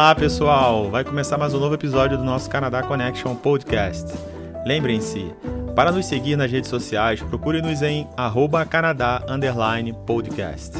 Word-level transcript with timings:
Olá, 0.00 0.14
pessoal! 0.14 0.90
Vai 0.90 1.04
começar 1.04 1.36
mais 1.36 1.52
um 1.52 1.60
novo 1.60 1.74
episódio 1.74 2.16
do 2.16 2.24
nosso 2.24 2.48
Canadá 2.48 2.82
Connection 2.82 3.34
Podcast. 3.34 4.06
Lembrem-se, 4.64 5.30
para 5.76 5.92
nos 5.92 6.06
seguir 6.06 6.36
nas 6.36 6.50
redes 6.50 6.70
sociais, 6.70 7.20
procure-nos 7.20 7.82
em 7.82 8.08
arroba 8.16 8.66
Podcast. 10.06 10.72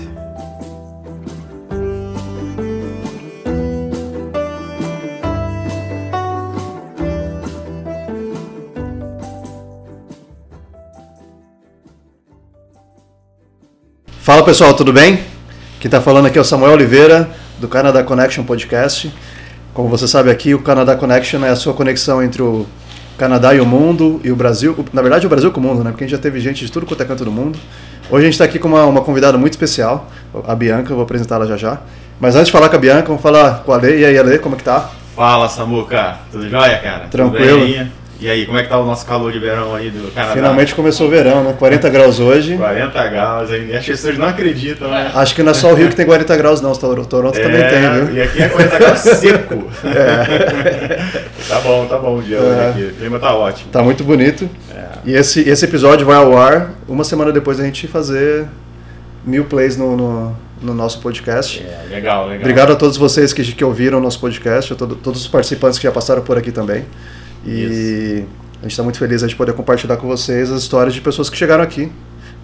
Fala 14.22 14.42
pessoal, 14.42 14.72
tudo 14.72 14.94
bem? 14.94 15.16
Quem 15.78 15.88
está 15.88 16.00
falando 16.00 16.24
aqui 16.24 16.38
é 16.38 16.40
o 16.40 16.44
Samuel 16.44 16.72
Oliveira, 16.72 17.30
do 17.60 17.68
Canada 17.68 18.02
Connection 18.02 18.42
Podcast. 18.42 19.12
Como 19.74 19.88
você 19.88 20.08
sabe 20.08 20.30
aqui, 20.30 20.54
o 20.54 20.62
Canada 20.62 20.96
Connection 20.96 21.44
é 21.44 21.50
a 21.50 21.56
sua 21.56 21.74
conexão 21.74 22.22
entre 22.22 22.42
o 22.42 22.66
Canadá 23.16 23.54
e 23.54 23.60
o 23.60 23.66
mundo, 23.66 24.18
e 24.24 24.32
o 24.32 24.36
Brasil, 24.36 24.84
na 24.92 25.02
verdade 25.02 25.26
o 25.26 25.28
Brasil 25.28 25.52
com 25.52 25.60
o 25.60 25.62
mundo, 25.62 25.84
né? 25.84 25.90
Porque 25.90 26.04
a 26.04 26.06
gente 26.06 26.16
já 26.16 26.22
teve 26.22 26.40
gente 26.40 26.64
de 26.64 26.72
tudo 26.72 26.86
quanto 26.86 27.02
é 27.02 27.06
canto 27.06 27.24
do 27.24 27.30
mundo. 27.30 27.58
Hoje 28.10 28.22
a 28.22 28.24
gente 28.24 28.32
está 28.32 28.44
aqui 28.44 28.58
com 28.58 28.66
uma, 28.66 28.84
uma, 28.86 29.02
convidada 29.02 29.36
muito 29.36 29.52
especial, 29.52 30.08
a 30.48 30.54
Bianca, 30.54 30.90
eu 30.90 30.96
vou 30.96 31.04
apresentá-la 31.04 31.46
já 31.46 31.56
já. 31.56 31.78
Mas 32.18 32.34
antes 32.34 32.46
de 32.46 32.52
falar 32.52 32.68
com 32.70 32.76
a 32.76 32.78
Bianca, 32.78 33.06
vamos 33.06 33.22
falar 33.22 33.62
com 33.62 33.72
a 33.72 33.76
Ale. 33.76 34.00
E 34.00 34.04
aí, 34.04 34.18
Ale, 34.18 34.38
como 34.38 34.54
é 34.54 34.58
que 34.58 34.64
tá? 34.64 34.90
Fala, 35.14 35.48
Samuca. 35.48 36.18
Tudo 36.32 36.48
jóia, 36.48 36.78
cara? 36.78 37.08
Tranquilo. 37.08 37.88
E 38.20 38.28
aí, 38.28 38.44
como 38.44 38.58
é 38.58 38.62
que 38.62 38.68
tá 38.68 38.78
o 38.78 38.84
nosso 38.84 39.06
calor 39.06 39.32
de 39.32 39.38
verão 39.38 39.74
aí 39.74 39.90
do 39.90 40.12
Canadá? 40.12 40.34
Finalmente 40.34 40.74
começou 40.74 41.06
o 41.06 41.10
verão, 41.10 41.42
né? 41.42 41.54
40 41.58 41.88
graus 41.88 42.20
hoje. 42.20 42.54
40 42.54 43.08
graus, 43.08 43.50
aí. 43.50 43.74
as 43.74 43.86
pessoas 43.86 44.18
não 44.18 44.26
acreditam, 44.26 44.90
né? 44.90 45.10
Acho 45.14 45.34
que 45.34 45.42
não 45.42 45.52
é 45.52 45.54
só 45.54 45.72
o 45.72 45.74
Rio 45.74 45.88
que 45.88 45.96
tem 45.96 46.04
40 46.04 46.36
graus, 46.36 46.60
não. 46.60 46.70
O 46.70 46.76
Toronto 46.76 47.38
é, 47.38 47.42
também 47.42 47.66
tem, 47.66 48.04
viu? 48.04 48.16
E 48.16 48.22
aqui 48.22 48.42
é 48.42 48.48
40 48.50 48.78
graus 48.78 48.98
seco. 48.98 49.70
É. 49.86 50.98
tá 51.48 51.60
bom, 51.60 51.86
tá 51.86 51.98
bom 51.98 52.18
o 52.18 52.22
dia 52.22 52.36
é. 52.36 52.68
aqui. 52.68 52.82
O 52.82 52.94
clima 52.94 53.18
tá 53.18 53.34
ótimo. 53.34 53.70
Tá 53.70 53.82
muito 53.82 54.04
bonito. 54.04 54.50
É. 54.70 54.84
E 55.06 55.14
esse, 55.14 55.48
esse 55.48 55.64
episódio 55.64 56.04
vai 56.04 56.16
ao 56.16 56.36
ar 56.36 56.72
uma 56.86 57.04
semana 57.04 57.32
depois 57.32 57.56
da 57.56 57.64
gente 57.64 57.88
fazer 57.88 58.46
mil 59.24 59.46
plays 59.46 59.78
no, 59.78 59.96
no, 59.96 60.36
no 60.60 60.74
nosso 60.74 61.00
podcast. 61.00 61.62
É, 61.62 61.94
legal, 61.94 62.24
legal. 62.24 62.40
Obrigado 62.40 62.72
a 62.72 62.76
todos 62.76 62.98
vocês 62.98 63.32
que, 63.32 63.42
que 63.42 63.64
ouviram 63.64 63.96
o 63.96 64.00
nosso 64.00 64.20
podcast, 64.20 64.74
a 64.74 64.76
todo, 64.76 64.94
todos 64.94 65.22
os 65.22 65.28
participantes 65.28 65.78
que 65.78 65.84
já 65.84 65.92
passaram 65.92 66.20
por 66.20 66.36
aqui 66.36 66.52
também. 66.52 66.84
E 67.44 68.20
Isso. 68.20 68.26
a 68.58 68.62
gente 68.62 68.70
está 68.72 68.82
muito 68.82 68.98
feliz 68.98 69.22
de 69.26 69.34
poder 69.34 69.52
compartilhar 69.52 69.96
com 69.96 70.06
vocês 70.06 70.50
as 70.50 70.62
histórias 70.62 70.94
de 70.94 71.00
pessoas 71.00 71.30
que 71.30 71.36
chegaram 71.36 71.62
aqui, 71.62 71.90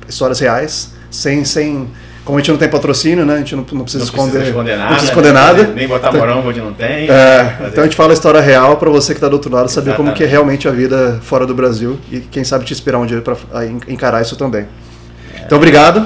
histórias 0.08 0.41
reais, 0.41 0.94
sem, 1.11 1.44
sem 1.44 1.88
como 2.27 2.38
a 2.38 2.41
gente 2.41 2.50
não 2.50 2.58
tem 2.58 2.69
patrocínio, 2.69 3.25
né? 3.25 3.34
A 3.34 3.38
gente 3.38 3.55
não, 3.55 3.64
não 3.70 3.83
precisa 3.84 4.03
não 4.03 4.05
esconder, 4.05 4.30
precisa 4.33 4.50
esconder 4.50 4.77
nada. 4.77 4.83
Não 4.83 4.97
precisa 4.97 5.12
esconder 5.12 5.33
nada. 5.33 5.62
Nem 5.69 5.86
botar 5.86 6.12
morango 6.12 6.48
onde 6.48 6.61
não 6.61 6.72
tem. 6.72 7.08
É, 7.08 7.56
então 7.69 7.84
a 7.84 7.86
gente 7.86 7.94
fala 7.94 8.12
a 8.12 8.14
história 8.14 8.41
real 8.41 8.78
para 8.78 8.91
você 8.91 9.12
que 9.12 9.19
está 9.19 9.28
do 9.28 9.34
outro 9.34 9.53
lado 9.53 9.69
saber 9.69 9.91
Exatamente. 9.91 10.08
como 10.08 10.16
que 10.16 10.25
é 10.25 10.27
realmente 10.27 10.66
a 10.66 10.72
vida 10.72 11.20
fora 11.22 11.47
do 11.47 11.55
Brasil 11.55 12.00
e 12.10 12.19
quem 12.19 12.42
sabe 12.42 12.64
te 12.64 12.72
inspirar 12.72 12.98
um 12.98 13.06
dia 13.06 13.22
para 13.22 13.36
encarar 13.86 14.22
isso 14.22 14.34
também. 14.34 14.66
É. 15.36 15.42
Então 15.47 15.56
obrigado. 15.56 16.05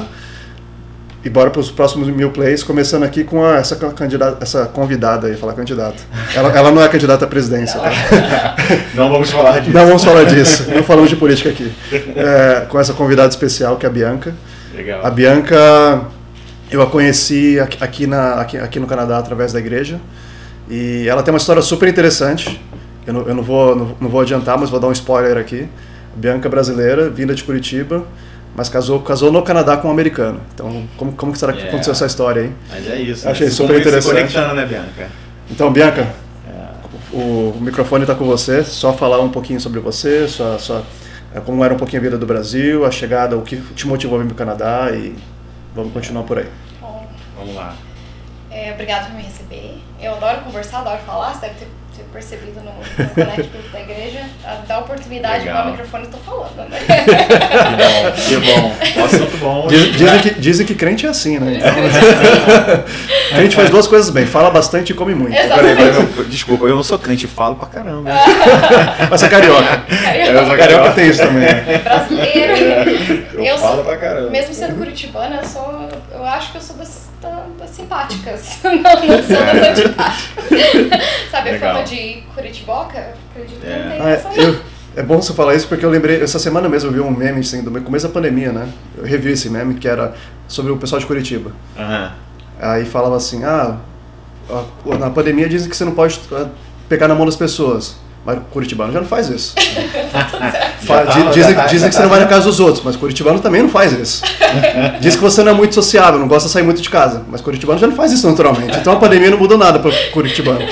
E 1.22 1.28
bora 1.28 1.50
para 1.50 1.60
os 1.60 1.70
próximos 1.70 2.08
mil 2.08 2.30
plays, 2.30 2.62
começando 2.62 3.02
aqui 3.02 3.24
com 3.24 3.44
a, 3.44 3.56
essa, 3.56 3.76
candidata, 3.76 4.38
essa 4.40 4.64
convidada 4.64 5.26
aí, 5.26 5.36
falar 5.36 5.52
candidata. 5.52 5.98
Ela, 6.34 6.50
ela 6.56 6.70
não 6.70 6.82
é 6.82 6.88
candidata 6.88 7.26
à 7.26 7.28
presidência, 7.28 7.78
tá? 7.78 8.56
Não 8.94 9.10
vamos 9.10 9.30
falar 9.30 9.58
disso. 9.58 9.76
Não 9.76 9.86
vamos 9.86 10.04
falar 10.04 10.24
disso, 10.24 10.70
não 10.74 10.82
falamos 10.82 11.10
de 11.10 11.16
política 11.16 11.50
aqui. 11.50 11.72
É, 12.16 12.66
com 12.68 12.78
essa 12.78 12.94
convidada 12.94 13.28
especial, 13.28 13.76
que 13.76 13.84
é 13.84 13.88
a 13.88 13.92
Bianca. 13.92 14.34
Legal. 14.74 15.04
A 15.04 15.10
Bianca, 15.10 16.02
eu 16.70 16.80
a 16.80 16.86
conheci 16.86 17.58
aqui, 17.60 18.06
na, 18.06 18.34
aqui, 18.34 18.56
aqui 18.56 18.80
no 18.80 18.86
Canadá 18.86 19.18
através 19.18 19.52
da 19.52 19.58
igreja. 19.58 20.00
E 20.70 21.06
ela 21.08 21.22
tem 21.22 21.34
uma 21.34 21.38
história 21.38 21.60
super 21.60 21.88
interessante. 21.88 22.60
Eu 23.06 23.12
não, 23.12 23.22
eu 23.28 23.34
não, 23.34 23.42
vou, 23.42 23.76
não, 23.76 23.97
não 24.00 24.08
vou 24.08 24.20
adiantar, 24.20 24.56
mas 24.56 24.70
vou 24.70 24.81
dar 24.81 24.88
um 24.88 24.92
spoiler 24.92 25.37
aqui. 25.37 25.69
A 26.16 26.19
Bianca 26.19 26.48
é 26.48 26.50
brasileira, 26.50 27.10
vinda 27.10 27.34
de 27.34 27.44
Curitiba 27.44 28.06
mas 28.55 28.69
casou, 28.69 29.00
casou 29.00 29.31
no 29.33 29.43
Canadá 29.43 29.77
com 29.77 29.88
um 29.88 29.91
americano. 29.91 30.41
Então, 30.55 30.87
como, 30.97 31.12
como 31.12 31.37
será 31.37 31.53
que 31.53 31.59
yeah. 31.59 31.71
aconteceu 31.71 31.93
essa 31.93 32.06
história 32.06 32.43
aí? 32.43 32.53
Mas 32.69 32.88
é 32.88 33.00
isso. 33.00 33.28
Achei 33.28 33.47
né? 33.47 33.53
super 33.53 33.81
interessante. 33.81 34.03
Se 34.03 34.34
conectando, 34.34 34.55
né, 34.55 34.66
Bianca? 34.66 35.09
Então, 35.50 35.72
Bianca, 35.72 36.12
yeah. 36.47 36.72
o, 37.12 37.55
o, 37.56 37.61
microfone 37.61 38.05
está 38.05 38.15
com 38.15 38.25
você. 38.25 38.65
Só 38.65 38.93
falar 38.93 39.21
um 39.21 39.31
pouquinho 39.31 39.61
sobre 39.61 39.81
você, 39.81 40.27
sua, 40.28 40.59
sua, 40.59 40.83
é, 41.34 41.41
como 41.41 41.65
era 41.65 41.72
um 41.72 41.78
pouquinho 41.78 42.00
a 42.00 42.05
vida 42.05 42.19
do 42.19 42.27
Brasil, 42.27 42.84
a 42.84 42.91
chegada, 42.91 43.37
o 43.37 43.43
que 43.43 43.56
te 43.56 43.87
motivou 43.87 44.19
a 44.19 44.22
vir 44.22 44.27
para 44.27 44.34
o 44.34 44.38
Canadá 44.38 44.91
e 44.93 45.15
vamos 45.75 45.93
continuar 45.93 46.25
por 46.25 46.38
aí. 46.38 46.49
Bom, 46.81 47.06
vamos 47.37 47.55
lá. 47.55 47.75
É, 48.50 48.72
obrigado 48.72 49.06
por 49.06 49.17
me 49.17 49.22
receber. 49.22 49.81
Eu 50.00 50.15
adoro 50.15 50.41
conversar, 50.41 50.81
adoro 50.81 50.99
falar. 51.06 51.34
Você 51.34 51.43
deve 51.43 51.55
ter 51.61 51.69
percebido 52.12 52.61
no, 52.61 52.72
no 52.72 53.11
Connect 53.11 53.50
da 53.72 53.81
igreja, 53.81 54.21
dá 54.66 54.78
oportunidade 54.78 55.44
para 55.44 55.66
o 55.66 55.71
microfone, 55.71 56.05
estou 56.05 56.21
falando, 56.21 56.69
né? 56.69 56.78
que 58.27 58.37
bom, 58.37 58.72
que 58.72 58.97
bom. 58.97 59.05
Assunto 59.05 59.37
bom. 59.38 59.66
Diz, 59.69 59.97
dizem, 59.97 60.21
que, 60.21 60.31
dizem 60.41 60.66
que 60.66 60.75
crente 60.75 61.06
é 61.06 61.11
assim, 61.11 61.38
né? 61.38 61.61
É 63.31 63.34
crente 63.34 63.56
faz 63.56 63.71
duas 63.71 63.87
coisas 63.87 64.11
bem, 64.11 64.27
fala 64.27 64.50
bastante 64.50 64.91
e 64.91 64.94
come 64.94 65.15
muito. 65.15 65.37
Peraí, 65.37 66.27
desculpa, 66.28 66.66
eu 66.66 66.77
não 66.77 66.83
sou 66.83 66.99
crente, 66.99 67.27
falo 67.27 67.56
pra 67.56 67.69
caramba. 67.69 68.11
Mas 69.11 69.22
é 69.22 69.28
carioca. 69.28 69.82
Carioca, 69.87 70.56
carioca 70.56 70.91
tem 70.93 71.09
isso 71.09 71.22
também. 71.22 71.49
Brasileiro. 71.82 73.21
Eu, 73.34 73.44
eu 73.44 73.59
falo 73.59 73.84
pra 73.84 73.97
caramba. 73.97 74.31
Mesmo 74.31 74.55
sendo 74.55 74.77
curitibana, 74.77 75.37
eu, 75.37 75.44
sou, 75.49 75.88
eu 76.20 76.26
acho 76.26 76.53
que 76.53 76.58
eu 76.58 76.62
sou 76.62 76.76
das, 76.76 77.08
das 77.58 77.70
simpáticas. 77.70 78.58
Não, 78.64 78.72
não 78.72 79.22
sou 79.22 79.36
das 79.36 79.78
antipáticas. 79.78 80.44
Sabe, 81.31 81.50
Legal. 81.53 81.70
a 81.70 81.75
fama 81.75 81.84
de 81.84 82.22
Curitiboca? 82.34 83.14
Acredito 83.31 83.64
é. 83.64 83.72
que 83.72 83.78
não 83.78 83.91
tem 83.91 84.00
ah, 84.00 84.10
essa. 84.10 84.28
Eu, 84.34 84.60
é 84.97 85.03
bom 85.03 85.20
você 85.20 85.32
falar 85.32 85.54
isso 85.54 85.69
porque 85.69 85.84
eu 85.84 85.91
lembrei, 85.91 86.20
essa 86.20 86.38
semana 86.38 86.69
mesmo 86.69 86.88
eu 86.88 86.92
vi 86.92 87.00
um 87.00 87.10
meme 87.10 87.41
assim, 87.41 87.62
do 87.62 87.70
começo 87.82 88.06
da 88.06 88.12
pandemia, 88.12 88.53
né? 88.53 88.69
Eu 88.97 89.04
revi 89.04 89.31
esse 89.31 89.48
meme 89.48 89.75
que 89.75 89.88
era 89.88 90.14
sobre 90.48 90.72
o 90.72 90.76
pessoal 90.76 91.00
de 91.00 91.06
Curitiba. 91.06 91.53
Uhum. 91.78 92.10
Aí 92.60 92.84
falava 92.84 93.16
assim: 93.16 93.44
ah, 93.44 93.78
na 94.98 95.10
pandemia 95.10 95.48
dizem 95.48 95.70
que 95.70 95.76
você 95.76 95.84
não 95.84 95.94
pode 95.94 96.20
ah, 96.32 96.48
pegar 96.88 97.08
na 97.08 97.14
mão 97.14 97.25
das 97.25 97.37
pessoas. 97.37 97.97
Mas 98.25 98.38
Curitibano 98.50 98.92
já 98.92 99.00
não 99.00 99.06
faz 99.06 99.28
isso. 99.28 99.54
Tá 100.86 101.04
dizem, 101.31 101.54
dizem 101.69 101.88
que 101.88 101.94
você 101.94 102.03
não 102.03 102.08
vai 102.08 102.19
na 102.19 102.26
casa 102.26 102.47
dos 102.47 102.58
outros, 102.58 102.82
mas 102.82 102.97
Curitibano 102.97 103.38
também 103.38 103.62
não 103.62 103.69
faz 103.69 103.92
isso. 103.92 104.22
Diz 104.98 105.14
que 105.14 105.22
você 105.22 105.42
não 105.42 105.53
é 105.53 105.54
muito 105.54 105.75
sociável, 105.75 106.19
não 106.19 106.26
gosta 106.26 106.48
de 106.48 106.53
sair 106.53 106.62
muito 106.62 106.81
de 106.81 106.88
casa, 106.88 107.22
mas 107.28 107.41
Curitibano 107.41 107.78
já 107.78 107.86
não 107.86 107.94
faz 107.94 108.10
isso 108.10 108.28
naturalmente. 108.28 108.76
Então 108.78 108.94
a 108.94 108.97
pandemia 108.97 109.31
não 109.31 109.38
mudou 109.38 109.56
nada 109.56 109.78
para 109.78 109.92
Curitibano. 110.10 110.66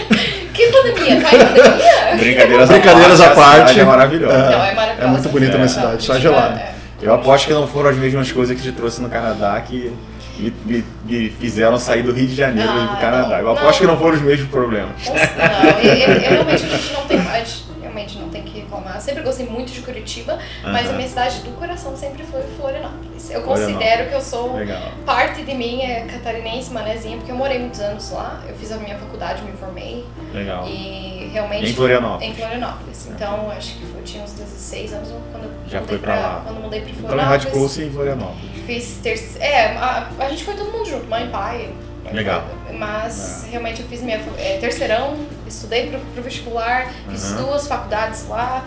Que 0.52 0.66
pandemia? 0.72 1.20
Caiu 1.20 1.46
pandemia? 1.46 2.16
Brincadeiras, 2.16 2.68
Brincadeiras 2.70 3.20
à 3.20 3.30
parte. 3.30 3.78
É 3.78 3.84
maravilhosa. 3.84 4.34
É, 4.34 4.38
não, 4.38 4.64
é, 4.64 4.74
maravilhosa. 4.74 5.02
é 5.02 5.06
muito 5.06 5.28
bonita 5.28 5.52
a 5.52 5.56
minha 5.56 5.68
cidade, 5.68 6.02
só 6.02 6.14
é 6.14 6.20
gelada. 6.20 6.62
Eu 7.00 7.14
aposto 7.14 7.46
que 7.46 7.52
não 7.52 7.66
foram 7.68 7.90
as 7.90 7.96
mesmas 7.96 8.32
coisas 8.32 8.56
que 8.56 8.62
te 8.62 8.72
trouxe 8.72 9.00
no 9.00 9.08
Canadá 9.08 9.60
que 9.60 9.92
me, 10.38 10.52
me, 10.64 10.84
me, 11.04 11.30
fizeram 11.30 11.78
sair 11.78 12.02
do 12.02 12.12
Rio 12.12 12.26
de 12.26 12.34
Janeiro 12.34 12.70
ah, 12.70 12.84
e 12.84 12.94
do 12.94 13.00
Canadá. 13.00 13.40
Eu 13.40 13.50
aposto 13.50 13.80
que 13.80 13.86
não 13.86 13.98
foram 13.98 14.16
os 14.16 14.22
mesmos 14.22 14.48
problemas. 14.48 14.90
Não, 15.06 15.80
eu, 15.80 15.94
eu, 15.94 16.12
eu 16.12 16.20
realmente 16.20 16.64
a 16.64 16.68
gente 16.68 16.92
não 16.92 17.06
tem 17.06 17.18
mais 17.18 17.68
realmente 17.98 18.18
não 18.18 18.28
tem 18.28 18.42
que 18.42 18.60
reclamar. 18.60 18.96
Eu 18.96 19.00
sempre 19.00 19.22
gostei 19.22 19.46
muito 19.46 19.72
de 19.72 19.80
Curitiba, 19.80 20.34
uhum. 20.34 20.72
mas 20.72 20.88
a 20.88 20.92
minha 20.92 21.08
cidade 21.08 21.40
do 21.40 21.50
coração 21.58 21.96
sempre 21.96 22.22
foi 22.24 22.42
Florianópolis. 22.56 23.30
Eu 23.30 23.42
considero 23.42 24.08
que 24.08 24.14
eu 24.14 24.20
sou 24.20 24.54
Legal. 24.54 24.80
parte 25.04 25.42
de 25.42 25.54
mim 25.54 25.82
é 25.82 26.02
catarinense, 26.02 26.72
manezinha, 26.72 27.16
porque 27.16 27.32
eu 27.32 27.36
morei 27.36 27.58
muitos 27.58 27.80
anos 27.80 28.10
lá. 28.10 28.42
Eu 28.46 28.54
fiz 28.54 28.70
a 28.70 28.76
minha 28.76 28.96
faculdade, 28.96 29.42
me 29.42 29.52
formei. 29.52 30.04
Legal. 30.32 30.66
E 30.66 31.30
realmente 31.32 31.70
em 31.70 31.74
Florianópolis. 31.74 32.28
Em 32.28 32.34
Florianópolis. 32.34 33.08
Então, 33.08 33.50
acho 33.50 33.76
que 33.76 33.82
eu 33.82 34.02
tinha 34.04 34.22
uns 34.22 34.32
16 34.32 34.92
anos 34.92 35.08
quando 35.32 35.44
eu 35.44 35.50
Já 35.68 35.82
foi 35.82 35.98
pra, 35.98 36.14
lá. 36.14 36.42
Quando 36.44 36.60
mudei 36.60 36.80
pra 36.80 36.90
Florianópolis. 36.90 37.24
Então, 37.24 37.30
radicou-se 37.30 37.82
em 37.82 37.90
Florianópolis. 37.90 38.57
Fiz 38.68 38.98
terceiro. 39.02 39.42
É, 39.42 39.78
a, 39.78 40.10
a 40.18 40.28
gente 40.28 40.44
foi 40.44 40.52
todo 40.52 40.70
mundo 40.70 40.84
junto, 40.84 41.06
mãe, 41.06 41.26
pai, 41.30 41.72
Legal. 42.12 42.44
Mas 42.74 43.46
é. 43.46 43.52
realmente 43.52 43.80
eu 43.80 43.88
fiz 43.88 44.02
minha 44.02 44.20
é, 44.36 44.58
terceirão, 44.58 45.16
estudei 45.46 45.88
pro, 45.88 45.98
pro 45.98 46.22
vestibular, 46.22 46.92
fiz 47.08 47.30
uhum. 47.30 47.46
duas 47.46 47.66
faculdades 47.66 48.28
lá 48.28 48.62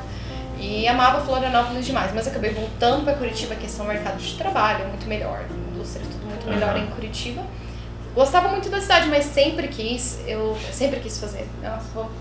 e 0.60 0.88
amava 0.88 1.22
Florianópolis 1.24 1.86
demais. 1.86 2.12
Mas 2.16 2.28
acabei 2.28 2.50
voltando 2.50 3.04
para 3.04 3.14
Curitiba, 3.14 3.54
questão 3.54 3.86
do 3.86 3.92
mercado 3.92 4.18
de 4.18 4.34
trabalho, 4.36 4.88
muito 4.88 5.06
melhor, 5.06 5.46
indústria 5.72 6.04
tudo 6.12 6.26
muito 6.26 6.50
melhor 6.50 6.76
uhum. 6.76 6.84
em 6.84 6.88
Curitiba. 6.88 7.44
Gostava 8.14 8.50
muito 8.50 8.70
da 8.70 8.82
cidade, 8.82 9.08
mas 9.08 9.24
sempre 9.26 9.70
quis, 9.70 10.20
eu 10.28 10.58
sempre 10.72 11.00
quis 11.00 11.18
fazer. 11.18 11.48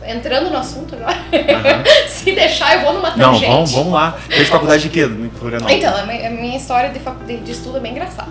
Entrando 0.07 0.49
no 0.49 0.57
assunto 0.57 0.95
agora. 0.95 1.17
Uhum. 1.17 1.85
Se 2.09 2.33
deixar, 2.33 2.77
eu 2.77 2.83
vou 2.83 2.93
numa 2.95 3.11
tangente. 3.11 3.47
Não, 3.47 3.55
vamos, 3.55 3.73
vamos 3.73 3.93
lá. 3.93 4.13
Fez 4.13 4.49
faculdade 4.49 4.85
de 4.85 4.89
quê 4.89 5.05
em 5.05 5.31
Florianópolis? 5.31 5.79
Então, 5.79 5.97
a 5.97 6.31
minha 6.31 6.57
história 6.57 6.91
de, 6.91 7.37
de, 7.39 7.53
estudo 7.53 7.79
é 7.79 7.81
bem 7.81 7.93
engraçada. 7.93 8.31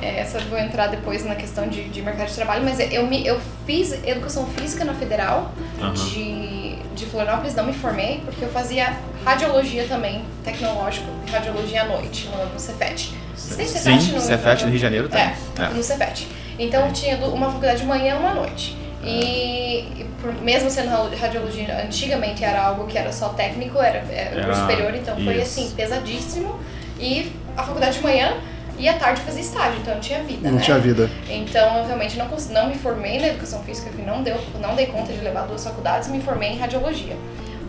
É, 0.00 0.20
essa 0.20 0.38
eu 0.38 0.48
vou 0.48 0.58
entrar 0.58 0.86
depois 0.88 1.24
na 1.24 1.34
questão 1.34 1.68
de, 1.68 1.84
de 1.88 2.02
mercado 2.02 2.28
de 2.28 2.34
trabalho, 2.34 2.64
mas 2.64 2.78
eu, 2.92 3.06
me, 3.06 3.26
eu 3.26 3.40
fiz 3.66 3.92
educação 4.04 4.46
física 4.46 4.84
na 4.84 4.94
Federal 4.94 5.52
uhum. 5.80 5.92
de, 5.92 6.76
de 6.94 7.06
Florianópolis, 7.06 7.54
não 7.54 7.64
me 7.64 7.72
formei, 7.72 8.22
porque 8.24 8.44
eu 8.44 8.48
fazia 8.48 8.96
radiologia 9.24 9.84
também, 9.86 10.22
tecnológico, 10.44 11.06
radiologia 11.30 11.82
à 11.82 11.84
noite, 11.86 12.28
no, 12.28 12.54
no 12.54 12.60
Cefet. 12.60 13.14
Você 13.34 13.54
tem 13.54 13.66
Cefet 13.66 14.02
Sim, 14.02 14.12
no, 14.12 14.20
Cefet 14.20 14.62
no 14.62 14.70
Rio 14.70 14.78
de 14.78 14.82
Janeiro 14.82 15.08
tem. 15.08 15.20
É, 15.20 15.36
é. 15.58 15.68
no 15.68 15.82
Cefet. 15.82 16.26
Então 16.58 16.86
eu 16.86 16.92
tinha 16.92 17.16
uma 17.16 17.46
faculdade 17.46 17.80
de 17.80 17.86
manhã 17.86 18.14
e 18.14 18.18
uma 18.18 18.34
noite. 18.34 18.76
E, 19.04 20.04
por- 20.20 20.32
mesmo 20.42 20.68
sendo 20.70 20.88
ra- 20.90 21.08
radiologia, 21.20 21.82
antigamente 21.84 22.42
era 22.42 22.60
algo 22.60 22.86
que 22.86 22.98
era 22.98 23.12
só 23.12 23.28
técnico, 23.30 23.78
era, 23.78 23.98
era 24.10 24.42
curso 24.44 24.60
Ah, 24.60 24.62
superior, 24.62 24.94
então 24.94 25.14
foi 25.16 25.34
isso. 25.36 25.60
assim, 25.60 25.70
pesadíssimo. 25.76 26.58
E 26.98 27.30
a 27.56 27.62
faculdade 27.62 27.98
de 27.98 28.02
manhã 28.02 28.34
e 28.78 28.88
à 28.88 28.94
tarde 28.94 29.20
fazia 29.20 29.40
estágio, 29.42 29.78
então 29.80 29.94
não 29.94 30.00
tinha 30.00 30.22
vida, 30.24 30.48
Não 30.48 30.56
né? 30.56 30.62
tinha 30.62 30.78
vida. 30.78 31.08
Então 31.30 31.78
eu 31.78 31.86
realmente 31.86 32.16
não, 32.18 32.26
não 32.50 32.68
me 32.68 32.74
formei 32.74 33.20
na 33.20 33.28
educação 33.28 33.62
física, 33.62 33.90
não, 34.04 34.22
deu, 34.22 34.36
não 34.60 34.74
dei 34.74 34.86
conta 34.86 35.12
de 35.12 35.20
levar 35.20 35.42
duas 35.46 35.62
faculdades, 35.64 36.08
me 36.08 36.20
formei 36.20 36.50
em 36.52 36.58
radiologia. 36.58 37.16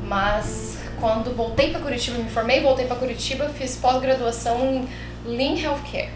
Mas 0.04 0.78
quando 1.00 1.36
voltei 1.36 1.70
para 1.72 1.80
Curitiba, 1.82 2.18
me 2.18 2.30
formei, 2.30 2.62
voltei 2.62 2.86
para 2.88 2.96
Curitiba, 2.96 3.50
fiz 3.50 3.76
pós-graduação 3.76 4.58
em 5.26 5.36
Lean 5.38 5.60
Healthcare, 5.60 6.10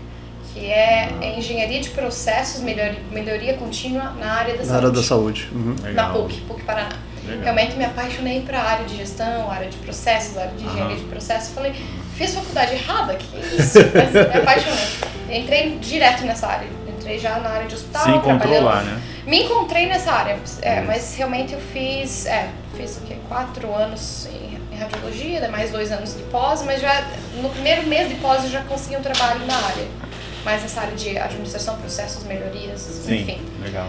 que 0.54 0.66
é 0.66 1.10
é 1.22 1.38
engenharia 1.38 1.80
de 1.80 1.90
processos, 1.92 2.62
melhoria, 2.62 3.00
melhoria 3.12 3.54
contínua 3.56 4.12
na 4.20 4.34
área 4.34 4.56
da 4.58 4.64
Na 4.66 4.76
área 4.76 4.82
saúde. 4.82 4.96
da 5.02 5.04
saúde. 5.04 5.50
Uhum. 5.54 5.76
Na. 5.94 6.10
PUC, 6.10 6.42
PUC 6.42 6.64
Paraná. 6.64 6.90
Legal. 7.26 7.44
Realmente 7.44 7.76
me 7.76 7.86
apaixonei 7.86 8.42
para 8.42 8.60
a 8.60 8.64
área 8.72 8.86
de 8.86 8.98
gestão, 8.98 9.50
área 9.52 9.70
de 9.70 9.78
processos, 9.78 10.38
área 10.38 10.52
de 10.52 10.64
engenharia 10.66 10.96
Aham. 10.96 11.04
de 11.04 11.04
processos. 11.10 11.54
Falei, 11.54 11.74
fiz 12.16 12.34
faculdade 12.34 12.74
errada? 12.74 13.14
Que 13.16 13.38
isso? 13.38 13.78
Mas 13.94 14.12
me 14.12 14.40
apaixonei. 14.40 15.40
Entrei 15.40 15.78
direto 15.80 16.24
nessa 16.26 16.48
área. 16.48 16.68
Entrei 16.88 17.20
já 17.20 17.38
na 17.40 17.50
área 17.50 17.68
de 17.68 17.76
hospital, 17.76 18.04
Se 18.04 18.10
encontrou 18.10 18.40
trabalhando. 18.40 18.66
lá, 18.66 18.82
né? 18.84 19.02
Me 19.26 19.44
encontrei 19.44 19.86
nessa 19.86 20.12
área, 20.12 20.40
é, 20.64 20.82
mas 20.82 21.16
realmente 21.16 21.54
eu 21.54 21.60
fiz, 21.60 22.26
é, 22.26 22.50
fiz 22.76 22.98
o 22.98 23.02
quê? 23.02 23.18
Quatro 23.30 23.72
anos 23.74 24.28
em, 24.28 24.76
em 24.76 24.80
radiologia, 24.80 25.40
daí 25.40 25.52
mais 25.52 25.70
dois 25.72 25.92
anos 25.92 26.18
de 26.18 26.24
pós, 26.24 26.64
mas 26.64 26.82
já 26.82 27.06
no 27.40 27.50
primeiro 27.50 27.86
mês 27.86 28.10
de 28.10 28.16
pós 28.16 28.44
eu 28.46 28.50
já 28.50 28.62
consegui 28.64 28.98
um 28.98 29.02
trabalho 29.02 29.46
na 29.46 29.56
área. 29.56 29.86
Mais 30.44 30.62
nessa 30.64 30.82
área 30.82 30.96
de 30.96 31.18
administração, 31.18 31.78
processos, 31.78 32.24
melhorias, 32.24 32.82
Sim. 32.82 33.22
enfim. 33.22 33.40
Legal. 33.64 33.88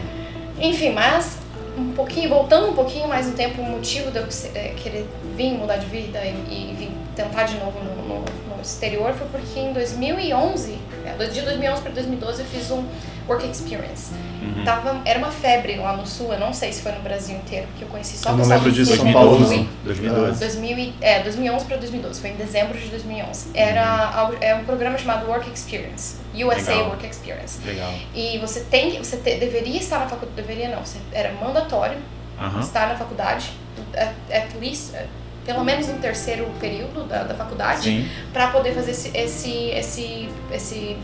Enfim, 0.60 0.90
mas 0.90 1.38
um 1.76 1.92
pouquinho, 1.92 2.28
voltando 2.28 2.68
um 2.70 2.74
pouquinho 2.74 3.08
mais 3.08 3.26
no 3.26 3.32
tempo, 3.32 3.62
o 3.62 3.64
motivo 3.64 4.10
de 4.10 4.18
eu 4.18 4.26
é, 4.54 4.68
querer 4.76 5.08
vir 5.36 5.52
mudar 5.52 5.76
de 5.76 5.86
vida 5.86 6.20
e, 6.24 6.30
e 6.50 6.74
vir 6.78 6.90
tentar 7.16 7.44
de 7.44 7.56
novo 7.56 7.78
no, 7.82 7.94
no- 8.06 8.24
no 8.56 8.62
exterior 8.62 9.14
foi 9.14 9.26
porque 9.28 9.58
em 9.58 9.72
2011, 9.72 10.78
é, 11.06 11.26
de 11.26 11.40
2011 11.40 11.82
para 11.82 11.92
2012, 11.92 12.40
eu 12.42 12.46
fiz 12.46 12.70
um 12.70 12.84
Work 13.32 13.48
Experience. 13.50 14.12
Uhum. 14.42 14.64
Tava, 14.64 15.00
era 15.04 15.18
uma 15.18 15.30
febre 15.30 15.76
lá 15.76 15.96
no 15.96 16.06
sul, 16.06 16.32
eu 16.32 16.38
não 16.38 16.52
sei 16.52 16.72
se 16.72 16.82
foi 16.82 16.92
no 16.92 17.00
Brasil 17.00 17.36
inteiro, 17.36 17.66
porque 17.68 17.84
eu 17.84 17.88
conheci 17.88 18.16
só 18.16 18.30
Eu 18.30 18.36
não 18.36 18.46
lembro 18.46 18.70
disso. 18.72 18.96
São 18.96 19.12
Paulo, 19.12 19.38
2012. 19.38 19.56
não. 19.56 19.68
2012. 19.84 20.40
2000 20.40 20.78
e- 20.78 20.94
é, 21.00 21.22
2011 21.22 21.64
para 21.64 21.76
2012, 21.76 22.20
foi 22.20 22.30
em 22.30 22.36
dezembro 22.36 22.78
de 22.78 22.86
2011. 22.88 23.46
Era 23.54 24.10
algo- 24.14 24.36
é 24.40 24.54
um 24.54 24.64
programa 24.64 24.98
chamado 24.98 25.26
Work 25.28 25.50
Experience, 25.52 26.16
USA 26.34 26.72
Legal. 26.72 26.88
Work 26.88 27.06
Experience. 27.06 27.58
Legal. 27.64 27.92
E 28.14 28.38
você 28.38 28.60
tem 28.60 28.98
você 29.02 29.16
te- 29.16 29.36
deveria 29.36 29.78
estar 29.78 30.00
na 30.00 30.06
faculdade, 30.06 30.36
deveria 30.36 30.68
não, 30.68 30.82
era 31.12 31.32
mandatório 31.34 31.98
Aham. 32.40 32.60
estar 32.60 32.88
na 32.88 32.96
faculdade, 32.96 33.52
at, 33.96 34.12
at 34.30 34.48
least, 34.60 34.94
eh, 34.94 35.06
pelo 35.46 35.64
menos 35.64 35.86
no 35.88 35.98
terceiro 35.98 36.46
período 36.60 37.04
da, 37.04 37.22
da 37.24 37.34
faculdade, 37.34 38.08
para 38.32 38.48
poder 38.48 38.72
fazer 38.74 38.90
esse, 38.92 39.10
esse, 39.16 39.50
esse, 39.70 40.28
esse 40.52 40.96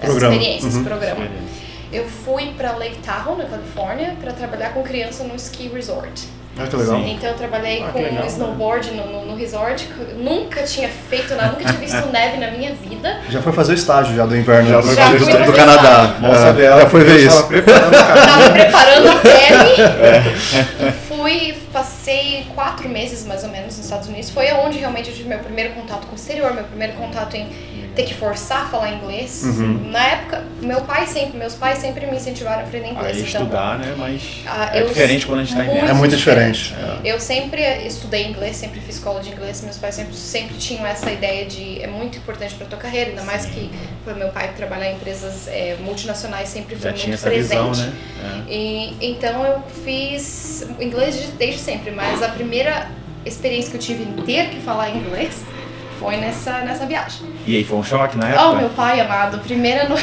essa 0.00 0.06
Programa. 0.10 0.34
experiência, 0.34 0.68
esse 0.68 0.76
Uhum. 0.78 0.84
programa. 0.84 1.20
Beleza. 1.20 1.63
Eu 1.94 2.04
fui 2.06 2.52
para 2.56 2.72
Lake 2.72 2.98
Tahoe, 3.04 3.36
na 3.38 3.44
Califórnia, 3.44 4.16
para 4.20 4.32
trabalhar 4.32 4.70
com 4.74 4.82
criança 4.82 5.22
no 5.24 5.36
ski 5.36 5.68
resort. 5.68 6.24
Ah, 6.58 6.66
que 6.68 6.76
legal. 6.76 7.00
Então 7.00 7.30
eu 7.30 7.36
trabalhei 7.36 7.82
Ah, 7.82 7.90
com 7.92 7.98
legal, 7.98 8.20
né? 8.22 8.26
snowboard 8.28 8.90
no, 8.92 9.06
no, 9.10 9.26
no 9.26 9.36
resort. 9.36 9.88
Nunca 10.16 10.62
tinha 10.62 10.88
feito 10.88 11.34
nada, 11.34 11.48
nunca 11.52 11.64
tinha 11.64 11.78
visto 11.78 12.06
neve 12.12 12.36
na 12.38 12.50
minha 12.52 12.72
vida. 12.74 13.18
Já 13.28 13.42
foi 13.42 13.52
fazer 13.52 13.72
o 13.72 13.74
estágio 13.74 14.14
já 14.14 14.24
do 14.24 14.36
inverno 14.36 14.70
Já 14.70 14.80
do, 14.80 14.86
foi 14.86 14.94
fazer 14.96 15.44
do-. 15.46 15.52
Canadá. 15.52 16.14
É, 16.22 16.52
dela. 16.52 16.80
já 16.82 16.88
foi 16.88 17.04
ver 17.04 17.28
Tava 17.28 17.36
isso. 17.56 17.64
Tava 17.64 18.50
preparando 18.50 19.08
a 19.10 19.16
pele. 19.16 19.74
É. 20.84 20.92
Fui, 21.08 21.54
passei 21.78 22.46
quatro 22.54 22.88
meses 22.88 23.26
mais 23.26 23.42
ou 23.42 23.50
menos 23.50 23.76
nos 23.76 23.84
Estados 23.84 24.08
Unidos. 24.08 24.30
Foi 24.30 24.50
onde 24.52 24.78
realmente 24.78 25.10
eu 25.10 25.14
tive 25.16 25.28
meu 25.28 25.40
primeiro 25.40 25.74
contato 25.74 26.06
com 26.06 26.12
o 26.12 26.14
exterior, 26.14 26.54
meu 26.54 26.64
primeiro 26.64 26.92
contato 26.94 27.34
em 27.36 27.48
ter 27.96 28.04
que 28.04 28.14
forçar 28.14 28.62
a 28.62 28.68
falar 28.68 28.90
inglês. 28.92 29.42
Uhum. 29.44 29.90
Na 29.92 30.04
época, 30.04 30.42
meu 30.60 30.80
pai 30.82 31.06
sempre, 31.06 31.38
meus 31.38 31.54
pais 31.54 31.78
sempre 31.78 32.06
me 32.06 32.16
incentivaram 32.16 32.62
a 32.62 32.64
aprender 32.64 32.86
Aí 32.86 32.92
inglês. 32.92 33.18
então, 33.18 33.42
estudar, 33.42 33.78
né? 33.78 33.94
Mas 33.96 34.42
Ah, 34.46 34.70
é 34.76 34.82
eu- 34.82 34.88
diferente 34.88 35.26
quando 35.26 35.40
a 35.40 35.44
gente 35.44 35.56
tá 35.56 35.64
em. 35.64 35.78
É 35.78 35.92
muito 35.92 36.16
diferente. 36.16 36.74
Eu 37.04 37.20
sempre 37.20 37.62
estudei 37.86 38.24
inglês, 38.26 38.56
sempre 38.56 38.80
fiz 38.80 38.96
escola 38.96 39.20
de 39.20 39.30
inglês. 39.30 39.60
Meus 39.62 39.78
pais 39.78 39.94
sempre, 39.94 40.14
sempre 40.16 40.56
tinham 40.56 40.84
essa 40.84 41.08
ideia 41.10 41.44
de 41.46 41.80
é 41.82 41.86
muito 41.86 42.18
importante 42.18 42.54
para 42.56 42.66
tua 42.66 42.78
carreira, 42.78 43.10
ainda 43.10 43.22
mais 43.22 43.46
que 43.46 43.70
para 44.04 44.14
meu 44.14 44.28
pai 44.30 44.50
trabalhar 44.56 44.90
em 44.90 44.94
empresas 44.96 45.46
é, 45.46 45.76
multinacionais 45.80 46.48
sempre 46.48 46.74
foi 46.74 46.82
Já 46.84 46.90
muito 46.90 47.00
tinha 47.02 47.14
essa 47.14 47.28
presente. 47.30 47.68
visão, 47.68 47.70
né? 47.72 47.92
E, 48.48 48.96
então 49.00 49.44
eu 49.46 49.62
fiz 49.84 50.66
inglês 50.80 51.14
de- 51.20 51.28
desde 51.32 51.60
sempre, 51.64 51.90
mas 51.90 52.22
a 52.22 52.28
primeira 52.28 52.88
experiência 53.24 53.70
que 53.70 53.76
eu 53.76 53.80
tive 53.80 54.02
em 54.02 54.12
ter 54.22 54.50
que 54.50 54.60
falar 54.60 54.90
inglês 54.90 55.42
foi 55.98 56.16
nessa, 56.16 56.58
nessa 56.58 56.84
viagem. 56.84 57.26
E 57.46 57.56
aí, 57.56 57.64
foi 57.64 57.78
um 57.78 57.82
choque 57.82 58.18
na 58.18 58.28
época? 58.28 58.48
Oh, 58.48 58.56
meu 58.56 58.68
pai 58.68 59.00
amado, 59.00 59.38
primeira, 59.38 59.88
no... 59.88 59.96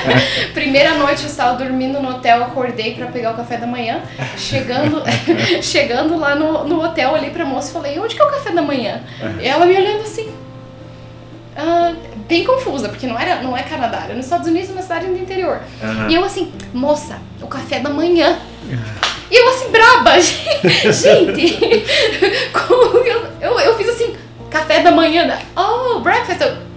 primeira 0.52 0.94
noite 0.94 1.22
eu 1.22 1.28
estava 1.28 1.56
dormindo 1.56 2.00
no 2.00 2.08
hotel, 2.10 2.42
acordei 2.42 2.94
para 2.94 3.06
pegar 3.06 3.32
o 3.32 3.36
café 3.36 3.56
da 3.56 3.66
manhã. 3.66 4.00
Chegando, 4.36 5.02
chegando 5.62 6.18
lá 6.18 6.34
no, 6.34 6.64
no 6.64 6.82
hotel, 6.82 7.14
ali 7.14 7.30
pra 7.30 7.44
moça 7.44 7.70
e 7.70 7.72
falei: 7.72 7.98
onde 8.00 8.16
que 8.16 8.22
é 8.22 8.24
o 8.24 8.30
café 8.30 8.50
da 8.50 8.62
manhã? 8.62 9.02
E 9.40 9.46
ela 9.46 9.64
me 9.66 9.76
olhando 9.76 10.02
assim. 10.02 10.34
ah, 11.56 11.94
bem 12.28 12.44
confusa, 12.44 12.88
porque 12.88 13.06
não, 13.06 13.18
era, 13.18 13.42
não 13.42 13.56
é 13.56 13.62
Canadá, 13.62 14.02
era 14.04 14.14
nos 14.14 14.24
Estados 14.26 14.46
Unidos, 14.46 14.70
uma 14.70 14.82
cidade 14.82 15.06
do 15.06 15.16
interior. 15.16 15.60
Aham. 15.82 16.08
E 16.08 16.14
eu 16.14 16.24
assim, 16.24 16.52
moça, 16.72 17.18
o 17.40 17.46
café 17.46 17.80
da 17.80 17.90
manhã. 17.90 18.38
E 19.30 19.36
eu 19.36 19.48
assim, 19.50 19.70
braba, 19.70 20.20
gente, 20.20 21.84
como 22.52 22.98
eu, 22.98 23.26
eu, 23.40 23.60
eu 23.60 23.76
fiz 23.76 23.88
assim, 23.88 24.16
café 24.50 24.80
da 24.80 24.90
manhã, 24.90 25.26
né? 25.26 25.42
oh, 25.56 26.00
breakfast, 26.00 26.40
eu 26.40 26.73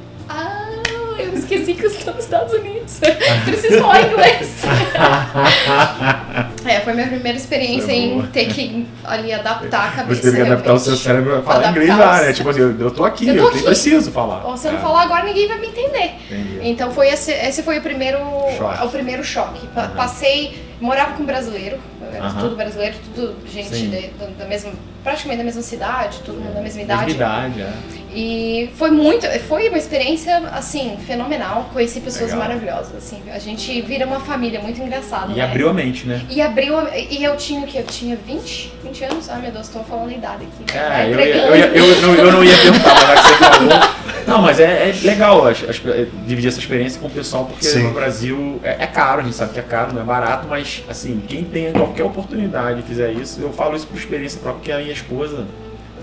esqueci 1.56 1.74
que 1.74 1.86
eu 1.86 1.90
estou 1.90 2.14
nos 2.14 2.24
Estados 2.24 2.54
Unidos, 2.54 3.00
preciso 3.46 3.82
falar 3.82 4.02
inglês. 4.02 4.62
é, 6.66 6.80
foi 6.82 6.94
minha 6.94 7.08
primeira 7.08 7.38
experiência 7.38 7.92
é 7.92 7.96
em 7.96 8.22
ter 8.28 8.46
que 8.48 8.86
ali 9.04 9.34
adaptar 9.34 9.88
a 9.88 9.92
cabeça. 9.92 10.22
Você 10.22 10.32
teve 10.32 10.44
que 10.44 10.52
adaptar 10.52 10.74
o 10.74 10.80
seu 10.80 10.96
cérebro 10.96 11.38
a 11.38 11.42
falar 11.42 11.56
Adaptar 11.60 11.72
inglês 11.72 11.98
lá, 11.98 12.22
né? 12.22 12.34
Tipo 12.34 12.50
assim, 12.50 12.60
eu, 12.62 12.80
eu 12.80 12.92
tô 12.92 13.06
aqui, 13.06 13.28
Eu 13.28 13.36
eu, 13.36 13.44
tô 13.44 13.50
tenho- 13.50 13.60
aqui. 13.62 13.66
preciso 13.68 14.12
falar. 14.12 14.46
Ou 14.46 14.58
se 14.58 14.68
eu 14.68 14.72
não 14.74 14.80
É, 14.80 14.82
falar 14.82 15.04
agora, 15.04 15.24
ninguém 15.26 15.48
vai 15.48 15.60
me 15.60 15.68
entender. 15.68 16.12
entendi. 16.30 16.60
Então 16.64 16.92
foi 16.92 17.10
esse, 17.10 17.32
esse 17.32 17.64
foi 17.64 17.80
o 17.80 17.81
primeiro, 17.81 18.19
Choque. 18.57 18.86
o 18.86 18.90
primeiro 18.90 19.24
choque. 19.24 19.68
Aham. 19.76 19.90
Passei, 19.95 20.67
morava 20.80 21.14
com 21.14 21.24
brasileiro, 21.26 21.78
era 22.14 22.26
Aham. 22.26 22.40
tudo 22.42 22.56
brasileiro, 22.56 22.96
tudo 23.14 23.36
gente 23.50 23.69
de- 23.69 24.07
da, 24.10 24.26
da 24.40 24.46
mesma, 24.46 24.72
praticamente 25.04 25.40
da 25.40 25.44
mesma 25.44 25.62
cidade, 25.62 26.19
todo 26.26 26.36
mundo 26.36 26.54
da 26.54 26.62
mesma 26.62 26.80
Mesma 26.84 26.94
idade. 27.10 27.12
idade, 27.12 27.62
é. 27.62 27.74
E 28.14 28.69
foi 28.76 28.90
muito, 28.90 29.28
foi 29.48 29.68
uma 29.69 29.78
experiência 29.78 30.38
assim 30.52 30.98
fenomenal. 31.06 31.69
Conheci 31.74 32.00
pessoas 32.00 32.31
Legal. 32.31 32.48
maravilhosas, 32.48 32.96
assim. 32.96 33.22
A 33.31 33.38
gente 33.38 33.80
vira 33.81 34.06
uma 34.07 34.19
família 34.19 34.60
muito 34.60 34.81
engraçada. 34.81 35.31
E 35.31 35.36
né? 35.36 35.44
abriu 35.44 35.69
a 35.69 35.74
mente, 35.74 36.07
né? 36.07 36.22
E 36.30 36.42
abriu, 36.42 36.80
a- 36.80 36.98
e 36.98 37.24
eu 37.24 37.36
tinha 37.38 37.60
o 37.62 37.68
quê? 37.68 37.80
Eu 37.80 37.84
tinha 37.84 38.16
20, 38.16 38.74
20 38.84 39.04
anos? 39.04 39.30
Ai 39.30 39.42
meu 39.42 39.52
Deus, 39.52 39.68
tô 39.68 39.80
falando 39.81 40.10
a 40.10 40.14
idade 40.14 40.46
aqui. 40.46 40.74
né? 40.74 41.04
É, 41.04 41.14
eu, 41.14 41.19
ia- 41.19 41.36
eu, 41.38 41.56
ia- 41.56 41.66
eu, 41.68 42.02
não- 42.02 42.16
eu 42.16 42.31
não 42.31 42.44
ia 42.44 42.57
perguntar, 42.57 42.94
mas 42.96 43.07
já 43.07 43.22
que 43.22 43.28
você 43.28 43.36
falou. 43.36 43.98
Não, 44.28 44.42
mas 44.42 44.60
é, 44.60 44.90
é 44.90 44.94
legal 45.04 45.48
as- 45.48 45.64
as- 45.64 45.81
dividir 46.28 46.50
essa 46.50 46.60
experiência 46.60 47.00
com 47.00 47.07
o 47.07 47.10
pessoal, 47.10 47.46
porque 47.46 47.66
Sim. 47.66 47.84
no 47.84 47.92
Brasil 47.94 48.60
é, 48.62 48.84
é 48.84 48.88
caro, 48.88 49.22
a 49.22 49.24
gente 49.24 49.36
sabe 49.36 49.54
que 49.54 49.60
é 49.60 49.64
caro, 49.64 49.94
não 49.94 50.02
é 50.02 50.04
barato, 50.06 50.48
mas 50.50 50.84
assim, 50.90 51.22
quem 51.28 51.46
tem 51.46 51.72
qualquer 51.72 52.04
oportunidade 52.04 52.81
fizer 52.81 53.12
isso, 53.14 53.40
eu 53.42 53.54
falo 53.54 53.76
isso 53.76 53.88
por 53.88 53.98
experiência 53.98 54.40
própria, 54.42 54.60
porque 54.60 54.72
a 54.74 54.80
minha 54.80 54.92
esposa 54.92 55.46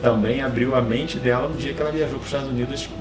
também 0.03 0.41
abriu 0.41 0.75
a 0.75 0.81
mente 0.81 1.19
dela 1.19 1.49
no 1.49 1.55
dia 1.57 1.75
que 1.75 1.81
ela 1.83 1.93
viajou 1.93 2.15
para 2.19 2.21
os 2.21 2.27
Estados 2.27 2.49
Unidos. 2.49 2.81
tipo, 2.81 2.95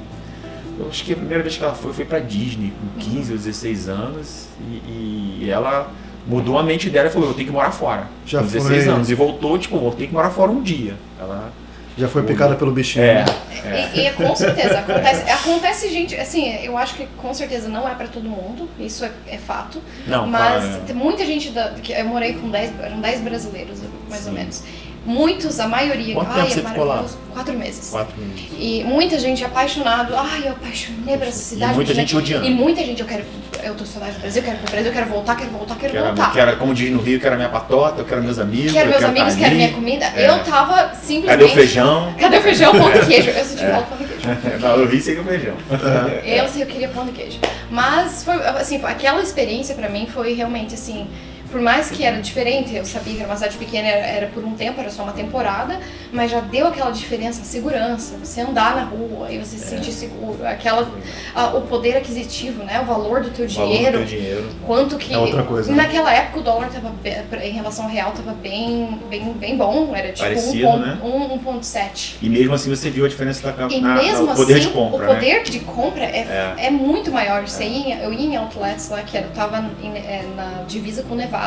Eu 0.80 0.88
acho 0.90 1.04
que 1.06 1.14
a 1.14 1.16
primeira 1.16 1.42
vez 1.44 1.56
que 1.56 1.64
ela 1.64 1.74
foi 1.74 1.94
foi 1.94 2.04
para 2.06 2.20
Disney, 2.20 2.74
com 2.96 3.00
15 3.00 3.32
ou 3.32 3.38
16 3.38 3.88
anos, 3.88 4.48
e, 4.88 5.42
e 5.44 5.50
ela 5.50 5.90
mudou 6.28 6.58
a 6.58 6.64
mente 6.64 6.90
dela 6.90 7.08
e 7.08 7.12
falou: 7.12 7.30
Eu 7.30 7.34
tenho 7.36 7.48
que 7.48 7.54
morar 7.54 7.72
fora. 7.72 8.08
Já 8.26 8.40
com 8.40 8.46
16 8.48 8.84
foi- 8.86 8.94
anos. 8.94 9.10
E 9.10 9.14
voltou, 9.16 9.58
tipo, 9.58 9.78
vou 9.78 9.92
ter 9.92 10.08
que 10.08 10.14
morar 10.14 10.32
fora 10.32 10.50
um 10.52 10.62
dia. 10.64 10.96
Ela 11.20 11.52
Já 11.98 12.08
foi 12.08 12.24
picada 12.24 12.56
pelo 12.56 12.72
bichinho. 12.72 13.06
é, 13.06 13.24
né? 13.24 13.26
é. 13.66 13.90
E, 13.94 14.08
e 14.08 14.12
com 14.14 14.36
certeza, 14.36 14.80
acontece, 14.80 15.30
acontece, 15.30 15.90
gente, 15.90 16.16
assim, 16.16 16.56
eu 16.64 16.78
acho 16.78 16.96
que 16.96 17.08
com 17.18 17.34
certeza 17.34 17.70
não 17.70 17.88
é 17.88 17.94
pra 17.94 18.08
todo 18.08 18.28
mundo, 18.28 18.70
isso 18.80 19.06
é, 19.06 19.12
é 19.28 19.38
fato. 19.38 19.82
Não, 20.08 20.26
mas 20.26 20.64
claro, 20.64 20.76
é. 20.76 20.80
tem 20.88 20.96
muita 20.96 21.26
gente 21.26 21.50
da. 21.50 21.72
Que 21.72 21.94
eu 21.94 22.06
morei 22.06 22.34
com 22.34 22.50
10, 22.50 22.80
eram 22.82 23.00
10 23.00 23.22
brasileiros, 23.22 23.80
mais 24.10 24.26
ou 24.26 24.34
Sim. 24.34 24.40
menos. 24.40 24.64
Muitos, 25.06 25.60
a 25.60 25.68
maioria, 25.68 26.14
Quanto 26.14 26.30
ai, 26.32 26.36
tempo 26.48 26.48
é 26.48 26.54
você 26.54 26.62
ficou 26.62 26.86
lá? 26.86 27.06
Quatro 27.34 27.54
meses. 27.58 27.90
Quatro 27.90 28.16
minutos. 28.18 28.44
E 28.58 28.84
muita 28.86 29.20
gente 29.20 29.44
apaixonado, 29.44 30.16
ai, 30.16 30.44
eu 30.48 30.52
apaixonei 30.54 31.18
por 31.18 31.28
essa 31.28 31.44
cidade. 31.44 31.74
muita 31.74 31.90
porque, 31.92 32.02
gente 32.02 32.16
odiando. 32.16 32.46
E 32.46 32.50
muita 32.50 32.82
gente, 32.86 33.02
eu 33.02 33.08
quero, 33.08 33.26
eu 33.64 33.76
tô 33.76 33.86
saudade 33.86 34.14
do 34.14 34.22
Brasil, 34.22 34.42
eu 34.42 34.46
quero 34.46 34.58
ir 34.58 34.62
pro 34.62 34.72
Brasil, 34.72 34.88
eu 34.90 34.94
quero 34.94 35.10
voltar, 35.10 35.36
quero 35.36 35.50
voltar, 35.52 35.76
quero 35.76 35.92
Quero, 35.92 36.06
voltar. 36.06 36.32
quero, 36.32 36.58
como 36.58 36.74
diz 36.74 36.90
no 36.92 37.02
Rio, 37.02 37.20
quero 37.20 37.34
a 37.34 37.38
minha 37.38 37.50
patota, 37.50 38.02
eu 38.02 38.06
quero 38.06 38.24
meus 38.24 38.40
amigos. 38.40 38.72
Quero 38.72 38.86
eu 38.86 38.90
meus 38.92 39.00
quero 39.00 39.12
amigos, 39.12 39.34
tá 39.34 39.40
quero 39.40 39.52
ali. 39.52 39.58
minha 39.58 39.74
comida. 39.74 40.06
É. 40.16 40.30
Eu 40.30 40.44
tava 40.46 40.94
simplesmente. 40.96 41.28
Cadê 41.28 41.44
o 41.44 41.50
feijão? 41.50 42.14
Cadê 42.18 42.38
o 42.38 42.42
feijão, 42.42 42.72
pão 42.72 42.92
de 42.92 43.06
queijo? 43.06 43.30
Eu 43.32 43.46
senti 43.46 43.66
falta 43.66 43.82
do 43.82 43.90
pão 43.90 43.98
de 43.98 44.06
queijo. 44.06 44.24
Não, 44.62 44.76
eu 44.78 44.88
ri 44.88 45.02
sem 45.02 45.20
o 45.20 45.24
feijão. 45.26 45.56
Eu 46.24 46.48
sei, 46.48 46.62
eu 46.64 46.68
queria 46.68 46.88
pão 46.88 47.06
de 47.06 47.12
queijo. 47.12 47.40
Mas, 47.70 48.24
foi, 48.24 48.36
assim, 48.36 48.80
aquela 48.86 49.22
experiência 49.22 49.76
pra 49.76 49.90
mim 49.90 50.08
foi 50.08 50.34
realmente 50.34 50.76
assim. 50.76 51.08
Por 51.54 51.62
mais 51.62 51.92
que 51.92 52.04
era 52.04 52.20
diferente, 52.20 52.74
eu 52.76 52.84
sabia 52.84 53.14
que 53.14 53.20
era 53.20 53.30
uma 53.30 53.36
cidade 53.36 53.58
pequena, 53.58 53.88
era, 53.88 54.08
era 54.08 54.28
por 54.28 54.44
um 54.44 54.56
tempo, 54.56 54.82
era 54.82 54.90
só 54.90 55.04
uma 55.04 55.12
temporada, 55.14 55.80
mas 56.12 56.32
já 56.32 56.40
deu 56.40 56.66
aquela 56.66 56.90
diferença, 56.90 57.42
a 57.42 57.46
segurança, 57.46 58.16
você 58.18 58.42
andar 58.42 58.76
na 58.76 58.84
rua 58.86 59.32
e 59.32 59.38
você 59.38 59.56
se 59.60 59.66
sentir 59.68 59.92
seguro, 59.92 60.44
aquela, 60.48 60.90
a- 61.36 61.50
o 61.56 61.62
poder 61.62 61.96
aquisitivo, 61.96 62.64
né, 62.64 62.82
o 62.82 62.86
valor 62.86 63.22
do 63.22 63.30
teu 63.30 63.46
O 63.46 63.50
valor 63.50 63.68
do 63.70 63.72
dinheiro, 63.76 63.98
teu 64.00 64.06
dinheiro. 64.08 64.50
quanto 64.66 64.98
que 64.98 65.14
É 65.14 65.18
outra 65.20 65.44
coisa, 65.44 65.70
né? 65.72 65.78
naquela 65.84 66.12
época 66.12 66.40
o 66.40 66.42
dólar 66.42 66.70
tava 66.72 66.92
em 67.46 67.52
relação 67.52 67.86
ao 67.86 67.92
real 67.92 68.12
tava 68.14 68.34
bem 68.34 69.00
bem 69.08 69.32
bem 69.34 69.56
bom, 69.56 69.96
era 69.96 70.08
tipo 70.12 70.22
Parecido, 70.28 70.66
1.7. 70.68 70.80
né? 70.80 70.98
1.7. 71.04 72.16
E 72.20 72.30
mesmo 72.30 72.56
assim 72.56 72.70
você 72.70 72.90
viu 72.90 73.06
a 73.06 73.08
diferença 73.08 73.52
da, 73.52 73.68
na, 73.80 73.96
mesmo 73.96 74.26
no 74.26 74.36
poder 74.36 74.54
assim, 74.56 74.68
de 74.68 74.74
compra, 74.74 74.98
o 74.98 75.00
né? 75.02 75.14
poder 75.14 75.44
de 75.44 75.60
compra 75.60 76.04
é, 76.04 76.56
É. 76.58 76.66
é. 76.66 76.72
muito 76.72 77.12
maior. 77.12 77.48
Você 77.48 77.64
ia, 77.64 77.98
eu 77.98 78.12
ia 78.12 78.26
em 78.26 78.36
outlets 78.38 78.90
lá 78.90 79.02
que 79.04 79.16
era, 79.16 79.28
tava 79.28 79.70
em- 79.84 79.96
é, 79.98 80.26
na 80.36 80.64
divisa 80.68 81.04
com 81.04 81.14
Nevada. 81.16 81.43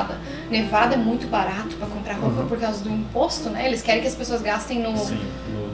Nevada 0.51 0.95
é 0.95 0.97
muito 0.99 1.27
barato 1.29 1.77
para 1.77 1.87
comprar 1.89 2.15
roupa 2.15 2.43
por 2.45 2.59
causa 2.59 2.83
do 2.83 2.91
imposto, 2.91 3.51
né? 3.51 3.67
Eles 3.67 3.83
querem 3.83 4.01
que 4.03 4.09
as 4.09 4.15
pessoas 4.15 4.43
gastem 4.43 4.81
no, 4.81 4.91
Uhum. 4.91 4.97
Sim, 4.97 5.21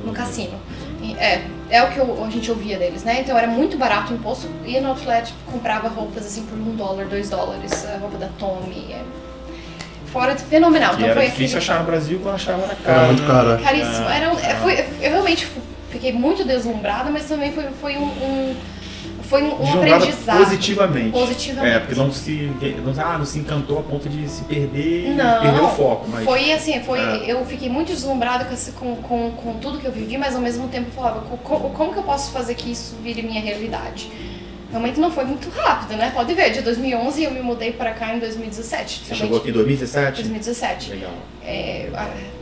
no 0.05 0.13
cassino. 0.13 0.59
E 1.03 1.15
É, 1.19 1.45
é 1.71 1.83
o 1.83 1.91
que 1.91 1.99
eu- 1.99 2.25
a 2.25 2.31
gente 2.31 2.51
ouvia 2.51 2.79
deles, 2.79 3.03
né? 3.05 3.21
Então 3.21 3.37
era 3.37 3.47
muito 3.49 3.77
barato 3.77 4.13
o 4.13 4.17
imposto. 4.17 4.49
Ia 4.65 4.81
no 4.81 4.89
outlet, 4.91 5.33
comprava 5.51 5.89
roupas 5.89 6.25
assim 6.27 6.43
por 6.45 6.57
um 6.57 6.77
dólar, 6.77 7.07
dois 7.07 7.29
dólares, 7.29 7.85
a 7.87 7.99
roupa 7.99 8.17
da 8.19 8.29
Tommy. 8.39 8.87
É. 8.93 9.03
Fora 10.07 10.35
de 10.35 10.43
fenomenal. 10.45 10.91
Que 10.91 10.97
então 10.99 11.11
era 11.11 11.21
foi 11.21 11.31
difícil 11.31 11.59
achar 11.59 11.79
no 11.81 11.87
Brasil 11.87 12.21
quando 12.23 12.35
achava 12.35 12.63
era 12.65 12.75
caro. 12.77 12.99
Era 12.99 13.07
muito 13.07 13.23
né? 13.23 13.29
caro. 13.29 13.51
é. 13.53 13.57
Caríssimo. 13.63 14.09
Era, 14.09 14.33
um- 14.33 14.39
é. 14.39 14.55
foi, 14.57 14.79
eu 15.01 15.11
realmente 15.11 15.49
fiquei 15.91 16.13
muito 16.13 16.45
deslumbrada, 16.45 17.11
mas 17.11 17.25
também 17.27 17.53
foi, 17.53 17.65
foi 17.81 17.97
um, 17.97 18.05
um- 18.05 18.57
foi 19.33 19.43
um, 19.45 19.73
aprendizado. 19.79 20.39
positivamente. 20.45 21.11
Positivamente. 21.11 21.75
É, 21.75 21.79
porque 21.81 21.95
não 21.95 22.13
se, 22.13 22.51
não, 22.85 23.05
ah, 23.05 23.17
não 23.19 23.25
se 23.25 23.39
encantou 23.39 23.79
a 23.79 23.83
ponto 23.83 24.07
de 24.09 24.29
se 24.29 24.43
perder 24.45 25.09
e 25.11 25.15
Não, 25.15 25.41
perder 25.41 25.61
o 25.63 25.69
foco. 25.69 26.07
Mas 26.11 26.25
Foi 26.25 26.53
assim, 26.53 26.81
foi, 26.83 26.99
É. 27.01 27.33
eu 27.33 27.45
fiquei 27.47 27.71
muito 27.71 27.89
deslumbrada 27.89 28.45
com, 28.79 28.97
com, 28.97 29.31
com, 29.33 29.55
tudo 29.55 29.79
que 29.79 29.87
eu 29.87 29.93
vivi, 29.93 30.19
mas 30.19 30.35
ao 30.35 30.43
mesmo 30.43 30.69
tempo 30.69 30.89
eu 30.89 30.93
falava, 30.93 31.21
"Co- 31.23 31.39
co- 31.39 31.71
como, 31.71 31.93
que 31.93 31.99
eu 31.99 32.03
posso 32.03 32.31
fazer 32.31 32.55
que 32.55 32.71
isso 32.71 32.95
vire 33.03 33.23
minha 33.23 33.41
realidade? 33.41 34.11
Realmente 34.73 34.99
não 34.99 35.11
foi 35.11 35.25
muito 35.27 35.51
rápido, 35.51 35.99
né? 35.99 36.11
Pode 36.15 36.33
ver, 36.33 36.51
de 36.51 36.63
2011 36.63 37.23
eu 37.23 37.31
me 37.31 37.43
mudei 37.43 37.73
para 37.73 37.93
cá 37.93 38.15
em 38.15 38.19
2017. 38.19 39.05
você 39.07 39.15
chegou 39.15 39.37
aqui 39.37 39.51
em 39.51 39.53
2017? 39.53 40.23
2017. 40.23 40.91
Legal. 40.93 41.11
É, 41.45 41.91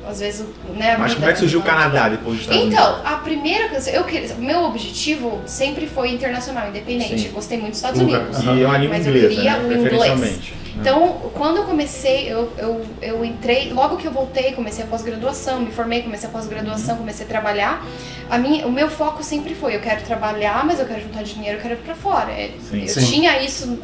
às 0.09 0.21
vezes, 0.21 0.47
né? 0.77 0.97
Mas 0.97 1.15
como 1.15 1.29
é 1.29 1.33
que 1.33 1.41
surgiu 1.41 1.59
o 1.59 1.63
Canadá 1.65 2.09
depois 2.09 2.37
dos 2.37 2.43
Estados 2.43 2.63
Então, 2.65 2.93
Unidos? 2.95 3.13
a 3.13 3.17
primeira 3.17 3.69
coisa, 3.69 3.91
eu 3.91 4.05
queria, 4.05 4.33
meu 4.37 4.63
objetivo 4.63 5.41
sempre 5.45 5.89
foi 5.89 6.11
internacional, 6.13 6.69
independente. 6.69 7.19
Sim. 7.19 7.27
Eu 7.27 7.33
gostei 7.33 7.59
muito 7.59 7.71
dos 7.73 7.79
Estados 7.79 8.01
Unidos. 8.01 8.39
E 8.45 8.63
é 8.63 8.67
uma 8.67 8.79
língua 8.79 8.97
Mas 8.97 9.07
eu 9.07 9.13
inglesa, 9.13 9.35
queria 9.35 9.57
né? 9.57 9.77
o 9.77 9.87
inglês. 9.87 10.41
Então, 10.77 11.31
quando 11.35 11.59
eu 11.59 11.65
comecei, 11.65 12.33
eu, 12.33 12.53
eu, 12.57 12.85
eu 13.03 13.25
entrei, 13.25 13.73
logo 13.73 13.97
que 13.97 14.07
eu 14.07 14.13
voltei, 14.13 14.53
comecei 14.53 14.85
a 14.85 14.87
pós-graduação, 14.87 15.61
me 15.61 15.71
formei, 15.71 16.03
comecei 16.03 16.29
a 16.29 16.33
pós-graduação, 16.33 16.97
comecei 16.97 17.27
a 17.27 17.29
trabalhar. 17.29 17.85
A 18.31 18.39
minha, 18.39 18.67
o 18.67 18.71
meu 18.71 18.89
foco 18.89 19.23
sempre 19.25 19.55
foi, 19.55 19.75
eu 19.75 19.81
quero 19.81 20.03
trabalhar, 20.03 20.65
mas 20.65 20.79
eu 20.79 20.87
quero 20.87 21.01
juntar 21.03 21.23
dinheiro, 21.25 21.59
eu 21.59 21.63
quero 21.63 21.75
ir 21.75 21.79
pra 21.79 21.95
fora. 21.95 22.31
É, 22.31 22.51
Sim. 22.71 22.83
eu 22.83 22.89
Sim. 22.89 23.05
tinha 23.07 23.43
isso 23.43 23.79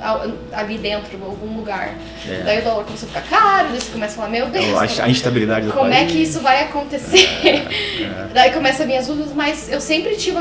ali 0.52 0.78
dentro, 0.78 1.16
em 1.18 1.22
algum 1.22 1.56
lugar. 1.56 1.94
É. 2.28 2.42
Daí 2.44 2.60
o 2.60 2.64
dólar 2.64 2.84
começou 2.84 3.08
a 3.08 3.20
ficar 3.20 3.28
caro, 3.40 3.68
daí 3.70 3.80
você 3.80 3.90
começa 3.92 4.12
a 4.14 4.16
falar, 4.16 4.28
meu 4.28 4.46
Deus, 4.46 4.64
Então, 4.64 4.78
a, 4.78 5.06
a 5.06 5.10
instabilidade 5.10 5.66
do 5.66 5.72
como 5.72 5.92
é 5.92 5.96
país. 5.98 6.12
que 6.12 6.22
isso 6.22 6.40
vai 6.40 6.62
acontecer? 6.64 7.26
Daí 8.32 8.52
começa 8.52 8.82
as 8.82 8.86
minhas 8.88 9.06
dúvidas, 9.06 9.32
mas 9.32 9.70
eu 9.72 9.80
sempre 9.80 10.14
tive, 10.16 10.38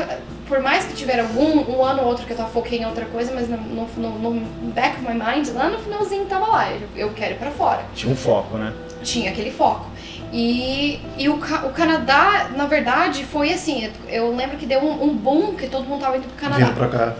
por 0.48 0.60
mais 0.60 0.84
que 0.84 0.94
tiver 0.94 1.18
algum 1.20 1.60
um 1.70 1.84
ano 1.84 2.02
ou 2.02 2.08
outro 2.08 2.24
que 2.26 2.32
eu 2.32 2.36
tava 2.36 2.48
foquei 2.50 2.78
em 2.80 2.86
outra 2.86 3.04
coisa, 3.06 3.32
mas 3.34 3.48
no, 3.48 3.56
no, 3.58 4.10
no- 4.18 4.40
back 4.72 4.96
of 4.96 5.02
my 5.02 5.14
mind, 5.14 5.48
lá 5.54 5.68
no 5.68 5.78
finalzinho 5.78 6.24
tava 6.26 6.46
lá, 6.46 6.70
eu, 6.72 6.88
eu 6.96 7.10
quero 7.12 7.34
ir 7.34 7.38
pra 7.38 7.50
fora. 7.50 7.82
Tinha 7.94 8.12
um 8.12 8.16
foco, 8.16 8.56
né? 8.56 8.72
Tinha 9.02 9.30
aquele 9.30 9.50
foco. 9.50 9.86
E, 10.32 11.00
e 11.16 11.28
o, 11.28 11.34
o 11.36 11.72
Canadá, 11.72 12.50
na 12.56 12.66
verdade, 12.66 13.24
foi 13.24 13.52
assim, 13.52 13.90
eu 14.08 14.34
lembro 14.34 14.56
que 14.56 14.66
deu 14.66 14.80
um, 14.80 15.04
um 15.04 15.14
boom 15.16 15.54
que 15.54 15.68
todo 15.68 15.84
mundo 15.86 16.00
tava 16.00 16.16
indo 16.16 16.26
pro 16.28 16.36
Canadá. 16.36 16.66
Vindo 16.66 16.76
pra 16.76 16.88
cá. 16.88 17.14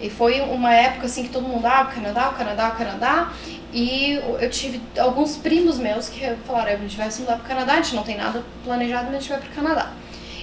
E 0.00 0.08
foi 0.08 0.40
uma 0.40 0.72
época 0.74 1.06
assim 1.06 1.22
que 1.24 1.28
todo 1.28 1.42
mundo, 1.46 1.66
ah, 1.66 1.86
o 1.90 1.94
Canadá, 1.94 2.30
o 2.30 2.32
Canadá, 2.32 2.68
o 2.68 2.72
Canadá. 2.76 3.32
E 3.72 4.14
eu 4.40 4.50
tive 4.50 4.80
alguns 4.98 5.36
primos 5.36 5.78
meus 5.78 6.08
que 6.08 6.20
falaram, 6.46 6.72
a 6.72 6.76
gente 6.76 6.96
vai 6.96 7.10
se 7.10 7.20
mudar 7.20 7.36
pro 7.36 7.46
Canadá, 7.48 7.74
a 7.74 7.76
gente 7.76 7.94
não 7.94 8.02
tem 8.02 8.16
nada 8.16 8.42
planejado, 8.64 9.06
mas 9.06 9.16
a 9.16 9.18
gente 9.20 9.28
vai 9.28 9.38
pro 9.38 9.50
Canadá. 9.50 9.90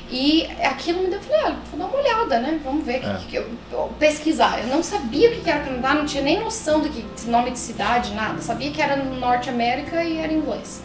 E 0.10 0.48
aquilo 0.64 1.02
me 1.04 1.08
deu, 1.10 1.18
eu 1.20 1.22
falei, 1.22 1.42
ah, 1.46 1.56
vou 1.70 1.80
dar 1.80 1.86
uma 1.86 1.98
olhada, 1.98 2.40
né? 2.40 2.60
Vamos 2.64 2.86
ver, 2.86 2.98
o 2.98 3.02
que, 3.02 3.06
É. 3.08 3.14
que, 3.16 3.26
que 3.26 3.36
eu, 3.36 3.92
pesquisar. 4.00 4.60
Eu 4.62 4.68
não 4.68 4.82
sabia 4.82 5.30
o 5.32 5.36
que 5.42 5.50
era 5.50 5.60
Canadá, 5.60 5.94
não 5.96 6.06
tinha 6.06 6.24
nem 6.24 6.40
noção 6.40 6.80
do 6.80 6.88
que 6.90 7.04
nome 7.30 7.52
de 7.52 7.60
cidade, 7.60 8.14
nada. 8.14 8.42
Sabia 8.42 8.72
que 8.72 8.82
era 8.82 8.96
no 8.96 9.20
Norte 9.20 9.50
América 9.50 10.02
e 10.04 10.18
era 10.18 10.32
inglês. 10.32 10.82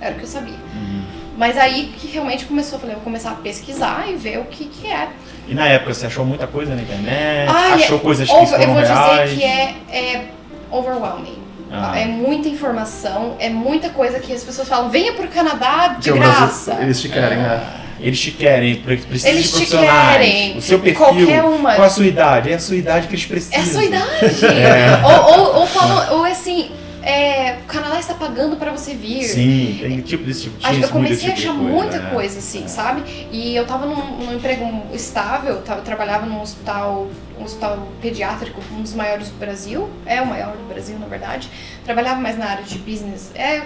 Era 0.00 0.14
o 0.14 0.18
que 0.18 0.24
eu 0.24 0.28
sabia. 0.28 0.54
Uhum. 0.74 1.02
Mas 1.38 1.56
aí 1.56 1.94
que 1.98 2.06
realmente 2.06 2.44
começou, 2.44 2.76
eu 2.76 2.80
falei, 2.80 2.94
vou 2.96 3.04
começar 3.04 3.30
a 3.30 3.34
pesquisar 3.36 4.06
e 4.10 4.14
ver 4.16 4.38
o 4.40 4.44
que 4.44 4.66
que 4.66 4.86
é. 4.86 5.08
E 5.48 5.54
na 5.54 5.66
época 5.68 5.94
você 5.94 6.06
achou 6.06 6.24
muita 6.24 6.46
coisa 6.46 6.74
na 6.74 6.82
internet? 6.82 7.50
Ai, 7.50 7.72
achou 7.74 7.98
coisas 8.00 8.28
que 8.28 8.34
Over- 8.34 8.60
eu 8.60 8.66
vou 8.68 8.76
reais? 8.82 9.30
dizer 9.30 9.40
que 9.40 9.44
é, 9.44 9.74
é 9.90 10.30
overwhelming. 10.70 11.38
Ah. 11.72 11.98
É 11.98 12.04
muita 12.06 12.48
informação, 12.48 13.36
é 13.38 13.48
muita 13.48 13.88
coisa 13.90 14.20
que 14.20 14.32
as 14.32 14.44
pessoas 14.44 14.68
falam, 14.68 14.88
venha 14.88 15.12
pro 15.14 15.28
Canadá 15.28 15.88
de 15.98 16.10
Que 16.12 16.16
é 16.18 16.20
graça. 16.20 16.74
Eles 16.80 17.00
querem, 17.06 17.38
né? 17.38 17.62
Eles 18.00 18.20
te 18.20 18.30
querem, 18.30 18.76
pre- 18.76 18.96
precisam 18.98 19.30
Eles 19.32 19.44
de 19.44 19.48
te 19.50 19.54
profissionais. 19.56 20.12
querem. 20.18 20.56
O 20.58 20.60
seu 20.62 20.78
perfil, 20.78 21.04
Qualquer 21.06 21.44
uma. 21.44 21.74
qual 21.74 21.86
a 21.86 21.90
sua 21.90 22.06
idade? 22.06 22.52
É 22.52 22.54
a 22.54 22.58
sua 22.58 22.76
idade 22.76 23.06
que 23.08 23.14
eles 23.14 23.26
precisam. 23.26 23.58
É 23.58 23.62
a 23.62 23.66
sua 23.66 23.84
idade. 23.84 24.06
É. 24.46 25.04
Ou, 25.04 25.38
ou, 25.38 25.54
ou 25.60 25.66
falam, 25.66 26.18
ou 26.18 26.24
assim, 26.24 26.70
é, 27.02 27.56
o 27.62 27.66
Canadá 27.66 27.98
está 28.00 28.14
pagando 28.14 28.56
para 28.56 28.72
você 28.72 28.92
vir. 28.94 29.22
Sim, 29.24 29.78
tem 29.80 30.00
tipo 30.00 30.24
desse 30.24 30.42
tipo 30.42 30.58
tinha 30.58 30.80
Eu 30.80 30.88
comecei 30.88 31.30
a 31.30 31.34
tipo 31.34 31.48
achar 31.50 31.58
de 31.58 31.64
muita 31.64 31.98
né? 32.00 32.10
coisa, 32.12 32.38
assim, 32.38 32.66
sabe? 32.68 33.02
E 33.30 33.54
eu 33.54 33.64
tava 33.64 33.86
num, 33.86 34.18
num 34.18 34.34
emprego 34.34 34.82
estável, 34.92 35.62
tava, 35.62 35.80
trabalhava 35.82 36.26
num 36.26 36.40
hospital, 36.42 37.08
um 37.38 37.44
hospital 37.44 37.86
pediátrico, 38.02 38.60
um 38.72 38.82
dos 38.82 38.92
maiores 38.94 39.28
do 39.28 39.38
Brasil, 39.38 39.88
é 40.04 40.20
o 40.20 40.26
maior 40.26 40.52
do 40.56 40.68
Brasil, 40.68 40.98
na 40.98 41.06
verdade. 41.06 41.48
Trabalhava 41.84 42.20
mais 42.20 42.36
na 42.36 42.46
área 42.46 42.64
de 42.64 42.76
business, 42.78 43.30
é 43.34 43.62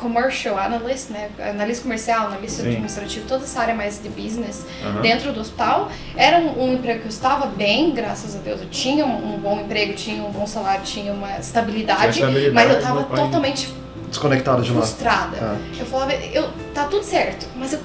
commercial 0.00 0.58
analyst, 0.58 1.10
né? 1.10 1.30
Analista 1.38 1.82
comercial, 1.82 2.26
analista 2.26 2.62
Sim. 2.62 2.68
administrativo, 2.70 3.26
toda 3.28 3.44
essa 3.44 3.60
área 3.60 3.74
mais 3.74 4.02
de 4.02 4.08
business 4.08 4.66
dentro 5.02 5.32
do 5.32 5.40
hospital. 5.40 5.90
Era 6.16 6.38
um, 6.38 6.64
um 6.64 6.74
emprego 6.74 7.00
que 7.00 7.06
eu 7.06 7.10
estava 7.10 7.46
bem, 7.46 7.92
graças 7.92 8.34
a 8.34 8.38
Deus. 8.38 8.60
Eu 8.60 8.68
tinha 8.70 9.04
um, 9.04 9.34
um 9.34 9.38
bom 9.38 9.60
emprego, 9.60 9.92
tinha 9.94 10.22
um 10.24 10.30
bom 10.30 10.46
salário, 10.46 10.82
tinha 10.84 11.12
uma 11.12 11.38
estabilidade, 11.38 12.20
mas 12.52 12.70
eu 12.70 12.76
no 12.76 12.82
tava 12.82 13.04
país. 13.04 13.20
totalmente 13.20 13.74
Desconectado 14.08 14.62
de 14.62 14.72
lá. 14.72 14.80
frustrada. 14.80 15.36
Ah. 15.40 15.56
Eu 15.78 15.86
falava, 15.86 16.12
eu, 16.14 16.48
tá 16.74 16.84
tudo 16.84 17.04
certo, 17.04 17.46
mas 17.56 17.72
eu, 17.72 17.80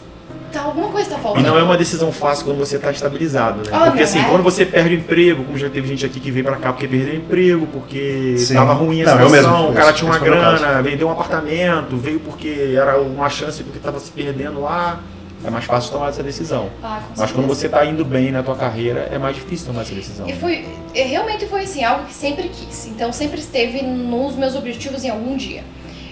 tá, 0.60 0.66
alguma 0.66 0.90
coisa 0.90 1.10
tá 1.10 1.18
E 1.18 1.22
faltando. 1.22 1.48
não 1.48 1.58
é 1.58 1.64
uma 1.64 1.78
decisão 1.78 2.12
fácil 2.12 2.46
quando 2.46 2.58
você 2.58 2.76
está 2.78 2.92
estabilizado, 2.92 3.58
né? 3.60 3.70
Ah, 3.72 3.86
porque 3.88 4.04
assim, 4.04 4.20
é? 4.20 4.24
quando 4.24 4.44
você 4.44 4.66
perde 4.66 4.96
o 4.96 4.98
emprego, 4.98 5.44
como 5.44 5.58
já 5.58 5.70
teve 5.70 5.88
gente 5.88 6.06
aqui 6.06 6.20
que 6.20 6.32
veio 6.32 6.46
pra 6.46 6.58
cá 6.58 6.72
porque 6.74 6.88
perdeu 6.88 7.14
o 7.14 7.18
emprego, 7.18 7.68
porque 7.68 8.36
Sim. 8.38 8.54
tava 8.56 8.74
ruim 8.74 9.02
a 9.02 9.06
Não, 9.06 9.12
situação, 9.30 9.58
mesmo, 9.60 9.70
o 9.70 9.74
cara 9.74 9.94
tinha 9.94 10.10
uma 10.10 10.20
grana, 10.20 10.82
vendeu 10.82 11.08
um 11.08 11.12
apartamento, 11.12 11.98
veio 11.98 12.20
porque 12.20 12.74
era 12.76 13.00
uma 13.00 13.30
chance 13.30 13.64
porque 13.64 13.80
tava 13.80 14.00
se 14.00 14.12
perdendo 14.12 14.62
lá. 14.62 15.00
É 15.44 15.50
mais 15.52 15.66
fácil 15.66 15.92
tomar 15.92 16.10
essa 16.10 16.24
decisão. 16.24 16.70
Ah, 16.82 17.02
Mas 17.16 17.32
quando 17.32 17.46
você 17.46 17.70
tá 17.70 17.86
indo 17.86 18.04
bem 18.04 18.32
na 18.32 18.42
tua 18.42 18.56
carreira, 18.56 19.10
é 19.12 19.20
mais 19.20 19.36
difícil 19.36 19.68
tomar 19.68 19.82
essa 19.84 19.94
decisão. 19.94 20.28
E 20.28 20.34
foi, 20.34 20.66
e 20.92 21.02
realmente 21.04 21.46
foi 21.46 21.62
assim, 21.66 21.84
algo 21.84 22.06
que 22.06 22.14
sempre 22.16 22.50
quis. 22.50 22.88
Então 22.88 23.14
sempre 23.14 23.40
esteve 23.40 23.84
nos 23.84 24.36
meus 24.36 24.56
objetivos 24.56 25.04
em 25.04 25.10
algum 25.12 25.38
dia. 25.38 25.64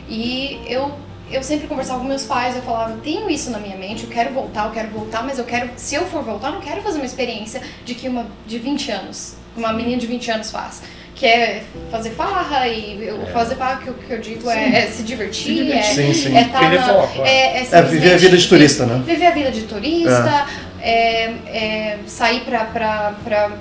E 0.07 0.59
eu, 0.67 0.91
eu 1.33 1.43
sempre 1.43 1.67
conversava 1.67 1.99
com 1.99 2.05
meus 2.05 2.23
pais, 2.25 2.55
eu 2.55 2.61
falava, 2.61 2.97
tenho 3.03 3.29
isso 3.29 3.49
na 3.49 3.59
minha 3.59 3.75
mente, 3.77 4.03
eu 4.03 4.09
quero 4.09 4.33
voltar, 4.33 4.65
eu 4.65 4.71
quero 4.71 4.89
voltar, 4.89 5.23
mas 5.23 5.37
eu 5.39 5.45
quero, 5.45 5.69
se 5.75 5.95
eu 5.95 6.05
for 6.05 6.23
voltar, 6.23 6.47
eu 6.49 6.53
não 6.53 6.61
quero 6.61 6.81
fazer 6.81 6.97
uma 6.97 7.05
experiência 7.05 7.61
de 7.85 7.95
que 7.95 8.07
uma 8.07 8.27
de 8.45 8.59
20 8.59 8.91
anos, 8.91 9.35
uma 9.57 9.71
menina 9.73 9.97
de 9.99 10.07
20 10.07 10.31
anos 10.31 10.51
faz. 10.51 10.81
Que 11.15 11.27
é 11.27 11.63
fazer 11.91 12.09
farra 12.09 12.67
e 12.67 13.05
eu, 13.05 13.27
fazer 13.27 13.55
farra 13.55 13.77
que, 13.83 13.93
que 13.93 14.11
eu 14.11 14.19
digo 14.19 14.49
é, 14.49 14.79
é 14.79 14.87
se 14.87 15.03
divertir, 15.03 15.43
Se 15.43 15.53
divertir. 15.63 15.77
é, 15.79 15.83
Sim, 15.83 16.13
sim. 16.13 16.35
é 16.35 16.43
tá 16.45 16.61
na- 16.69 16.81
foco, 16.87 17.21
é. 17.23 17.59
é, 17.61 17.67
É 17.71 17.81
viver 17.83 18.13
a 18.13 18.17
vida 18.17 18.35
de 18.35 18.47
turista, 18.47 18.85
né? 18.87 19.03
Viver 19.05 19.27
a 19.27 19.31
vida 19.31 19.51
de 19.51 19.61
turista, 19.61 20.47
é, 20.81 21.23
é, 21.45 21.99
sair 22.07 22.41
pra, 22.41 22.65
pra, 22.65 23.13
pra 23.23 23.51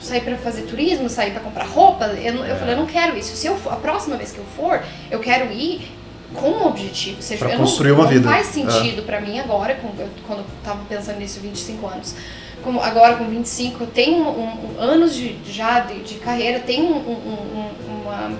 sair 0.00 0.20
pra 0.20 0.36
fazer 0.36 0.62
turismo, 0.62 1.08
sair 1.08 1.32
pra 1.32 1.40
comprar 1.40 1.66
roupa. 1.66 2.04
Eu, 2.06 2.44
eu 2.44 2.56
falei, 2.56 2.74
eu 2.74 2.78
não 2.78 2.86
quero 2.86 3.18
isso. 3.18 3.34
Se 3.36 3.46
eu 3.48 3.56
for- 3.58 3.72
a 3.72 3.76
próxima 3.76 4.16
vez 4.16 4.30
que 4.30 4.38
eu 4.38 4.44
for, 4.56 4.80
eu 5.10 5.18
quero 5.18 5.52
ir 5.52 5.90
com 6.34 6.50
um 6.50 6.66
objetivo. 6.66 7.16
Ou 7.16 7.22
seja, 7.22 7.44
Pra 7.44 7.54
eu 7.54 7.58
construir 7.58 7.88
não, 7.90 7.96
uma 7.96 8.04
não 8.04 8.10
vida. 8.10 8.28
faz 8.28 8.46
sentido 8.48 9.02
pra 9.04 9.20
mim 9.20 9.38
agora, 9.38 9.74
quando 9.76 10.00
eu 10.40 10.44
tava 10.62 10.80
pensando 10.88 11.18
nisso 11.18 11.40
25 11.40 11.86
anos. 11.86 12.14
Como 12.62 12.80
agora 12.80 13.16
com 13.16 13.24
25, 13.28 13.84
eu 13.84 13.86
tenho 13.88 14.24
um, 14.24 14.74
um- 14.76 14.80
anos 14.80 15.14
de, 15.14 15.36
já 15.46 15.80
de, 15.80 16.00
de 16.02 16.14
carreira, 16.14 16.60
tenho 16.60 16.86
um, 16.86 17.10
um- 17.10 17.58
um- 17.60 18.02
uma, 18.02 18.32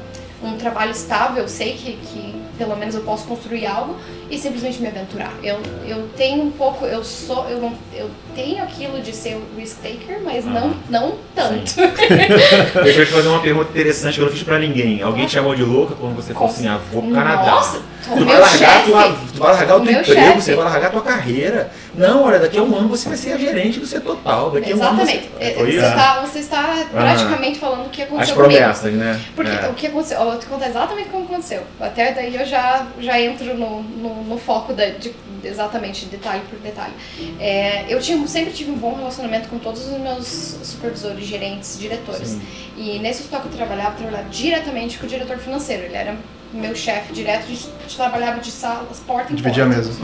um 0.43 0.57
trabalho 0.57 0.93
estável, 0.93 1.47
sei 1.47 1.75
que, 1.75 1.93
que 1.93 2.35
pelo 2.57 2.77
menos 2.77 2.95
eu 2.95 3.03
posso 3.03 3.27
construir 3.27 3.67
algo 3.67 3.97
e 4.31 4.39
simplesmente 4.39 4.81
me 4.81 4.89
aventurar. 4.89 5.33
Eu, 5.43 5.59
eu 5.87 6.09
tenho 6.17 6.43
um 6.45 6.51
pouco, 6.51 6.85
eu 6.85 7.05
sou, 7.05 7.49
eu, 7.49 7.61
não, 7.61 7.73
eu 7.95 8.11
tenho 8.35 8.63
aquilo 8.63 9.01
de 9.01 9.13
ser 9.13 9.41
risk 9.57 9.83
taker, 9.83 10.21
mas 10.23 10.45
não, 10.45 10.75
não 10.89 11.15
tanto. 11.35 11.75
Deixa 12.83 13.01
eu 13.01 13.07
te 13.07 13.13
fazer 13.13 13.29
uma 13.29 13.41
pergunta 13.41 13.71
interessante 13.71 14.15
que 14.15 14.21
eu 14.21 14.27
não 14.27 14.33
fiz 14.33 14.43
pra 14.43 14.59
ninguém. 14.59 15.03
Alguém 15.03 15.27
te 15.27 15.33
chamou 15.33 15.55
de 15.55 15.63
louca 15.63 15.95
quando 15.95 16.17
você 16.17 16.33
falou 16.33 16.49
assim, 16.49 16.67
ah, 16.67 16.81
vou 16.93 17.03
pro 17.03 17.13
Canadá. 17.13 17.51
Nossa, 17.51 17.83
o 18.13 18.17
Tu 18.17 18.25
vai, 18.25 18.35
meu 18.35 18.41
largar 18.41 18.85
tua, 18.85 19.17
tu 19.33 19.39
vai 19.41 19.53
largar 19.53 19.77
o 19.77 19.81
teu 19.81 19.93
meu 19.93 20.01
emprego, 20.01 20.21
chefe. 20.21 20.41
você 20.41 20.55
vai 20.55 20.65
largar 20.65 20.91
tua 20.91 21.03
carreira. 21.03 21.71
Não, 21.95 22.25
olha, 22.25 22.39
daqui 22.39 22.59
a 22.59 22.63
um 22.63 22.77
ano 22.77 22.89
você 22.89 23.09
vai 23.09 23.17
ser 23.17 23.33
a 23.33 23.37
gerente 23.39 23.79
do 23.81 23.87
setor 23.87 24.19
tal. 24.23 24.51
Daqui 24.51 24.73
a 24.73 24.77
um 24.77 24.83
ano 24.83 25.01
Exatamente. 25.03 25.31
você... 25.39 25.45
É, 25.45 25.51
Foi 25.55 25.67
Você 25.73 25.79
está, 25.87 26.21
você 26.21 26.39
está 26.41 26.87
praticamente 26.91 27.59
falando 27.59 27.87
o 27.87 27.91
que 27.91 28.03
As 28.03 28.09
aconteceu 28.09 28.35
comigo. 28.35 28.53
promessas, 28.59 28.93
né? 28.93 29.21
Porque 29.37 29.51
É. 29.51 29.69
o 29.69 29.75
que 29.75 29.87
aconteceu, 29.87 30.19
eu 30.19 30.25
vou 30.31 30.39
te 30.39 30.47
contar 30.47 30.69
exatamente 30.69 31.09
como 31.09 31.25
aconteceu. 31.25 31.63
Até 31.81 32.13
daí 32.13 32.35
eu 32.35 32.45
já, 32.45 32.87
já 33.01 33.21
entro 33.21 33.55
no, 33.57 33.83
no, 33.83 34.25
no 34.25 34.39
foco 34.39 34.73
da, 34.73 34.87
de, 34.87 35.15
exatamente 35.45 36.07
detalhe 36.07 36.43
por 36.51 36.59
detalhe. 36.59 36.95
É, 37.39 37.85
eu 37.89 38.01
tinha, 38.01 38.27
sempre 38.27 38.53
tive 38.53 38.71
um 38.71 38.77
bom 38.77 38.95
relacionamento 38.95 39.49
com 39.49 39.59
todos 39.59 39.87
os 39.87 39.99
meus 39.99 40.27
supervisores, 40.63 41.25
gerentes, 41.25 41.79
diretores. 41.79 42.29
Sim. 42.31 42.43
E 42.77 42.99
nesse 42.99 43.21
hospital 43.21 43.43
que 43.43 43.49
eu 43.49 43.53
trabalhava, 43.53 43.91
eu 43.91 43.97
trabalhava 43.99 44.29
diretamente 44.31 44.99
com 44.99 45.07
o 45.07 45.09
diretor 45.09 45.39
financeiro. 45.39 45.85
Ele 45.85 45.97
era 45.97 46.17
meu 46.55 46.75
chefe 46.75 47.13
direto, 47.13 47.45
a 47.45 47.49
gente 47.49 47.69
trabalhava 47.97 48.41
de 48.41 48.51
salas, 48.51 49.01
porta 49.01 49.33
em 49.33 49.37
Dividir 49.37 49.63
a 49.63 49.67
porta. 49.67 49.81
mesa. 49.83 50.01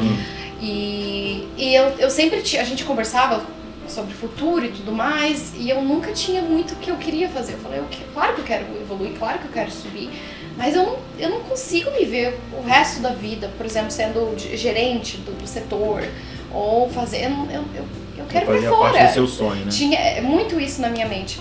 E, 0.60 1.48
e 1.56 1.74
eu, 1.74 1.84
eu 1.98 2.10
sempre 2.10 2.42
tinha, 2.42 2.60
a 2.60 2.64
gente 2.64 2.84
conversava 2.84 3.42
sobre 3.88 4.12
o 4.12 4.16
futuro 4.16 4.64
e 4.64 4.68
tudo 4.68 4.92
mais, 4.92 5.52
e 5.56 5.68
eu 5.68 5.82
nunca 5.82 6.12
tinha 6.12 6.42
muito 6.42 6.74
o 6.74 6.76
que 6.76 6.90
eu 6.90 6.96
queria 6.96 7.28
fazer. 7.28 7.54
Eu 7.54 7.58
falei, 7.58 7.80
eu, 7.80 7.84
que- 7.84 8.04
claro 8.14 8.34
que 8.34 8.40
eu 8.40 8.44
quero 8.44 8.64
evoluir, 8.80 9.12
claro 9.18 9.38
que 9.38 9.46
eu 9.46 9.52
quero 9.52 9.70
subir, 9.70 10.10
mas 10.56 10.74
eu 10.76 10.84
não, 10.84 10.96
eu 11.18 11.30
não 11.30 11.40
consigo 11.40 11.90
me 11.92 12.04
ver 12.04 12.38
o 12.52 12.62
resto 12.62 13.00
da 13.00 13.10
vida, 13.10 13.50
por 13.56 13.64
exemplo, 13.66 13.90
sendo 13.90 14.34
gerente 14.38 15.16
do, 15.18 15.32
do 15.32 15.46
setor, 15.46 16.04
ou 16.52 16.88
fazer. 16.90 17.24
Eu, 17.24 17.30
eu, 17.52 17.64
eu, 18.18 18.24
quero 18.28 18.54
ir 18.56 18.68
fora. 18.68 18.92
parte 18.92 19.08
do 19.08 19.14
seu 19.14 19.26
sonho, 19.26 19.64
né? 19.64 19.70
Tinha 19.70 19.98
é, 19.98 20.20
muito 20.20 20.60
isso 20.60 20.80
na 20.80 20.88
minha 20.88 21.06
mente. 21.06 21.40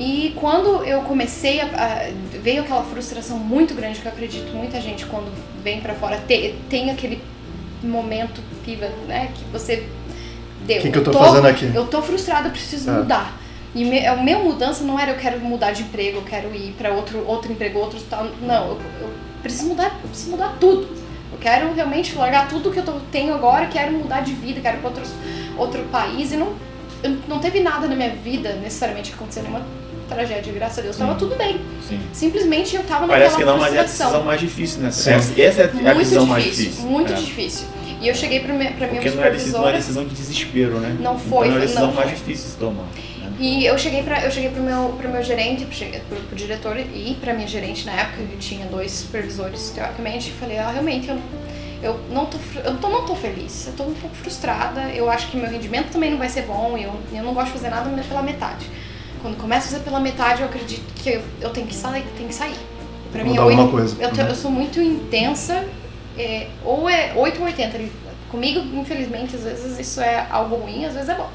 E 0.00 0.32
quando 0.36 0.84
eu 0.84 1.00
comecei 1.00 1.60
a, 1.60 1.64
a- 1.66 2.10
veio 2.40 2.62
aquela 2.62 2.84
frustração 2.84 3.36
muito 3.36 3.74
grande 3.74 3.98
que 3.98 4.06
eu 4.06 4.12
acredito 4.12 4.52
muita 4.54 4.80
gente 4.80 5.04
quando 5.06 5.28
vem 5.64 5.80
pra 5.80 5.92
fora 5.94 6.16
te- 6.18 6.54
tem 6.70 6.88
aquele 6.90 7.20
momento 7.82 8.40
pivot, 8.64 8.92
né, 9.08 9.30
que 9.34 9.42
você 9.52 9.88
deu. 10.64 10.80
Que 10.82 10.90
que 10.92 10.98
eu 10.98 11.02
tô 11.04 11.10
tô- 11.10 11.18
fazendo 11.18 11.46
aqui? 11.48 11.70
Eu 11.74 11.86
tô 11.88 12.00
frustrada, 12.00 12.46
eu 12.46 12.52
preciso 12.52 12.88
É. 12.88 12.92
mudar. 12.92 13.36
E 13.74 13.84
me, 13.84 14.06
a 14.06 14.14
minha 14.16 14.38
mudança 14.38 14.84
não 14.84 14.98
era 14.98 15.10
eu 15.10 15.18
quero 15.18 15.40
mudar 15.40 15.72
de 15.72 15.82
emprego, 15.82 16.18
eu 16.18 16.22
quero 16.22 16.54
ir 16.54 16.74
pra 16.78 16.90
outro 16.92 17.24
outro 17.26 17.50
emprego, 17.52 17.80
outro 17.80 17.96
hospital. 17.96 18.28
Não, 18.40 18.68
eu, 18.68 18.80
eu 19.00 19.10
preciso 19.42 19.66
mudar, 19.70 19.98
eu 20.02 20.08
preciso 20.08 20.30
mudar 20.30 20.56
tudo. 20.60 20.88
Eu 21.32 21.38
quero 21.38 21.74
realmente 21.74 22.14
largar 22.14 22.48
tudo 22.48 22.70
que 22.70 22.78
eu 22.78 23.00
tenho 23.12 23.34
agora, 23.34 23.66
quero 23.66 23.92
mudar 23.92 24.20
de 24.20 24.32
vida, 24.32 24.60
quero 24.60 24.78
ir 24.78 24.80
pra 24.80 24.90
outros, 24.90 25.10
outro 25.56 25.82
país 25.90 26.32
e 26.32 26.36
não 26.36 26.54
não 27.28 27.38
teve 27.38 27.60
nada 27.60 27.86
na 27.86 27.94
minha 27.94 28.10
vida 28.10 28.54
necessariamente 28.54 29.10
que 29.10 29.14
aconteceu 29.16 29.42
nenhuma 29.44 29.64
tragédia, 30.08 30.52
graças 30.52 30.78
a 30.78 30.82
Deus. 30.82 30.96
Tava 30.96 31.12
Sim. 31.12 31.18
tudo 31.18 31.36
bem. 31.36 31.60
Sim. 31.86 32.00
Simplesmente 32.12 32.74
eu 32.76 32.82
tava 32.84 33.06
Parece 33.06 33.32
naquela 33.38 33.52
que 33.52 33.58
não, 33.58 33.64
mas 33.64 33.74
é 33.74 33.78
a 33.80 33.82
decisão 33.82 34.24
mais 34.24 34.40
difícil, 34.40 34.80
né? 34.80 34.90
Sim. 34.90 35.10
Essa, 35.12 35.40
essa 35.40 35.62
é 35.62 35.64
a 35.64 35.72
muito 35.72 35.98
decisão 35.98 36.26
mais 36.26 36.44
difícil, 36.44 36.64
difícil. 36.66 36.88
muito 36.90 37.12
É. 37.12 37.16
difícil. 37.16 37.66
E 38.00 38.08
eu 38.08 38.14
cheguei 38.14 38.40
pra 38.40 38.54
minha, 38.54 38.70
pra 38.72 38.86
minha 38.86 39.00
Porque 39.02 39.16
não 39.16 39.24
é, 39.24 39.30
decisão, 39.30 39.60
não 39.62 39.68
é 39.68 39.72
supervisora 39.72 39.76
decisão 39.76 40.04
de 40.06 40.14
desespero, 40.14 40.78
né? 40.78 40.96
Não 41.00 41.18
foi, 41.18 41.48
Então 41.48 41.58
é 41.58 41.62
a 41.62 41.64
decisão 41.64 41.86
não 41.88 41.94
mais 41.94 42.10
foi. 42.10 42.18
difícil 42.18 42.50
de 42.50 42.56
tomar. 42.56 42.82
né? 42.82 43.32
e 43.40 43.64
eu 43.66 43.78
cheguei 43.78 44.02
para 44.02 44.24
eu 44.24 44.30
cheguei 44.32 44.50
pro 44.50 44.62
meu 44.62 44.94
pro 44.98 45.08
meu 45.08 45.22
gerente, 45.22 45.64
pro, 45.64 45.74
cheguei 45.74 46.00
pro, 46.00 46.36
diretor 46.36 46.76
e 46.76 47.16
pra 47.20 47.32
minha 47.34 47.46
gerente 47.46 47.84
na 47.86 47.92
época, 47.92 48.22
que 48.24 48.36
tinha 48.36 48.66
dois 48.66 48.90
supervisores 48.92 49.70
teoricamente, 49.70 50.30
e 50.30 50.32
falei: 50.32 50.58
"Ah, 50.58 50.70
realmente 50.70 51.08
eu 51.08 51.18
eu 51.80 52.00
não 52.10 52.26
tô, 52.26 52.38
eu 52.64 52.76
tô, 52.78 52.88
não 52.88 53.06
tô 53.06 53.14
feliz, 53.14 53.68
eu 53.68 53.72
tô 53.74 53.84
um 53.84 53.94
pouco 53.94 54.14
frustrada, 54.16 54.80
eu 54.92 55.08
acho 55.08 55.28
que 55.28 55.36
meu 55.36 55.48
rendimento 55.48 55.92
também 55.92 56.10
não 56.10 56.18
vai 56.18 56.28
ser 56.28 56.42
bom, 56.42 56.76
e 56.76 56.82
eu, 56.82 56.92
eu 57.12 57.22
não 57.22 57.32
gosto 57.32 57.46
de 57.48 57.52
fazer 57.52 57.68
nada 57.70 57.88
pela 58.02 58.20
metade. 58.22 58.66
Quando 59.20 59.36
começa 59.36 59.68
a 59.68 59.70
fazer 59.72 59.84
pela 59.84 60.00
metade, 60.00 60.40
eu 60.42 60.46
acredito 60.48 60.82
que 60.94 61.10
eu, 61.10 61.22
eu 61.40 61.50
tenho 61.50 61.66
que 61.66 61.74
sair, 61.74 62.04
tenho 62.16 62.28
que 62.28 62.34
sair. 62.34 62.54
Pra 63.12 63.24
mim, 63.24 63.36
é 63.36 63.40
oito- 63.40 63.60
alguma 63.60 63.68
coisa. 63.68 63.96
Eu, 64.00 64.08
Uhum. 64.10 64.28
eu 64.28 64.34
sou 64.34 64.50
muito 64.50 64.80
intensa, 64.80 65.64
é, 66.18 66.48
ou 66.64 66.88
é 66.88 67.12
8 67.16 67.40
ou 67.40 67.46
80. 67.46 67.76
Ele- 67.76 67.92
Comigo, 68.30 68.60
infelizmente, 68.78 69.34
às 69.36 69.42
vezes 69.42 69.78
isso 69.78 70.02
é 70.02 70.26
algo 70.30 70.56
ruim, 70.56 70.84
às 70.84 70.92
vezes 70.92 71.08
é 71.08 71.14
bom. 71.14 71.30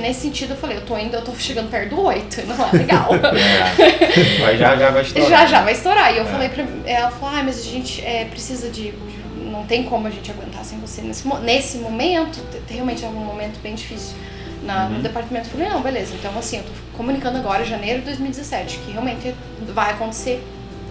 Nesse 0.00 0.20
sentido, 0.22 0.52
eu 0.52 0.56
falei, 0.56 0.78
eu 0.78 0.80
tô 0.86 0.96
indo, 0.96 1.14
eu 1.14 1.20
tô 1.22 1.34
chegando 1.34 1.70
perto 1.70 1.90
do 1.94 2.02
8, 2.02 2.46
não 2.46 2.54
é 2.68 2.72
legal. 2.72 3.08
É. 3.38 4.40
Vai, 4.40 4.56
já, 4.56 4.74
já 4.76 4.90
vai 4.90 5.02
estourar. 5.04 5.28
já 5.30 5.46
já 5.46 5.62
vai 5.62 5.72
estourar. 5.74 6.14
E 6.14 6.16
eu 6.16 6.22
É. 6.22 6.26
falei 6.26 6.48
pra 6.48 6.64
ela, 6.86 7.10
falou, 7.10 7.34
ah, 7.38 7.42
mas 7.42 7.58
a 7.60 7.62
gente 7.62 8.02
é, 8.02 8.24
precisa 8.24 8.70
de, 8.70 8.92
de- 8.92 9.18
Não 9.50 9.64
tem 9.66 9.82
como 9.84 10.06
a 10.06 10.10
gente 10.10 10.30
aguentar 10.30 10.64
sem 10.64 10.78
você 10.78 11.02
nesse, 11.02 11.26
nesse 11.42 11.78
momento. 11.78 12.38
te- 12.50 12.72
Realmente 12.72 13.04
é 13.04 13.08
um 13.08 13.12
momento 13.12 13.60
bem 13.62 13.74
difícil 13.74 14.14
na, 14.62 14.84
Uhum. 14.86 14.90
no 14.94 15.02
departamento. 15.02 15.48
Eu 15.48 15.52
falei, 15.52 15.68
não, 15.68 15.82
beleza. 15.82 16.14
Então, 16.14 16.32
assim, 16.38 16.58
eu 16.58 16.62
tô 16.64 16.70
comunicando 16.98 17.38
agora, 17.38 17.64
janeiro 17.64 18.00
de 18.00 18.06
2017, 18.06 18.80
que 18.84 18.90
realmente 18.92 19.32
vai 19.72 19.92
acontecer 19.92 20.44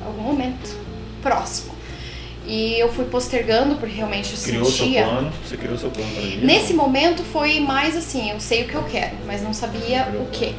algum 0.04 0.22
momento 0.24 0.76
próximo. 1.22 1.76
E 2.48 2.80
eu 2.80 2.92
fui 2.92 3.04
postergando, 3.06 3.76
porque 3.76 3.94
realmente 3.94 4.34
eu 4.34 4.42
Criou 4.42 4.62
o 4.64 4.66
seu 4.66 4.86
sentia. 4.86 5.04
plano, 5.04 5.32
você 5.46 5.58
criou 5.58 5.78
seu 5.78 5.90
plano 5.92 6.10
para 6.14 6.24
isso. 6.24 6.46
Nesse 6.46 6.74
momento 6.74 7.22
foi 7.24 7.60
mais 7.60 7.96
assim, 7.98 8.32
eu 8.32 8.40
sei 8.40 8.64
o 8.64 8.68
que 8.70 8.76
eu 8.76 8.84
quero, 8.86 9.18
mas 9.28 9.44
não 9.44 9.54
sabia 9.54 10.08
o 10.20 10.26
que. 10.32 10.56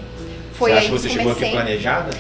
Foi 0.53 0.71
você 0.71 0.79
aí 0.79 0.85
que 0.85 0.91
você 0.93 1.09
que 1.09 1.15
chegou 1.15 1.33
aqui 1.33 1.41
comecei. 1.41 1.59
planejada? 1.59 2.11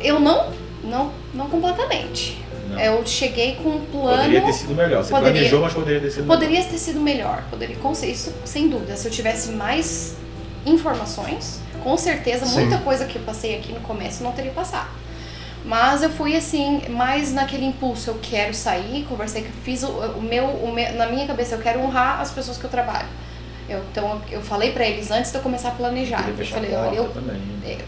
Eu 0.00 0.18
não, 0.18 0.50
não, 0.82 1.12
não 1.34 1.48
completamente. 1.50 2.42
Não. 2.70 2.80
Eu 2.80 3.06
cheguei 3.06 3.56
com 3.56 3.68
um 3.76 3.84
plano. 3.84 4.16
Poderia 4.22 4.40
ter 4.40 4.52
sido 4.54 4.74
melhor. 4.74 5.04
Você 5.04 5.10
Poderia- 5.10 5.32
planejou, 5.34 5.60
mas 5.60 5.72
poderia 5.74 6.00
ter 6.00 6.10
sido 6.10 6.26
Poderia 6.26 6.64
ter 6.64 6.78
sido 6.78 7.00
melhor, 7.00 7.44
poderia, 7.50 7.76
com 7.76 7.92
isso, 7.92 8.32
sem 8.46 8.68
dúvida. 8.68 8.96
Se 8.96 9.06
eu 9.06 9.12
tivesse 9.12 9.50
mais 9.52 10.16
informações, 10.64 11.60
com 11.84 11.96
certeza, 11.96 12.44
Sim. 12.46 12.60
muita 12.60 12.78
coisa 12.78 13.04
que 13.04 13.16
eu 13.16 13.22
passei 13.22 13.56
aqui 13.56 13.72
no 13.72 13.80
começo 13.80 14.24
não 14.24 14.32
teria 14.32 14.50
passado. 14.50 14.88
Mas 15.64 16.02
eu 16.02 16.10
fui 16.10 16.36
assim, 16.36 16.82
mais 16.90 17.32
naquele 17.32 17.64
impulso, 17.64 18.10
eu 18.10 18.18
quero 18.20 18.52
sair, 18.52 19.04
conversei 19.08 19.42
que 19.42 19.52
fiz 19.64 19.82
o, 19.82 19.88
o 19.88 20.20
meu, 20.22 20.44
o 20.46 20.72
meu, 20.74 20.92
na 20.94 21.06
minha 21.06 21.26
cabeça, 21.26 21.54
eu 21.54 21.60
quero 21.60 21.80
honrar 21.80 22.20
as 22.20 22.30
pessoas 22.30 22.58
que 22.58 22.64
eu 22.64 22.70
trabalho. 22.70 23.06
Eu, 23.68 23.78
então 23.90 24.20
eu 24.30 24.42
melhor 24.42 24.72
pra 24.72 24.84
eles 24.86 25.10
antes 25.10 25.30
de 25.30 25.38
eu 25.38 25.42
começar 25.42 25.68
a 25.68 25.72
planejar. 25.72 26.22
Eu 26.28 26.44
falei, 26.46 26.74
olha, 26.74 26.96
eu, 26.96 27.10
é, 27.64 27.78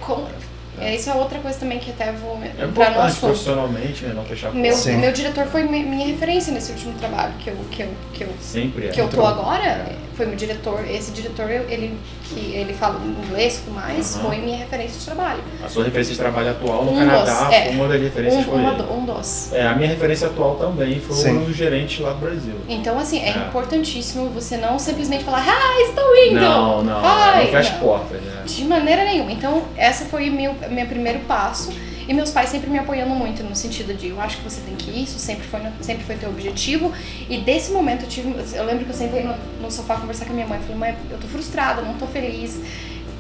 é, 0.81 0.95
isso 0.95 1.11
é 1.11 1.15
outra 1.15 1.39
coisa 1.39 1.59
também 1.59 1.79
que 1.79 1.91
até 1.91 2.13
vou 2.13 2.39
É 2.43 2.65
entrar 2.65 2.91
no 2.93 3.01
assunto. 3.03 3.21
profissionalmente, 3.27 4.05
né? 4.05 4.13
Não 4.15 4.25
fechar 4.25 4.49
a 4.49 4.53
Meu. 4.53 4.75
Sim. 4.75 4.97
meu 4.97 5.13
diretor 5.13 5.47
foi 5.47 5.63
mi- 5.65 5.85
minha 5.85 6.07
referência 6.07 6.53
nesse 6.53 6.73
último 6.73 6.95
trabalho 6.99 7.35
que 7.39 7.49
eu, 7.51 7.57
que 7.71 7.83
eu, 7.83 7.89
que 8.15 8.25
eu 8.25 8.29
Sempre 8.41 8.87
é. 8.87 8.91
que 8.91 9.01
eu 9.01 9.09
tô 9.09 9.27
agora 9.27 9.65
É. 9.65 10.06
foi 10.17 10.27
meu 10.27 10.37
diretor. 10.37 10.85
Esse 10.89 11.11
diretor, 11.13 11.51
ele 11.51 11.99
que 12.25 12.41
ele 12.55 12.73
fala 12.75 13.01
inglês 13.05 13.59
e 13.59 13.61
tudo 13.63 13.75
mais, 13.75 14.17
Aham. 14.17 14.25
foi 14.29 14.39
minha 14.39 14.57
referência 14.57 14.99
de 14.99 15.05
trabalho. 15.05 15.41
A 15.65 15.69
sua 15.69 15.85
referência 15.85 16.13
de 16.13 16.19
trabalho 16.19 16.51
atual 16.51 16.85
no 16.85 16.93
Um 16.93 16.97
Canadá 16.99 17.45
dos, 17.45 17.53
é. 17.55 17.65
foi 17.67 17.75
uma 17.75 17.89
das 17.89 18.01
referências 18.03 18.41
Um, 18.41 18.45
foi 18.51 18.59
uma 18.59 18.73
ele. 18.73 18.83
um 18.83 19.05
dos. 19.05 19.53
É, 19.53 19.67
a 19.67 19.75
minha 19.75 19.89
referência 19.89 20.27
atual 20.27 20.57
também 20.57 20.99
foi 21.01 21.15
Sim. 21.17 21.37
um 21.39 21.45
dos 21.45 21.57
gerentes 21.57 22.01
lá 22.01 22.11
do 22.13 22.19
Brasil. 22.19 22.55
Então, 22.69 22.99
assim, 22.99 23.21
é, 23.21 23.29
É. 23.31 23.47
importantíssimo 23.49 24.29
você 24.31 24.57
não 24.57 24.79
simplesmente 24.79 25.23
falar, 25.25 25.45
ah, 25.47 25.83
estou 25.89 26.17
indo! 26.17 26.41
Não, 26.41 26.83
não, 26.83 27.01
Ai, 27.05 27.45
não 27.45 27.51
fecha 27.53 27.73
não. 27.75 27.81
portas, 27.81 28.21
né? 28.23 28.43
De 28.45 28.65
maneira 28.65 29.05
nenhuma. 29.05 29.31
Então, 29.31 29.63
essa 29.77 30.05
foi 30.07 30.29
o 30.31 30.33
meu, 30.33 30.55
meu 30.71 30.87
primeiro 30.87 31.21
passo. 31.21 31.71
E 32.09 32.15
meus 32.15 32.31
pais 32.31 32.51
sempre 32.51 32.71
me 32.71 32.79
apoiando 32.79 33.15
muito 33.15 33.43
no 33.43 33.55
sentido 33.57 33.93
de 33.95 34.09
eu 34.09 34.21
acho 34.21 34.37
que 34.37 34.45
você 34.45 34.61
tem 34.61 34.77
que 34.77 34.91
ir, 34.91 35.05
isso 35.05 35.19
sempre 35.19 35.47
foi, 35.47 35.61
sempre 35.81 36.05
foi 36.05 36.17
teu 36.17 36.31
objetivo. 36.31 36.93
E 37.29 37.39
desse 37.39 37.73
momento 37.73 38.05
eu 38.05 38.09
tive. 38.09 38.35
Eu 38.55 38.65
lembro 38.65 38.85
que 38.85 38.91
eu 38.91 38.97
sentei 38.97 39.25
no, 39.25 39.35
no 39.61 39.71
sofá 39.71 39.97
conversar 39.97 40.25
com 40.25 40.33
a 40.33 40.35
minha 40.35 40.47
mãe. 40.47 40.61
Falei, 40.61 40.77
mãe, 40.77 40.97
eu 41.11 41.19
tô 41.19 41.27
frustrada, 41.27 41.83
não 41.83 41.95
tô 41.95 42.07
feliz. 42.07 42.61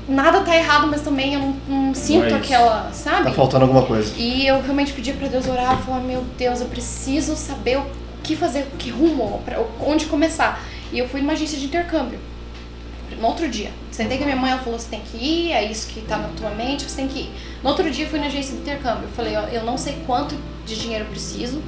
Nada 0.08 0.40
tá 0.42 0.54
errado, 0.54 0.86
mas 0.86 1.02
também 1.02 1.34
eu 1.34 1.40
não, 1.40 1.56
não 1.68 1.94
sinto 1.94 2.26
isso. 2.26 2.36
aquela, 2.36 2.92
sabe? 2.92 3.24
Tá 3.24 3.32
faltando 3.32 3.64
alguma 3.64 3.84
coisa. 3.84 4.14
E 4.16 4.46
eu 4.46 4.62
realmente 4.62 4.92
pedi 4.92 5.12
pra 5.12 5.26
Deus 5.26 5.48
orar, 5.48 5.76
falar, 5.82 5.98
meu 5.98 6.24
Deus, 6.38 6.60
eu 6.60 6.68
preciso 6.68 7.34
saber 7.34 7.78
o 7.78 7.86
que 8.22 8.36
fazer, 8.36 8.68
que 8.78 8.88
rumo, 8.90 9.42
pra, 9.44 9.60
onde 9.80 10.06
começar. 10.06 10.62
E 10.92 10.98
eu 11.00 11.08
fui 11.08 11.20
numa 11.20 11.32
agência 11.32 11.58
de 11.58 11.64
intercâmbio. 11.64 12.20
No 13.20 13.28
outro 13.28 13.48
dia. 13.48 13.70
Sentei 13.90 14.18
com 14.18 14.24
a 14.24 14.26
minha 14.26 14.36
mãe, 14.38 14.50
ela 14.50 14.60
falou, 14.60 14.78
você 14.78 14.88
tem 14.90 15.00
que 15.00 15.16
ir, 15.16 15.52
é 15.52 15.64
isso 15.70 15.86
que 15.88 16.00
tá 16.02 16.18
na 16.18 16.28
tua 16.28 16.50
mente, 16.50 16.84
você 16.84 16.96
tem 16.96 17.08
que 17.08 17.20
ir. 17.20 17.30
No 17.62 17.70
outro 17.70 17.90
dia 17.90 18.06
fui 18.06 18.18
na 18.18 18.26
agência 18.26 18.54
de 18.54 18.60
intercâmbio. 18.60 19.04
Eu 19.04 19.10
falei, 19.10 19.36
ó, 19.36 19.42
eu 19.48 19.64
não 19.64 19.78
sei 19.78 19.96
quanto 20.06 20.34
de 20.66 20.76
dinheiro 20.76 21.04
eu 21.04 21.10
preciso, 21.10 21.62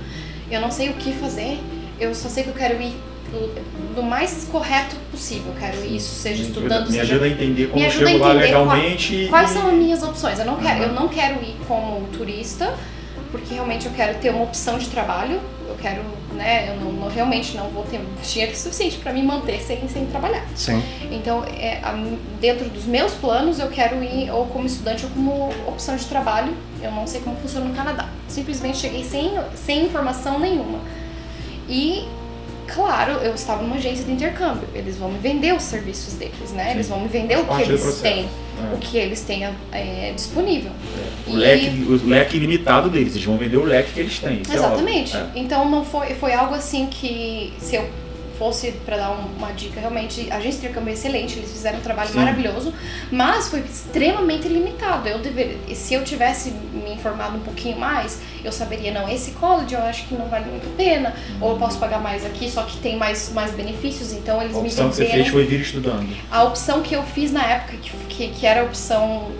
eu 0.50 0.60
não 0.60 0.70
sei 0.70 0.90
o 0.90 0.94
que 0.94 1.12
fazer, 1.12 1.58
eu 2.00 2.14
só 2.14 2.28
sei 2.28 2.42
que 2.42 2.50
eu 2.50 2.54
quero 2.54 2.80
ir 2.82 2.94
do 3.94 4.02
mais 4.02 4.46
correto 4.50 4.96
possível. 5.10 5.52
Eu 5.54 5.60
quero 5.60 5.84
isso, 5.84 6.14
seja 6.14 6.42
Me 6.42 6.48
estudando, 6.48 6.72
ajuda, 6.72 6.90
me 6.90 6.98
seja 6.98 7.02
ajuda 7.14 7.24
a 7.24 7.28
entender 7.28 7.66
como 7.68 7.84
eu 7.84 7.90
chego 7.90 8.18
lá 8.18 8.32
legalmente. 8.32 9.14
e- 9.14 9.28
Quais 9.28 9.50
são 9.50 9.68
as 9.68 9.74
minhas 9.74 10.02
opções? 10.02 10.38
Eu 10.38 10.44
não 10.46 10.56
quero, 10.56 10.82
Aham. 10.82 10.88
eu 10.88 10.92
não 10.94 11.08
quero 11.08 11.42
ir 11.42 11.56
como 11.66 12.06
turista, 12.08 12.74
porque 13.30 13.54
realmente 13.54 13.86
eu 13.86 13.92
quero 13.92 14.18
ter 14.18 14.30
uma 14.30 14.42
opção 14.44 14.78
de 14.78 14.88
trabalho. 14.88 15.40
Eu 15.68 15.74
quero, 15.76 16.02
né, 16.34 16.70
eu 16.70 16.80
não, 16.82 16.92
não- 16.92 17.08
realmente 17.08 17.54
não 17.56 17.68
vou 17.68 17.84
ter 17.84 18.00
dinheiro 18.22 18.56
suficiente 18.56 18.96
para 18.96 19.12
me 19.12 19.22
manter 19.22 19.60
sem, 19.60 19.86
sem 19.88 20.06
trabalhar. 20.06 20.44
Sim. 20.56 20.82
Então, 21.10 21.44
é, 21.44 21.78
a- 21.82 21.92
dentro 22.40 22.68
dos 22.70 22.84
meus 22.86 23.12
planos, 23.12 23.58
eu 23.58 23.68
quero 23.68 24.02
ir 24.02 24.30
ou 24.30 24.46
como 24.46 24.66
estudante 24.66 25.04
ou 25.04 25.10
como 25.10 25.50
opção 25.66 25.94
de 25.96 26.06
trabalho. 26.06 26.54
Eu 26.82 26.90
não 26.92 27.06
sei 27.06 27.20
como 27.20 27.36
funciona 27.36 27.66
no 27.66 27.74
Canadá. 27.74 28.08
Simplesmente 28.28 28.78
cheguei 28.78 29.04
sem, 29.04 29.32
sem 29.54 29.84
informação 29.84 30.38
nenhuma. 30.38 30.78
E, 31.68 32.08
claro, 32.72 33.12
eu 33.14 33.34
estava 33.34 33.62
numa 33.62 33.76
agência 33.76 34.04
de 34.04 34.12
intercâmbio. 34.12 34.68
Eles 34.74 34.96
vão 34.96 35.10
me 35.10 35.18
vender 35.18 35.54
os 35.54 35.62
serviços 35.62 36.14
deles, 36.14 36.52
né? 36.52 36.64
Sim. 36.66 36.70
Eles 36.72 36.88
vão 36.88 37.00
me 37.00 37.08
vender 37.08 37.38
o 37.38 37.44
que 37.44 37.62
eles 37.62 38.00
têm, 38.00 38.28
É. 38.60 38.74
o 38.74 38.78
que 38.78 38.96
eles 38.96 39.20
têm 39.22 39.44
é, 39.72 40.12
disponível. 40.14 40.70
O 41.26 41.30
E- 41.30 41.36
leque, 41.36 41.68
o 41.88 42.08
leque 42.08 42.38
limitado 42.38 42.88
deles, 42.90 43.14
eles 43.14 43.24
vão 43.24 43.36
vender 43.36 43.56
o 43.56 43.64
leque 43.64 43.92
que 43.92 44.00
eles 44.00 44.18
têm. 44.18 44.42
é 44.48 44.54
Exatamente. 44.54 45.16
É. 45.16 45.26
Então 45.36 45.68
não 45.68 45.84
foi, 45.84 46.08
foi 46.14 46.32
algo 46.32 46.54
assim 46.54 46.86
que 46.86 47.52
se 47.58 47.76
eu 47.76 47.88
fosse 48.38 48.70
para 48.86 48.96
dar 48.96 49.10
um- 49.10 49.36
uma 49.36 49.50
dica, 49.52 49.80
realmente 49.80 50.28
a 50.30 50.36
agência 50.36 50.60
de 50.60 50.66
intercâmbio 50.66 50.90
é 50.90 50.92
excelente, 50.94 51.38
eles 51.38 51.50
fizeram 51.50 51.78
um 51.78 51.82
trabalho 51.82 52.08
Sim. 52.10 52.18
maravilhoso, 52.18 52.72
mas 53.10 53.48
foi 53.48 53.60
extremamente 53.60 54.46
limitado. 54.48 55.08
Eu 55.08 55.18
deveria, 55.18 55.56
se 55.74 55.94
eu 55.94 56.04
tivesse 56.04 56.50
me 56.50 56.92
informado 56.92 57.36
um 57.36 57.40
pouquinho 57.40 57.78
mais, 57.78 58.20
eu 58.44 58.52
saberia 58.52 58.92
não, 58.92 59.08
esse 59.08 59.32
college 59.32 59.74
eu 59.74 59.80
acho 59.82 60.06
que 60.06 60.14
não 60.14 60.26
vale 60.28 60.44
muito 60.50 60.66
a 60.68 60.76
pena, 60.76 61.14
ou 61.40 61.50
eu 61.52 61.56
posso 61.58 61.78
pagar 61.78 62.00
mais 62.00 62.24
aqui, 62.24 62.48
só 62.50 62.62
que 62.62 62.76
tem 62.78 62.96
mais 62.96 63.30
mais 63.32 63.50
benefícios, 63.52 64.12
então 64.12 64.40
eles 64.40 64.56
A 64.56 64.60
me 64.60 64.68
opção 64.68 64.88
que 64.88 64.94
você 64.96 65.04
fez 65.06 65.28
foi 65.28 65.44
vir 65.44 65.60
estudando. 65.60 66.06
A 66.30 66.44
opção 66.44 66.80
que 66.82 66.94
eu 66.94 67.02
fiz 67.02 67.32
na 67.32 67.44
época, 67.44 67.76
que, 67.78 67.90
que, 68.08 68.28
que 68.28 68.46
era 68.46 68.60
a 68.60 68.64
opção 68.64 69.30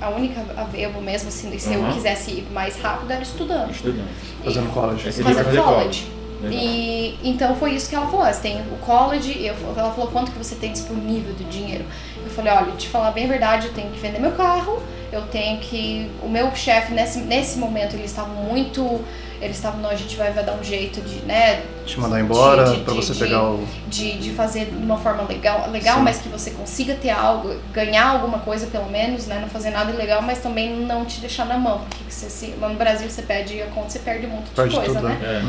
a 0.00 0.10
única 0.10 0.40
available 0.56 1.00
mesmo, 1.00 1.28
assim, 1.28 1.56
se 1.58 1.72
eu 1.72 1.80
Uhum. 1.80 1.92
quisesse 1.92 2.30
ir 2.30 2.46
mais 2.52 2.78
rápido, 2.78 3.10
era 3.10 3.22
estudando. 3.22 3.70
Estudando. 3.70 4.08
Fazendo 4.44 4.70
college. 4.74 5.02
Fazer 5.04 5.22
pra 5.24 5.34
fazer 5.44 5.56
college. 5.62 5.74
college. 5.80 6.06
Legal. 6.40 6.52
E 6.52 7.18
então 7.22 7.54
foi 7.56 7.72
isso 7.72 7.88
que 7.88 7.94
ela 7.94 8.06
falou. 8.06 8.26
Você 8.26 8.40
tem 8.40 8.60
o 8.60 8.76
college, 8.78 9.44
eu, 9.44 9.54
ela 9.76 9.92
falou 9.92 10.10
quanto 10.10 10.32
que 10.32 10.38
você 10.38 10.54
tem 10.54 10.72
disponível 10.72 11.34
de 11.34 11.44
dinheiro. 11.44 11.84
Eu 12.22 12.30
falei, 12.30 12.52
olha, 12.52 12.72
te 12.72 12.88
falar 12.88 13.10
bem 13.10 13.24
a 13.24 13.28
verdade, 13.28 13.66
eu 13.68 13.72
tenho 13.72 13.90
que 13.90 13.98
vender 13.98 14.18
meu 14.18 14.32
carro, 14.32 14.82
eu 15.12 15.22
tenho 15.22 15.58
que. 15.60 16.10
O 16.22 16.28
meu 16.28 16.54
chefe, 16.54 16.92
nesse, 16.92 17.20
nesse 17.20 17.58
momento, 17.58 17.94
ele 17.94 18.04
estava 18.04 18.28
muito. 18.28 19.00
Eles 19.40 19.56
estavam, 19.56 19.80
não, 19.80 19.90
a 19.90 19.94
gente 19.94 20.16
vai, 20.16 20.32
vai 20.32 20.42
dar 20.44 20.52
um 20.54 20.62
jeito 20.64 21.00
de, 21.02 21.16
né, 21.26 21.62
Te 21.84 22.00
mandar 22.00 22.20
embora 22.20 22.64
de- 22.64 22.80
você 22.94 23.12
de- 23.12 23.18
pegar 23.18 23.42
o. 23.42 23.66
de, 23.88 24.18
de 24.18 24.30
fazer 24.30 24.66
de 24.66 24.76
uma 24.76 24.96
forma 24.96 25.22
legal, 25.24 25.68
legal 25.70 25.96
Sim. 25.98 26.02
mas 26.02 26.18
que 26.18 26.28
você 26.28 26.50
consiga 26.52 26.94
ter 26.94 27.10
algo, 27.10 27.54
ganhar 27.72 28.06
alguma 28.06 28.38
coisa 28.38 28.66
pelo 28.68 28.88
menos, 28.90 29.26
né? 29.26 29.38
Não 29.40 29.48
fazer 29.48 29.70
nada 29.70 29.90
ilegal, 29.92 30.22
mas 30.22 30.38
também 30.38 30.74
não 30.80 31.04
te 31.04 31.20
deixar 31.20 31.44
na 31.44 31.58
mão. 31.58 31.80
Porque 31.80 32.04
você, 32.10 32.30
se, 32.30 32.54
lá 32.60 32.68
no 32.68 32.76
Brasil 32.76 33.10
você 33.10 33.22
pede 33.22 33.60
a 33.60 33.66
conta, 33.66 33.90
você 33.90 33.98
perde 33.98 34.26
um 34.26 34.30
monte 34.30 34.44
de 34.46 34.50
Perde 34.52 34.74
coisa, 34.76 34.94
tudo, 34.94 35.08
né? 35.08 35.18
É. 35.22 35.42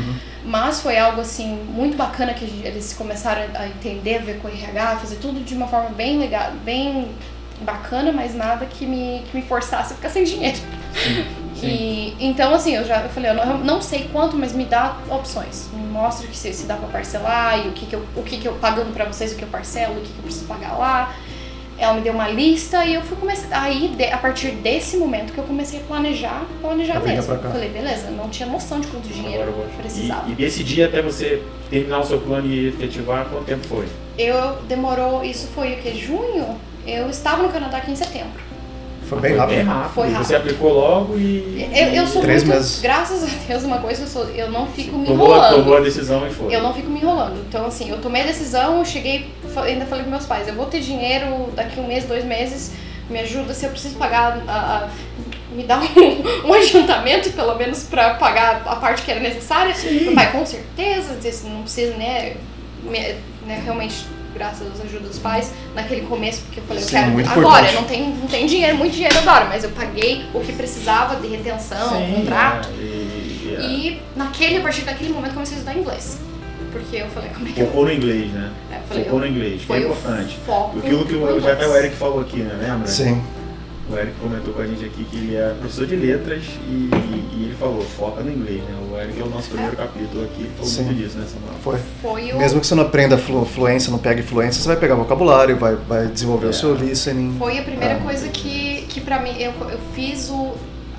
Mas 0.44 0.80
foi 0.80 0.98
algo 0.98 1.20
assim 1.20 1.48
muito 1.68 1.96
bacana 1.96 2.34
que 2.34 2.44
a 2.44 2.48
gente- 2.48 2.66
eles 2.66 2.92
começaram 2.92 3.42
a 3.54 3.66
entender, 3.68 4.18
ver 4.22 4.38
com 4.40 4.48
o 4.48 4.50
RH, 4.50 4.96
fazer 4.96 5.16
tudo 5.16 5.42
de 5.42 5.54
uma 5.54 5.66
forma 5.68 5.90
bem 5.90 6.18
legal, 6.18 6.52
bem 6.64 7.08
bacana, 7.62 8.12
mas 8.12 8.34
nada 8.34 8.66
que 8.66 8.84
me, 8.84 9.22
que 9.30 9.36
me 9.36 9.42
forçasse 9.42 9.94
a 9.94 9.96
ficar 9.96 10.10
sem 10.10 10.24
dinheiro. 10.24 10.58
E 11.68 12.16
então 12.20 12.54
assim, 12.54 12.74
eu 12.74 12.84
já 12.84 13.02
eu 13.02 13.08
falei, 13.08 13.30
eu 13.30 13.34
não, 13.34 13.44
eu 13.52 13.58
não 13.58 13.80
sei 13.82 14.08
quanto, 14.12 14.36
mas 14.36 14.52
me 14.52 14.64
dá 14.64 14.96
opções. 15.10 15.68
Me 15.72 15.86
mostra 15.86 16.26
que 16.26 16.36
se, 16.36 16.52
se 16.52 16.66
dá 16.66 16.76
pra 16.76 16.88
parcelar 16.88 17.64
e 17.64 17.68
o 17.68 17.72
que, 17.72 17.86
que 17.86 17.94
eu 17.94 18.04
o 18.16 18.22
que, 18.22 18.38
que 18.38 18.46
eu 18.48 18.52
pagando 18.54 18.92
pra 18.92 19.04
vocês, 19.04 19.32
o 19.32 19.36
que 19.36 19.42
eu 19.42 19.48
parcelo, 19.48 19.94
o 19.98 20.00
que, 20.00 20.12
que 20.12 20.18
eu 20.18 20.22
preciso 20.24 20.46
pagar 20.46 20.76
lá. 20.78 21.14
Ela 21.78 21.92
me 21.92 22.00
deu 22.00 22.14
uma 22.14 22.26
lista 22.26 22.86
e 22.86 22.94
eu 22.94 23.02
fui 23.02 23.18
começar. 23.18 23.48
Aí, 23.60 23.88
de- 23.88 24.06
a 24.06 24.16
partir 24.16 24.50
desse 24.52 24.96
momento 24.96 25.34
que 25.34 25.38
eu 25.38 25.44
comecei 25.44 25.78
a 25.80 25.82
planejar, 25.82 26.46
planejar 26.62 26.96
A 26.96 27.00
vinda 27.00 27.16
mesmo. 27.16 27.26
pra 27.34 27.36
cá. 27.42 27.50
Falei, 27.50 27.68
beleza, 27.68 28.10
não 28.12 28.30
tinha 28.30 28.48
noção 28.48 28.80
de 28.80 28.86
quanto 28.86 29.06
dinheiro 29.08 29.42
eu 29.42 29.48
eu 29.62 29.68
precisava. 29.76 30.26
E, 30.26 30.32
e 30.32 30.34
desse 30.34 30.64
dia 30.64 30.86
até 30.86 31.02
você 31.02 31.42
terminar 31.68 31.98
o 31.98 32.04
seu 32.06 32.18
plano 32.18 32.46
e 32.46 32.68
efetivar, 32.68 33.26
quanto 33.26 33.44
tempo 33.44 33.66
foi? 33.66 33.86
Eu 34.16 34.56
demorou, 34.62 35.22
isso 35.22 35.48
foi 35.48 35.74
o 35.74 35.76
que? 35.82 35.94
Junho? 35.94 36.56
Eu 36.86 37.10
estava 37.10 37.42
no 37.42 37.50
Canadá 37.50 37.76
aqui 37.76 37.90
em 37.90 37.96
setembro. 37.96 38.45
Foi 39.08 39.20
bem 39.20 39.30
Foi 39.32 39.38
rápido. 39.40 39.56
Bem 39.56 39.64
rápido. 39.66 39.92
Foi 39.94 40.06
E 40.08 40.10
rápido. 40.10 40.26
Você 40.26 40.34
aplicou 40.36 40.72
logo 40.72 41.16
e. 41.16 41.68
Eu, 41.72 41.88
eu 41.88 42.06
sou 42.06 42.22
Três 42.22 42.42
muito, 42.42 42.56
meses. 42.56 42.80
graças 42.80 43.22
a 43.22 43.26
Deus, 43.46 43.62
uma 43.64 43.78
coisa 43.78 44.02
eu 44.02 44.06
sou, 44.08 44.24
eu 44.30 44.50
não 44.50 44.66
fico 44.66 44.96
me 44.98 45.06
tomou, 45.06 45.28
enrolando. 45.28 45.54
tomou 45.56 45.76
a 45.76 45.80
decisão 45.80 46.26
e 46.26 46.30
foi. 46.32 46.54
Eu 46.54 46.62
não 46.62 46.74
fico 46.74 46.90
me 46.90 47.00
enrolando. 47.00 47.38
Então, 47.48 47.66
assim, 47.66 47.88
eu 47.90 47.98
tomei 47.98 48.22
a 48.22 48.26
decisão, 48.26 48.78
eu 48.78 48.84
cheguei, 48.84 49.30
ainda 49.64 49.86
falei 49.86 50.04
com 50.04 50.10
meus 50.10 50.26
pais, 50.26 50.48
eu 50.48 50.54
vou 50.54 50.66
ter 50.66 50.80
dinheiro 50.80 51.50
daqui 51.54 51.78
um 51.78 51.86
mês, 51.86 52.04
dois 52.04 52.24
meses, 52.24 52.72
me 53.08 53.20
ajuda 53.20 53.54
se 53.54 53.64
eu 53.66 53.70
preciso 53.70 53.94
pagar 53.96 54.42
a. 54.48 54.52
a- 54.52 54.88
me 55.52 55.62
dá 55.62 55.78
um, 56.44 56.48
um 56.48 56.52
adiantamento, 56.52 57.30
pelo 57.30 57.54
menos, 57.54 57.84
pra 57.84 58.14
pagar 58.14 58.62
a 58.66 58.76
parte 58.76 59.02
que 59.02 59.10
era 59.10 59.20
necessária. 59.20 59.74
Sim. 59.74 60.00
Meu 60.06 60.14
pai, 60.14 60.30
com 60.32 60.44
certeza, 60.44 61.14
disse, 61.22 61.46
não 61.46 61.62
precisa, 61.62 61.94
né, 61.96 62.34
me- 62.82 63.14
né, 63.46 63.62
realmente, 63.64 64.04
graças 64.36 64.66
às 64.70 64.80
ajudas 64.84 65.08
dos 65.08 65.18
pais, 65.18 65.50
naquele 65.74 66.02
começo, 66.02 66.42
porque 66.42 66.60
eu 66.60 66.64
falei, 66.64 66.82
Sim, 66.82 66.96
eu 66.96 67.00
quero 67.00 67.12
muito 67.12 67.30
agora, 67.30 67.72
não 67.72 67.84
tem, 67.84 68.10
não 68.10 68.26
tem 68.28 68.46
dinheiro, 68.46 68.76
muito 68.76 68.92
dinheiro 68.92 69.18
agora, 69.18 69.46
mas 69.46 69.64
eu 69.64 69.70
paguei 69.70 70.24
o 70.34 70.40
que 70.40 70.52
precisava 70.52 71.16
de 71.16 71.26
retenção, 71.26 71.88
Sim, 71.96 72.14
contrato. 72.16 72.68
é, 72.68 72.82
e, 72.82 73.56
e, 73.58 73.88
E 73.88 74.02
naquele, 74.14 74.58
a 74.58 74.60
partir 74.60 74.82
daquele 74.82 75.10
momento, 75.12 75.30
eu 75.30 75.34
comecei 75.34 75.56
a 75.56 75.60
estudar 75.60 75.78
inglês. 75.78 76.18
Porque 76.72 76.96
eu 76.96 77.08
falei, 77.08 77.30
como 77.30 77.48
é 77.48 77.52
que 77.52 77.60
eu. 77.60 77.66
Focou 77.68 77.84
no 77.86 77.92
inglês, 77.92 78.30
né? 78.32 78.50
É, 78.70 78.76
eu 78.76 78.80
falei, 78.86 79.04
Focou 79.04 79.18
eu- 79.18 79.24
no 79.26 79.32
inglês, 79.34 79.54
que 79.56 79.62
é 79.62 79.66
Foi 79.66 79.78
o 79.78 79.88
importante. 79.92 80.38
foco. 80.44 80.78
Aquilo 80.78 81.06
que 81.06 81.14
o, 81.14 81.40
já 81.40 81.52
até 81.52 81.64
o 81.64 81.68
inglês. 81.68 81.84
Eric 81.84 81.96
falou 81.96 82.20
aqui, 82.20 82.36
né? 82.40 82.58
Lembra? 82.60 82.86
Sim. 82.86 83.22
O 83.88 83.96
Eric 83.96 84.14
comentou 84.20 84.52
com 84.52 84.60
a 84.62 84.66
gente 84.66 84.84
aqui 84.84 85.04
que 85.04 85.16
ele 85.16 85.36
é 85.36 85.54
professor 85.60 85.86
de 85.86 85.94
letras 85.94 86.42
e, 86.68 86.90
e 87.32 87.44
ele 87.44 87.54
falou, 87.58 87.80
foca 87.82 88.20
no 88.20 88.32
inglês, 88.32 88.60
né? 88.64 88.74
O 88.90 88.98
Eric 88.98 89.20
é 89.20 89.22
o 89.22 89.28
nosso 89.30 89.48
primeiro 89.50 89.76
capítulo 89.76 90.24
aqui, 90.24 90.40
ele 90.40 90.50
falou 90.56 90.66
Sim. 90.70 90.82
muito 90.82 90.96
disso, 90.98 91.16
né, 91.18 91.24
Samuel? 91.32 91.54
Foi. 91.62 91.78
Foi 92.02 92.32
o. 92.32 92.38
Mesmo 92.38 92.60
que 92.60 92.66
você 92.66 92.74
não 92.74 92.82
aprenda 92.82 93.16
flu- 93.16 93.44
fluência, 93.46 93.92
não 93.92 93.98
pegue 94.00 94.22
fluência, 94.22 94.60
você 94.60 94.66
vai 94.66 94.76
pegar 94.76 94.96
vocabulário, 94.96 95.56
vai, 95.56 95.76
vai 95.76 96.08
desenvolver 96.08 96.46
É. 96.46 96.50
o 96.50 96.52
seu 96.52 96.74
listening. 96.74 97.36
Foi 97.38 97.58
a 97.58 97.62
primeira 97.62 97.94
Ah, 97.94 98.00
coisa 98.00 98.28
que, 98.28 98.86
que 98.88 99.00
pra 99.00 99.20
mim, 99.20 99.36
eu, 99.40 99.52
eu 99.70 99.78
fiz 99.94 100.30
o 100.30 100.54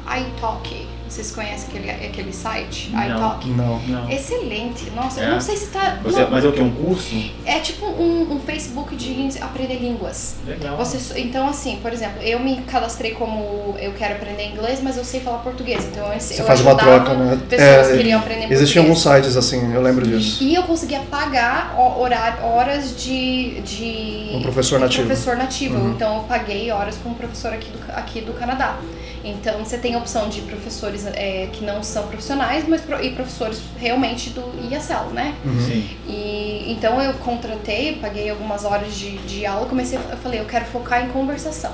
iTalk. 0.06 0.87
Vocês 1.10 1.32
conhecem 1.32 1.70
aquele, 1.70 1.90
aquele 1.90 2.34
site? 2.34 2.90
Não. 2.92 3.04
iTalk? 3.06 3.48
Não. 3.50 3.80
Não. 3.88 4.10
Excelente. 4.10 4.90
Nossa, 4.92 5.22
É? 5.22 5.26
eu 5.26 5.32
não 5.32 5.42
sei 5.42 5.56
se 5.56 5.68
tá. 5.68 6.00
Você, 6.04 6.22
não, 6.22 6.32
mas 6.32 6.44
é 6.44 6.48
o 6.48 6.52
que? 6.52 6.62
Um 6.62 6.72
curso? 6.72 7.16
é 7.46 7.60
tipo 7.60 7.86
um, 7.86 8.34
um 8.34 8.40
Facebook 8.40 8.96
de 8.96 9.30
aprender 9.42 9.76
línguas. 9.76 10.36
Legal. 10.46 10.76
Você, 10.78 11.20
então, 11.20 11.48
assim, 11.48 11.80
por 11.82 11.92
exemplo, 11.94 12.22
eu 12.22 12.40
me 12.40 12.58
cadastrei 12.64 13.12
como 13.12 13.76
eu 13.80 13.94
quero 13.94 14.16
aprender 14.16 14.48
inglês, 14.52 14.80
mas 14.84 14.98
eu 14.98 15.04
sei 15.06 15.20
falar 15.22 15.38
português. 15.40 15.86
Então, 15.86 16.12
eu, 16.12 16.20
Você 16.20 16.42
eu 16.42 16.46
faz 16.46 16.62
uma 16.62 16.76
troca, 16.76 17.14
né? 17.14 17.40
pessoas 17.50 17.88
É, 17.88 17.92
que 17.92 17.98
queriam 17.98 18.20
aprender 18.20 18.52
Existiam 18.52 18.84
alguns 18.84 19.02
sites 19.02 19.36
assim, 19.38 19.74
eu 19.74 19.82
lembro 19.82 20.06
disso. 20.06 20.44
E 20.44 20.54
eu 20.56 20.64
conseguia 20.64 21.00
pagar 21.10 21.76
ho- 21.78 22.00
horário, 22.02 22.44
horas 22.44 22.96
de, 23.02 23.62
de 23.62 24.32
Um 24.36 24.42
professor 24.42 24.80
nativo. 24.80 25.08
professor 25.08 25.38
nativo. 25.38 25.78
Uhum. 25.78 25.92
Então 25.92 26.18
eu 26.18 26.24
paguei 26.24 26.70
horas 26.72 26.98
com 26.98 27.10
um 27.10 27.14
professor 27.14 27.54
aqui 27.54 27.70
do, 27.70 27.80
aqui 27.94 28.22
do 28.22 28.34
Canadá. 28.34 28.78
Então 29.24 29.60
você 29.64 29.78
tem 29.78 29.96
a 29.96 29.98
opção 29.98 30.30
de 30.30 30.42
professores 30.42 31.06
é, 31.08 31.50
que 31.52 31.64
não 31.66 31.82
são 31.84 32.08
profissionais, 32.08 32.66
mas 32.68 32.82
pro- 32.82 33.04
e 33.04 33.12
professores 33.12 33.62
realmente 33.78 34.30
do 34.30 34.42
ESL, 34.72 35.12
né? 35.14 35.34
Uhum. 35.46 35.60
Sim. 35.66 35.90
E 36.08 36.66
então 36.72 37.02
eu 37.02 37.14
contratei, 37.14 37.96
paguei 38.02 38.30
algumas 38.30 38.64
horas 38.64 38.96
de, 38.96 39.18
de 39.20 39.46
aula, 39.46 39.66
comecei, 39.68 39.98
a- 39.98 40.12
eu 40.12 40.18
falei, 40.18 40.40
eu 40.40 40.46
quero 40.46 40.66
focar 40.66 41.04
em 41.06 41.10
conversação. 41.10 41.72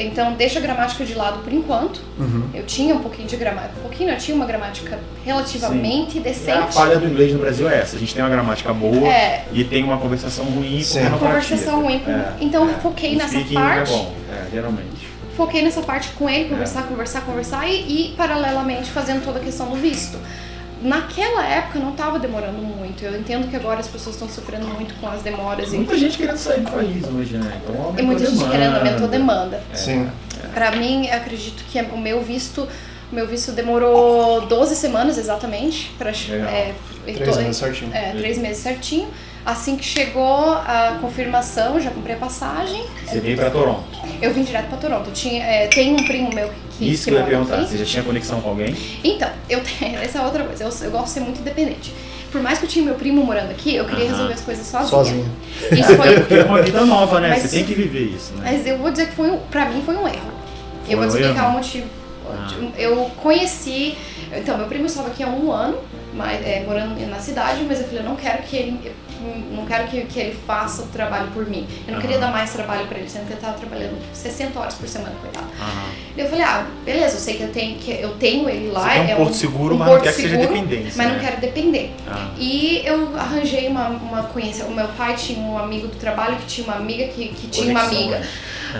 Então 0.00 0.34
deixa 0.34 0.60
a 0.60 0.62
gramática 0.62 1.04
de 1.04 1.14
lado 1.14 1.40
por 1.42 1.52
enquanto. 1.52 2.00
Uhum. 2.16 2.44
Eu 2.54 2.64
tinha 2.64 2.94
um 2.94 3.00
pouquinho 3.00 3.26
de 3.26 3.36
gramática, 3.36 3.74
um 3.80 3.82
pouquinho, 3.82 4.10
eu 4.10 4.16
tinha 4.16 4.36
uma 4.36 4.46
gramática 4.46 5.00
relativamente 5.24 6.18
E 6.18 6.20
decente. 6.20 6.58
a 6.58 6.66
falha 6.68 6.96
do 6.98 7.06
inglês 7.06 7.32
no 7.32 7.40
Brasil 7.40 7.68
é 7.68 7.78
essa. 7.80 7.96
A 7.96 7.98
gente 7.98 8.14
tem 8.14 8.22
uma 8.22 8.30
gramática 8.30 8.72
boa 8.72 9.08
É. 9.08 9.44
e 9.52 9.64
tem 9.64 9.82
uma 9.82 9.98
conversação 9.98 10.44
ruim 10.44 10.80
Sim. 10.80 11.00
porque 11.00 11.10
não 11.10 11.18
Conversação 11.18 11.82
ruim. 11.82 12.00
Então 12.40 12.68
eu 12.68 12.78
foquei 12.78 13.14
O 13.14 13.18
nessa 13.18 13.30
speaking 13.30 13.54
parte. 13.54 13.92
É 13.92 13.96
bom, 13.96 14.14
é, 14.32 14.50
geralmente. 14.52 15.07
Foquei 15.38 15.62
nessa 15.62 15.80
parte 15.82 16.08
com 16.10 16.28
ele, 16.28 16.46
É. 16.46 16.48
conversar, 16.48 16.82
conversar, 16.82 17.20
conversar 17.22 17.66
e, 17.68 18.10
e 18.10 18.14
paralelamente 18.16 18.90
fazendo 18.90 19.24
toda 19.24 19.38
a 19.38 19.42
questão 19.42 19.70
do 19.70 19.76
visto. 19.76 20.18
Naquela 20.82 21.44
época 21.44 21.78
não 21.78 21.90
estava 21.90 22.18
demorando 22.18 22.58
muito. 22.58 23.02
Eu 23.04 23.18
entendo 23.18 23.48
que 23.48 23.56
agora 23.56 23.80
as 23.80 23.88
pessoas 23.88 24.14
estão 24.16 24.28
sofrendo 24.28 24.66
muito 24.66 24.94
com 25.00 25.08
as 25.08 25.22
demoras 25.22 25.70
Tem 25.70 25.74
e, 25.74 25.78
muita 25.78 25.96
gente 25.98 26.16
querendo 26.18 26.36
sair 26.36 26.60
do 26.60 26.70
país 26.70 27.04
hoje, 27.08 27.36
né? 27.36 27.60
Então 27.64 27.94
e 27.98 28.02
muita 28.02 28.24
gente 28.26 28.34
demanda. 28.38 28.50
querendo 28.56 28.76
aumentou 28.76 29.06
a 29.06 29.10
demanda. 29.10 29.62
É. 29.72 29.76
Sim. 29.76 30.08
Pra 30.54 30.70
mim, 30.72 31.06
eu 31.06 31.14
acredito 31.16 31.64
que 31.64 31.80
o 31.80 31.98
meu 31.98 32.20
visto, 32.22 32.68
o 33.10 33.14
meu 33.14 33.26
visto 33.26 33.50
demorou 33.52 34.42
12 34.42 34.76
semanas 34.76 35.18
exatamente 35.18 35.90
para 35.98 36.10
Legal. 36.28 36.48
é, 36.48 36.74
Três 37.04 37.30
to- 37.36 37.42
meses 37.42 37.56
certinho. 37.56 37.90
É, 37.94 38.12
três 38.12 38.38
meses 38.38 38.62
certinho. 38.62 39.08
Assim 39.48 39.78
que 39.78 39.84
chegou 39.84 40.52
a 40.52 40.98
confirmação, 41.00 41.80
já 41.80 41.90
comprei 41.90 42.14
a 42.14 42.18
passagem. 42.18 42.84
Você 43.06 43.18
veio 43.18 43.34
pra 43.34 43.48
Toronto. 43.48 43.82
Eu 44.20 44.34
vim 44.34 44.42
direto 44.42 44.68
pra 44.68 44.76
Toronto. 44.76 45.10
Tinha, 45.10 45.42
é, 45.42 45.66
tem 45.68 45.94
um 45.94 46.04
primo 46.04 46.30
meu 46.34 46.50
que, 46.76 46.90
Isso 46.90 47.04
que 47.04 47.10
que 47.12 47.16
eu 47.16 47.20
ia 47.20 47.24
perguntar. 47.26 47.54
aqui. 47.54 47.68
Você 47.70 47.78
já 47.78 47.84
tinha 47.86 48.02
conexão 48.02 48.42
com 48.42 48.50
alguém? 48.50 48.76
Então, 49.02 49.30
eu 49.48 49.62
tenho, 49.62 49.96
essa 50.04 50.18
é 50.18 50.20
outra 50.22 50.44
coisa. 50.44 50.64
Eu, 50.64 50.70
eu 50.82 50.90
gosto 50.90 51.04
de 51.06 51.10
ser 51.12 51.20
muito 51.20 51.40
independente. 51.40 51.94
Por 52.30 52.42
mais 52.42 52.58
que 52.58 52.66
eu 52.66 52.68
tinha 52.68 52.84
meu 52.84 52.94
primo 52.96 53.24
morando 53.24 53.50
aqui, 53.50 53.74
eu 53.74 53.86
queria 53.86 54.10
resolver 54.10 54.34
as 54.34 54.42
coisas 54.42 54.66
sozinha. 54.66 54.90
Sozinho. 54.90 55.36
Isso 55.72 55.96
foi. 55.96 56.14
Porque 56.20 56.34
é 56.34 56.44
uma 56.44 56.60
vida 56.60 56.84
nova, 56.84 57.18
né? 57.18 57.30
Mas- 57.30 57.44
Você 57.44 57.48
tem 57.56 57.64
que 57.64 57.72
viver 57.72 58.02
isso, 58.14 58.34
né? 58.34 58.50
mas 58.52 58.66
eu 58.66 58.76
vou 58.76 58.90
dizer 58.90 59.06
que 59.06 59.14
foi 59.14 59.30
um, 59.30 59.38
pra 59.50 59.64
mim 59.70 59.80
foi 59.80 59.96
um 59.96 60.06
erro. 60.06 60.30
Foi 60.84 60.92
eu 60.94 60.98
vou 60.98 61.06
um 61.06 61.10
te 61.10 61.16
explicar 61.22 61.48
o 61.48 61.52
motivo. 61.52 61.86
Ah. 62.30 62.48
Eu 62.76 63.10
conheci. 63.22 63.96
Então, 64.30 64.58
meu 64.58 64.66
primo 64.66 64.84
estava 64.84 65.08
aqui 65.08 65.22
há 65.22 65.26
um 65.26 65.50
ano, 65.50 65.78
mas, 66.14 66.44
é, 66.46 66.64
morando 66.64 66.98
na 67.08 67.18
cidade, 67.18 67.62
mas 67.66 67.80
eu 67.80 67.86
falei, 67.86 68.00
eu 68.00 68.04
não 68.04 68.16
quero 68.16 68.42
que 68.42 68.56
ele. 68.56 68.80
eu 68.84 68.92
Não 69.52 69.66
quero 69.66 69.88
que, 69.88 70.02
que 70.02 70.18
ele 70.20 70.38
faça 70.46 70.82
o 70.82 70.86
trabalho 70.86 71.28
por 71.32 71.46
mim. 71.46 71.66
Eu 71.86 71.94
não 71.94 72.00
queria 72.00 72.16
Aham. 72.16 72.26
dar 72.26 72.32
mais 72.32 72.52
trabalho 72.52 72.86
para 72.86 72.98
ele, 72.98 73.08
sendo 73.08 73.26
que 73.26 73.32
ele 73.32 73.40
estava 73.40 73.58
trabalhando 73.58 73.98
60 74.12 74.58
horas 74.58 74.74
por 74.74 74.88
semana, 74.88 75.14
coitado. 75.20 75.46
Aham. 75.60 75.90
Eu 76.16 76.28
falei, 76.28 76.44
ah, 76.44 76.66
beleza, 76.84 77.16
eu 77.16 77.20
sei 77.20 77.34
que 77.36 77.42
eu 77.42 77.52
tenho, 77.52 77.78
que 77.78 77.90
eu 77.90 78.10
tenho 78.16 78.48
ele 78.48 78.70
lá. 78.70 78.88
Você 78.88 78.94
quer 78.94 79.00
um 79.00 79.10
é 79.10 79.14
porto 79.16 79.34
seguro, 79.34 79.74
um 79.74 79.78
mas 79.78 79.86
não 79.88 79.94
porto 79.94 80.04
quer 80.04 80.14
que 80.14 80.22
seja 80.22 80.36
dependência, 80.36 80.92
Mas 80.96 81.06
não 81.08 81.14
né? 81.16 81.20
quero 81.20 81.40
depender. 81.40 81.92
Ah. 82.08 82.28
E 82.38 82.82
eu 82.84 83.16
arranjei 83.18 83.68
uma, 83.68 83.88
uma 83.88 84.22
conhecida. 84.24 84.66
O 84.66 84.74
meu 84.74 84.88
pai 84.88 85.14
tinha 85.14 85.38
um 85.40 85.58
amigo 85.58 85.88
do 85.88 85.96
trabalho 85.96 86.36
que 86.36 86.46
tinha 86.46 86.66
uma 86.66 86.76
amiga 86.76 87.06
que, 87.08 87.28
que 87.28 87.46
tinha 87.48 87.70
uma 87.70 87.82
amiga. 87.82 88.18
né? 88.18 88.28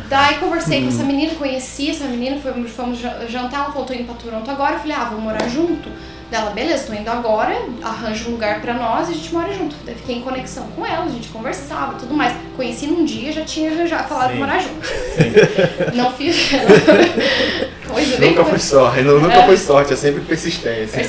Daí 0.09 0.37
conversei 0.37 0.83
com 0.83 0.89
essa 0.89 1.03
menina, 1.03 1.35
conheci 1.35 1.91
essa 1.91 2.05
menina, 2.05 2.39
fomos, 2.41 2.71
fomos 2.71 2.99
ja- 3.01 3.25
jantar, 3.29 3.73
ela 3.75 3.95
indo 3.97 4.05
pra 4.05 4.15
Toronto 4.15 4.51
agora. 4.51 4.75
Eu 4.75 4.79
falei, 4.81 4.97
ah, 4.97 5.05
vamos 5.05 5.25
morar 5.25 5.49
junto. 5.49 5.91
Dela, 6.31 6.51
beleza, 6.51 6.87
tô 6.87 6.93
indo 6.93 7.09
agora, 7.09 7.57
arranjo 7.83 8.29
um 8.29 8.33
lugar 8.33 8.61
pra 8.61 8.75
nós 8.75 9.09
e 9.09 9.13
a 9.13 9.15
gente 9.15 9.33
mora 9.33 9.51
junto. 9.55 9.75
Daí 9.85 9.95
fiquei 9.95 10.17
em 10.17 10.21
conexão 10.21 10.67
com 10.77 10.85
ela, 10.85 11.07
a 11.07 11.09
gente 11.09 11.29
conversava 11.31 11.95
e 11.95 12.01
tudo 12.01 12.13
mais. 12.15 12.35
Conheci 12.55 12.87
num 12.87 13.03
dia, 13.03 13.33
já 13.33 13.45
tinha 13.47 13.71
arranjado, 13.71 14.09
falado 14.09 14.29
de 14.29 14.35
Sim. 14.35 14.41
morar 14.41 14.59
junto. 14.59 14.87
Sim. 14.87 15.97
Não 15.97 16.13
fiz. 16.13 16.37
Coisa 17.99 18.27
Nunca 18.27 18.45
foi 18.45 18.59
sorte, 18.59 19.03
nu- 19.03 19.21
nunca 19.21 19.39
É. 19.39 19.47
foi 19.47 19.57
sorte, 19.57 19.93
é 19.93 19.97
sempre 19.97 20.21
persistência. 20.23 21.03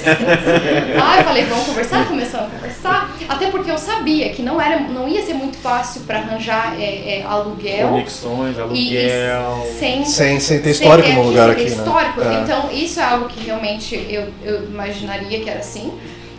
Ah, 1.02 1.18
eu 1.20 1.24
falei, 1.24 1.46
vamos 1.46 1.66
conversar, 1.66 2.08
começamos 2.08 2.48
a 2.48 2.50
conversar. 2.50 3.12
Até 3.28 3.48
porque 3.52 3.70
eu 3.70 3.78
sabia 3.78 4.30
que 4.30 4.42
não, 4.42 4.60
era, 4.60 4.80
não 4.80 5.08
ia 5.08 5.22
ser 5.24 5.34
muito 5.34 5.58
fácil 5.58 6.02
pra 6.02 6.18
arranjar 6.20 6.76
é, 6.80 7.20
é, 7.20 7.24
aluguel. 7.28 7.90
Conexões, 7.90 8.58
E, 8.58 8.62
aluguel. 8.62 9.64
e 9.68 9.80
sem, 9.80 10.06
Sem, 10.06 10.40
sem 10.40 10.58
ter 10.60 10.74
sem 10.74 10.84
histórico 10.84 11.08
ter 11.10 11.14
no 11.16 11.24
lugar 11.24 11.50
aqui, 11.52 11.62
né? 11.64 11.68
histórico. 11.70 12.22
É. 12.22 12.42
Então, 12.42 12.70
isso 12.72 13.00
é 13.00 13.04
algo 13.04 13.28
que 13.28 13.44
realmente 13.46 13.96
eu, 14.10 14.28
eu 14.44 14.64
imaginaria 14.66 15.40
que 15.42 15.50
era 15.50 15.60
assim. 15.60 15.94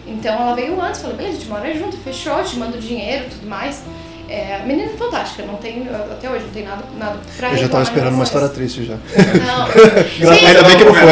Então, 0.06 0.34
ela 0.34 0.54
veio 0.54 0.80
antes, 0.80 1.00
falei, 1.00 1.16
beleza, 1.16 1.36
a 1.36 1.38
gente 1.40 1.48
mora 1.50 1.72
junto, 1.74 1.96
fechou, 1.98 2.42
te 2.42 2.56
mando 2.56 2.76
dinheiro 2.78 3.26
e 3.26 3.30
tudo 3.30 3.46
mais. 3.48 3.82
É, 4.30 4.60
a 4.62 4.64
menina 4.64 4.92
é 4.92 4.96
fantástica, 4.96 5.42
não 5.42 5.56
tem, 5.56 5.88
até 5.88 6.30
hoje 6.30 6.44
não 6.44 6.52
tem 6.52 6.64
nada, 6.64 6.84
nada 6.96 7.18
pra 7.36 7.50
Eu 7.50 7.56
já 7.56 7.68
tava 7.68 7.82
esperando 7.82 8.14
uma 8.14 8.22
história 8.22 8.48
triste 8.48 8.84
já. 8.84 8.94
Não. 8.94 9.66
Sim, 10.06 10.46
Ainda 10.46 10.62
bem 10.62 10.78
que 10.78 10.84
não 10.84 10.94
foi. 10.94 11.10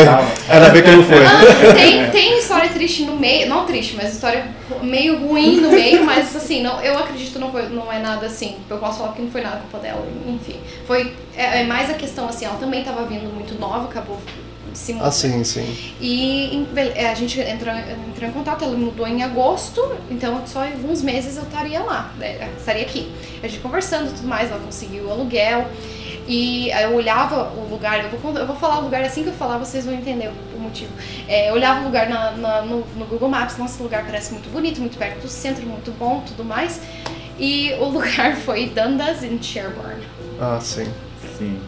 Ainda 0.48 0.68
bem 0.70 0.82
que 0.84 0.90
não 0.92 1.02
foi. 1.02 1.26
Ah, 1.26 1.74
tem, 1.74 2.10
tem 2.10 2.38
história 2.38 2.68
triste 2.68 3.02
no 3.02 3.16
meio, 3.16 3.48
não 3.48 3.66
triste, 3.66 3.96
mas 3.96 4.12
história 4.12 4.46
meio 4.82 5.18
ruim 5.18 5.60
no 5.60 5.68
meio, 5.72 6.04
mas 6.04 6.36
assim, 6.36 6.62
não, 6.62 6.80
eu 6.80 6.96
acredito 6.96 7.32
que 7.32 7.38
não, 7.40 7.50
foi, 7.50 7.68
não 7.70 7.92
é 7.92 7.98
nada 7.98 8.26
assim. 8.26 8.54
Eu 8.70 8.78
posso 8.78 8.98
falar 9.00 9.14
que 9.14 9.22
não 9.22 9.32
foi 9.32 9.40
nada 9.40 9.56
culpa 9.56 9.78
dela, 9.78 10.06
enfim. 10.24 10.60
Foi 10.86 11.12
é, 11.36 11.62
é 11.62 11.64
mais 11.64 11.90
a 11.90 11.94
questão 11.94 12.28
assim, 12.28 12.44
ela 12.44 12.56
também 12.58 12.80
estava 12.80 13.04
vindo 13.04 13.34
muito 13.34 13.58
nova, 13.58 13.86
acabou 13.86 14.16
se 14.74 14.92
mudando. 14.92 15.08
Ah, 15.08 15.10
sim, 15.10 15.44
sim. 15.44 15.94
E 16.00 16.54
em- 16.56 16.68
é, 16.94 17.10
a 17.10 17.14
gente 17.14 17.40
entrou, 17.40 17.74
entrou 17.74 18.28
em 18.28 18.32
contato, 18.32 18.64
ela 18.64 18.76
mudou 18.76 19.06
em 19.06 19.22
agosto, 19.22 19.80
então 20.10 20.42
só 20.46 20.64
em 20.64 20.72
alguns 20.72 21.02
meses 21.02 21.36
eu 21.36 21.42
estaria 21.44 21.80
lá, 21.80 22.12
né, 22.18 22.50
estaria 22.58 22.82
aqui. 22.82 23.12
A 23.42 23.48
gente 23.48 23.60
conversando 23.60 24.10
e 24.10 24.14
tudo 24.14 24.28
mais, 24.28 24.50
ela 24.50 24.60
conseguiu 24.60 25.04
o 25.04 25.10
aluguel. 25.10 25.66
E 26.30 26.70
aí 26.72 26.84
eu 26.84 26.94
olhava 26.94 27.52
o 27.56 27.68
lugar, 27.70 28.04
eu 28.04 28.10
vou, 28.18 28.34
eu 28.36 28.46
vou 28.46 28.54
falar 28.56 28.80
o 28.80 28.82
lugar 28.82 29.02
assim 29.02 29.22
que 29.22 29.30
eu 29.30 29.32
falar, 29.32 29.56
vocês 29.56 29.86
vão 29.86 29.94
entender 29.94 30.28
o, 30.28 30.56
o 30.58 30.60
motivo. 30.60 30.90
É, 31.26 31.48
eu 31.48 31.54
olhava 31.54 31.80
o 31.80 31.84
lugar 31.84 32.06
na- 32.10 32.32
na- 32.32 32.62
no, 32.62 32.84
no 32.96 33.06
Google 33.06 33.30
Maps, 33.30 33.56
nossa, 33.56 33.80
o 33.80 33.84
lugar 33.84 34.04
parece 34.04 34.32
muito 34.32 34.50
bonito, 34.50 34.78
muito 34.78 34.98
perto 34.98 35.22
do 35.22 35.28
centro, 35.28 35.64
muito 35.66 35.90
bom, 35.98 36.22
tudo 36.26 36.44
mais. 36.44 36.82
E 37.38 37.72
o 37.80 37.86
lugar 37.88 38.36
foi 38.36 38.66
Dundas 38.66 39.22
in 39.22 39.40
Sherborne. 39.40 40.02
Ah, 40.38 40.58
sim. 40.60 40.86
Sim. 41.38 41.58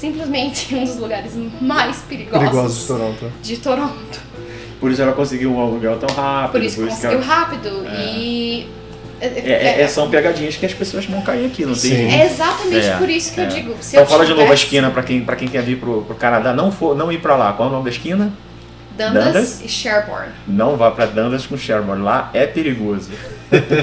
Simplesmente 0.00 0.74
um 0.74 0.82
dos 0.84 0.96
lugares 0.96 1.32
mais 1.60 1.98
perigosos, 1.98 2.40
Perigoso 2.48 2.80
de 2.80 2.86
Toronto. 2.86 3.32
de 3.42 3.56
Toronto. 3.58 4.20
Por 4.80 4.90
isso 4.90 5.02
ela 5.02 5.12
conseguiu 5.12 5.52
um 5.54 5.60
aluguel 5.60 5.98
tão 5.98 6.08
rápido. 6.14 6.52
Por 6.52 6.62
isso 6.62 6.76
que 6.82 6.88
conseguiu 6.88 7.18
ela- 7.18 7.24
rápido 7.26 7.68
É. 7.86 8.16
e. 8.16 8.68
É, 9.20 9.26
é- 9.26 9.80
é- 9.82 9.86
são 9.88 10.08
pegadinhas 10.08 10.56
que 10.56 10.64
as 10.64 10.72
pessoas 10.72 11.04
vão 11.04 11.20
cair 11.20 11.44
aqui, 11.44 11.66
não 11.66 11.74
tem 11.74 11.82
Sim. 11.82 11.96
jeito. 11.96 12.14
é 12.14 12.24
exatamente 12.24 12.86
É, 12.86 12.96
por 12.96 13.10
isso 13.10 13.34
que 13.34 13.40
é. 13.40 13.44
eu 13.44 13.48
digo. 13.48 13.76
Se 13.82 13.90
Então 13.90 14.04
eu 14.04 14.06
fala 14.08 14.24
de 14.24 14.30
novo 14.30 14.40
a 14.40 14.44
tivesse 14.46 14.64
esquina 14.64 14.90
pra 14.90 15.02
quem, 15.02 15.20
pra 15.22 15.36
quem 15.36 15.46
quer 15.48 15.62
vir 15.62 15.76
pro, 15.78 16.00
pro 16.02 16.14
Canadá. 16.16 16.54
Não, 16.54 16.72
for, 16.72 16.96
não 16.96 17.12
ir 17.12 17.20
pra 17.20 17.36
lá. 17.36 17.52
Qual 17.52 17.68
é 17.68 17.70
o 17.70 17.72
nome 17.74 17.84
da 17.84 17.90
esquina? 17.90 18.32
Dundas, 18.96 19.24
Dundas? 19.26 19.60
e 19.62 19.68
Sherborne. 19.68 20.32
Não 20.48 20.76
vá 20.78 20.90
pra 20.90 21.04
Dundas 21.04 21.44
com 21.44 21.54
Sherborne. 21.58 22.02
Lá 22.02 22.30
é 22.32 22.46
perigoso. 22.46 23.10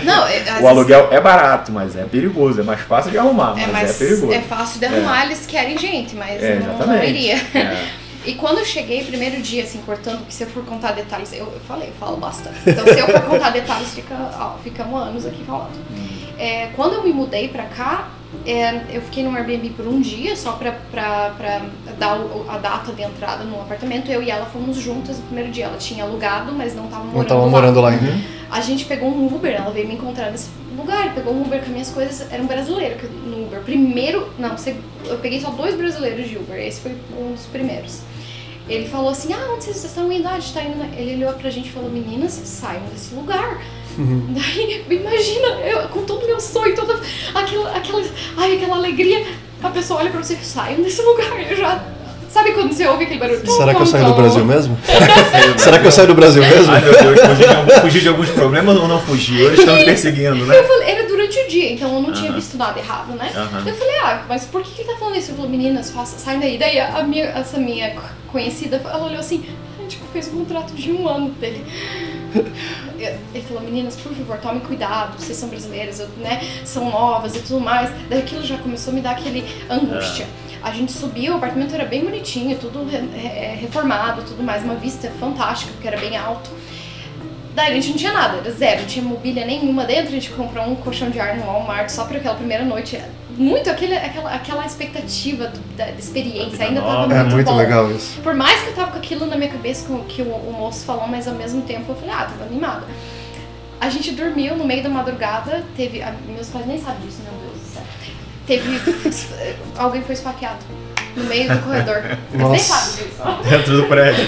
Não, 0.04 0.28
é, 0.28 0.40
O 0.42 0.44
vezes 0.46 0.66
aluguel 0.66 1.08
é 1.12 1.20
barato, 1.22 1.72
mas 1.72 1.96
é 1.96 2.04
perigoso. 2.04 2.62
É 2.62 2.64
mais 2.64 2.82
fácil 2.82 3.12
de 3.12 3.18
arrumar, 3.18 3.54
mas 3.54 3.60
é, 3.60 3.64
é, 3.64 3.72
mais, 3.72 3.98
perigoso. 3.98 4.32
é 4.34 4.42
fácil 4.42 4.80
de 4.80 4.86
arrumar, 4.86 5.26
eles 5.26 5.46
querem 5.46 5.78
gente, 5.78 6.16
mas 6.16 6.42
É, 6.42 6.60
não, 6.60 6.88
não 6.88 7.04
iria. 7.04 7.36
É. 7.54 7.88
E 8.26 8.34
quando 8.34 8.58
eu 8.58 8.66
cheguei, 8.66 9.06
primeiro 9.06 9.42
dia, 9.42 9.64
assim, 9.64 9.80
cortando, 9.86 10.26
que 10.28 10.34
se 10.34 10.44
eu 10.44 10.50
for 10.50 10.62
contar 10.66 10.92
detalhes, 10.92 11.32
eu, 11.32 11.46
eu 11.46 11.62
falei, 11.66 11.88
eu 11.88 11.94
falo 11.98 12.18
bastante. 12.18 12.58
Então, 12.68 12.84
se 12.86 13.00
eu 13.00 13.08
for 13.08 13.22
contar 13.22 13.52
detalhes, 13.52 13.88
fica, 13.94 14.14
ó, 14.38 14.58
ficamos 14.62 15.02
anos 15.02 15.26
aqui 15.26 15.46
falando. 15.46 15.72
É, 16.38 16.68
quando 16.76 16.96
eu 16.96 17.04
me 17.04 17.14
mudei 17.14 17.48
pra 17.48 17.64
cá, 17.64 18.10
é, 18.46 18.82
eu 18.92 19.02
fiquei 19.02 19.24
num 19.24 19.34
Airbnb 19.34 19.70
por 19.70 19.88
um 19.88 20.02
dia, 20.02 20.36
só 20.36 20.52
pra, 20.54 20.74
pra, 20.92 21.32
pra 21.38 21.62
dar 21.98 22.18
o- 22.20 22.46
a 22.50 22.58
data 22.58 22.92
de 22.92 23.02
entrada 23.02 23.46
no 23.46 23.62
apartamento. 23.62 24.12
Eu 24.12 24.22
e 24.22 24.30
ela 24.30 24.46
fomos 24.48 24.76
juntas 24.76 25.18
no 25.20 25.24
primeiro 25.24 25.50
dia. 25.50 25.64
Ela 25.66 25.78
tinha 25.78 26.04
alugado, 26.04 26.52
mas 26.52 26.76
não 26.76 26.88
tava 26.88 27.06
morando 27.06 27.18
Não 27.20 27.24
tava 27.26 27.42
lá. 27.42 27.48
morando 27.48 27.80
lá 27.80 27.90
ainda. 27.92 28.14
A 28.50 28.62
gente 28.62 28.86
pegou 28.86 29.10
um 29.10 29.28
Uber, 29.28 29.54
ela 29.54 29.72
veio 29.72 29.88
me 29.88 29.96
encontrar 29.96 30.32
nesse 30.32 30.50
lugar, 30.78 31.14
pegou 31.14 31.34
um 31.34 31.42
Uber 31.42 31.60
com 31.60 31.66
as 31.66 31.72
minhas 31.72 31.90
coisas, 31.90 32.32
era 32.32 32.42
um 32.42 32.48
brasileiro 32.48 32.96
que- 32.98 33.08
no 33.08 33.44
Uber. 33.46 33.60
Primeiro, 33.62 34.30
não, 34.40 34.56
eu 35.06 35.18
peguei 35.18 35.40
só 35.42 35.50
dois 35.52 35.76
brasileiros 35.76 36.30
de 36.30 36.38
Uber, 36.38 36.58
esse 36.60 36.82
foi 36.82 36.96
um 37.20 37.34
dos 37.34 37.46
primeiros. 37.48 38.02
Ele 38.70 38.88
falou 38.88 39.10
assim, 39.10 39.32
ah, 39.34 39.52
onde 39.54 39.64
vocês 39.64 39.84
estão 39.84 40.12
indo? 40.12 40.28
Ah, 40.28 40.34
a 40.34 40.40
gente 40.40 40.54
tá 40.54 40.62
indo... 40.62 40.78
na-" 40.78 40.94
Ele 40.96 41.16
olhou 41.24 41.34
pra 41.34 41.50
gente 41.50 41.70
e 41.70 41.72
falou, 41.72 41.90
meninas, 41.90 42.34
saiam 42.34 42.84
desse 42.94 43.16
lugar. 43.16 43.62
Daí, 43.98 44.86
imagina, 44.90 45.48
eu, 45.66 45.88
com 45.90 46.04
todo 46.04 46.24
o 46.24 46.28
meu 46.28 46.40
sonho, 46.40 46.76
toda 46.76 47.00
aquela, 47.34 47.72
aquela, 47.76 48.04
ai, 48.36 48.58
aquela 48.58 48.76
alegria, 48.76 49.26
a 49.64 49.70
pessoa 49.70 50.02
olha 50.02 50.12
pra 50.12 50.22
você, 50.22 50.36
saiam 50.36 50.82
desse 50.82 51.02
lugar. 51.02 51.40
Eu 51.50 51.56
já... 51.58 51.84
Sabe 52.38 52.52
quando 52.52 52.72
você 52.72 52.86
ouve 52.88 53.04
aquele 53.06 53.20
barulho? 53.20 53.42
Será 53.52 53.74
que 53.74 53.82
eu 53.82 53.86
saio 53.86 54.06
do? 54.06 54.14
Brasil 54.14 54.46
mesmo? 54.46 54.78
Será 55.58 55.80
que 55.80 55.88
eu 55.88 55.92
saio 55.92 56.08
do 56.08 56.14
Brasil 56.14 56.44
mesmo? 56.44 56.72
Ai 56.72 56.82
meu 56.82 56.92
Deus, 56.94 57.20
fugir 57.22 57.48
de, 57.48 57.56
algum, 57.56 57.72
fugir 57.82 58.02
de 58.02 58.08
alguns 58.10 58.30
problemas 58.30 58.78
ou 58.78 58.88
não 58.88 59.00
fugir? 59.02 59.42
Eles 59.42 59.60
estão 59.60 59.76
me 59.76 59.86
perseguindo, 59.86 60.46
né? 60.46 60.58
Eu 60.60 60.64
falei, 60.68 60.90
era 60.90 61.08
durante 61.08 61.40
o 61.40 61.48
dia, 61.48 61.72
então 61.74 61.94
eu 61.96 62.02
não 62.02 62.12
tinha 62.14 62.32
visto 62.32 62.56
nada 62.58 62.80
errado, 62.80 63.14
né? 63.14 63.32
Eu 63.66 63.76
falei, 63.76 63.96
ah, 64.04 64.22
mas 64.30 64.46
por 64.46 64.62
que, 64.62 64.70
que 64.72 64.82
ele 64.82 64.92
tá 64.92 64.98
falando 65.00 65.16
isso? 65.18 65.30
Ele 65.32 65.36
falou, 65.38 65.50
meninas, 65.52 65.90
faça, 65.90 66.20
saem 66.20 66.40
daí. 66.40 66.58
Daí 66.60 66.80
a 66.80 67.02
minha, 67.04 67.26
essa 67.26 67.58
minha 67.58 67.90
co- 67.96 68.02
conhecida, 68.32 68.80
ela 68.86 69.06
olhou 69.06 69.20
assim, 69.20 69.44
a 69.80 69.82
gente 69.82 70.00
fez 70.14 70.28
um 70.28 70.38
contrato 70.46 70.74
de 70.74 70.92
um 70.92 71.08
ano 71.08 71.30
dele. 71.32 71.66
Ele 73.34 73.44
falou, 73.48 73.64
meninas, 73.64 73.96
por 73.96 74.12
favor, 74.14 74.38
tomem 74.38 74.60
cuidado, 74.60 75.14
vocês 75.20 75.38
são 75.38 75.50
brasileiras, 75.50 76.00
eu- 76.00 76.10
né? 76.20 76.42
São 76.64 76.90
novas 76.90 77.36
e 77.36 77.40
tudo 77.40 77.60
mais. 77.60 77.90
Daí 78.10 78.20
aquilo 78.20 78.44
já 78.44 78.58
começou 78.58 78.92
a 78.92 78.96
me 78.96 79.02
dar 79.02 79.12
aquele 79.12 79.44
angústia. 79.70 80.28
A 80.68 80.72
gente 80.72 80.92
subiu, 80.92 81.34
o 81.34 81.38
apartamento 81.38 81.74
era 81.74 81.86
bem 81.86 82.04
bonitinho, 82.04 82.58
tudo 82.58 82.86
re- 82.86 83.56
reformado, 83.60 84.22
tudo 84.24 84.44
mais, 84.44 84.64
uma 84.64 84.76
vista 84.76 85.10
fantástica, 85.20 85.72
porque 85.74 85.88
era 85.88 85.98
bem 85.98 86.18
alto. 86.18 86.50
Daí 87.56 87.72
a 87.72 87.74
gente 87.76 87.90
não 87.90 87.98
tinha 87.98 88.12
nada, 88.12 88.38
era 88.38 88.52
zero, 88.52 88.82
não 88.82 88.88
tinha 88.88 89.04
mobília 89.06 89.46
nenhuma 89.46 89.86
dentro, 89.86 90.08
a 90.08 90.12
gente 90.12 90.30
comprou 90.32 90.66
um 90.66 90.76
colchão 90.76 91.10
de 91.10 91.20
ar 91.20 91.36
no 91.38 91.46
Walmart 91.46 91.90
só 91.90 92.06
para 92.06 92.18
aquela 92.18 92.36
primeira 92.36 92.64
noite. 92.66 93.02
Muito 93.38 93.70
aquele, 93.70 93.96
aquela, 93.96 94.34
aquela 94.34 94.66
expectativa 94.66 95.48
do- 95.48 95.60
da, 95.78 95.86
da 95.86 95.92
experiência, 95.92 96.66
ainda 96.66 96.82
tava. 96.82 97.04
É 97.14 97.24
muito, 97.24 97.36
muito 97.36 97.50
legal 97.58 97.92
isso. 97.92 98.20
Por 98.22 98.34
mais 98.36 98.62
que 98.62 98.68
eu 98.70 98.74
tava 98.76 98.92
com 98.92 98.98
aquilo 98.98 99.26
na 99.26 99.38
minha 99.38 99.50
cabeça, 99.50 99.88
com 99.88 99.94
o 99.96 100.04
que 100.06 100.22
o, 100.22 100.26
o 100.26 100.54
moço 100.58 100.84
falou, 100.86 101.08
mas 101.08 101.28
ao 101.28 101.34
mesmo 101.36 101.62
tempo 101.62 101.92
eu 101.92 101.96
falei, 101.96 102.12
ah, 102.14 102.26
tava 102.26 102.44
animada. 102.44 102.84
A 103.80 103.90
gente 103.90 104.12
dormiu 104.12 104.56
no 104.58 104.66
meio 104.66 104.84
da 104.84 104.90
madrugada, 104.90 105.64
teve. 105.78 106.02
a- 106.02 106.14
meus 106.28 106.50
pais 106.50 106.66
nem 106.68 106.78
sabem 106.80 107.06
disso, 107.08 107.22
meu 107.24 107.32
Deus 107.34 107.44
do 107.44 107.47
céu. 107.47 107.47
Teve. 108.48 108.80
alguém 109.78 110.02
foi 110.02 110.14
esfaqueado 110.14 110.58
no 111.16 111.24
meio 111.26 111.50
do 111.54 111.60
corredor. 111.60 112.02
Nossa. 112.34 112.64
sabem 112.64 113.06
disso. 113.06 113.50
Dentro 113.50 113.78
do 113.78 113.84
prédio. 113.88 114.28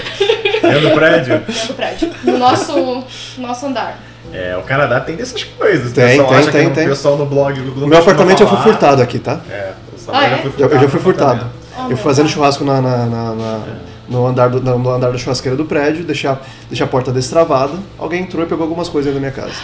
Dentro 0.62 0.80
do 0.80 0.90
prédio. 0.94 1.38
Dentro 1.40 1.66
do 1.68 1.74
prédio. 1.74 2.10
No 2.24 2.38
nosso, 2.38 3.04
nosso 3.38 3.66
andar. 3.66 3.98
É, 4.32 4.56
o 4.56 4.62
Canadá 4.62 5.00
tem 5.00 5.16
dessas 5.16 5.42
coisas. 5.42 5.92
Tem, 5.92 6.08
pessoal 6.10 6.28
tem, 6.28 6.36
acha 6.38 6.50
tem, 6.52 6.68
que 6.68 6.74
tem. 6.74 6.86
o 6.86 6.90
pessoal 6.90 7.16
no 7.16 7.26
blog 7.26 7.54
do 7.60 7.72
Globo 7.72 7.86
meu 7.88 7.98
apartamento 7.98 8.38
fui 8.38 8.46
falar. 8.46 8.62
furtado 8.62 9.02
aqui, 9.02 9.18
tá? 9.18 9.40
É, 9.50 9.72
o 10.06 10.10
Ah, 10.12 10.20
já 10.28 10.36
é? 10.36 10.38
foi 10.38 10.46
Eu, 10.46 10.52
furtado. 10.52 10.74
eu 10.74 10.80
já 10.80 10.88
fui 10.88 11.00
furtado. 11.00 11.46
Oh, 11.76 11.82
Eu 11.82 11.96
fui 11.96 12.04
fazendo 12.04 12.28
churrasco 12.28 12.64
na, 12.64 12.80
na- 12.80 13.06
na- 13.06 13.34
na- 13.34 13.60
no, 14.08 14.26
andar 14.26 14.48
do, 14.50 14.60
no 14.60 14.78
no 14.78 14.90
andar 14.90 15.10
da 15.10 15.18
churrasqueira 15.18 15.56
do 15.56 15.64
prédio, 15.64 16.04
deixei 16.04 16.28
a, 16.28 16.36
deixei 16.68 16.84
a 16.84 16.88
porta 16.88 17.10
destravada, 17.12 17.72
alguém 17.98 18.22
entrou 18.22 18.44
e 18.44 18.48
pegou 18.48 18.64
algumas 18.64 18.88
coisas 18.88 19.12
da 19.14 19.18
minha 19.18 19.32
casa. 19.32 19.54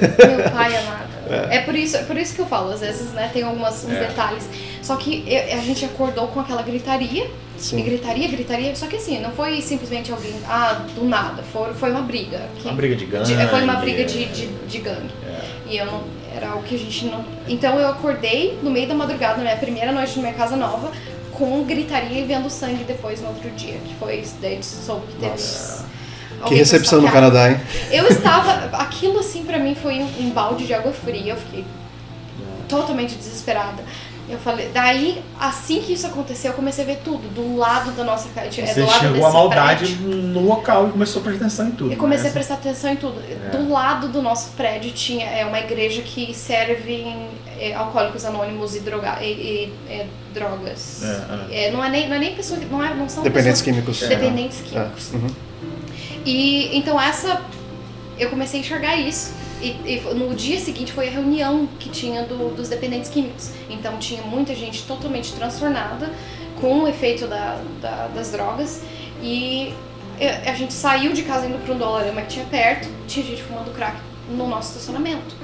Meu 0.00 0.50
pai 0.50 0.76
amado. 0.76 1.03
É, 1.50 1.60
por, 1.60 1.74
isso, 1.74 1.96
é 1.96 2.02
por 2.02 2.16
isso 2.16 2.34
que 2.34 2.40
eu 2.40 2.46
falo, 2.46 2.70
às 2.72 2.80
vezes, 2.80 3.12
né, 3.12 3.30
tem 3.32 3.42
alguns 3.42 3.84
uns 3.84 3.92
É. 3.92 4.06
detalhes. 4.08 4.48
Só 4.82 4.96
que 4.96 5.24
eu- 5.26 5.58
a 5.58 5.60
gente 5.62 5.84
acordou 5.84 6.28
com 6.28 6.40
aquela 6.40 6.62
gritaria, 6.62 7.30
e 7.56 7.60
Sim. 7.60 7.82
gritaria, 7.82 8.26
gritaria, 8.28 8.74
só 8.76 8.86
que 8.86 8.96
assim, 8.96 9.20
não 9.20 9.30
foi 9.30 9.60
simplesmente 9.62 10.10
alguém, 10.12 10.34
ah, 10.46 10.84
do 10.94 11.04
nada, 11.04 11.42
foi, 11.52 11.72
foi 11.74 11.90
uma 11.90 12.02
briga. 12.02 12.42
que- 12.60 12.68
Uma 12.68 12.74
briga 12.74 12.96
de 12.96 13.06
gangue. 13.06 13.24
de- 13.34 13.46
foi 13.48 13.62
uma 13.62 13.76
briga 13.76 14.04
de, 14.04 14.24
de, 14.26 14.46
de 14.46 14.78
gangue. 14.78 15.10
É. 15.26 15.40
E 15.70 15.76
eu 15.78 15.86
não. 15.86 16.02
Era 16.36 16.48
algo 16.48 16.64
que 16.64 16.74
a 16.74 16.78
gente 16.78 17.04
não. 17.06 17.24
Então 17.46 17.78
eu 17.78 17.86
acordei 17.88 18.58
no 18.60 18.68
meio 18.68 18.88
da 18.88 18.94
madrugada, 18.94 19.36
na 19.36 19.42
minha 19.44 19.56
primeira 19.56 19.92
noite 19.92 20.16
na 20.16 20.22
minha 20.22 20.34
casa 20.34 20.56
nova, 20.56 20.90
com 21.30 21.62
gritaria 21.62 22.20
e 22.20 22.24
vendo 22.24 22.50
sangue 22.50 22.82
depois 22.82 23.20
no 23.22 23.28
outro 23.28 23.48
dia, 23.50 23.74
que 23.84 23.94
foi 23.94 24.24
daí 24.40 24.58
soube 24.62 25.06
que 25.06 25.18
teve. 25.20 25.32
Que 26.44 26.54
recepção 26.54 27.00
no. 27.00 27.10
Canadá, 27.10 27.50
hein? 27.50 27.60
Eu 27.90 28.06
estava. 28.06 28.76
Aquilo 28.76 29.18
assim 29.20 29.44
pra 29.44 29.58
mim 29.58 29.74
foi 29.74 29.94
um, 30.00 30.08
um 30.20 30.30
balde 30.30 30.66
de 30.66 30.74
água 30.74 30.92
fria. 30.92 31.32
Eu 31.32 31.36
fiquei 31.36 31.64
totalmente 32.68 33.14
desesperada. 33.16 33.82
Eu 34.26 34.38
falei, 34.38 34.70
daí, 34.72 35.22
assim 35.38 35.82
que 35.82 35.92
isso 35.92 36.06
aconteceu, 36.06 36.52
eu 36.52 36.56
comecei 36.56 36.82
a 36.82 36.86
ver 36.86 37.00
tudo, 37.04 37.28
do 37.34 37.56
lado 37.58 37.90
da 37.92 38.02
nossa 38.02 38.30
casa. 38.30 38.46
É, 38.58 38.66
Você 38.66 38.80
do 38.80 38.86
lado 38.86 38.98
chegou 38.98 39.12
desse 39.16 39.26
a 39.26 39.30
maldade 39.30 39.86
prédio. 39.96 40.06
no 40.16 40.40
local 40.46 40.88
e 40.88 40.92
começou 40.92 41.20
a 41.20 41.24
prestar 41.24 41.44
atenção 41.44 41.68
em 41.68 41.70
tudo. 41.72 41.92
Eu 41.92 41.98
comecei 41.98 42.24
né? 42.24 42.30
a 42.30 42.32
prestar 42.32 42.54
atenção 42.54 42.90
em 42.90 42.96
tudo. 42.96 43.20
Do 43.52 43.70
lado 43.70 44.08
do 44.08 44.22
nosso 44.22 44.52
prédio 44.52 44.92
tinha 44.92 45.26
é, 45.26 45.44
uma 45.44 45.60
igreja 45.60 46.00
que 46.00 46.32
serve 46.32 47.14
é, 47.60 47.74
alcoólicos 47.74 48.24
anônimos 48.24 48.74
e, 48.74 48.80
droga, 48.80 49.18
e, 49.20 49.26
e- 49.26 49.72
é, 49.90 50.06
drogas. 50.32 51.02
É, 51.50 51.66
É, 51.66 51.70
não, 51.70 51.84
é 51.84 51.90
nem, 51.90 52.08
não 52.08 52.16
é 52.16 52.18
nem 52.18 52.34
pessoa 52.34 52.58
que. 52.58 52.64
Não, 52.64 52.82
é, 52.82 52.94
não 52.94 53.06
são 53.10 53.22
Dependentes 53.22 53.60
pessoas, 53.60 53.76
químicos. 53.84 54.00
Dependentes 54.08 54.60
É. 54.60 54.62
químicos. 54.70 55.10
Uhum. 55.12 55.26
E 56.24 56.76
então 56.76 57.00
essa. 57.00 57.42
Eu 58.18 58.30
comecei 58.30 58.60
a 58.60 58.62
enxergar 58.62 58.96
isso. 58.96 59.32
E, 59.60 59.68
e 59.86 60.00
no 60.14 60.34
dia 60.34 60.58
seguinte 60.60 60.92
foi 60.92 61.08
a 61.08 61.10
reunião 61.10 61.66
que 61.80 61.88
tinha 61.88 62.22
do- 62.24 62.54
dos 62.54 62.68
dependentes 62.68 63.08
químicos. 63.10 63.50
Então 63.68 63.96
tinha 63.98 64.22
muita 64.22 64.54
gente 64.54 64.82
totalmente 64.84 65.32
transtornada 65.32 66.12
com 66.60 66.80
o 66.80 66.88
efeito 66.88 67.26
da, 67.26 67.60
da- 67.80 68.08
das 68.14 68.30
drogas. 68.30 68.82
E 69.22 69.72
eu- 70.20 70.50
a 70.50 70.54
gente 70.54 70.72
saiu 70.72 71.12
de 71.12 71.22
casa 71.22 71.46
indo 71.46 71.58
para 71.64 71.74
um 71.74 71.78
dolarama 71.78 72.20
que 72.22 72.28
tinha 72.28 72.44
perto, 72.46 72.88
tinha 73.08 73.24
gente 73.24 73.42
fumando 73.42 73.72
crack 73.74 73.96
no 74.30 74.46
nosso 74.48 74.70
estacionamento. 74.72 75.34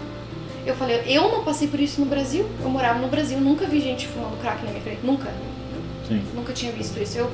Eu 0.66 0.76
falei, 0.76 1.02
eu 1.06 1.22
não 1.32 1.42
passei 1.42 1.66
por 1.68 1.80
isso 1.80 2.00
no 2.00 2.06
Brasil. 2.06 2.46
Eu 2.62 2.68
morava 2.68 2.98
no 2.98 3.08
Brasil, 3.08 3.40
nunca 3.40 3.66
vi 3.66 3.80
gente 3.80 4.06
fumando 4.06 4.38
crack 4.40 4.62
na 4.64 4.70
minha 4.70 4.82
frente. 4.82 5.00
Nunca. 5.02 5.30
Sim. 6.06 6.22
Nunca 6.34 6.52
tinha 6.52 6.70
visto 6.72 7.00
isso. 7.02 7.16
Eu... 7.18 7.30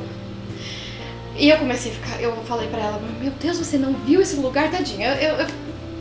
E 1.39 1.49
eu 1.51 1.57
comecei 1.59 1.93
a 1.93 1.95
ficar, 1.95 2.21
eu 2.21 2.33
falei 2.49 2.69
pra 2.69 2.81
ela, 2.81 3.01
meu 3.21 3.33
Deus, 3.41 3.59
você 3.59 3.77
não 3.77 3.93
viu 3.93 4.21
esse 4.21 4.37
lugar, 4.37 4.71
tadinha. 4.71 5.09
Eu, 5.15 5.29
eu, 5.31 5.37
eu, 5.41 5.47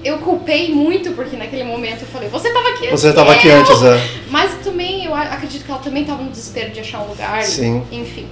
eu 0.04 0.18
culpei 0.20 0.74
muito, 0.74 1.12
porque 1.12 1.36
naquele 1.36 1.64
momento 1.64 2.02
eu 2.02 2.08
falei, 2.08 2.30
você 2.30 2.52
tava 2.54 2.70
aqui 2.70 2.86
antes. 2.88 3.02
Você 3.02 3.10
estava 3.10 3.34
aqui 3.34 3.48
eu!" 3.48 3.58
antes, 3.60 3.82
é. 3.84 4.08
Mas 4.30 4.52
também, 4.64 5.06
eu 5.06 5.14
acredito 5.16 5.66
que 5.66 5.72
ela 5.72 5.80
também 5.82 6.06
tava 6.06 6.24
no 6.24 6.30
desespero 6.30 6.72
de 6.72 6.80
achar 6.80 7.02
um 7.02 7.08
lugar. 7.10 7.42
e- 7.42 7.46
Sim. 7.48 7.84
Enfim. 7.92 8.28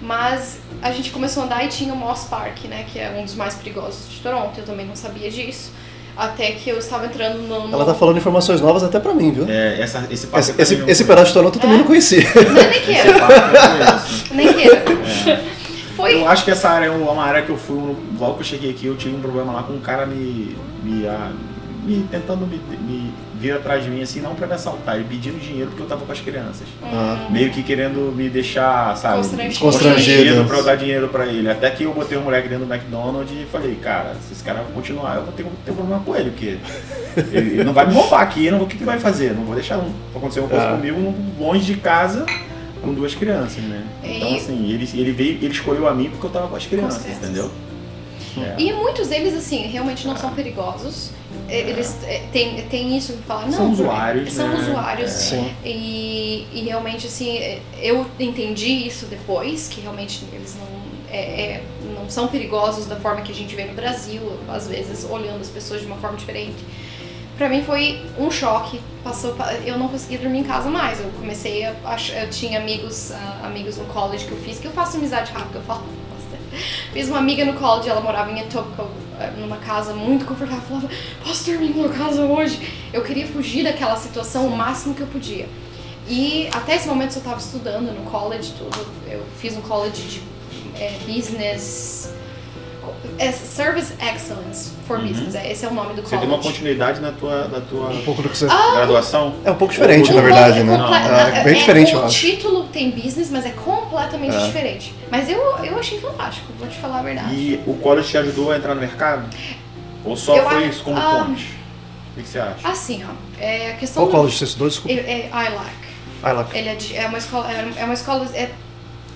Mas 0.00 0.58
a 0.80 0.90
gente 0.92 1.10
começou 1.10 1.42
a 1.42 1.46
andar 1.46 1.64
e 1.64 1.68
tinha 1.68 1.92
o 1.92 1.96
Moss 1.96 2.24
Park, 2.24 2.64
né? 2.64 2.84
Que 2.90 2.98
é 2.98 3.10
um 3.18 3.24
dos 3.24 3.34
mais 3.34 3.54
perigosos 3.54 4.08
de 4.10 4.20
Toronto. 4.20 4.52
Eu 4.58 4.64
também 4.64 4.86
não 4.86 4.94
sabia 4.96 5.30
disso. 5.30 5.72
Até 6.16 6.52
que 6.52 6.68
eu 6.70 6.78
estava 6.78 7.06
entrando 7.06 7.38
no. 7.42 7.72
Ela 7.72 7.84
tá 7.84 7.94
falando 7.94 8.16
informações 8.16 8.60
novas 8.60 8.82
até 8.82 8.98
pra 8.98 9.12
mim, 9.12 9.30
viu? 9.32 9.46
É, 9.48 9.80
essa, 9.80 10.04
esse 10.10 10.26
papo 10.28 10.38
Esse, 10.40 10.52
também 10.52 10.62
esse, 10.62 10.90
esse 10.90 11.04
pedaço 11.04 11.26
de 11.28 11.32
Toronto 11.34 11.56
eu 11.56 11.60
também 11.60 11.76
É? 11.76 11.78
não 11.80 11.86
conhecia. 11.86 12.22
Não, 12.34 12.52
nem 12.54 12.64
Esse 12.70 12.80
queira. 12.86 13.18
papo 13.18 13.32
eu 13.32 13.86
conheço. 13.86 14.34
Nem 14.34 14.52
queira. 14.52 14.84
É. 15.26 15.57
Foi. 15.98 16.14
Eu 16.14 16.28
acho 16.28 16.44
que 16.44 16.50
essa 16.52 16.68
área 16.70 16.86
é 16.86 16.90
uma 16.90 17.24
área 17.24 17.42
que 17.42 17.50
eu 17.50 17.56
fui, 17.56 17.76
logo 18.20 18.34
que 18.34 18.40
eu 18.40 18.44
cheguei 18.44 18.70
aqui, 18.70 18.86
eu 18.86 18.96
tive 18.96 19.16
um 19.16 19.20
problema 19.20 19.52
lá 19.52 19.64
com 19.64 19.72
um 19.72 19.80
cara 19.80 20.06
me. 20.06 20.56
me, 20.84 21.02
me- 21.84 22.06
tentando 22.08 22.46
me, 22.46 22.56
me 22.86 23.12
vir 23.40 23.52
atrás 23.52 23.82
de 23.84 23.90
mim, 23.90 24.02
assim, 24.02 24.20
não 24.20 24.34
pra 24.34 24.46
me 24.46 24.52
assaltar, 24.52 24.96
ele 24.96 25.06
pedindo 25.08 25.40
dinheiro 25.40 25.68
porque 25.70 25.82
eu 25.82 25.86
tava 25.88 26.04
com 26.04 26.12
as 26.12 26.20
crianças. 26.20 26.66
Ah. 26.84 27.26
Meio 27.30 27.50
que 27.50 27.62
querendo 27.64 28.12
me 28.14 28.28
deixar, 28.28 28.96
sabe? 28.96 29.16
Constrangido. 29.16 29.58
Constrangido. 29.60 30.44
pra 30.44 30.56
eu 30.58 30.64
dar 30.64 30.76
dinheiro 30.76 31.08
pra 31.08 31.26
ele. 31.26 31.48
Até 31.50 31.70
que 31.70 31.82
eu 31.84 31.92
botei 31.94 32.16
um 32.18 32.22
moleque 32.22 32.48
dentro 32.48 32.64
do 32.66 32.72
McDonald's 32.74 33.32
e 33.32 33.44
falei, 33.50 33.74
cara, 33.76 34.14
se 34.26 34.32
esse 34.34 34.44
cara 34.44 34.64
continuar, 34.74 35.16
eu 35.16 35.22
vou 35.24 35.32
ter, 35.32 35.46
ter 35.64 35.72
problema 35.72 36.00
com 36.04 36.14
ele, 36.16 36.30
porque 36.30 36.58
ele, 37.32 37.50
ele 37.54 37.64
não 37.64 37.72
vai 37.72 37.86
me 37.86 37.94
roubar 37.94 38.20
aqui, 38.22 38.50
não, 38.50 38.62
o 38.62 38.66
que, 38.66 38.76
que 38.76 38.84
vai 38.84 38.98
fazer? 39.00 39.32
Não 39.34 39.44
vou 39.44 39.54
deixar 39.54 39.78
um, 39.78 39.92
acontecer 40.14 40.40
uma 40.40 40.48
coisa 40.48 40.68
Ah. 40.68 40.72
comigo 40.76 41.14
longe 41.40 41.64
de 41.64 41.76
casa 41.76 42.26
com 42.88 42.94
duas 42.94 43.14
crianças, 43.14 43.62
né? 43.62 43.86
Então 44.02 44.28
E- 44.32 44.36
assim, 44.36 44.70
ele, 44.70 44.88
ele 44.94 45.12
veio, 45.12 45.32
ele 45.36 45.48
escolheu 45.52 45.86
a 45.86 45.94
mim 45.94 46.08
porque 46.10 46.26
eu 46.26 46.30
tava 46.30 46.48
com 46.48 46.56
as 46.56 46.66
crianças, 46.66 47.02
crianças. 47.02 47.24
entendeu? 47.24 47.50
É. 48.38 48.54
E 48.58 48.72
muitos 48.72 49.08
deles, 49.08 49.34
assim, 49.34 49.66
realmente 49.66 50.06
não 50.06 50.16
são 50.16 50.32
perigosos. 50.32 51.10
É, 51.48 51.58
Eles 51.60 51.96
é, 52.04 52.22
têm, 52.32 52.62
têm 52.68 52.96
isso 52.96 53.12
de 53.14 53.22
falar, 53.22 53.46
não. 53.46 53.52
São 53.52 53.72
usuários, 53.72 54.32
São 54.32 54.48
né? 54.48 54.58
usuários. 54.60 55.10
É. 55.10 55.14
Sim. 55.14 55.50
E, 55.64 56.46
e 56.52 56.60
realmente, 56.66 57.06
assim, 57.06 57.36
é, 57.38 57.60
eu 57.82 58.06
entendi 58.20 58.86
isso 58.86 59.06
depois, 59.06 59.66
que 59.68 59.80
realmente 59.80 60.24
eles 60.32 60.54
não, 60.56 60.66
é, 61.10 61.18
é, 61.20 61.62
não 61.96 62.08
são 62.08 62.28
perigosos 62.28 62.86
da 62.86 62.96
forma 62.96 63.22
que 63.22 63.32
a 63.32 63.34
gente 63.34 63.56
vê 63.56 63.64
no 63.64 63.74
Brasil, 63.74 64.20
às 64.48 64.68
vezes 64.68 65.04
olhando 65.10 65.40
as 65.40 65.48
pessoas 65.48 65.80
de 65.80 65.86
uma 65.86 65.96
forma 65.96 66.16
diferente. 66.16 66.56
Pra 67.38 67.48
mim 67.48 67.62
foi 67.62 68.04
um 68.18 68.30
choque. 68.30 68.80
Passou, 69.04 69.32
pa- 69.34 69.54
eu 69.54 69.78
não 69.78 69.88
conseguia 69.88 70.18
dormir 70.18 70.40
em 70.40 70.44
casa 70.44 70.68
mais. 70.68 71.00
Eu 71.00 71.08
comecei 71.18 71.64
a, 71.64 71.72
eu 72.20 72.28
tinha 72.30 72.58
amigos, 72.58 73.12
ah, 73.12 73.42
amigos 73.46 73.76
no 73.78 73.84
college 73.86 74.26
que 74.26 74.32
eu 74.32 74.38
fiz, 74.38 74.58
que 74.58 74.66
eu 74.66 74.72
faço 74.72 74.96
amizade 74.98 75.32
rápida, 75.32 75.58
eu 75.58 75.62
falo. 75.62 75.84
Fiz 76.92 77.08
uma 77.08 77.18
amiga 77.18 77.44
no 77.44 77.52
college, 77.54 77.88
ela 77.88 78.00
morava 78.00 78.32
em 78.32 78.40
Etobicoke, 78.40 78.90
eh, 79.20 79.30
numa 79.38 79.58
casa 79.58 79.92
muito 79.94 80.24
confortável. 80.24 80.62
Falava, 80.66 80.88
posso 81.24 81.44
dormir 81.44 81.68
numa 81.70 81.88
casa 81.90 82.22
hoje? 82.22 82.58
Eu 82.92 83.02
queria 83.04 83.26
fugir 83.26 83.62
daquela 83.62 83.96
situação 83.96 84.46
o 84.48 84.56
máximo 84.56 84.94
que 84.94 85.02
eu 85.02 85.06
podia. 85.06 85.46
E 86.08 86.48
até 86.52 86.74
esse 86.74 86.88
momento 86.88 87.12
eu 87.14 87.18
estava 87.18 87.38
estudando 87.38 87.92
no 87.94 88.10
college, 88.10 88.52
tudo. 88.58 88.84
Eu 89.06 89.22
fiz 89.38 89.56
um 89.56 89.60
college 89.60 90.02
de 90.02 90.22
eh, 90.76 90.98
business. 91.06 92.12
É 93.18 93.32
Service 93.32 93.92
Excellence 94.00 94.70
for 94.86 94.98
Uhum. 94.98 95.08
Business, 95.08 95.34
é, 95.34 95.50
esse 95.52 95.64
é 95.64 95.68
o 95.68 95.74
nome 95.74 95.94
do 95.94 96.02
Você 96.02 96.10
college. 96.16 96.26
deu 96.26 96.34
uma 96.36 96.42
continuidade 96.42 97.00
na 97.00 97.12
tua, 97.12 97.48
na 97.48 97.60
tua 97.60 97.90
Um 97.90 98.02
pouco 98.02 98.22
do 98.22 98.28
que 98.28 98.38
você. 98.38 98.46
graduação? 98.46 99.34
É 99.44 99.50
um 99.50 99.54
pouco 99.56 99.72
diferente, 99.74 100.10
O- 100.12 100.14
na 100.14 100.22
verdade, 100.22 100.62
né? 100.62 100.76
Comple- 100.78 101.38
É 101.40 101.44
bem 101.44 101.54
diferente, 101.54 101.92
eu 101.92 102.04
O 102.04 102.08
título 102.08 102.64
tem 102.68 102.90
business, 102.90 103.30
mas 103.30 103.44
é 103.44 103.50
completamente 103.50 104.36
É. 104.36 104.46
diferente. 104.46 104.94
Mas 105.10 105.28
eu, 105.28 105.38
eu 105.64 105.78
achei 105.78 105.98
fantástico, 106.00 106.46
vou 106.58 106.68
te 106.68 106.76
falar 106.78 107.00
a 107.00 107.02
verdade. 107.02 107.34
E 107.34 107.60
o 107.66 107.74
college 107.74 108.08
te 108.08 108.18
ajudou 108.18 108.52
a 108.52 108.56
entrar 108.56 108.74
no 108.74 108.80
mercado? 108.80 109.28
Ou 110.04 110.16
só 110.16 110.36
Eu 110.36 110.44
foi 110.48 110.58
acho- 110.58 110.66
isso 110.68 110.82
como 110.84 110.96
ah, 110.96 111.24
ponte? 111.26 111.54
O 112.16 112.20
que 112.22 112.28
você 112.28 112.38
acha? 112.38 112.66
Assim, 112.68 113.04
ó, 113.04 113.12
é 113.42 113.72
a 113.72 113.74
questão 113.74 114.04
Qual 114.04 114.12
college 114.20 114.36
você 114.38 114.44
estudou? 114.44 114.68
Desculpa. 114.68 114.92
É, 114.98 115.02
é 115.02 115.30
ILAC. 115.32 115.70
Ah, 116.22 116.32
lá. 116.32 116.46
Ele 116.52 116.68
é, 116.68 116.74
de- 116.74 116.96
é 116.96 117.06
uma 117.06 117.18
escola, 117.18 117.46
é 117.76 117.84
uma 117.84 117.94
escola, 117.94 118.26
é 118.34 118.50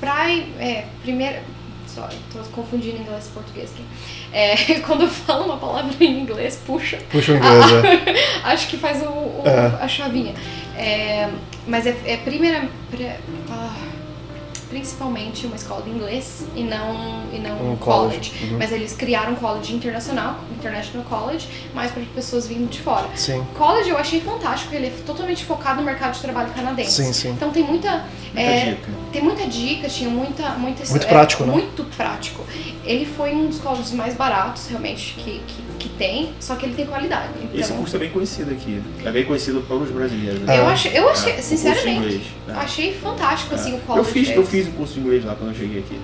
pra, 0.00 0.30
é, 0.30 0.84
primeira, 1.02 1.42
só, 1.94 2.08
tô 2.32 2.38
confundindo 2.50 2.96
inglês 2.98 3.26
e 3.26 3.30
português 3.30 3.70
aqui. 3.72 3.84
É, 4.32 4.80
quando 4.86 5.02
eu 5.02 5.08
falo 5.08 5.44
uma 5.44 5.56
palavra 5.56 5.92
em 6.00 6.20
inglês, 6.20 6.60
puxa, 6.66 6.98
Puxa 7.10 7.32
o 7.32 7.36
inglês, 7.36 7.64
é. 8.06 8.40
acho 8.50 8.68
que 8.68 8.76
faz 8.76 9.02
o, 9.02 9.06
o- 9.08 9.42
É. 9.44 9.82
a 9.84 9.88
chavinha. 9.88 10.34
É, 10.76 11.28
mas 11.66 11.86
é, 11.86 11.94
é 12.06 12.16
primeira, 12.18 12.68
pre- 12.90 13.16
ah, 13.50 13.74
principalmente 14.72 15.46
uma 15.46 15.54
escola 15.56 15.82
de 15.82 15.90
inglês 15.90 16.44
e 16.56 16.62
não, 16.62 17.24
e 17.30 17.38
não 17.38 17.72
Um 17.72 17.76
college. 17.76 18.30
college, 18.30 18.32
uhum. 18.50 18.58
Mas 18.58 18.72
eles 18.72 18.94
criaram 18.94 19.32
um 19.32 19.36
college 19.36 19.74
internacional, 19.74 20.40
International 20.58 21.04
College, 21.06 21.46
mais 21.74 21.90
para 21.90 22.02
pessoas 22.14 22.46
vindo 22.46 22.70
de 22.70 22.80
fora. 22.80 23.06
Sim. 23.14 23.44
College 23.54 23.90
eu 23.90 23.98
achei 23.98 24.20
fantástico, 24.20 24.74
ele 24.74 24.86
é 24.86 24.92
totalmente 25.04 25.44
focado 25.44 25.80
no 25.80 25.86
mercado 25.86 26.14
de 26.14 26.20
trabalho 26.20 26.50
canadense. 26.54 27.04
Sim, 27.04 27.12
sim. 27.12 27.30
Então 27.30 27.50
tem 27.50 27.62
muita, 27.62 28.04
Muita 28.32 28.40
é, 28.40 28.70
dica. 28.70 28.88
tem 29.12 29.22
muita 29.22 29.46
dica, 29.46 29.88
tinha 29.88 30.08
muita, 30.08 30.50
muita 30.52 30.84
Muito 30.88 31.04
é, 31.06 31.08
prático, 31.08 31.44
né? 31.44 31.52
Muito 31.52 31.84
prático. 31.94 32.42
Ele 32.84 33.04
foi 33.04 33.34
um 33.34 33.46
dos 33.48 33.58
colleges 33.58 33.92
mais 33.92 34.14
baratos 34.14 34.66
realmente 34.68 35.14
que, 35.18 35.40
que, 35.46 35.62
que 35.78 35.88
tem, 35.90 36.32
só 36.40 36.54
que 36.56 36.64
ele 36.66 36.74
tem 36.74 36.86
qualidade. 36.86 37.28
Então, 37.42 37.60
Esse 37.60 37.72
curso 37.74 37.94
é 37.96 37.98
bem 37.98 38.10
conhecido 38.10 38.50
aqui. 38.50 38.82
É 39.04 39.10
bem 39.12 39.24
conhecido 39.24 39.60
pelos 39.62 39.90
brasileiros. 39.90 40.48
É. 40.48 40.58
eu 40.58 40.66
achei, 40.66 40.98
eu 40.98 41.08
achei 41.08 41.32
É, 41.34 41.42
sinceramente, 41.42 41.90
inglês, 41.98 42.22
né? 42.46 42.54
achei 42.56 42.94
fantástico 42.94 43.54
assim 43.54 43.72
o 43.72 43.74
Eu 43.76 43.80
college. 43.80 44.10
fiz, 44.10 44.28
eu 44.30 44.42
deles. 44.42 44.50
Fiz 44.64 44.72
o 44.74 44.76
curso 44.76 44.94
de 44.94 45.00
inglês 45.00 45.24
lá 45.24 45.34
quando 45.34 45.50
eu 45.50 45.56
cheguei 45.56 45.80
aqui. 45.80 45.98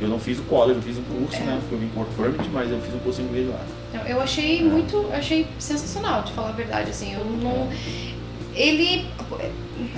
Eu 0.00 0.08
não 0.08 0.18
fiz 0.18 0.38
o 0.38 0.42
college, 0.42 0.78
eu 0.78 0.82
fiz 0.82 0.98
um 0.98 1.02
curso, 1.02 1.36
É. 1.36 1.40
né? 1.44 1.58
Porque 1.60 1.74
eu 1.74 1.78
vim 1.78 1.90
work 1.96 2.12
permit, 2.14 2.48
mas 2.52 2.70
eu 2.70 2.80
fiz 2.80 2.94
um 2.94 2.98
curso 2.98 3.22
de 3.22 3.28
inglês 3.28 3.48
lá. 3.48 3.60
Não, 3.94 4.06
Eu 4.06 4.20
achei 4.20 4.62
muito, 4.64 5.06
achei 5.12 5.46
sensacional, 5.58 6.22
de 6.22 6.32
falar 6.32 6.48
a 6.48 6.52
verdade, 6.52 6.90
assim, 6.90 7.14
eu 7.14 7.24
não... 7.24 7.68
Ele... 8.54 9.06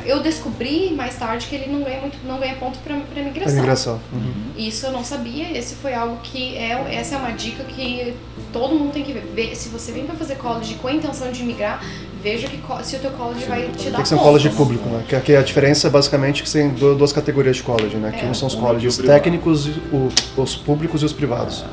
Eu 0.07 0.23
descobri 0.23 0.93
mais 0.95 1.17
tarde 1.17 1.47
que 1.47 1.55
ele 1.55 1.71
não 1.73 1.83
ganha 1.83 2.01
muito, 2.01 2.17
não 2.27 2.38
ganha 2.38 2.55
ponto 2.57 2.79
pra, 2.79 2.97
pra 2.97 3.21
A 3.21 3.25
migração. 3.25 3.57
migração. 3.57 4.01
Uhum. 4.12 4.33
Isso 4.57 4.87
eu 4.87 4.93
não 4.93 5.05
sabia, 5.05 5.57
esse 5.57 5.75
foi 5.75 5.93
algo 5.93 6.19
que 6.23 6.57
é, 6.57 6.95
essa 6.95 7.17
é 7.17 7.19
uma 7.19 7.33
dica 7.33 7.64
que 7.64 8.14
todo 8.53 8.75
mundo 8.75 8.93
tem 8.93 9.03
que 9.03 9.12
ver. 9.12 9.25
Ver- 9.35 9.55
Se 9.57 9.69
você 9.69 9.93
vem 9.93 10.05
para 10.07 10.14
fazer 10.14 10.37
college 10.37 10.75
com 10.75 10.88
a 10.88 10.93
intenção 10.93 11.31
de 11.33 11.43
migrar, 11.43 11.85
veja 12.24 12.48
que 12.48 12.58
se 12.84 12.96
o 12.96 12.98
teu 12.98 13.10
college 13.10 13.40
Sim, 13.42 13.46
vai 13.48 13.62
te 13.68 13.84
dar 13.90 13.96
Tem 13.96 14.02
que 14.02 14.08
ser 14.08 14.14
um 14.14 14.18
college 14.18 14.48
público, 14.48 14.88
né? 14.88 15.04
Que 15.06 15.14
aqui 15.14 15.37
a 15.37 15.42
diferença 15.42 15.88
é 15.88 15.90
basicamente 15.90 16.42
que 16.42 16.50
tem 16.50 16.70
du- 16.70 16.94
duas 16.94 17.12
categorias 17.12 17.56
de 17.56 17.62
college, 17.62 17.96
né? 17.96 18.10
Que 18.18 18.24
É. 18.24 18.28
um 18.28 18.32
são 18.32 18.48
os 18.48 18.54
colleges 18.54 18.96
técnicos, 18.96 19.66
o- 19.92 20.08
os 20.38 20.56
públicos 20.56 21.02
e 21.02 21.04
os 21.04 21.12
privados. 21.12 21.64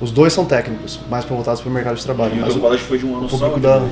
Os 0.00 0.12
dois 0.12 0.32
são 0.32 0.44
técnicos, 0.44 1.00
mais 1.10 1.24
para 1.24 1.34
voltados 1.34 1.60
para 1.60 1.68
o 1.68 1.72
mercado 1.72 1.96
de 1.96 2.04
trabalho. 2.04 2.32
E 2.36 2.38
o 2.38 2.40
Mas 2.42 2.50
teu 2.52 2.58
o- 2.58 2.64
college 2.64 2.84
foi 2.84 2.98
de 2.98 3.04
um 3.06 3.16
ano 3.18 3.28
só? 3.28 3.48
de 3.48 3.60
da-? 3.60 3.82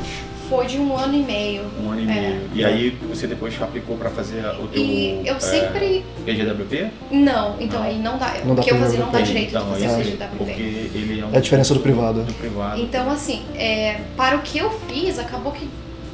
Foi 0.48 0.64
de 0.64 0.78
um 0.78 0.96
ano 0.96 1.12
e 1.16 1.22
meio. 1.24 1.62
Um 1.84 1.90
ano 1.90 2.00
e 2.02 2.04
É. 2.08 2.20
meio. 2.20 2.40
E 2.54 2.64
aí 2.64 2.96
você 3.08 3.26
depois 3.26 3.60
aplicou 3.60 3.96
pra 3.96 4.08
fazer 4.10 4.46
o 4.62 4.68
teu 4.68 4.80
E 4.80 5.22
eu 5.26 5.34
é, 5.34 5.40
sempre. 5.40 6.04
PGWP? 6.24 6.86
Não, 7.10 7.56
então 7.58 7.80
Não. 7.80 7.86
aí 7.86 7.98
não 7.98 8.16
dá. 8.16 8.32
Não 8.44 8.52
o 8.52 8.54
dá 8.54 8.62
que 8.62 8.70
eu 8.70 8.76
fazia 8.78 9.00
não 9.00 9.10
dá 9.10 9.20
direito 9.22 9.48
de 9.50 9.56
Então, 9.56 9.66
fazer 9.72 9.84
esse- 9.86 9.94
o 9.94 9.98
PGWP. 10.04 10.36
porque 10.38 10.52
ele 10.62 11.20
é 11.20 11.24
um 11.26 11.32
É 11.34 11.38
a 11.38 11.40
diferença 11.40 11.74
do 11.74 11.80
privado. 11.80 12.22
Do 12.22 12.32
privado. 12.34 12.80
Então, 12.80 13.10
assim, 13.10 13.42
é, 13.56 13.96
para 14.16 14.36
o 14.36 14.42
que 14.42 14.58
eu 14.58 14.70
fiz, 14.88 15.18
acabou 15.18 15.50
que 15.50 15.68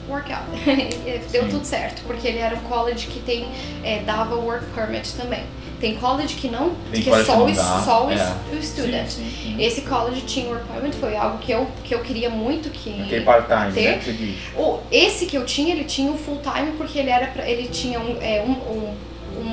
work 0.09 0.33
out. 0.33 0.45
Deu 1.31 1.45
Sim. 1.45 1.49
tudo 1.49 1.65
certo, 1.65 2.03
porque 2.07 2.29
ele 2.29 2.39
era 2.39 2.57
um 2.57 2.61
college 2.61 3.07
que 3.07 3.21
tem, 3.21 3.47
é, 3.83 4.01
dava 4.01 4.37
work 4.37 4.67
permit 4.75 5.15
também. 5.15 5.43
Tem 5.81 5.97
college 5.97 6.37
que 6.37 6.49
não, 6.49 6.73
Tem 6.93 7.03
que 7.03 7.11
é 7.11 7.25
só, 7.25 7.45
que 7.45 7.51
o, 7.51 7.55
só 7.57 8.09
é. 8.09 8.57
o 8.57 8.63
student. 8.63 9.09
Sim, 9.09 9.25
sim, 9.25 9.57
sim. 9.57 9.61
Esse 9.61 9.81
college 9.81 10.21
tinha 10.21 10.47
work 10.49 10.65
permit, 10.69 10.97
foi 10.97 11.17
algo 11.17 11.39
que 11.39 11.51
eu, 11.51 11.67
que 11.83 11.93
eu 11.93 11.99
queria 11.99 12.31
muito 12.31 12.71
que... 12.71 13.03
Aquele 13.03 13.25
part-time, 13.25 13.73
ter. 13.73 13.97
né? 13.97 14.35
O, 14.57 14.79
esse 14.93 15.27
que 15.27 15.37
eu 15.37 15.45
tinha, 15.45 15.75
ele 15.75 15.83
tinha 15.83 16.09
um 16.09 16.17
full 16.17 16.41
time 16.41 16.71
porque 16.79 17.01
ele 17.01 17.11
era 17.11 17.27
pra, 17.27 17.51
ele 17.51 17.67
tinha 17.67 17.99
um, 17.99 18.17
é, 18.21 18.45
um, 18.47 18.53
um, 18.53 18.95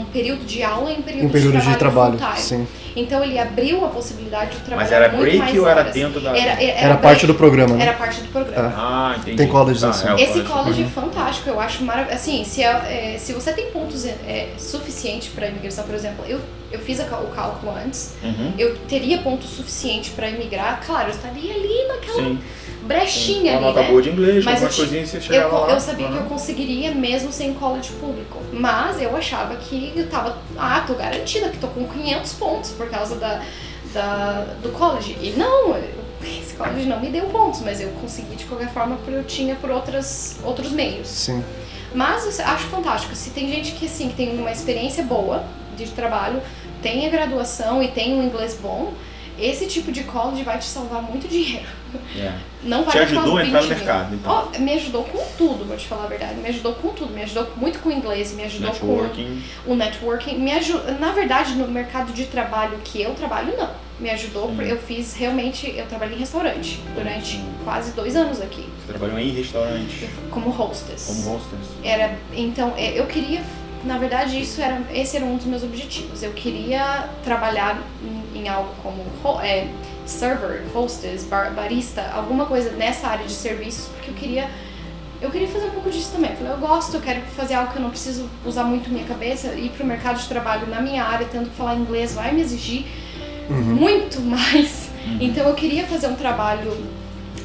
um 0.01 0.05
período 0.05 0.45
de 0.45 0.61
aula 0.61 0.91
e 0.91 0.97
um 0.97 1.01
período, 1.01 1.25
Um 1.25 1.29
período 1.29 1.59
de 1.59 1.75
trabalho, 1.77 2.19
full 2.19 2.27
time. 2.27 2.39
sim. 2.39 2.67
Então 3.01 3.23
ele 3.23 3.37
abriu 3.39 3.83
a 3.85 3.89
possibilidade 3.89 4.51
de 4.51 4.57
trabalhar 4.63 4.89
Mas 4.89 4.91
era 4.91 5.09
muito 5.09 5.21
break 5.21 5.37
mais 5.39 5.57
ou 5.57 5.67
era 5.67 5.79
horas. 5.81 5.93
dentro 5.93 6.19
da. 6.21 6.37
Era, 6.37 6.61
era, 6.63 6.79
Era 6.79 6.97
parte 6.97 7.25
do 7.27 7.33
programa, 7.35 7.75
né? 7.75 7.83
Era 7.83 7.93
parte 7.93 8.21
do 8.21 8.27
programa. 8.29 8.73
Ah, 8.75 9.15
entendi. 9.17 9.37
Tem 9.37 9.47
colleges 9.47 9.81
Tá, 9.81 9.89
assim. 9.89 10.07
é 10.09 10.13
Esse 10.15 10.41
college. 10.41 10.47
college 10.49 10.83
é 10.83 10.85
fantástico, 10.87 11.49
eu 11.49 11.59
acho 11.59 11.83
maravilhoso. 11.83 12.15
Assim, 12.15 12.43
se, 12.43 12.63
é, 12.63 13.13
é, 13.15 13.17
se 13.17 13.33
você 13.33 13.51
tem 13.53 13.67
pontos 13.71 14.05
é, 14.05 14.49
suficientes 14.57 15.29
para 15.29 15.47
imigração, 15.47 15.83
por 15.85 15.95
exemplo, 15.95 16.23
eu, 16.27 16.39
eu 16.71 16.79
fiz 16.79 16.99
a 16.99 17.03
o 17.03 17.27
cálculo 17.27 17.73
antes, 17.75 18.13
Uhum. 18.23 18.53
eu 18.57 18.75
teria 18.87 19.17
ponto 19.19 19.45
suficiente 19.45 20.11
para 20.11 20.29
imigrar, 20.29 20.81
claro, 20.85 21.07
eu 21.09 21.11
estaria 21.15 21.53
ali 21.53 21.87
naquela 21.87 22.17
Sim. 22.29 22.39
brechinha 22.83 23.51
Uma 23.53 23.57
ali, 23.57 23.65
nota 23.67 23.81
né? 23.81 23.87
boa 23.89 24.01
de 24.01 24.09
inglês, 24.09 24.45
Mas 24.45 24.61
eu, 24.61 24.67
algumas 24.67 24.75
ti- 24.75 24.81
coisinhas 24.81 25.09
você 25.09 25.17
eu, 25.17 25.21
chegava 25.21 25.49
co- 25.49 25.65
lá. 25.65 25.73
eu 25.73 25.79
sabia 25.79 26.07
que 26.07 26.13
eu 26.13 26.21
Uhum. 26.21 26.27
conseguiria 26.29 26.91
mesmo 26.91 27.31
sem 27.31 27.53
college 27.53 27.89
público. 27.99 28.39
Mas 28.53 29.01
eu 29.01 29.15
achava 29.15 29.55
que 29.55 29.93
eu 29.95 30.07
tava. 30.07 30.37
Ah, 30.57 30.83
tô 30.85 30.93
garantida 30.95 31.49
que 31.49 31.57
tô 31.57 31.67
com 31.67 31.87
500 31.87 32.33
pontos 32.33 32.71
por 32.71 32.88
causa 32.89 33.15
da, 33.15 33.43
da, 33.93 34.45
do 34.61 34.69
college. 34.69 35.17
E 35.21 35.31
não, 35.31 35.77
esse 36.21 36.55
college 36.55 36.85
não 36.85 36.99
me 36.99 37.09
deu 37.09 37.25
pontos, 37.27 37.61
mas 37.61 37.79
eu 37.79 37.89
consegui 38.01 38.35
de 38.35 38.45
qualquer 38.45 38.69
forma 38.69 38.97
porque 38.97 39.11
eu 39.11 39.23
tinha 39.23 39.55
por 39.55 39.69
outras, 39.69 40.37
outros 40.43 40.71
meios. 40.71 41.07
Sim. 41.07 41.43
Mas 41.93 42.39
eu 42.39 42.45
acho 42.45 42.65
fantástico. 42.67 43.15
Se 43.15 43.31
tem 43.31 43.49
gente 43.49 43.71
que 43.73 43.85
assim, 43.85 44.09
que 44.09 44.15
tem 44.15 44.37
uma 44.37 44.51
experiência 44.51 45.03
boa 45.03 45.43
de 45.75 45.87
trabalho, 45.87 46.41
tem 46.81 47.05
a 47.05 47.09
graduação 47.09 47.81
e 47.81 47.87
tem 47.87 48.13
um 48.13 48.23
inglês 48.23 48.57
bom, 48.61 48.93
esse 49.41 49.65
tipo 49.67 49.91
de 49.91 50.03
college 50.03 50.43
vai 50.43 50.57
te 50.59 50.65
salvar 50.65 51.01
muito 51.01 51.27
dinheiro. 51.27 51.65
É. 52.15 52.33
Não 52.63 52.83
vai 52.83 52.91
Te 52.91 52.99
ajudou 52.99 53.37
a 53.37 53.45
entrar 53.45 53.61
no 53.61 53.67
20 53.67 53.69
mil. 53.69 53.85
mercado, 53.85 54.15
então. 54.15 54.31
Ó, 54.55 54.59
me 54.59 54.73
ajudou 54.73 55.03
com 55.05 55.17
tudo, 55.37 55.65
vou 55.65 55.75
te 55.77 55.87
falar 55.87 56.03
a 56.03 56.07
verdade. 56.07 56.35
Me 56.35 56.49
ajudou 56.49 56.73
com 56.73 56.89
tudo. 56.89 57.13
Me 57.13 57.23
ajudou 57.23 57.47
muito 57.55 57.79
com 57.79 57.89
o 57.89 57.91
inglês, 57.91 58.33
me 58.33 58.43
ajudou 58.43 58.69
Networking. 58.71 59.41
com 59.65 59.71
o 59.71 59.75
networking. 59.75 60.37
Me 60.37 60.51
aju... 60.51 60.79
Na 60.99 61.11
verdade, 61.11 61.53
no 61.55 61.67
mercado 61.67 62.11
de 62.13 62.25
trabalho 62.25 62.77
que 62.83 63.01
eu 63.01 63.13
trabalho, 63.15 63.55
não. 63.57 63.69
Me 63.99 64.09
ajudou, 64.11 64.49
porque 64.55 64.71
eu 64.71 64.77
fiz 64.77 65.13
realmente. 65.15 65.73
Eu 65.75 65.85
trabalhei 65.87 66.15
em 66.15 66.19
restaurante 66.19 66.79
durante 66.95 67.41
quase 67.65 67.91
dois 67.93 68.15
anos 68.15 68.39
aqui, 68.39 68.63
Você 68.85 68.93
trabalhou 68.93 69.19
em 69.19 69.29
restaurante. 69.31 70.09
como 70.31 70.49
hostess. 70.51 71.05
Como 71.07 71.35
hostess. 71.35 71.67
Era, 71.83 72.17
então, 72.33 72.73
é, 72.77 72.97
eu 72.97 73.05
queria, 73.07 73.41
na 73.84 73.97
verdade, 73.97 74.39
isso 74.39 74.61
era, 74.61 74.82
esse 74.93 75.15
era 75.15 75.25
um 75.25 75.38
dos 75.38 75.45
meus 75.45 75.63
objetivos. 75.63 76.21
Eu 76.21 76.34
queria 76.34 77.09
trabalhar 77.23 77.82
em, 78.03 78.39
em 78.39 78.49
algo 78.49 78.69
como 78.84 79.03
é, 79.41 79.67
server, 80.05 80.63
hostess, 80.73 81.23
bar, 81.23 81.53
barista, 81.53 82.09
alguma 82.13 82.45
coisa 82.45 82.71
nessa 82.71 83.07
área 83.07 83.25
de 83.25 83.34
serviços, 83.34 83.88
porque 83.88 84.11
eu 84.11 84.15
queria, 84.15 84.49
eu 85.21 85.30
queria 85.30 85.47
fazer 85.47 85.67
um 85.67 85.71
pouco 85.71 85.89
disso 85.89 86.11
também. 86.11 86.32
Eu 86.32 86.38
falei, 86.38 86.53
eu 86.53 86.57
gosto, 86.57 86.95
eu 86.95 87.01
quero 87.01 87.21
fazer 87.21 87.53
algo 87.53 87.71
que 87.71 87.77
eu 87.77 87.82
não 87.82 87.89
preciso 87.89 88.30
usar 88.45 88.63
muito 88.63 88.89
minha 88.89 89.05
cabeça, 89.05 89.53
ir 89.53 89.69
para 89.69 89.84
o 89.84 89.88
mercado 89.88 90.19
de 90.19 90.27
trabalho 90.27 90.67
na 90.67 90.82
minha 90.82 91.03
área, 91.03 91.27
tendo 91.32 91.49
que 91.49 91.55
falar 91.55 91.75
inglês, 91.75 92.13
vai 92.13 92.34
me 92.34 92.41
exigir 92.41 92.86
muito 93.49 94.19
mais. 94.21 94.89
Então, 95.19 95.47
eu 95.47 95.55
queria 95.55 95.88
fazer 95.88 96.07
um 96.07 96.15
trabalho 96.15 96.71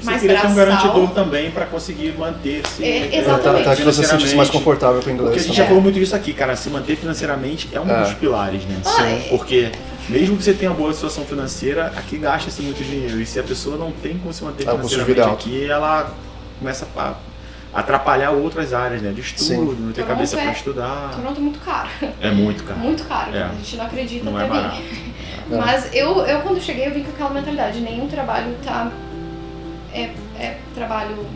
Você 0.04 0.10
mais 0.10 0.22
queria 0.22 0.40
ter 0.40 0.46
um 0.46 0.54
braçal. 0.54 0.82
garantidor 0.82 1.10
também 1.10 1.50
para 1.50 1.66
conseguir 1.66 2.14
manter-se. 2.18 2.84
É, 2.84 2.86
eh, 2.88 3.18
exatamente. 3.18 3.64
Tá, 3.64 3.70
tá 3.70 3.76
que 3.76 3.82
você 3.82 4.02
se 4.04 4.08
sentisse 4.10 4.34
mais 4.36 4.50
confortável 4.50 5.00
com 5.02 5.08
o 5.08 5.12
inglês. 5.12 5.30
Porque 5.30 5.40
a 5.40 5.42
gente 5.42 5.52
também. 5.52 5.62
já 5.62 5.66
falou 5.68 5.82
muito 5.82 5.98
disso 5.98 6.14
aqui, 6.14 6.32
cara. 6.32 6.54
Se 6.56 6.70
manter 6.70 6.96
financeiramente 6.96 7.68
é 7.72 7.80
um 7.80 7.90
É. 7.90 8.02
dos 8.02 8.14
pilares, 8.14 8.64
né? 8.64 8.76
Ah, 8.84 9.02
é. 9.08 9.26
Porque 9.30 9.70
mesmo 10.08 10.36
que 10.36 10.44
você 10.44 10.52
tenha 10.52 10.70
uma 10.70 10.76
boa 10.76 10.92
situação 10.92 11.24
financeira, 11.24 11.86
aqui 11.96 12.18
gasta-se 12.18 12.62
muito 12.62 12.82
dinheiro. 12.84 13.20
E 13.20 13.26
se 13.26 13.40
a 13.40 13.42
pessoa 13.42 13.76
não 13.76 13.90
tem 13.90 14.18
como 14.18 14.32
se 14.32 14.44
manter 14.44 14.62
É, 14.62 14.66
vida 14.70 14.72
é 14.72 14.88
financeiramente 14.88 15.34
aqui, 15.34 15.64
ela 15.70 16.12
começa 16.58 16.86
a 16.96 17.14
atrapalhar 17.72 18.30
outras 18.30 18.72
áreas, 18.72 19.02
né? 19.02 19.10
De 19.10 19.20
estudo, 19.20 19.42
Sim. 19.44 19.56
não 19.56 19.92
ter 19.92 20.02
Toronto 20.02 20.06
cabeça 20.06 20.36
é- 20.38 20.42
para 20.42 20.52
estudar. 20.52 21.10
Toronto 21.16 21.38
é 21.38 21.42
muito 21.42 21.58
caro. 21.60 21.88
É 22.20 22.30
muito 22.30 22.62
caro. 22.64 22.78
Muito 22.80 23.04
caro. 23.04 23.34
É. 23.34 23.42
A 23.42 23.48
gente 23.48 23.76
não 23.76 23.84
acredita 23.86 24.24
Não 24.30 24.36
até 24.36 24.46
é 24.46 24.48
barato. 24.48 24.76
Mas 25.50 25.94
eu, 25.94 26.20
eu, 26.24 26.40
quando 26.40 26.60
cheguei, 26.60 26.86
eu 26.86 26.92
vim 26.94 27.02
com 27.02 27.10
aquela 27.10 27.30
mentalidade. 27.30 27.80
Nenhum 27.80 28.06
trabalho 28.08 28.54
tá... 28.64 28.90
É, 29.94 30.10
é 30.38 30.58
trabalho 30.74 31.26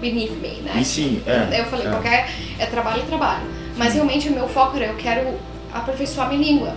beneath 0.00 0.32
me, 0.40 0.62
né? 0.62 0.72
E 0.80 0.84
sim, 0.84 1.22
é. 1.26 1.60
eu 1.60 1.64
falei, 1.66 1.86
é. 1.86 1.90
qualquer... 1.90 2.30
É 2.58 2.66
trabalho, 2.66 3.02
é 3.02 3.04
trabalho. 3.04 3.46
Mas 3.76 3.94
realmente 3.94 4.28
o 4.28 4.32
meu 4.32 4.48
foco 4.48 4.76
era, 4.76 4.86
eu 4.86 4.96
quero 4.96 5.38
aperfeiçoar 5.72 6.28
minha 6.28 6.42
língua. 6.42 6.74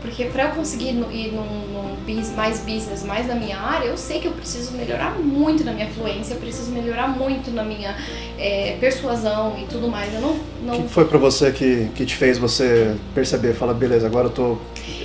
Porque 0.00 0.24
pra 0.26 0.44
eu 0.44 0.50
conseguir 0.50 0.90
ir 0.90 1.32
num, 1.32 1.42
num 1.42 1.96
mais 2.36 2.60
business, 2.60 3.02
mais 3.04 3.26
na 3.26 3.34
minha 3.34 3.58
área, 3.58 3.86
eu 3.86 3.96
sei 3.96 4.20
que 4.20 4.26
eu 4.26 4.32
preciso 4.32 4.72
melhorar 4.72 5.18
muito 5.18 5.64
na 5.64 5.72
minha 5.72 5.88
fluência, 5.88 6.34
eu 6.34 6.40
preciso 6.40 6.70
melhorar 6.70 7.08
muito 7.08 7.50
na 7.50 7.62
minha 7.62 7.96
é, 8.38 8.76
persuasão 8.80 9.56
e 9.58 9.64
tudo 9.66 9.88
mais. 9.88 10.12
Eu 10.14 10.20
não... 10.20 10.30
O 10.30 10.40
não 10.62 10.82
que 10.82 10.88
foi 10.88 11.04
pra 11.04 11.18
você 11.18 11.50
que, 11.52 11.88
que 11.94 12.04
te 12.06 12.14
fez 12.16 12.38
você 12.38 12.94
perceber, 13.14 13.54
fala, 13.54 13.74
beleza, 13.74 14.06
agora 14.06 14.26
eu 14.26 14.30
tô. 14.30 14.58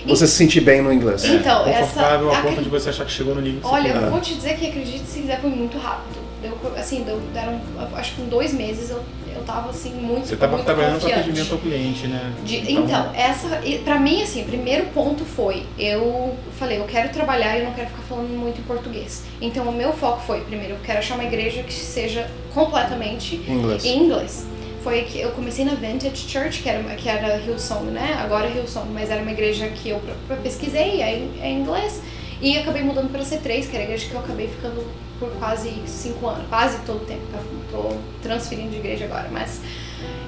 Você 0.06 0.28
se 0.28 0.34
sentir 0.36 0.62
bem 0.62 0.82
no 0.82 0.91
inglês? 0.91 1.24
É, 1.24 1.30
Então, 1.36 1.64
confortável 1.64 2.30
essa- 2.30 2.39
a 2.39 2.41
ponto 2.41 2.52
acre- 2.54 2.64
de 2.64 2.70
você 2.70 2.89
achar 2.89 3.06
que 3.06 3.12
chegou 3.12 3.34
no 3.36 3.41
nível 3.41 3.62
Olha, 3.64 3.89
eu 3.89 4.12
vou 4.12 4.20
te 4.22 4.36
dizer 4.36 4.56
que 4.58 4.68
acredite 4.68 5.06
se 5.06 5.22
quiser 5.22 5.39
foi 5.41 5.50
muito 5.50 5.78
rápido. 5.78 6.22
Deu, 6.44 6.58
assim, 6.78 7.04
deu, 7.04 7.20
deram, 7.34 7.60
acho 7.96 8.16
que 8.16 8.22
em 8.22 8.26
dois 8.28 8.54
meses 8.54 8.89
eu, 8.91 9.02
eu 9.36 9.41
tava 9.44 9.70
assim 9.72 9.91
muito, 9.94 10.28
Você 10.28 10.34
estava 10.36 10.62
trabalhando 10.62 11.00
com 11.00 11.08
atendimento 11.08 11.54
ao 11.54 11.58
cliente, 11.60 12.08
né? 12.08 12.34
De- 12.44 12.72
então, 12.74 13.12
essa, 13.16 13.62
e 13.66 13.80
pra 13.80 13.98
mim, 13.98 14.22
assim, 14.22 14.41
o 14.41 14.46
primeiro 14.46 14.86
ponto 14.88 15.24
foi, 15.26 15.64
eu 15.80 16.36
falei, 16.60 16.78
eu 16.80 16.84
quero 16.86 17.10
trabalhar 17.10 17.56
e 17.56 17.62
eu 17.62 17.66
não 17.66 17.74
quero 17.74 17.88
ficar 17.88 18.04
falando 18.04 18.30
muito 18.38 18.60
em 18.60 18.64
português. 18.64 19.24
Então, 19.41 19.66
o 19.68 19.72
meu 19.72 19.94
foco 19.94 20.22
foi, 20.22 20.41
primeiro, 20.41 20.74
eu 20.74 20.80
quero 20.84 21.00
achar 21.00 21.16
uma 21.16 21.24
igreja 21.24 21.64
que 21.64 21.74
seja 21.74 22.30
completamente 22.54 23.36
inglês. 23.48 23.86
em 23.86 24.04
inglês. 24.06 24.46
Foi 24.84 25.04
que 25.04 25.18
eu 25.18 25.32
comecei 25.32 25.64
na 25.64 25.76
Vintage 25.76 26.28
Church, 26.30 26.62
que 26.62 26.68
era, 26.68 26.84
que 26.96 27.08
era 27.08 27.38
Hillsong, 27.38 27.86
né? 27.91 28.18
Agora 28.22 28.48
é 28.48 28.52
Hillsong, 28.58 28.89
mas 28.94 29.10
era 29.10 29.22
uma 29.22 29.32
igreja 29.32 29.68
que 29.70 29.89
eu 29.89 30.02
pesquisei, 30.44 31.02
é, 31.02 31.16
em- 31.20 31.32
é 31.41 31.48
em 31.50 31.62
inglês. 31.62 32.02
E 32.41 32.58
acabei 32.58 32.84
mudando 32.84 33.10
para 33.10 33.22
C3, 33.22 33.66
que 33.70 33.76
era 33.76 33.80
a 33.80 33.88
igreja 33.88 34.08
que 34.10 34.14
eu 34.14 34.20
acabei 34.20 34.50
ficando 34.50 34.84
por 35.24 35.39
quase 35.39 35.71
cinco 35.86 36.28
anos, 36.28 36.45
quase 36.49 36.78
todo 36.86 36.97
o 36.97 37.05
tempo. 37.05 37.21
tá? 37.32 37.39
Tô 37.71 37.95
transferindo 38.21 38.71
de 38.71 38.78
igreja 38.78 39.05
agora, 39.05 39.30
mas... 39.32 39.61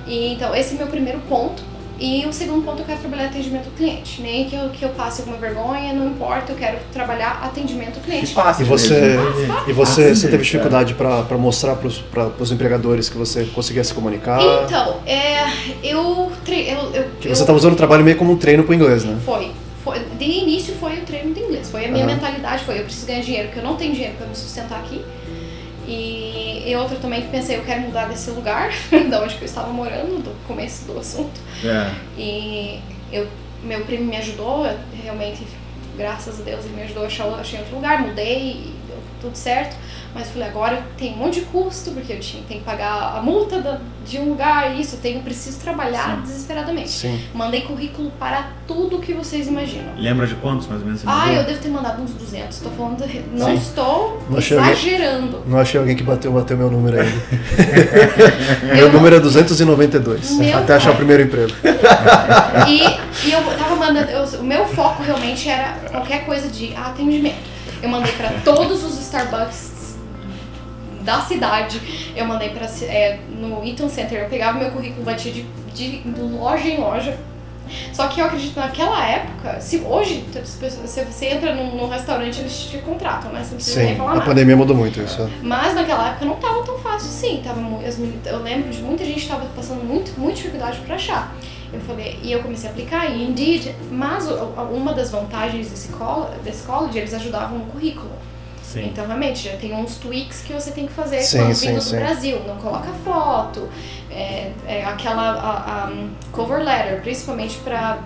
E, 0.07 0.33
então, 0.33 0.55
esse 0.55 0.73
é 0.73 0.75
o 0.75 0.77
meu 0.79 0.87
primeiro 0.87 1.19
ponto. 1.27 1.63
E 1.97 2.25
o 2.25 2.33
segundo 2.33 2.63
ponto, 2.65 2.79
eu 2.79 2.85
quero 2.85 2.99
trabalhar 2.99 3.27
atendimento 3.27 3.67
ao 3.67 3.71
cliente. 3.71 4.21
Nem 4.21 4.49
que 4.49 4.55
eu, 4.55 4.69
que 4.69 4.83
eu 4.83 4.89
passe 4.89 5.21
alguma 5.21 5.37
vergonha, 5.37 5.93
não 5.93 6.07
importa, 6.07 6.51
eu 6.51 6.57
quero 6.57 6.77
trabalhar 6.91 7.39
atendimento 7.41 7.97
ao 7.97 8.03
cliente. 8.03 8.33
fácil 8.33 8.65
E 8.65 8.67
você, 8.67 9.15
e 9.67 9.71
você, 9.71 10.09
Fácil 10.09 10.15
você 10.15 10.27
teve 10.27 10.43
dificuldade 10.43 10.93
pra 10.93 11.23
pra 11.23 11.37
mostrar 11.37 11.77
pra, 12.11 12.25
pros 12.25 12.51
empregadores 12.51 13.07
que 13.07 13.17
você 13.17 13.45
conseguia 13.45 13.83
se 13.83 13.93
comunicar? 13.93 14.41
Então, 14.65 14.97
é, 15.05 15.45
eu, 15.81 16.31
eu, 16.45 16.93
eu, 16.93 17.05
eu 17.23 17.35
você 17.35 17.45
tá 17.45 17.53
usando 17.53 17.73
o 17.73 17.77
trabalho 17.77 18.03
meio 18.03 18.17
como 18.17 18.33
um 18.33 18.37
treino 18.37 18.63
pro 18.65 18.73
inglês, 18.73 19.05
né? 19.05 19.17
Foi. 19.25 19.51
Foi. 19.85 19.99
De 19.99 20.25
início 20.25 20.73
foi 20.75 20.97
o 20.97 21.01
treino 21.05 21.33
de 21.33 21.39
inglês. 21.39 21.69
Foi 21.69 21.85
a 21.85 21.87
minha 21.87 22.03
Aham. 22.03 22.15
mentalidade, 22.15 22.63
foi 22.65 22.79
eu 22.79 22.83
preciso 22.83 23.05
ganhar 23.05 23.21
dinheiro, 23.21 23.47
porque 23.47 23.59
eu 23.59 23.63
não 23.63 23.77
tenho 23.77 23.93
dinheiro 23.93 24.15
para 24.17 24.25
me 24.25 24.35
sustentar 24.35 24.79
aqui. 24.79 25.05
E, 25.87 26.63
e 26.65 26.75
outra 26.75 26.97
também 26.97 27.21
que 27.21 27.29
pensei, 27.29 27.57
eu 27.57 27.63
quero 27.63 27.81
mudar 27.81 28.07
desse 28.07 28.31
lugar, 28.31 28.71
da 29.09 29.21
onde 29.21 29.35
que 29.35 29.43
eu 29.43 29.45
estava 29.45 29.71
morando, 29.71 30.23
do 30.23 30.47
começo 30.47 30.85
do 30.85 30.97
assunto. 30.97 31.39
É. 31.63 31.91
E 32.17 32.79
eu, 33.11 33.27
meu 33.63 33.85
primo 33.85 34.05
me 34.05 34.17
ajudou, 34.17 34.67
realmente, 35.03 35.43
graças 35.95 36.39
a 36.41 36.43
Deus, 36.43 36.65
ele 36.65 36.75
me 36.75 36.81
ajudou 36.81 37.03
a 37.03 37.05
achar, 37.05 37.27
achei 37.39 37.59
outro 37.59 37.75
lugar, 37.75 38.01
mudei 38.01 38.73
tudo 39.25 39.35
certo. 39.35 39.75
Mas 40.13 40.29
falei, 40.29 40.47
agora 40.47 40.81
tem 40.97 41.13
um 41.13 41.17
monte 41.17 41.41
de 41.41 41.45
custo, 41.47 41.91
porque 41.91 42.13
eu 42.13 42.19
tinha, 42.21 42.41
tenho 42.47 42.61
que 42.61 42.65
pagar 42.65 43.17
a 43.17 43.21
multa 43.21 43.59
da- 43.59 43.79
de 44.07 44.17
um 44.17 44.29
lugar, 44.29 44.73
isso, 44.79 44.95
eu 44.95 44.99
tenho, 45.01 45.21
preciso 45.21 45.59
trabalhar 45.59 46.15
Sim. 46.15 46.21
desesperadamente. 46.21 46.89
Sim. 46.89 47.19
Mandei 47.33 47.61
currículo 47.61 48.09
para 48.17 48.47
tudo 48.65 48.99
que 48.99 49.13
vocês 49.13 49.45
imaginam. 49.47 49.89
Lembra 49.97 50.25
de 50.25 50.35
quantos 50.35 50.67
mais 50.67 50.79
ou 50.79 50.85
menos 50.87 51.01
você 51.01 51.07
Ah, 51.09 51.33
eu 51.33 51.43
devo 51.43 51.59
ter 51.59 51.67
mandado 51.67 52.01
uns 52.01 52.11
200. 52.11 52.59
Tô 52.59 52.69
falando, 52.69 53.03
não 53.33 53.47
Sim. 53.47 53.55
estou 53.55 54.23
Não 54.29 54.37
achei 54.37 54.57
exagerando. 54.57 55.43
Não 55.45 55.57
achei 55.59 55.79
alguém 55.81 55.97
que 55.97 56.03
bateu, 56.03 56.31
bateu 56.31 56.55
meu 56.57 56.71
número 56.71 56.97
ainda. 57.01 57.21
Eu 58.69 58.75
meu 58.75 58.91
número 58.93 59.15
é 59.17 59.19
292. 59.19 60.31
Meu 60.31 60.57
até 60.59 60.75
achar 60.75 60.91
o 60.91 60.95
primeiro 60.95 61.23
emprego. 61.23 61.51
E, 62.67 63.27
e 63.27 63.31
eu 63.31 63.41
tava 63.57 63.75
mandando. 63.75 64.09
eu- 64.11 64.23
o 64.39 64.43
meu 64.43 64.65
foco 64.67 65.03
realmente 65.03 65.49
era 65.49 65.73
qualquer 65.91 66.25
coisa 66.25 66.47
de 66.47 66.73
atendimento. 66.75 67.54
Eu 67.81 67.89
mandei 67.89 68.11
para 68.13 68.29
todos 68.43 68.83
os 68.83 68.99
Starbucks 68.99 69.95
da 71.01 71.21
cidade. 71.21 71.79
Eu 72.15 72.25
mandei 72.25 72.49
para 72.49 72.67
no 73.29 73.63
Eaton 73.65 73.89
Center. 73.89 74.23
Eu 74.23 74.29
pegava 74.29 74.57
meu 74.57 74.71
currículo, 74.71 75.03
batia 75.03 75.31
de, 75.31 75.43
de 75.73 76.01
loja 76.07 76.67
em 76.67 76.79
loja. 76.79 77.17
Só 77.91 78.07
que 78.07 78.19
eu 78.21 78.25
acredito 78.25 78.53
que 78.53 78.59
naquela 78.59 79.03
época, 79.07 79.59
se 79.59 79.77
hoje 79.79 80.23
se 80.43 81.03
você 81.03 81.25
entra 81.25 81.55
num, 81.55 81.75
num 81.75 81.89
restaurante, 81.89 82.39
eles 82.39 82.53
te 82.69 82.77
contratam, 82.79 83.31
né? 83.31 83.39
Você 83.39 83.49
não 83.49 83.55
precisa 83.55 83.79
nem 83.79 83.89
Sim, 83.89 83.95
falar 83.97 84.11
a 84.11 84.13
nada. 84.15 84.25
pandemia 84.25 84.55
mudou 84.55 84.75
muito 84.75 85.01
isso. 85.01 85.21
é. 85.23 85.29
Mas 85.41 85.73
naquela 85.73 86.09
época 86.09 86.25
não 86.25 86.35
tava 86.35 86.63
tão 86.63 86.77
fácil 86.77 87.09
assim. 87.09 87.41
Tava, 87.43 87.59
eu 87.59 88.39
lembro 88.43 88.69
de 88.69 88.81
muita 88.81 89.03
gente 89.03 89.21
que 89.21 89.27
tava 89.27 89.45
passando 89.55 89.83
muito, 89.83 90.11
muita 90.19 90.35
dificuldade 90.37 90.77
para 90.85 90.95
achar. 90.95 91.35
Eu 91.73 91.79
falei, 91.81 92.19
e 92.21 92.31
eu 92.31 92.41
comecei 92.41 92.69
a 92.69 92.71
aplicar 92.71 93.09
e 93.09 93.23
Indeed, 93.23 93.75
mas 93.91 94.27
uma 94.71 94.93
das 94.93 95.11
vantagens 95.11 95.69
desse, 95.69 95.89
col 95.89 96.29
desse 96.43 96.63
college, 96.63 96.97
eles 96.97 97.13
ajudavam 97.13 97.59
no 97.59 97.65
currículo. 97.65 98.14
Sim. 98.75 98.87
Então, 98.87 99.07
realmente, 99.07 99.49
já 99.49 99.57
tem 99.57 99.73
uns 99.73 99.97
tweaks 99.97 100.41
que 100.41 100.53
você 100.53 100.71
tem 100.71 100.85
que 100.87 100.93
fazer 100.93 101.21
Sim, 101.21 101.39
quando 101.39 101.53
sim, 101.55 101.67
vindo 101.69 101.81
sim. 101.81 101.95
do 101.95 102.01
Brasil. 102.01 102.41
Não 102.45 102.57
coloca 102.57 102.89
foto, 103.03 103.69
é, 104.11 104.51
é 104.67 104.85
aquela 104.85 105.31
a, 105.31 105.85
a, 105.85 105.87
um, 105.91 106.09
cover 106.31 106.59
letter, 106.63 107.01
principalmente 107.01 107.57
para 107.59 107.97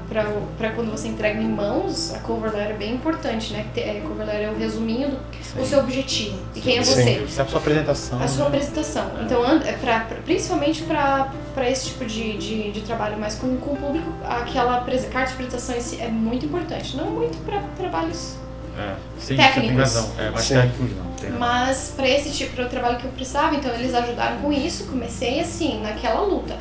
quando 0.76 0.92
você 0.92 1.08
entrega 1.08 1.40
em 1.40 1.48
mãos, 1.48 2.14
a 2.14 2.20
cover 2.20 2.52
letter 2.52 2.76
é 2.76 2.78
bem 2.78 2.94
importante, 2.96 3.54
né? 3.54 3.66
Que 3.74 3.82
te- 3.82 3.88
é, 3.88 4.02
cover 4.02 4.26
letter 4.26 4.48
é 4.48 4.52
o 4.52 4.58
resuminho 4.58 5.10
do 5.10 5.62
o 5.62 5.66
seu 5.66 5.80
objetivo 5.80 6.38
e 6.56 6.62
quem 6.62 6.78
é 6.78 6.84
Sim. 6.84 6.94
você. 6.94 7.12
Isso 7.24 7.40
é 7.40 7.44
a 7.44 7.48
sua 7.48 7.60
apresentação. 7.60 8.22
A 8.22 8.28
sua 8.28 8.42
né? 8.44 8.48
apresentação. 8.58 9.12
Então, 9.24 9.46
é 9.46 9.74
pra, 9.74 10.02
pra- 10.02 10.18
principalmente 10.24 10.84
para 10.84 11.70
esse 11.70 11.88
tipo 11.88 12.06
de, 12.06 12.38
de, 12.38 12.72
de 12.72 12.82
trabalho, 12.82 13.18
mas 13.20 13.36
com, 13.36 13.58
com 13.58 13.72
o 13.74 13.76
público, 13.78 14.12
aquela 14.24 14.80
carta 15.12 15.28
de 15.28 15.34
apresentação 15.34 15.76
é 16.00 16.08
muito 16.08 16.46
importante. 16.46 16.96
Não 16.96 17.08
muito 17.08 17.38
para 17.46 17.62
trabalhos 17.78 18.36
É, 18.80 18.96
sim, 19.20 19.36
Técnicos. 19.36 19.78
razão. 19.78 20.12
É, 20.18 20.30
mas 20.30 20.42
Sim. 20.44 20.54
técnicos 20.54 20.98
não. 20.98 21.12
Tem. 21.12 21.30
Mas 21.32 21.94
para 21.96 22.08
esse 22.08 22.32
tipo 22.32 22.56
de 22.64 22.70
trabalho 22.70 22.98
que 22.98 23.06
eu 23.06 23.12
precisava, 23.12 23.54
então 23.56 23.74
eles 23.74 23.94
ajudaram 23.94 24.38
com 24.38 24.54
isso. 24.54 24.86
Comecei 24.86 25.42
assim, 25.42 25.82
naquela 25.82 26.22
luta. 26.22 26.58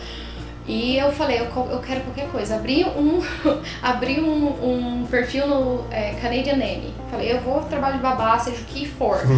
E 0.69 0.99
eu 0.99 1.11
falei, 1.11 1.39
eu, 1.39 1.45
eu 1.71 1.79
quero 1.79 2.03
qualquer 2.03 2.29
coisa. 2.29 2.57
Abri 2.57 2.85
um, 2.85 3.23
abri 3.81 4.21
um, 4.21 5.01
um 5.01 5.07
perfil 5.07 5.47
no 5.47 5.85
é, 5.91 6.11
Canadian 6.21 6.57
Nanny. 6.57 6.93
Falei, 7.11 7.33
eu 7.33 7.41
vou 7.41 7.63
trabalho 7.63 7.95
de 7.97 8.03
babá, 8.03 8.39
seja 8.39 8.61
o 8.61 8.65
que 8.65 8.87
for. 8.87 9.19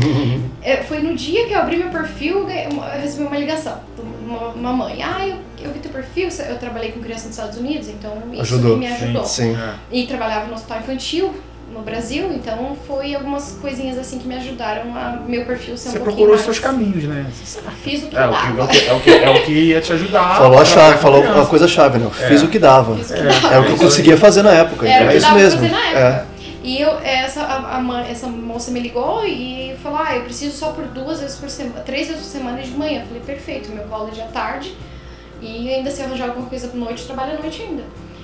É, 0.63 0.77
foi 0.79 1.01
no 1.01 1.17
dia 1.17 1.47
que 1.47 1.55
eu 1.55 1.59
abri 1.59 1.79
meu 1.79 1.89
perfil, 1.89 2.47
eu 2.51 2.81
recebi 3.01 3.25
uma 3.25 3.39
ligação 3.39 3.81
de 3.97 4.03
uma, 4.03 4.49
uma 4.49 4.73
mãe. 4.75 5.03
Ah, 5.03 5.27
eu, 5.27 5.37
eu 5.59 5.73
vi 5.73 5.79
teu 5.79 5.91
perfil, 5.91 6.29
eu 6.47 6.59
trabalhei 6.59 6.93
com 6.93 7.01
criança 7.01 7.29
nos 7.29 7.37
Estados 7.39 7.59
Unidos, 7.59 7.89
então 7.89 8.13
isso 8.33 8.43
Ajudou. 8.43 8.77
me 8.77 8.87
ajudou. 8.87 9.25
Sim. 9.25 9.57
É. 9.57 9.75
E 9.91 10.07
trabalhava 10.07 10.47
no 10.49 10.55
hospital 10.55 10.81
infantil 10.81 11.35
no 11.73 11.83
Brasil, 11.83 12.33
então 12.33 12.77
foi 12.87 13.15
algumas 13.15 13.53
coisinhas 13.61 13.97
assim 13.99 14.19
que 14.19 14.27
me 14.27 14.35
ajudaram 14.37 14.95
a 14.97 15.21
meu 15.27 15.45
perfil 15.45 15.77
ser 15.77 15.89
um 15.89 15.93
Você 15.93 15.99
pouquinho 15.99 16.17
procurou 16.17 16.35
os 16.37 16.43
seus 16.43 16.59
caminhos, 16.59 17.05
né? 17.05 17.27
Fiz 17.83 18.03
o 18.03 18.07
que 18.09 18.17
É 18.17 18.27
o 18.27 18.31
dava. 18.31 18.67
que, 18.69 18.79
é, 18.89 18.93
o 18.93 19.01
que, 19.01 19.11
é 19.11 19.31
o 19.31 19.43
que 19.45 19.53
ia 19.53 19.81
te 19.81 19.93
ajudar. 19.93 20.37
Falou 20.39 20.59
a 20.59 20.65
chave, 20.65 20.99
falou 20.99 21.23
a 21.43 21.47
coisa 21.47 21.67
chave, 21.69 21.99
né? 21.99 22.11
Fiz 22.29 22.43
É. 22.43 22.45
o 22.45 22.49
que 22.49 22.59
dava. 22.59 22.97
Fiz 22.97 23.11
o 23.11 23.15
que 23.15 23.21
É. 23.21 23.25
dava. 23.25 23.55
É 23.55 23.59
o 23.59 23.65
que 23.65 23.71
eu 23.73 23.77
conseguia 23.79 24.17
fazer 24.17 24.43
na 24.43 24.53
época. 24.53 24.87
Era 24.89 25.05
o 25.07 25.09
é 25.09 25.11
que 25.13 25.17
isso 25.19 25.27
dava 25.27 25.39
pra 25.39 25.45
mesmo. 25.45 25.61
fazer 25.61 25.73
na 25.73 25.87
É. 25.99 26.09
época. 26.09 26.27
E 26.63 26.81
eu, 26.81 26.99
essa, 27.03 27.41
a, 27.43 27.77
a 27.77 27.81
mãe- 27.81 28.07
essa 28.11 28.27
moça 28.27 28.71
me 28.71 28.81
ligou 28.81 29.25
e 29.27 29.75
falou, 29.83 29.99
ah, 30.05 30.15
eu 30.17 30.23
preciso 30.25 30.55
só 30.57 30.73
por 30.73 30.85
duas 30.89 31.21
vezes 31.21 31.37
por 31.37 31.49
semana, 31.49 31.81
três 31.81 32.09
vezes 32.09 32.23
por 32.23 32.29
semana 32.29 32.61
de 32.61 32.71
manhã. 32.73 33.01
Eu 33.01 33.07
falei, 33.07 33.23
perfeito, 33.25 33.71
meu 33.71 33.85
college 33.85 34.21
é 34.21 34.25
à 34.25 34.27
tarde 34.27 34.75
e 35.41 35.73
ainda 35.73 35.91
se 35.91 36.03
arranjar 36.03 36.29
alguma 36.29 36.47
coisa 36.49 36.69
à 36.71 36.77
noite, 36.77 37.05
trabalho 37.07 37.39
à 37.39 37.41
noite 37.41 37.63
ainda. 37.63 37.83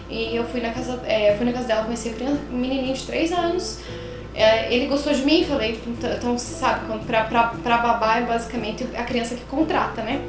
E 0.09 0.36
eu 0.36 0.44
fui 0.44 0.61
na 0.61 0.70
casa, 0.70 1.00
é, 1.04 1.34
fui 1.36 1.44
na 1.46 1.52
casa 1.52 1.66
dela, 1.68 1.84
conheci 1.84 2.11
a 2.11 2.12
criança, 2.12 2.40
um 2.52 2.57
menininho 2.57 2.94
de 2.94 3.02
três 3.04 3.32
anos. 3.32 3.78
É, 4.34 4.72
ele 4.72 4.86
gostou 4.86 5.14
de 5.14 5.22
mim, 5.22 5.44
falei, 5.44 5.80
então, 5.86 6.12
então 6.12 6.38
sabe, 6.38 6.80
pra, 7.07 7.24
pra, 7.24 7.44
pra 7.62 7.78
babá 7.78 8.18
é 8.18 8.20
basicamente 8.20 8.86
a 8.94 9.02
criança 9.02 9.34
que 9.34 9.42
contrata, 9.44 10.02
né? 10.02 10.20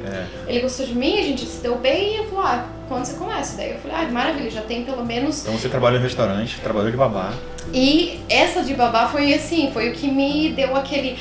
É. 0.46 0.50
Ele 0.50 0.60
gostou 0.60 0.86
de 0.86 0.94
mim, 0.94 1.18
a 1.18 1.22
gente 1.22 1.44
se 1.44 1.60
deu 1.60 1.76
bem 1.76 2.14
e 2.14 2.16
eu 2.16 2.24
falei, 2.24 2.42
ah, 2.60 2.64
quando 2.88 3.04
você 3.04 3.16
começa? 3.16 3.58
Daí 3.58 3.72
eu 3.72 3.78
falei, 3.80 3.96
ah, 3.98 4.10
maravilha, 4.10 4.50
já 4.50 4.62
tem 4.62 4.82
pelo 4.82 5.04
menos 5.04 5.42
Então 5.42 5.52
você 5.58 5.68
trabalhou 5.68 6.00
em 6.00 6.02
restaurante, 6.02 6.58
trabalhou 6.60 6.90
de 6.90 6.96
babá. 6.96 7.34
e 7.72 8.18
essa 8.30 8.62
de 8.62 8.72
babá 8.72 9.08
foi 9.08 9.34
assim, 9.34 9.70
foi 9.74 9.90
o 9.90 9.92
que 9.92 10.10
me 10.10 10.54
deu 10.54 10.74
aquele. 10.74 11.18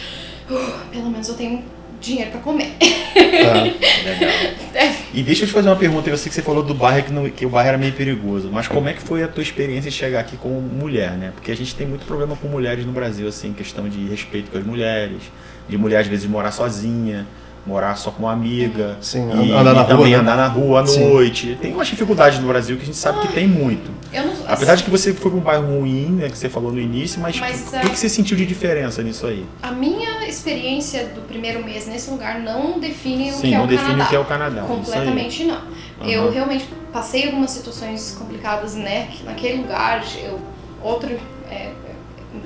"Uh, 0.50 0.80
pelo 0.90 1.10
menos 1.10 1.28
eu 1.28 1.36
tenho 1.36 1.62
dinheiro 2.02 2.32
pra 2.32 2.40
comer. 2.42 2.72
É. 3.18 3.64
Legal. 3.64 4.94
E 5.14 5.24
deixa 5.24 5.44
eu 5.44 5.48
te 5.48 5.54
fazer 5.54 5.70
uma 5.70 5.76
pergunta. 5.76 6.08
Eu 6.10 6.18
sei 6.18 6.30
que 6.30 6.36
você 6.36 6.42
falou 6.42 6.62
do 6.62 6.74
bairro 6.74 7.04
que, 7.06 7.12
não- 7.12 7.30
que 7.30 7.46
o 7.46 7.50
bairro 7.50 7.70
era 7.70 7.78
meio 7.78 7.94
perigoso, 7.94 8.50
mas 8.52 8.68
como 8.68 8.88
é 8.88 8.94
que 8.94 9.02
foi 9.02 9.24
a 9.24 9.28
tua 9.28 9.42
experiência 9.42 9.90
de 9.90 9.98
chegar 9.98 10.20
aqui 10.20 10.38
como 10.38 10.62
mulher, 10.62 11.12
né? 11.12 11.32
Porque 11.34 11.52
a 11.52 11.56
gente 11.56 11.74
tem 11.76 11.88
muito 11.88 12.06
problema 12.06 12.36
com 12.36 12.48
mulheres 12.48 12.86
no 12.86 12.92
Brasil, 12.92 13.28
assim, 13.28 13.54
questão 13.54 13.90
de 13.90 14.06
respeito 14.08 14.52
com 14.52 14.58
as 14.58 14.64
mulheres, 14.66 15.22
de 15.68 15.78
mulher 15.78 16.02
às 16.02 16.08
vezes 16.08 16.26
morar 16.30 16.52
sozinha, 16.52 17.26
morar 17.68 17.96
só 17.96 18.10
com 18.12 18.24
uma 18.24 18.32
amiga. 18.32 18.98
Sim, 19.02 19.30
e, 19.30 19.52
andar 19.52 19.74
na 19.74 19.82
e 19.82 19.84
rua, 19.84 19.86
também 19.86 20.12
né? 20.14 20.18
andar 20.20 20.38
na 20.38 20.48
rua 20.48 20.82
à 20.82 20.86
Sim. 20.88 21.10
noite. 21.12 21.58
Tem 21.62 21.74
umas 21.74 21.88
dificuldades 21.88 22.40
no 22.40 22.48
Brasil 22.48 22.78
que 22.78 22.84
a 22.84 22.86
gente 22.86 22.98
sabe 22.98 23.20
que 23.28 23.34
tem 23.34 23.48
muito. 23.48 23.92
Eu 24.14 24.26
não 24.26 24.34
Apesar 24.48 24.76
de 24.76 24.84
que 24.84 24.90
você 24.90 25.14
foi 25.14 25.30
para 25.30 25.40
um 25.40 25.44
bairro 25.44 25.66
ruim, 25.80 26.06
né, 26.12 26.30
que 26.30 26.38
você 26.38 26.48
falou 26.48 26.72
no 26.72 26.80
início, 26.80 27.20
mas, 27.20 27.38
Mas, 27.38 27.70
o 27.74 27.76
é- 27.76 27.82
que, 27.82 27.90
que 27.90 28.00
você 28.00 28.08
sentiu 28.08 28.38
de 28.38 28.46
diferença 28.46 29.04
nisso 29.04 29.28
aí? 29.28 29.46
A 29.62 29.72
minha 29.72 30.26
experiência 30.26 31.08
do 31.08 31.22
primeiro 31.28 31.64
mês 31.66 31.86
nesse 31.86 32.10
lugar 32.10 32.40
não 32.40 32.80
define 32.80 33.32
o 33.32 33.34
Sim, 33.34 33.42
que 33.50 33.54
é 33.54 33.58
não 33.58 33.66
o 33.66 33.68
define 33.68 33.90
Canadá. 33.90 34.06
o 34.06 34.10
que 34.10 34.16
é 34.16 34.20
o 34.20 34.26
Canadá. 34.26 34.62
Completamente 34.62 35.44
não. 35.44 35.56
Aham. 36.00 36.10
Eu 36.10 36.32
realmente 36.32 36.66
passei 36.94 37.26
algumas 37.26 37.52
situações 37.52 38.16
complicadas 38.18 38.76
né, 38.76 39.10
que 39.12 39.24
naquele 39.24 39.62
lugar. 39.62 40.02
Eu, 40.24 40.40
outro. 40.82 41.10
É, 41.52 41.72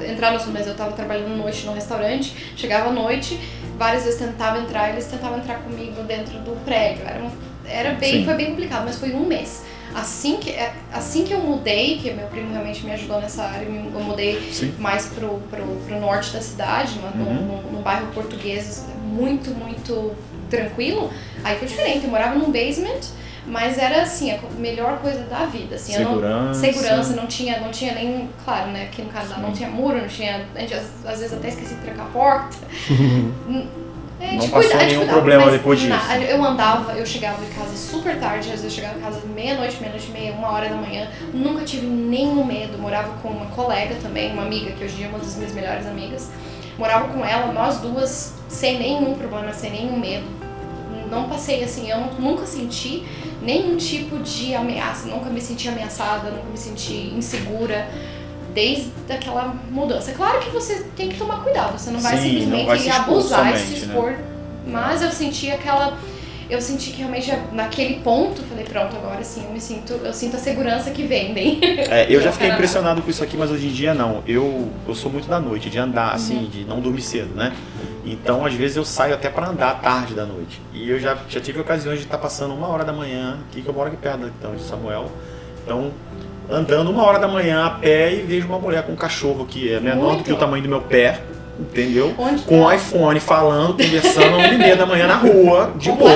entrar 0.07 0.31
no 0.31 0.37
assunto, 0.37 0.53
mas 0.53 0.65
eu 0.67 0.73
tava 0.75 0.91
trabalhando 0.93 1.33
à 1.33 1.35
noite 1.35 1.65
no 1.65 1.73
restaurante, 1.73 2.33
chegava 2.55 2.89
à 2.89 2.93
noite, 2.93 3.37
várias 3.81 4.03
vezes 4.03 4.19
tentava 4.19 4.59
entrar, 4.59 4.89
eles 4.91 5.07
tentavam 5.07 5.39
entrar 5.39 5.55
comigo 5.63 6.03
dentro 6.03 6.37
do 6.41 6.55
prédio. 6.63 7.03
Era, 7.03 7.19
um- 7.23 7.31
era 7.65 7.91
bem, 7.95 8.11
Sim. 8.19 8.25
foi 8.25 8.35
bem 8.35 8.45
complicado, 8.51 8.83
mas 8.85 8.99
foi 8.99 9.11
um 9.15 9.25
mês. 9.25 9.63
Assim 9.95 10.37
que, 10.37 10.51
é, 10.51 10.71
assim 10.93 11.23
que 11.25 11.33
eu 11.33 11.39
mudei, 11.39 11.97
que 11.97 12.11
meu 12.11 12.27
primo 12.27 12.51
realmente 12.51 12.85
me 12.85 12.91
ajudou 12.91 13.19
nessa 13.19 13.41
área, 13.43 13.65
eu 13.65 13.71
mudei 14.03 14.39
Sim. 14.51 14.75
mais 14.77 15.07
pro, 15.07 15.39
pro, 15.49 15.65
pro 15.87 15.99
norte 15.99 16.31
da 16.31 16.41
cidade, 16.41 16.99
no, 16.99 17.23
Uhum. 17.25 17.33
no, 17.63 17.71
no 17.71 17.81
bairro 17.81 18.05
português, 18.13 18.85
muito, 19.03 19.49
muito 19.49 20.11
tranquilo. 20.47 21.11
Aí 21.43 21.57
foi 21.57 21.67
diferente, 21.67 22.03
eu 22.05 22.11
morava 22.11 22.35
num 22.35 22.51
basement, 22.51 22.99
mas 23.45 23.77
era 23.77 24.03
assim, 24.03 24.31
a 24.31 24.37
melhor 24.57 24.99
coisa 24.99 25.21
da 25.23 25.45
vida. 25.45 25.75
Assim, 25.75 25.93
eu 25.95 26.01
não- 26.01 26.09
Segurança. 26.11 26.59
segurança, 26.59 27.13
não 27.15 27.25
tinha, 27.27 27.59
não 27.59 27.71
tinha 27.71 27.93
nem, 27.93 28.29
claro, 28.45 28.71
né, 28.71 28.83
aqui 28.83 29.01
no 29.01 29.09
Canadá 29.09 29.37
não 29.39 29.51
tinha 29.51 29.69
muro, 29.69 29.97
não 29.99 30.07
tinha, 30.07 30.45
a 30.55 30.59
gente 30.59 30.73
às, 30.73 30.85
às 31.05 31.19
vezes 31.19 31.33
até 31.33 31.47
esqueci 31.49 31.75
de 31.75 31.81
trancar 31.81 32.05
a 32.05 32.09
porta. 32.09 32.57
É, 34.23 34.33
Não 34.33 34.49
passou 34.49 34.69
cuidar, 34.69 34.85
nenhum 34.85 34.99
cuidar, 34.99 35.13
problema 35.13 35.49
depois 35.49 35.83
na- 35.85 35.97
disso. 35.97 36.11
Eu 36.29 36.45
andava, 36.45 36.93
eu 36.93 37.03
chegava 37.07 37.43
de 37.43 37.49
casa 37.55 37.75
super 37.75 38.19
tarde, 38.19 38.39
às 38.51 38.61
vezes 38.61 38.65
eu 38.65 38.69
chegava 38.69 38.99
em 38.99 39.01
casa 39.01 39.19
meia-noite, 39.33 39.77
meia-noite 39.79 40.11
meia, 40.11 40.31
uma 40.33 40.51
hora 40.51 40.69
da 40.69 40.75
manhã. 40.75 41.07
Nunca 41.33 41.63
tive 41.65 41.87
nenhum 41.87 42.45
medo. 42.45 42.77
Morava 42.77 43.13
com 43.19 43.29
uma 43.29 43.47
colega 43.47 43.95
também, 43.99 44.31
uma 44.31 44.43
amiga, 44.43 44.73
que 44.73 44.83
hoje 44.83 44.93
em 44.93 44.97
dia 44.97 45.05
é 45.07 45.09
uma 45.09 45.17
das 45.17 45.35
minhas 45.37 45.53
melhores 45.55 45.87
amigas. 45.87 46.29
Morava 46.77 47.07
com 47.07 47.25
ela, 47.25 47.51
nós 47.51 47.79
duas, 47.79 48.35
sem 48.47 48.77
nenhum 48.77 49.15
problema, 49.15 49.51
sem 49.53 49.71
nenhum 49.71 49.97
medo. 49.99 50.27
Não 51.09 51.27
passei 51.27 51.63
assim, 51.63 51.89
eu 51.89 51.97
nu- 51.97 52.13
nunca 52.19 52.45
senti 52.45 53.03
nenhum 53.41 53.77
tipo 53.77 54.19
de 54.19 54.53
ameaça, 54.55 55.07
nunca 55.07 55.29
me 55.29 55.41
senti 55.41 55.67
ameaçada, 55.67 56.29
nunca 56.31 56.49
me 56.49 56.57
senti 56.57 57.13
insegura. 57.15 57.89
Desde 58.53 58.91
aquela 59.09 59.55
mudança. 59.69 60.11
É 60.11 60.13
claro 60.13 60.39
que 60.41 60.49
você 60.49 60.85
tem 60.97 61.07
que 61.07 61.17
tomar 61.17 61.41
cuidado, 61.41 61.79
você 61.79 61.89
não 61.89 62.01
vai 62.01 62.17
Sim, 62.17 62.23
simplesmente 62.23 62.59
não 62.59 62.65
vai 62.65 62.79
se 62.79 62.89
abusar 62.89 63.53
e 63.53 63.57
se 63.57 63.71
né? 63.71 63.77
expor 63.77 64.15
mas 64.65 65.01
eu 65.01 65.11
senti 65.11 65.49
aquela. 65.51 65.97
Eu 66.51 66.61
senti 66.61 66.91
que 66.91 66.97
realmente 66.97 67.31
naquele 67.53 68.01
ponto, 68.01 68.41
falei, 68.43 68.65
pronto, 68.65 68.93
agora 68.97 69.23
sim, 69.23 69.45
eu 69.45 69.53
me 69.53 69.61
sinto. 69.61 69.93
Eu 69.93 70.13
sinto 70.13 70.35
a 70.35 70.39
segurança 70.39 70.91
que 70.91 71.03
vendem. 71.03 71.57
É, 71.89 72.13
eu 72.13 72.19
já 72.21 72.29
fiquei 72.29 72.49
impressionado 72.51 73.01
com 73.01 73.09
isso 73.09 73.23
aqui, 73.23 73.37
mas 73.37 73.49
hoje 73.49 73.67
em 73.67 73.71
dia 73.71 73.93
não. 73.93 74.21
Eu, 74.27 74.67
eu 74.85 74.93
sou 74.93 75.09
muito 75.09 75.29
da 75.29 75.39
noite, 75.39 75.69
de 75.69 75.79
andar 75.79 76.13
assim, 76.13 76.39
Uhum. 76.39 76.45
de 76.47 76.65
não 76.65 76.81
dormir 76.81 77.03
cedo, 77.03 77.33
né? 77.33 77.53
Então, 78.05 78.45
às 78.45 78.53
vezes, 78.53 78.75
eu 78.75 78.83
saio 78.83 79.13
até 79.13 79.29
para 79.29 79.47
andar 79.47 79.79
tarde 79.79 80.13
da 80.13 80.25
noite. 80.25 80.61
E 80.73 80.89
eu 80.89 80.99
já, 80.99 81.17
já 81.29 81.39
tive 81.39 81.61
ocasiões 81.61 81.99
de 81.99 82.05
estar 82.05 82.17
passando 82.17 82.53
uma 82.53 82.67
hora 82.67 82.83
da 82.83 82.91
manhã, 82.91 83.39
aqui 83.49 83.61
que 83.61 83.69
eu 83.69 83.73
moro 83.73 83.87
aqui 83.87 83.95
perto 83.97 84.25
então, 84.25 84.53
de 84.53 84.61
Samuel. 84.63 85.09
Então, 85.63 85.89
andando 86.49 86.91
uma 86.91 87.03
hora 87.03 87.17
da 87.17 87.29
manhã 87.29 87.63
a 87.65 87.69
pé 87.69 88.13
e 88.13 88.23
vejo 88.23 88.47
uma 88.47 88.59
mulher 88.59 88.83
com 88.83 88.91
um 88.91 88.95
cachorro 88.97 89.45
que 89.45 89.71
é 89.71 89.79
menor 89.79 90.01
do 90.01 90.07
Muito. 90.15 90.23
que 90.25 90.33
o 90.33 90.35
tamanho 90.35 90.63
do 90.63 90.67
meu 90.69 90.81
pé, 90.81 91.21
entendeu? 91.61 92.13
Onde 92.17 92.41
Com 92.43 92.61
o 92.63 92.67
tá? 92.67 92.75
iPhone, 92.75 93.19
falando, 93.19 93.73
conversando, 93.73 94.35
uma 94.37 94.47
e 94.47 94.57
meia 94.57 94.75
da 94.75 94.85
manhã 94.85 95.07
na 95.07 95.15
rua, 95.15 95.71
de 95.77 95.91
boa. 95.91 96.11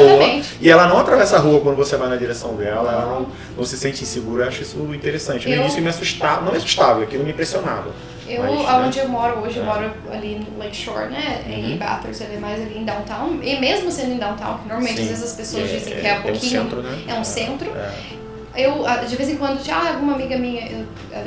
E 0.59 0.69
ela 0.69 0.87
não 0.87 0.97
atravessa 0.97 1.37
a 1.37 1.39
rua 1.39 1.59
quando 1.61 1.75
você 1.75 1.95
vai 1.97 2.09
na 2.09 2.15
direção 2.15 2.55
dela, 2.55 2.91
ela 2.91 3.05
não, 3.05 3.27
não 3.57 3.63
se 3.65 3.77
sente 3.77 4.03
insegura. 4.03 4.43
Eu 4.45 4.47
acho 4.49 4.61
isso 4.63 4.77
interessante. 4.93 5.47
No 5.47 5.53
Eu- 5.55 5.61
início 5.61 5.81
me 5.81 5.89
assustava, 5.89 6.41
não 6.41 6.51
me 6.51 6.57
assustava, 6.57 7.03
aquilo 7.03 7.23
me 7.23 7.31
impressionava. 7.31 7.91
Eu, 8.27 8.41
Mas, 8.41 8.51
né? 8.59 8.65
aonde 8.67 8.97
eu 8.99 9.07
moro 9.07 9.39
hoje, 9.41 9.57
eu 9.57 9.63
É. 9.63 9.65
moro 9.67 9.91
ali 10.11 10.43
no 10.51 10.57
Lakeshore, 10.57 11.09
né? 11.11 11.43
Uhum. 11.45 11.53
Em 11.73 11.77
Bathurst, 11.77 12.21
ele 12.21 12.35
é 12.35 12.39
mais 12.39 12.59
ali 12.59 12.79
em 12.79 12.83
downtown. 12.83 13.39
E 13.43 13.59
mesmo 13.59 13.91
sendo 13.91 14.13
em 14.13 14.17
downtown, 14.17 14.57
que 14.57 14.67
normalmente 14.67 14.95
Sim. 14.97 15.03
às 15.03 15.09
vezes 15.09 15.23
as 15.25 15.33
pessoas 15.33 15.69
É, 15.69 15.75
dizem 15.77 15.93
é, 15.93 15.99
que 15.99 16.07
é 16.07 16.13
um 16.17 16.21
tem 16.21 16.31
um 16.31 16.33
pouquinho. 16.33 16.61
centro, 16.63 16.81
né? 16.81 16.97
É 17.07 17.13
um 17.13 17.23
centro. 17.23 17.71
É. 17.75 17.91
Eu, 18.57 18.83
ah, 18.87 18.95
de 18.97 19.15
vez 19.15 19.29
em 19.29 19.35
quando, 19.37 19.63
já 19.63 19.89
alguma 19.89 20.13
amiga 20.15 20.37
minha, 20.37 20.65
eu, 20.71 20.85
ah, 21.13 21.23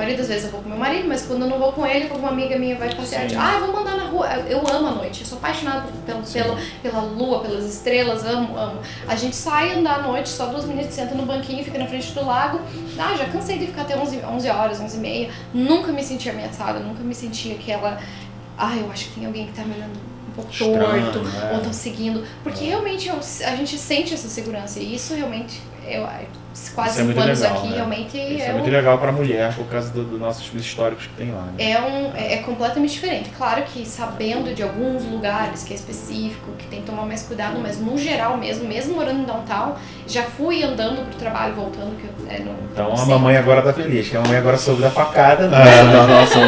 maioria 0.00 0.16
das 0.18 0.28
vezes 0.28 0.44
eu 0.46 0.50
vou 0.50 0.62
com 0.62 0.68
meu 0.68 0.78
marido, 0.78 1.06
mas 1.06 1.22
quando 1.26 1.42
eu 1.42 1.48
não 1.48 1.58
vou 1.58 1.72
com 1.72 1.86
ele, 1.86 2.06
vou 2.08 2.16
com 2.18 2.22
uma 2.24 2.32
amiga 2.32 2.58
minha 2.58 2.76
vai 2.76 2.94
passear. 2.94 3.26
Tipo, 3.26 3.40
ah, 3.40 3.58
vamos 3.60 3.80
andar 3.80 3.96
na 3.96 4.04
rua. 4.04 4.26
Eu, 4.48 4.58
eu 4.58 4.74
amo 4.74 4.86
a 4.88 4.90
noite, 4.92 5.20
eu 5.20 5.26
sou 5.26 5.38
apaixonada 5.38 5.86
pelo, 6.06 6.22
pela, 6.22 6.58
pela 6.82 7.00
lua, 7.02 7.40
pelas 7.40 7.64
estrelas, 7.64 8.24
amo, 8.24 8.56
amo. 8.56 8.80
A 9.06 9.14
gente 9.16 9.36
sai 9.36 9.74
andar 9.78 10.00
à 10.00 10.02
noite, 10.02 10.28
só 10.28 10.46
duas 10.46 10.64
meninas 10.64 10.92
sentam 10.94 11.16
no 11.16 11.26
banquinho, 11.26 11.62
fica 11.62 11.78
na 11.78 11.86
frente 11.86 12.12
do 12.12 12.24
lago. 12.24 12.60
Ah, 12.98 13.14
já 13.16 13.26
cansei 13.26 13.58
de 13.58 13.66
ficar 13.66 13.82
até 13.82 13.96
11, 13.96 14.20
11 14.24 14.48
horas, 14.48 14.80
11 14.80 14.96
e 14.96 15.00
meia. 15.00 15.30
Nunca 15.52 15.92
me 15.92 16.02
senti 16.02 16.28
ameaçada, 16.30 16.80
nunca 16.80 17.02
me 17.02 17.14
senti 17.14 17.52
aquela. 17.52 17.98
Ah, 18.56 18.76
eu 18.76 18.90
acho 18.90 19.06
que 19.06 19.14
tem 19.20 19.26
alguém 19.26 19.46
que 19.46 19.52
tá 19.52 19.62
me 19.62 19.74
olhando 19.74 19.98
um 20.28 20.32
pouco 20.32 20.50
Estranho, 20.50 21.12
torto, 21.12 21.28
né? 21.28 21.50
ou 21.54 21.60
tão 21.60 21.72
seguindo. 21.72 22.24
Porque 22.42 22.64
realmente 22.64 23.08
eu- 23.08 23.16
a 23.18 23.56
gente 23.56 23.76
sente 23.78 24.14
essa 24.14 24.28
segurança. 24.28 24.78
E 24.80 24.94
isso 24.94 25.14
realmente, 25.14 25.60
eu, 25.86 26.06
quase 26.74 26.90
Isso 26.90 27.00
é 27.00 27.04
cinco 27.06 27.20
anos 27.20 27.40
legal, 27.40 27.56
aqui, 27.58 27.68
né? 27.68 27.74
realmente 27.76 28.16
Isso 28.18 28.42
é, 28.42 28.46
é, 28.48 28.52
muito 28.52 28.68
um, 28.68 28.72
legal 28.72 28.98
pra 28.98 29.12
mulher, 29.12 29.54
por 29.54 29.66
causa 29.66 29.90
do- 29.90 30.04
dos 30.04 30.20
nossos 30.20 30.50
históricos 30.54 31.06
que 31.06 31.14
tem 31.14 31.32
lá. 31.32 31.42
Né? 31.42 31.70
é, 31.70 31.80
um, 31.80 32.12
é, 32.16 32.34
é 32.34 32.36
completamente 32.38 32.92
diferente. 32.92 33.30
Claro 33.36 33.62
que 33.62 33.86
sabendo 33.86 34.54
de 34.54 34.62
alguns 34.62 35.04
lugares 35.04 35.62
que 35.62 35.72
é 35.72 35.76
específico, 35.76 36.50
que 36.58 36.66
tem 36.66 36.80
que 36.80 36.86
tomar 36.86 37.06
mais 37.06 37.22
cuidado, 37.22 37.58
mas 37.62 37.78
no 37.80 37.96
geral 37.96 38.36
mesmo, 38.36 38.66
mesmo 38.68 38.94
morando 38.94 39.20
em 39.20 39.24
downtown, 39.24 39.74
já 40.06 40.22
fui 40.22 40.62
andando 40.62 41.06
pro 41.08 41.18
trabalho, 41.18 41.54
voltando, 41.54 41.96
que 41.96 42.04
eu, 42.04 42.10
é, 42.28 42.38
no, 42.40 42.52
Então 42.72 42.92
a 42.94 43.06
mamãe 43.06 43.36
agora 43.36 43.62
tá 43.62 43.72
feliz, 43.72 44.08
que 44.08 44.16
a 44.16 44.20
mamãe 44.20 44.38
agora 44.38 44.56
soube 44.56 44.82
da 44.82 44.90
facada, 44.90 45.48
né? 45.48 45.56
É. 45.56 45.84
Da 45.84 46.06
nossa, 46.06 46.38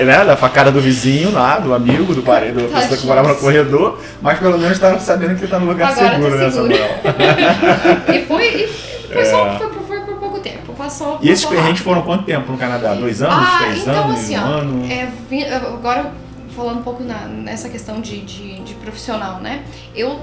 é, 0.00 0.04
né? 0.04 0.24
Da 0.24 0.36
facada 0.36 0.70
do 0.72 0.80
vizinho 0.80 1.32
lá, 1.32 1.58
do 1.58 1.72
amigo, 1.72 2.14
do 2.14 2.22
parede, 2.22 2.66
da 2.66 2.80
pessoa 2.80 2.98
que 2.98 3.06
morava 3.06 3.28
no 3.28 3.36
corredor, 3.36 4.00
mas 4.20 4.38
pelo 4.38 4.58
menos 4.58 4.78
tá 4.78 4.98
sabendo 4.98 5.38
que 5.38 5.46
tá 5.46 5.58
no 5.58 5.66
lugar 5.66 5.92
Agora 5.92 6.10
tá 6.10 6.14
seguro, 6.16 6.36
né, 6.36 6.50
seguro. 6.50 6.74
Samuel? 6.76 8.06
E 8.14 8.24
foi, 8.26 8.46
e 8.46 8.95
foi, 9.06 9.22
É. 9.22 9.24
só, 9.24 9.58
foi, 9.58 9.68
por- 9.68 9.82
foi 9.86 10.00
por 10.00 10.16
pouco 10.16 10.40
tempo. 10.40 10.72
Passou, 10.74 11.18
E 11.22 11.28
esses 11.30 11.44
perrengues 11.44 11.80
foram 11.80 12.02
quanto 12.02 12.24
tempo 12.24 12.50
no 12.52 12.58
Canadá? 12.58 12.94
Dois 12.94 13.22
anos? 13.22 13.34
Ah, 13.36 13.58
três 13.60 13.80
então 13.82 13.94
anos? 14.04 14.20
assim, 14.20 14.36
um 14.36 14.42
ó, 14.42 14.44
ano? 14.46 14.92
é, 14.92 15.08
agora 15.54 16.12
falando 16.54 16.78
um 16.80 16.82
pouco 16.82 17.02
na- 17.02 17.26
nessa 17.26 17.68
questão 17.68 18.00
de, 18.00 18.20
de, 18.22 18.60
de 18.60 18.74
profissional, 18.74 19.40
né? 19.40 19.64
Eu 19.94 20.20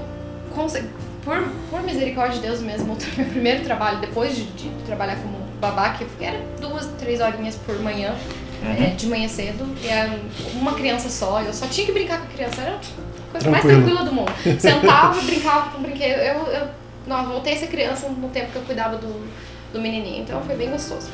consegui, 0.54 0.88
por, 1.24 1.42
por 1.70 1.82
misericórdia 1.82 2.40
de 2.40 2.46
Deus 2.46 2.60
mesmo, 2.60 2.92
o 2.94 3.16
meu 3.16 3.26
primeiro 3.30 3.64
trabalho, 3.64 3.98
depois 3.98 4.34
de, 4.36 4.44
de 4.44 4.68
trabalhar 4.86 5.16
como 5.16 5.38
babá, 5.60 5.90
que 5.90 6.04
era 6.24 6.38
duas, 6.60 6.86
três 6.98 7.20
horinhas 7.20 7.56
por 7.56 7.78
manhã, 7.80 8.14
Uhum. 8.62 8.82
é, 8.82 8.86
de 8.96 9.06
manhã 9.08 9.28
cedo, 9.28 9.66
e 9.82 9.88
era 9.88 10.18
uma 10.54 10.72
criança 10.72 11.10
só, 11.10 11.42
eu 11.42 11.52
só 11.52 11.66
tinha 11.66 11.84
que 11.84 11.92
brincar 11.92 12.18
com 12.18 12.24
a 12.24 12.28
criança, 12.28 12.62
era 12.62 12.76
a 12.76 13.30
coisa 13.30 13.50
mais 13.50 13.62
Tranquilo. 13.62 13.82
tranquila 13.84 14.04
do 14.08 14.12
mundo. 14.14 14.32
Sentava, 14.58 15.20
brincava 15.20 15.70
com 15.70 15.78
o 15.78 15.82
brinquedo, 15.82 16.18
eu, 16.20 16.46
eu 16.46 16.68
não, 17.06 17.26
voltei 17.26 17.54
a 17.54 17.56
ser 17.56 17.66
criança 17.66 18.08
no 18.08 18.28
tempo 18.28 18.52
que 18.52 18.56
eu 18.56 18.62
cuidava 18.62 18.96
do, 18.96 19.28
do 19.72 19.80
menininho, 19.80 20.22
então 20.22 20.40
foi 20.42 20.56
bem 20.56 20.70
gostoso. 20.70 21.08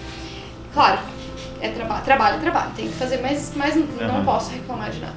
Claro, 0.72 1.00
é 1.60 1.68
trabalho, 1.68 2.04
trabalho, 2.04 2.36
é 2.36 2.40
trabalho, 2.40 2.72
tem 2.76 2.86
que 2.86 2.94
fazer, 2.94 3.20
mas, 3.20 3.52
mas 3.56 3.74
não 3.74 4.08
Aham. 4.08 4.24
posso 4.24 4.50
reclamar 4.50 4.90
de 4.90 5.00
nada. 5.00 5.16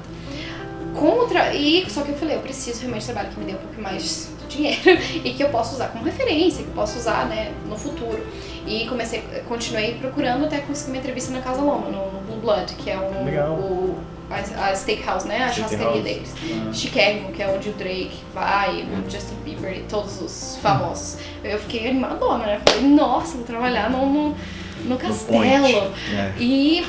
Com 0.94 1.20
o 1.20 1.26
tra... 1.26 1.52
e 1.54 1.88
Só 1.90 2.02
que 2.02 2.10
eu 2.10 2.16
falei, 2.16 2.36
eu 2.36 2.40
preciso 2.40 2.80
realmente 2.80 3.00
de 3.00 3.06
trabalho 3.06 3.30
que 3.30 3.40
me 3.40 3.46
dê 3.46 3.52
um 3.52 3.58
pouco 3.58 3.80
mais 3.80 4.30
de 4.48 4.56
dinheiro 4.56 4.80
e 5.24 5.32
que 5.32 5.42
eu 5.42 5.48
possa 5.48 5.74
usar 5.74 5.88
como 5.88 6.04
referência, 6.04 6.62
que 6.62 6.68
eu 6.68 6.74
possa 6.74 6.98
usar 6.98 7.26
né, 7.26 7.52
no 7.66 7.76
futuro. 7.76 8.24
E 8.66 8.86
comecei, 8.86 9.20
continuei 9.46 9.94
procurando 9.94 10.44
até 10.46 10.58
conseguir 10.58 10.92
uma 10.92 10.98
entrevista 10.98 11.32
na 11.32 11.40
Casa 11.40 11.60
Loma, 11.60 11.88
no, 11.90 12.12
no 12.12 12.20
Blue 12.20 12.40
Blood, 12.40 12.74
que 12.74 12.90
é 12.90 12.98
um, 12.98 13.24
Legal. 13.24 13.52
o, 13.52 13.98
a, 14.34 14.66
a 14.66 14.76
steakhouse, 14.76 15.26
né? 15.26 15.44
A 15.44 15.52
churrascaria 15.52 16.02
deles. 16.02 16.34
Ah. 16.50 16.72
Chicago, 16.72 17.32
que 17.32 17.42
é 17.42 17.48
onde 17.48 17.68
o 17.68 17.72
Drake 17.72 18.18
vai, 18.32 18.82
o 18.82 19.10
Justin 19.10 19.36
Bieber 19.44 19.76
e 19.76 19.82
todos 19.82 20.20
os 20.20 20.58
famosos. 20.60 21.18
Eu 21.42 21.58
fiquei 21.58 21.88
animadona, 21.88 22.46
né? 22.46 22.60
Falei, 22.66 22.88
nossa, 22.88 23.36
vou 23.36 23.46
trabalhar 23.46 23.90
no, 23.90 24.06
no, 24.06 24.36
no 24.84 24.96
castelo. 24.96 25.38
point. 25.38 25.92
É. 26.12 26.32
E 26.38 26.84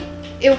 eu, 0.46 0.58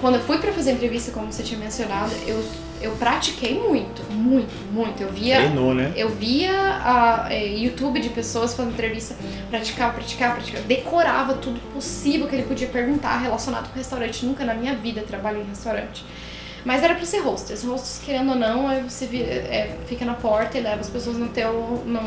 quando 0.00 0.14
eu 0.16 0.20
fui 0.22 0.38
pra 0.38 0.52
fazer 0.52 0.70
a 0.70 0.72
entrevista, 0.74 1.10
como 1.12 1.32
você 1.32 1.42
tinha 1.42 1.58
mencionado, 1.58 2.12
eu, 2.26 2.42
eu 2.80 2.92
pratiquei 2.92 3.58
muito, 3.58 4.02
muito, 4.12 4.52
muito. 4.72 5.02
Eu 5.02 5.10
via 5.10 5.36
Treinou, 5.36 5.74
né? 5.74 5.92
eu 5.96 6.08
via 6.10 6.52
a, 6.52 7.26
é, 7.30 7.46
YouTube 7.46 8.00
de 8.00 8.10
pessoas 8.10 8.54
fazendo 8.54 8.72
entrevista, 8.74 9.14
praticava, 9.50 9.92
praticava, 9.94 10.34
praticava, 10.34 10.64
decorava 10.64 11.34
tudo 11.34 11.58
possível 11.72 12.26
que 12.28 12.34
ele 12.36 12.44
podia 12.44 12.68
perguntar 12.68 13.16
relacionado 13.18 13.70
com 13.70 13.76
restaurante. 13.78 14.24
Nunca 14.26 14.44
na 14.44 14.54
minha 14.54 14.74
vida 14.74 15.02
trabalhei 15.06 15.42
em 15.42 15.46
restaurante. 15.46 16.04
Mas 16.64 16.82
era 16.82 16.94
pra 16.96 17.04
ser 17.06 17.20
hostess. 17.20 17.64
Hostess, 17.64 18.00
querendo 18.04 18.30
ou 18.30 18.34
não, 18.36 18.68
aí 18.68 18.82
você 18.82 19.06
vira- 19.06 19.30
é, 19.30 19.76
fica 19.86 20.04
na 20.04 20.14
porta 20.14 20.58
e 20.58 20.60
leva 20.60 20.80
as 20.80 20.90
pessoas 20.90 21.16
no 21.16 21.28
teu. 21.28 21.82
No, 21.86 22.00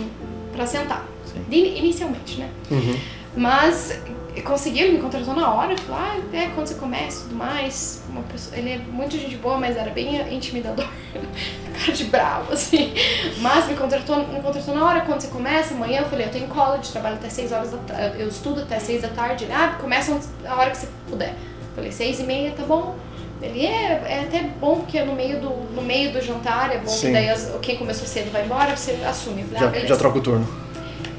pra 0.51 0.65
sentar. 0.67 1.05
Sim. 1.25 1.45
Inicialmente, 1.49 2.39
né? 2.39 2.49
Uhum. 2.69 2.97
Mas 3.37 3.97
eu 4.35 4.43
consegui, 4.43 4.79
ele 4.81 4.93
me 4.93 4.99
contratou 4.99 5.33
na 5.33 5.53
hora, 5.53 5.75
falou, 5.77 6.01
ah, 6.01 6.17
é, 6.35 6.47
quando 6.55 6.67
você 6.67 6.75
começa 6.75 7.19
e 7.19 7.23
tudo 7.23 7.35
mais. 7.35 8.01
Uma 8.09 8.21
pessoa, 8.23 8.57
ele 8.57 8.71
é 8.71 8.77
muito 8.77 9.17
gente 9.17 9.35
boa, 9.37 9.57
mas 9.57 9.75
era 9.75 9.89
bem 9.91 10.33
intimidador. 10.33 10.87
Cara 11.79 11.91
de 11.91 12.03
bravo, 12.05 12.53
assim. 12.53 12.93
Mas 13.39 13.67
me 13.67 13.75
contratou, 13.75 14.27
me 14.27 14.39
contratou 14.41 14.75
na 14.75 14.85
hora, 14.85 15.01
quando 15.01 15.21
você 15.21 15.27
começa, 15.27 15.73
amanhã 15.73 16.01
eu 16.01 16.05
falei, 16.09 16.27
eu 16.27 16.31
tenho 16.31 16.47
college, 16.47 16.91
trabalho 16.91 17.15
até 17.15 17.29
6 17.29 17.51
horas 17.51 17.71
da 17.71 17.77
tarde, 17.79 18.21
eu 18.21 18.27
estudo 18.27 18.61
até 18.61 18.79
6 18.79 19.01
da 19.01 19.07
tarde. 19.09 19.45
Ele, 19.45 19.53
ah, 19.53 19.75
começa 19.79 20.17
a 20.45 20.55
hora 20.55 20.71
que 20.71 20.77
você 20.77 20.87
puder. 21.09 21.33
Falei, 21.75 21.91
6 21.91 22.19
e 22.19 22.23
meia, 22.23 22.51
tá 22.51 22.63
bom. 22.63 22.95
Ele 23.41 23.65
é, 23.65 24.03
é 24.05 24.25
até 24.27 24.41
bom 24.43 24.79
porque 24.81 24.97
é 24.97 25.05
no 25.05 25.13
meio 25.15 25.39
do, 25.39 25.49
no 25.73 25.81
meio 25.81 26.11
do 26.11 26.21
jantar, 26.21 26.73
é 26.75 26.77
bom 26.79 26.87
Sim. 26.89 27.07
que 27.07 27.13
daí 27.13 27.29
as- 27.29 27.49
quem 27.61 27.77
começou 27.77 28.05
cedo 28.05 28.29
vai 28.31 28.43
embora, 28.43 28.75
você 28.75 28.91
assume. 29.07 29.41
Eu 29.43 29.47
falei, 29.47 29.57
ah, 29.57 29.65
Já, 29.65 29.67
beleza. 29.71 29.87
já 29.87 29.97
troca 29.97 30.17
o 30.17 30.21
turno. 30.21 30.47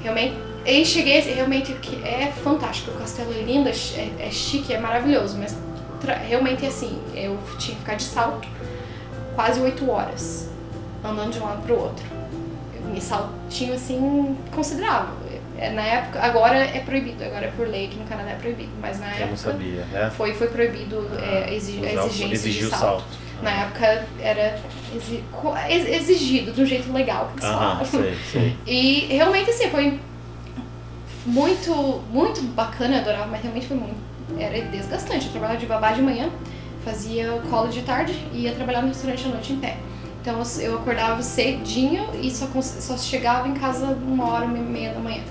Realmente, 0.03 0.35
e 0.65 0.85
cheguei, 0.85 1.21
realmente 1.21 1.73
que 1.75 1.97
é 2.05 2.33
fantástico. 2.45 2.91
O 2.91 2.95
castelo 2.95 3.33
é 3.33 3.43
lindo, 3.43 3.69
é, 3.69 3.73
é, 3.73 4.27
é 4.29 4.31
chique, 4.31 4.73
é 4.73 4.79
maravilhoso, 4.79 5.37
mas 5.39 5.57
realmente 6.29 6.65
assim, 6.67 6.99
eu 7.15 7.39
tinha 7.59 7.75
que 7.75 7.81
ficar 7.83 7.95
de 7.95 8.03
salto 8.05 8.47
quase 9.35 9.61
oito 9.61 9.89
horas, 9.91 10.51
andando 11.05 11.33
de 11.33 11.39
um 11.41 11.45
lado 11.45 11.63
pro 11.63 11.79
outro. 11.79 12.05
E 12.95 13.01
saltinho 13.01 13.75
assim, 13.75 14.37
considerável. 14.53 15.15
É, 15.59 15.71
Na 15.71 15.83
época, 15.83 16.21
agora 16.21 16.57
é 16.59 16.81
proibido, 16.81 17.23
agora 17.23 17.47
é 17.47 17.51
por 17.51 17.69
lei 17.69 17.87
que 17.89 17.97
no 17.99 18.05
Canadá 18.07 18.31
é 18.31 18.35
proibido, 18.37 18.71
mas 18.81 18.99
na 18.99 19.07
Eu 19.07 19.13
não 19.13 19.35
época 19.35 19.37
sabia, 19.37 19.85
né? 19.93 20.11
foi, 20.17 20.33
foi 20.35 20.49
proibido 20.49 21.07
é, 21.21 21.55
exi- 21.55 21.79
a 21.79 22.03
o- 22.03 22.07
exigência 22.07 22.35
exigir 22.35 22.61
de 22.63 22.67
o 22.67 22.71
salto. 22.71 22.85
salto. 23.03 23.05
Na 23.43 23.51
época 23.51 24.07
era 24.21 24.59
exigido 25.69 26.53
de 26.53 26.63
um 26.63 26.67
jeito 26.67 26.93
legal, 26.93 27.31
falavam. 27.41 27.85
sei, 27.85 28.15
sei. 28.31 28.57
E 28.67 29.07
realmente 29.11 29.51
assim, 29.51 29.71
foi 29.71 30.01
muito, 31.27 32.01
muito 32.13 32.43
bacana, 32.55 32.99
adorava, 32.99 33.27
mas 33.27 33.43
realmente 33.43 33.67
foi 33.67 33.77
muito. 33.77 33.97
Era 34.39 34.61
desgastante. 34.63 35.27
Eu 35.27 35.33
trabalhava 35.33 35.59
de 35.59 35.67
babá 35.67 35.93
de 35.93 36.03
manhã, 36.03 36.31
fazia 36.85 37.35
o 37.35 37.43
colo 37.49 37.69
de 37.69 37.83
tarde 37.83 38.15
e 38.33 38.43
ia 38.43 38.53
trabalhar 38.53 38.83
no 38.83 38.89
restaurante 38.89 39.27
à 39.27 39.29
noite 39.29 39.53
em 39.53 39.57
pé. 39.57 39.77
Então 40.21 40.41
eu- 40.61 40.77
acordava 40.77 41.23
cedinho 41.23 42.05
e 42.21 42.31
só, 42.31 42.47
só 42.63 42.97
chegava 42.97 43.49
em 43.49 43.55
casa 43.55 43.87
uma 43.87 44.31
hora, 44.31 44.45
uma 44.45 44.59
e 44.59 44.61
meia 44.61 44.93
da 44.93 45.01
manhã. 45.01 45.23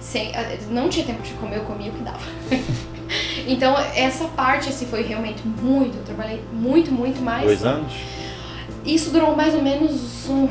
Sem, 0.00 0.32
não 0.70 0.88
tinha 0.88 1.04
tempo 1.06 1.22
de 1.22 1.32
comer, 1.34 1.56
eu 1.58 1.64
comia 1.64 1.90
o 1.90 1.94
que 1.94 2.02
dava. 2.02 2.20
então 3.46 3.76
essa 3.94 4.24
parte 4.26 4.68
assim 4.68 4.86
foi 4.86 5.02
realmente 5.02 5.42
muito, 5.46 5.96
eu 5.96 6.04
trabalhei 6.04 6.42
muito, 6.52 6.90
muito 6.92 7.20
mais. 7.22 7.44
Dois 7.44 7.64
anos? 7.64 7.92
Isso 8.84 9.10
durou 9.10 9.34
mais 9.34 9.54
ou 9.54 9.62
menos 9.62 10.28
um, 10.28 10.48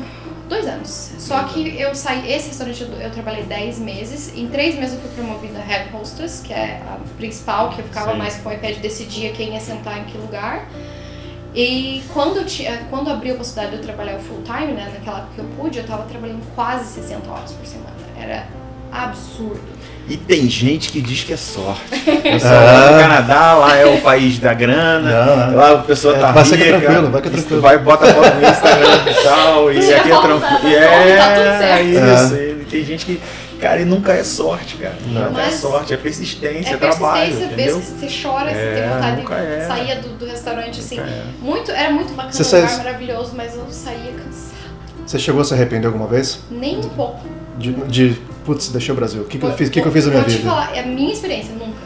dois 0.48 0.66
anos. 0.66 1.12
Só 1.18 1.44
que 1.44 1.78
eu 1.78 1.94
saí, 1.94 2.32
esse 2.32 2.48
restaurante 2.48 2.82
eu, 2.82 2.88
eu 2.88 3.10
trabalhei 3.10 3.44
10 3.44 3.78
meses. 3.80 4.32
Em 4.36 4.48
três 4.48 4.74
meses 4.76 4.94
eu 4.94 5.00
fui 5.00 5.10
promovida 5.10 5.58
a 5.58 5.62
head 5.62 5.94
hostess, 5.94 6.40
que 6.40 6.52
é 6.52 6.82
a 6.86 6.98
principal, 7.16 7.70
que 7.70 7.80
eu 7.80 7.84
ficava 7.84 8.12
Sim. 8.12 8.18
mais 8.18 8.36
com 8.36 8.48
o 8.48 8.52
iPad 8.52 8.76
decidia 8.78 9.32
quem 9.32 9.54
ia 9.54 9.60
sentar 9.60 9.98
em 9.98 10.04
que 10.04 10.16
lugar. 10.18 10.68
E 11.54 12.02
quando, 12.12 12.36
eu 12.36 12.46
tinha, 12.46 12.86
quando 12.90 13.10
abriu 13.10 13.34
a 13.34 13.38
possibilidade 13.38 13.76
de 13.76 13.82
eu 13.82 13.94
trabalhar 13.94 14.18
full 14.18 14.42
time, 14.42 14.72
né, 14.72 14.92
naquela 14.92 15.20
época 15.20 15.34
que 15.34 15.40
eu 15.40 15.46
pude, 15.56 15.78
eu 15.78 15.86
tava 15.86 16.04
trabalhando 16.04 16.44
quase 16.54 17.00
60 17.00 17.30
horas 17.30 17.52
por 17.52 17.66
semana. 17.66 17.96
Era 18.18 18.46
absurdo. 18.92 19.75
E 20.08 20.16
tem 20.16 20.48
gente 20.48 20.90
que 20.92 21.00
diz 21.00 21.24
que 21.24 21.32
é 21.32 21.36
sorte. 21.36 21.82
Lá 22.44 22.92
no 22.92 23.00
Canadá, 23.00 23.54
lá 23.54 23.76
é 23.76 23.86
o 23.86 24.00
país 24.00 24.38
da 24.38 24.54
grana, 24.54 25.26
Não, 25.26 25.46
não. 25.48 25.56
lá 25.56 25.72
a 25.72 25.78
pessoa 25.78 26.16
É, 26.16 26.20
tá 26.20 26.30
vai 26.32 26.44
ser 26.44 26.56
rica, 26.56 26.78
tranquilo, 26.80 27.10
vai 27.10 27.22
que 27.22 27.28
é 27.28 27.30
tranquilo. 27.32 27.60
Vai, 27.60 27.78
bota 27.78 28.06
foto 28.14 28.34
no 28.36 28.48
Instagram 28.48 29.10
e 29.10 29.14
tal, 29.24 29.72
e 29.72 29.78
aqui 29.94 30.12
é 30.12 30.20
tranquilo. 30.20 30.44
E 30.68 31.16
tá 31.16 31.34
tudo 31.34 31.48
é, 31.48 31.58
certo. 31.58 31.84
isso. 31.86 32.34
E 32.36 32.64
tem 32.70 32.84
gente 32.84 33.04
que, 33.06 33.20
cara, 33.60 33.80
e 33.80 33.84
nunca 33.84 34.12
é 34.12 34.22
sorte, 34.22 34.76
cara. 34.76 34.94
Não. 35.08 35.24
Nunca 35.30 35.42
é 35.42 35.50
sorte, 35.50 35.92
é 35.92 35.96
persistência, 35.96 36.70
é, 36.70 36.74
É 36.74 36.76
trabalho, 36.76 37.20
persistência, 37.36 37.44
entendeu? 37.54 37.80
você 37.80 38.22
chora, 38.22 38.50
você 38.50 38.54
tem 38.54 38.82
É, 38.82 38.88
vontade 38.94 39.16
nunca 39.22 39.34
é. 39.34 39.58
de 39.58 39.66
sair 39.66 39.96
do, 40.02 40.08
do 40.18 40.26
restaurante 40.26 40.78
assim. 40.80 41.00
É. 41.00 41.22
Muito, 41.42 41.70
era 41.72 41.90
muito 41.90 42.12
bacana, 42.14 42.32
Você 42.32 42.56
um 42.56 42.60
lugar 42.60 42.68
sai- 42.70 42.84
maravilhoso, 42.84 43.32
mas 43.36 43.54
eu 43.56 43.66
saía 43.70 44.12
cansada. 44.12 44.56
Você 45.04 45.18
chegou 45.18 45.40
a 45.40 45.44
se 45.44 45.52
arrepender 45.54 45.86
alguma 45.88 46.06
vez? 46.06 46.38
Nem 46.48 46.78
um 46.78 46.88
pouco. 46.90 47.20
De, 47.58 47.72
de 47.72 48.18
putz, 48.46 48.68
deixei 48.68 48.92
o 48.92 48.96
Brasil. 48.96 49.22
O 49.22 49.24
que, 49.26 49.38
que 49.38 49.44
eu 49.44 49.52
fiz, 49.52 49.68
o 49.68 49.70
que, 49.72 49.82
que 49.82 49.88
eu 49.88 49.92
fiz 49.92 50.04
na 50.06 50.12
minha 50.12 50.22
Vou 50.22 50.30
te 50.30 50.36
vida? 50.38 50.48
falar, 50.48 50.74
é 50.74 50.80
a 50.80 50.86
minha 50.86 51.12
experiência, 51.12 51.52
nunca. 51.52 51.84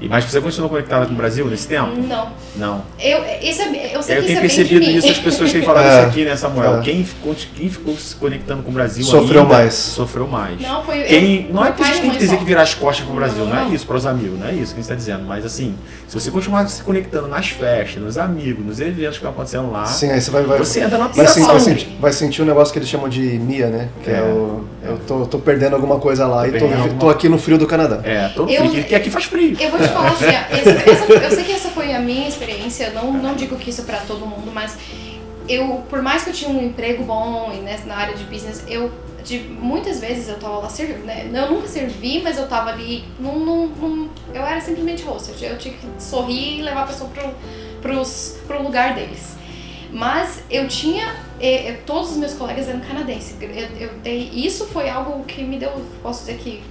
E, 0.00 0.08
mas 0.08 0.24
você 0.24 0.40
continuou 0.40 0.70
conectada 0.70 1.04
com 1.06 1.12
o 1.12 1.16
Brasil 1.16 1.46
nesse 1.46 1.66
tempo? 1.66 1.90
Não. 2.00 2.28
Não. 2.54 2.82
Eu, 3.00 3.24
esse 3.42 3.60
é, 3.60 3.90
eu 3.96 4.02
sei 4.02 4.18
Eu 4.18 4.20
que 4.20 4.26
tenho 4.28 4.38
isso 4.46 4.60
é 4.60 4.64
percebido 4.64 4.84
isso, 4.84 5.08
as 5.08 5.18
pessoas 5.18 5.50
têm 5.50 5.62
falado 5.62 5.84
É. 5.86 5.98
isso 5.98 6.08
aqui, 6.08 6.24
né, 6.24 6.36
Samuel? 6.36 6.78
É. 6.78 6.80
Quem, 6.82 7.04
ficou, 7.04 7.34
quem 7.56 7.68
ficou 7.68 7.96
se 7.96 8.14
conectando 8.14 8.62
com 8.62 8.70
o 8.70 8.72
Brasil 8.72 9.02
Sofreu 9.04 9.42
ainda, 9.42 9.54
mais. 9.54 9.74
Sofreu 9.74 10.28
mais. 10.28 10.60
Não, 10.60 10.84
foi 10.84 11.02
Quem, 11.02 11.46
eu, 11.48 11.54
não 11.54 11.64
é 11.64 11.72
que 11.72 11.82
a 11.82 11.86
gente 11.86 12.00
tem 12.02 12.10
que 12.10 12.18
dizer 12.18 12.34
só. 12.34 12.36
que 12.36 12.44
virar 12.44 12.62
as 12.62 12.74
costas 12.74 13.04
pro 13.04 13.14
Brasil, 13.16 13.44
não, 13.46 13.54
Não. 13.54 13.70
é 13.70 13.74
isso, 13.74 13.84
pros 13.86 14.06
amigos, 14.06 14.38
não 14.38 14.46
é 14.46 14.52
isso 14.54 14.74
que 14.74 14.78
a 14.78 14.82
gente 14.82 14.88
tá 14.88 14.94
dizendo. 14.94 15.24
Mas 15.24 15.44
assim, 15.44 15.74
se 16.06 16.14
você 16.20 16.30
continuar 16.30 16.68
se 16.68 16.82
conectando 16.82 17.26
nas 17.26 17.48
festas, 17.48 18.00
nos 18.00 18.16
amigos, 18.16 18.64
nos 18.64 18.78
eventos 18.80 19.08
que 19.08 19.14
estão 19.16 19.30
acontecendo 19.30 19.72
lá, 19.72 19.86
Sim, 19.86 20.10
aí 20.10 20.20
você 20.20 20.30
vai, 20.30 20.44
vai, 20.44 20.58
você 20.58 20.80
entra 20.80 20.98
na 20.98 21.08
vai, 21.08 21.26
vai 21.26 21.60
sentir, 21.60 21.88
vai 22.00 22.12
sentir 22.12 22.42
um 22.42 22.46
negócio 22.46 22.72
que 22.72 22.78
eles 22.78 22.88
chamam 22.88 23.08
de 23.08 23.20
MIA, 23.20 23.66
né? 23.70 23.88
Que 24.04 24.10
é, 24.10 24.18
É. 24.18 24.22
o. 24.22 24.64
Eu 24.84 24.98
tô, 25.06 25.26
tô 25.26 25.38
perdendo 25.38 25.74
alguma 25.74 25.98
coisa 25.98 26.26
lá 26.26 26.42
Tô 26.42 26.56
e 26.56 26.58
tô, 26.58 26.64
alguma- 26.66 26.88
tô 26.98 27.08
aqui 27.10 27.28
no 27.28 27.38
frio 27.38 27.56
do 27.58 27.66
Canadá. 27.66 28.00
É, 28.04 28.28
todo 28.28 28.50
Eu- 28.50 28.68
frio, 28.68 28.84
que 28.84 28.94
aqui 28.94 29.10
faz 29.10 29.24
frio. 29.24 29.56
Eu 29.58 29.70
vou 29.70 29.80
te 29.80 29.88
falar 29.88 30.08
assim, 30.10 30.24
ó, 30.26 30.28
esse- 30.56 30.90
essa- 30.90 31.12
eu 31.12 31.30
sei 31.30 31.44
que 31.44 31.52
essa 31.52 31.68
foi 31.70 31.92
a 31.92 31.98
minha 31.98 32.28
experiência, 32.28 32.90
não, 32.90 33.12
não 33.12 33.34
digo 33.34 33.56
que 33.56 33.70
isso 33.70 33.80
é 33.80 33.84
pra 33.84 33.98
todo 33.98 34.26
mundo, 34.26 34.50
mas 34.52 34.76
eu, 35.48 35.82
por 35.88 36.02
mais 36.02 36.24
que 36.24 36.30
eu 36.30 36.34
tinha 36.34 36.50
um 36.50 36.62
emprego 36.62 37.02
bom 37.04 37.50
e 37.54 37.58
nessa, 37.62 37.86
na 37.86 37.96
área 37.96 38.14
de 38.14 38.24
business, 38.24 38.62
eu 38.68 38.90
de, 39.24 39.38
muitas 39.38 40.00
vezes 40.02 40.28
eu 40.28 40.34
tava 40.38 40.58
lá 40.58 40.68
servindo, 40.68 41.06
né? 41.06 41.26
Eu 41.32 41.50
nunca 41.50 41.66
servi, 41.66 42.20
mas 42.22 42.36
eu 42.36 42.46
tava 42.46 42.68
ali 42.68 43.04
num, 43.18 43.38
num, 43.38 43.66
num- 43.68 44.08
eu 44.34 44.42
era 44.42 44.60
simplesmente 44.60 45.02
host, 45.02 45.30
eu, 45.30 45.34
tinha- 45.36 45.50
eu 45.50 45.56
tinha 45.58 45.72
que 45.74 45.86
sorrir 45.98 46.58
e 46.58 46.62
levar 46.62 46.82
a 46.82 46.86
pessoa 46.86 47.08
pro, 47.08 47.30
pros, 47.80 48.36
pro 48.46 48.62
lugar 48.62 48.94
deles. 48.94 49.34
Mas 49.94 50.42
eu 50.50 50.66
tinha, 50.66 51.14
eh, 51.40 51.68
eh, 51.68 51.80
todos 51.86 52.10
os 52.10 52.16
meus 52.16 52.34
colegas 52.34 52.68
eram 52.68 52.80
canadenses. 52.80 53.36
Eu, 53.40 53.48
eu 53.48 53.90
dei, 54.02 54.28
isso 54.34 54.66
foi 54.66 54.90
algo 54.90 55.22
que 55.22 55.44
me 55.44 55.56
deu, 55.56 55.70
posso 56.02 56.26
dizer 56.26 56.36
que, 56.38 56.64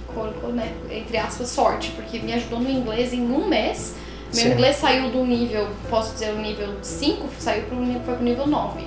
né, 0.52 0.74
entre 0.90 1.16
aspas, 1.16 1.48
sorte, 1.48 1.90
porque 1.92 2.18
me 2.18 2.34
ajudou 2.34 2.60
no 2.60 2.70
inglês 2.70 3.14
em 3.14 3.22
um 3.22 3.48
mês. 3.48 3.94
Meu 4.34 4.44
Sim. 4.44 4.52
inglês 4.52 4.76
saiu 4.76 5.10
do 5.10 5.24
nível, 5.24 5.68
posso 5.88 6.12
dizer, 6.12 6.34
o 6.34 6.38
nível 6.38 6.74
5, 6.82 7.26
saiu 7.38 7.62
pro, 7.62 7.78
foi 8.04 8.14
pro 8.14 8.22
nível 8.22 8.46
9. 8.46 8.82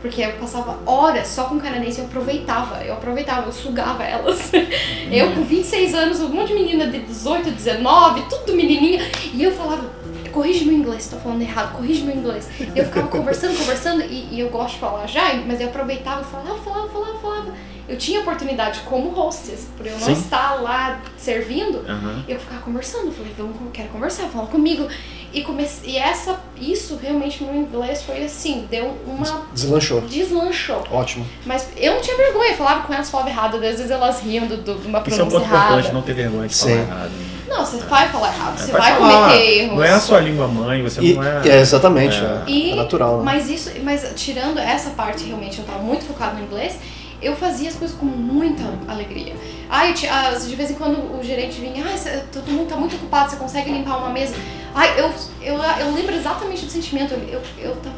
Porque 0.00 0.22
eu 0.22 0.32
passava 0.34 0.78
horas 0.86 1.26
só 1.26 1.44
com 1.44 1.58
canadense 1.58 1.98
e 1.98 2.02
eu 2.02 2.06
aproveitava, 2.06 2.84
eu 2.84 2.94
aproveitava, 2.94 3.48
eu 3.48 3.52
sugava 3.52 4.04
elas. 4.04 4.52
Eu 5.10 5.34
com 5.34 5.42
26 5.42 5.94
anos, 5.94 6.20
um 6.20 6.28
monte 6.28 6.48
de 6.48 6.54
menina 6.54 6.86
de 6.86 7.00
18, 7.00 7.50
19, 7.50 8.22
tudo 8.30 8.54
menininha. 8.54 9.02
E 9.34 9.42
eu 9.42 9.50
falava, 9.50 9.90
corrige 10.30 10.64
meu 10.64 10.74
inglês, 10.74 11.08
tô 11.08 11.16
falando 11.16 11.42
errado, 11.42 11.76
corrige 11.76 12.02
meu 12.02 12.16
inglês. 12.16 12.48
E 12.58 12.78
eu 12.78 12.84
ficava 12.84 13.08
conversando, 13.08 13.56
conversando, 13.58 14.02
e, 14.02 14.34
e 14.34 14.40
eu 14.40 14.48
gosto 14.50 14.74
de 14.74 14.80
falar 14.80 15.06
já, 15.06 15.34
mas 15.46 15.60
eu 15.60 15.68
aproveitava 15.68 16.22
e 16.22 16.24
falava, 16.24 16.58
falava, 16.58 16.88
falava, 16.88 17.18
falava. 17.18 17.54
Eu 17.88 17.98
tinha 17.98 18.20
oportunidade 18.20 18.80
como 18.80 19.10
hostess, 19.10 19.66
por 19.76 19.84
eu 19.84 19.92
não 19.98 20.06
Sim. 20.06 20.12
estar 20.12 20.62
lá 20.62 21.00
servindo, 21.16 21.84
Aham. 21.88 22.24
eu 22.28 22.38
ficava 22.38 22.60
conversando, 22.62 23.06
eu 23.06 23.12
falei, 23.12 23.32
vamos, 23.36 23.56
quero 23.72 23.88
conversar, 23.88 24.28
fala 24.28 24.46
comigo. 24.46 24.86
E, 25.32 25.42
comecei, 25.42 25.92
e 25.92 25.96
essa, 25.96 26.40
isso 26.60 26.98
realmente 27.00 27.44
meu 27.44 27.54
inglês 27.54 28.02
foi 28.02 28.24
assim, 28.24 28.66
deu 28.70 28.96
uma. 29.06 29.46
Deslanchou. 29.52 30.00
deslanchou. 30.02 30.82
Ótimo. 30.90 31.24
Mas 31.46 31.68
eu 31.76 31.94
não 31.94 32.00
tinha 32.00 32.16
vergonha, 32.16 32.50
eu 32.50 32.56
falava 32.56 32.80
com 32.86 32.92
elas, 32.92 33.08
falava 33.10 33.28
errado, 33.30 33.54
às 33.56 33.60
vezes 33.60 33.90
elas 33.90 34.20
riam 34.22 34.46
do, 34.46 34.56
do- 34.56 34.74
de 34.80 34.88
uma 34.88 34.98
Isso 35.06 35.20
é 35.20 35.24
um 35.24 35.28
pronúncia 35.28 35.30
ponto 35.40 35.46
importante, 35.46 35.78
errada. 35.78 35.92
não 35.92 36.02
ter 36.02 36.14
vergonha 36.14 36.48
de 36.48 36.54
Sim. 36.54 36.68
falar 36.70 36.80
errado. 36.80 37.10
Não, 37.48 37.66
você 37.66 37.76
vai 37.78 38.08
falar 38.08 38.28
errado, 38.34 38.58
você 38.58 38.70
É, 38.70 38.72
vai 38.72 38.96
falar, 38.96 39.28
cometer 39.28 39.58
erros. 39.58 39.76
Não 39.76 39.82
é 39.84 39.90
a 39.90 40.00
sua 40.00 40.20
língua 40.20 40.46
mãe, 40.48 40.82
você 40.82 41.00
E, 41.00 41.14
não 41.14 41.22
é. 41.24 41.48
é, 41.48 41.60
exatamente, 41.60 42.16
É. 42.16 42.20
é, 42.24 42.42
E- 42.50 42.70
é 42.72 42.74
natural, 42.76 43.18
né? 43.18 43.22
Mas 43.24 43.48
isso, 43.50 43.70
mas 43.82 44.12
tirando 44.16 44.58
essa 44.58 44.90
parte 44.90 45.24
realmente, 45.24 45.58
eu 45.58 45.64
tava 45.64 45.78
muito 45.80 46.04
focada 46.04 46.34
no 46.34 46.42
inglês, 46.44 46.76
eu 47.22 47.36
fazia 47.36 47.68
as 47.68 47.74
coisas 47.76 47.96
com 47.96 48.06
muita 48.06 48.62
alegria. 48.88 49.34
Ai, 49.68 49.94
ah, 50.10 50.30
de 50.32 50.54
vez 50.56 50.70
em 50.70 50.74
quando 50.74 51.18
o 51.18 51.22
gerente 51.22 51.60
vinha, 51.60 51.96
cê- 51.96 52.22
todo 52.32 52.50
mundo 52.50 52.68
tá 52.68 52.76
muito 52.76 52.96
ocupado, 52.96 53.30
você 53.30 53.36
consegue 53.36 53.70
limpar 53.70 53.98
uma 53.98 54.10
mesa? 54.10 54.34
Ai, 54.74 54.98
eu, 54.98 55.12
eu, 55.42 55.62
eu 55.62 55.94
lembro 55.94 56.14
exatamente 56.14 56.64
do 56.64 56.70
sentimento, 56.70 57.14
eu, 57.14 57.40
eu 57.58 57.76
tava 57.76 57.94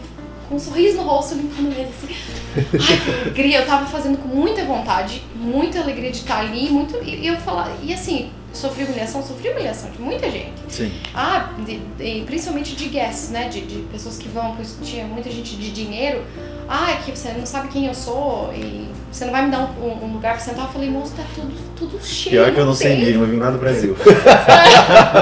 com 0.49 0.57
um 0.57 0.59
sorriso 0.59 0.97
no 0.99 1.05
rosto 1.05 1.35
limpando 1.35 1.69
a 1.73 1.75
mesa 1.75 1.91
assim. 1.91 2.15
Ai, 2.55 3.01
que 3.01 3.11
alegria, 3.11 3.61
eu 3.61 3.67
tava 3.67 3.87
fazendo 3.87 4.19
com 4.19 4.29
muita 4.29 4.65
vontade, 4.65 5.23
muita 5.35 5.81
alegria 5.81 6.11
de 6.11 6.19
estar 6.19 6.41
ali, 6.41 6.69
muito. 6.69 6.99
E 7.03 7.27
eu 7.27 7.37
falar, 7.39 7.71
e 7.83 7.95
assim, 7.95 8.31
sofri 8.53 8.85
humilhação, 8.85 9.23
sofri 9.23 9.49
humilhação 9.49 9.91
de 9.91 9.99
muita 10.03 10.31
gente. 10.31 10.53
Sim. 10.69 10.93
Ah, 11.15 11.53
de- 11.65 11.79
de- 11.97 12.25
principalmente 12.27 12.77
de 12.77 12.89
guests, 12.89 13.31
né? 13.31 13.49
De, 13.49 13.63
de 13.63 13.77
pessoas 13.91 14.19
que 14.19 14.29
vão, 14.29 14.55
tinha 14.83 15.07
muita 15.07 15.31
gente 15.31 15.57
de 15.57 15.71
dinheiro. 15.71 16.23
Ah, 16.69 16.93
é 16.93 16.97
que 16.97 17.11
você 17.17 17.33
não 17.33 17.47
sabe 17.47 17.69
quem 17.69 17.87
eu 17.87 17.95
sou 17.95 18.53
e 18.55 18.89
você 19.13 19.25
não 19.27 19.33
vai 19.33 19.45
me 19.45 19.51
dar 19.51 19.59
um, 19.61 19.85
um- 19.87 20.05
um 20.07 20.13
lugar 20.15 20.33
pra 20.33 20.41
sentar. 20.41 20.65
Eu 20.67 20.71
falei, 20.73 20.89
moço, 20.91 21.13
tá 21.15 21.23
tudo, 21.35 21.53
tudo 21.77 22.03
cheio. 22.05 22.37
Pior 22.43 22.53
que 22.55 22.61
eu 22.61 22.67
não 22.67 22.75
sei 22.75 22.97
inglês, 22.97 23.17
não 23.17 23.27
vim 23.27 23.37
lá 23.39 23.51
do 23.51 23.59
Brasil. 23.59 23.95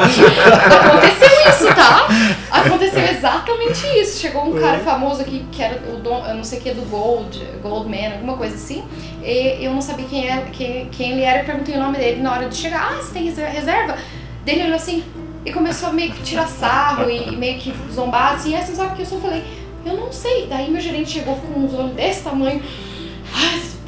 Aconteceu 0.01 1.29
isso, 1.51 1.75
tá? 1.75 2.07
Aconteceu 2.51 3.03
exatamente 3.05 3.87
isso. 3.99 4.21
Chegou 4.21 4.45
um 4.47 4.59
cara 4.61 4.79
famoso 4.79 5.21
aqui, 5.23 5.45
que 5.51 5.63
era 5.63 5.81
o 5.93 5.97
dono, 5.97 6.27
eu 6.29 6.35
não 6.37 6.45
sei 6.45 6.59
o 6.59 6.63
que, 6.63 6.71
do 6.73 6.83
Gold, 6.89 7.43
Goldman, 7.63 8.13
alguma 8.13 8.37
coisa 8.37 8.55
assim. 8.55 8.83
E 9.23 9.59
eu 9.65 9.73
não 9.73 9.81
sabia 9.81 10.07
quem, 10.07 10.29
era, 10.29 10.43
quem, 10.47 10.89
quem 10.91 11.13
ele 11.13 11.23
era, 11.23 11.41
eu 11.41 11.45
perguntei 11.45 11.75
o 11.77 11.79
nome 11.81 11.99
dele 11.99 12.23
na 12.23 12.33
hora 12.33 12.49
de 12.49 12.57
chegar. 12.57 12.93
Ah, 12.93 12.97
você 13.03 13.13
tem 13.13 13.25
reser- 13.25 13.51
reserva? 13.51 13.97
Dele 14.45 14.65
olhou 14.65 14.77
assim 14.77 15.05
e 15.45 15.53
começou 15.53 15.89
a 15.89 15.93
meio 15.93 16.13
que 16.13 16.23
tirar 16.23 16.47
sarro 16.47 17.11
e 17.11 17.37
meio 17.37 17.59
que 17.59 17.75
zombar 17.93 18.35
assim. 18.35 18.51
Você 18.57 18.69
não 18.71 18.77
sabe 18.77 19.01
eu 19.01 19.07
sou? 19.07 19.19
Eu 19.19 19.23
falei, 19.23 19.45
eu 19.85 19.95
não 19.97 20.13
sei. 20.13 20.47
Daí 20.49 20.71
meu 20.71 20.81
gerente 20.81 21.11
chegou 21.11 21.37
com 21.37 21.61
uns 21.61 21.75
olhos 21.75 21.93
desse 21.93 22.23
tamanho. 22.23 22.63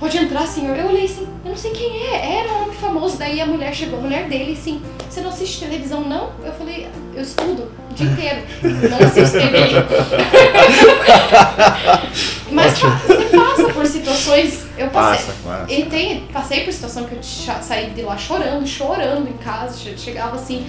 Pode 0.03 0.18
entrar, 0.18 0.44
senhor. 0.48 0.76
Eu 0.76 0.88
olhei 0.88 1.05
assim, 1.05 1.28
eu 1.44 1.50
não 1.50 1.57
sei 1.57 1.70
quem 1.70 2.09
é. 2.09 2.38
Era 2.40 2.53
um 2.55 2.62
homem 2.64 2.74
famoso. 2.76 3.16
Daí 3.16 3.40
a 3.40 3.46
mulher 3.46 3.72
chegou, 3.72 4.00
a 4.00 4.03
mulher 4.03 4.28
dele, 4.28 4.59
assim, 4.61 4.82
você 5.09 5.20
não 5.20 5.30
assiste 5.30 5.61
televisão, 5.61 6.00
não? 6.00 6.32
Eu 6.44 6.53
falei, 6.55 6.88
eu 7.14 7.22
estudo 7.22 7.70
o 7.88 7.94
dia 7.94 8.11
inteiro. 8.11 8.42
Não 8.90 8.98
assisto 9.07 9.38
TV. 9.38 9.59
Mas 12.50 12.72
você 12.80 13.36
passa 13.36 13.72
por 13.72 13.86
situações. 13.86 14.64
Eu 14.76 14.88
passei. 14.88 15.24
Passa, 15.26 15.38
passa. 15.44 15.72
E 15.72 15.84
tem, 15.84 16.22
passei 16.32 16.64
por 16.64 16.72
situação 16.72 17.05
que 17.05 17.14
eu 17.14 17.22
saí 17.22 17.90
de 17.90 18.03
lá 18.03 18.18
chorando, 18.18 18.66
chorando 18.66 19.28
em 19.28 19.36
casa, 19.36 19.78
che- 19.78 19.96
chegava 19.96 20.34
assim, 20.34 20.66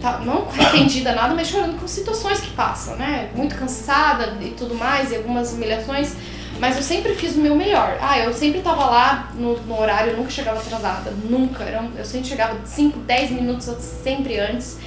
tá, 0.00 0.22
não 0.24 0.46
arrependida 0.58 1.12
nada, 1.12 1.34
mas 1.34 1.48
chorando 1.48 1.78
com 1.78 1.86
situações 1.86 2.40
que 2.40 2.48
passam, 2.52 2.96
né? 2.96 3.28
Muito 3.34 3.54
cansada 3.54 4.34
e 4.40 4.48
tudo 4.50 4.74
mais, 4.74 5.12
e 5.12 5.16
algumas 5.16 5.52
humilhações. 5.52 6.14
Mas 6.62 6.76
eu 6.76 6.82
sempre 6.84 7.12
fiz 7.16 7.34
o 7.34 7.40
meu 7.40 7.56
melhor. 7.56 7.98
Ah, 8.00 8.20
eu 8.20 8.32
sempre 8.32 8.60
tava 8.60 8.84
lá 8.84 9.32
no, 9.34 9.58
no 9.62 9.80
horário, 9.80 10.12
eu 10.12 10.16
nunca 10.16 10.30
chegava 10.30 10.60
atrasada, 10.60 11.12
nunca. 11.28 11.64
Eu 11.98 12.04
sempre 12.04 12.28
chegava 12.28 12.56
5, 12.64 13.00
10 13.00 13.30
minutos 13.32 13.64
sempre 13.84 14.38
antes. 14.38 14.78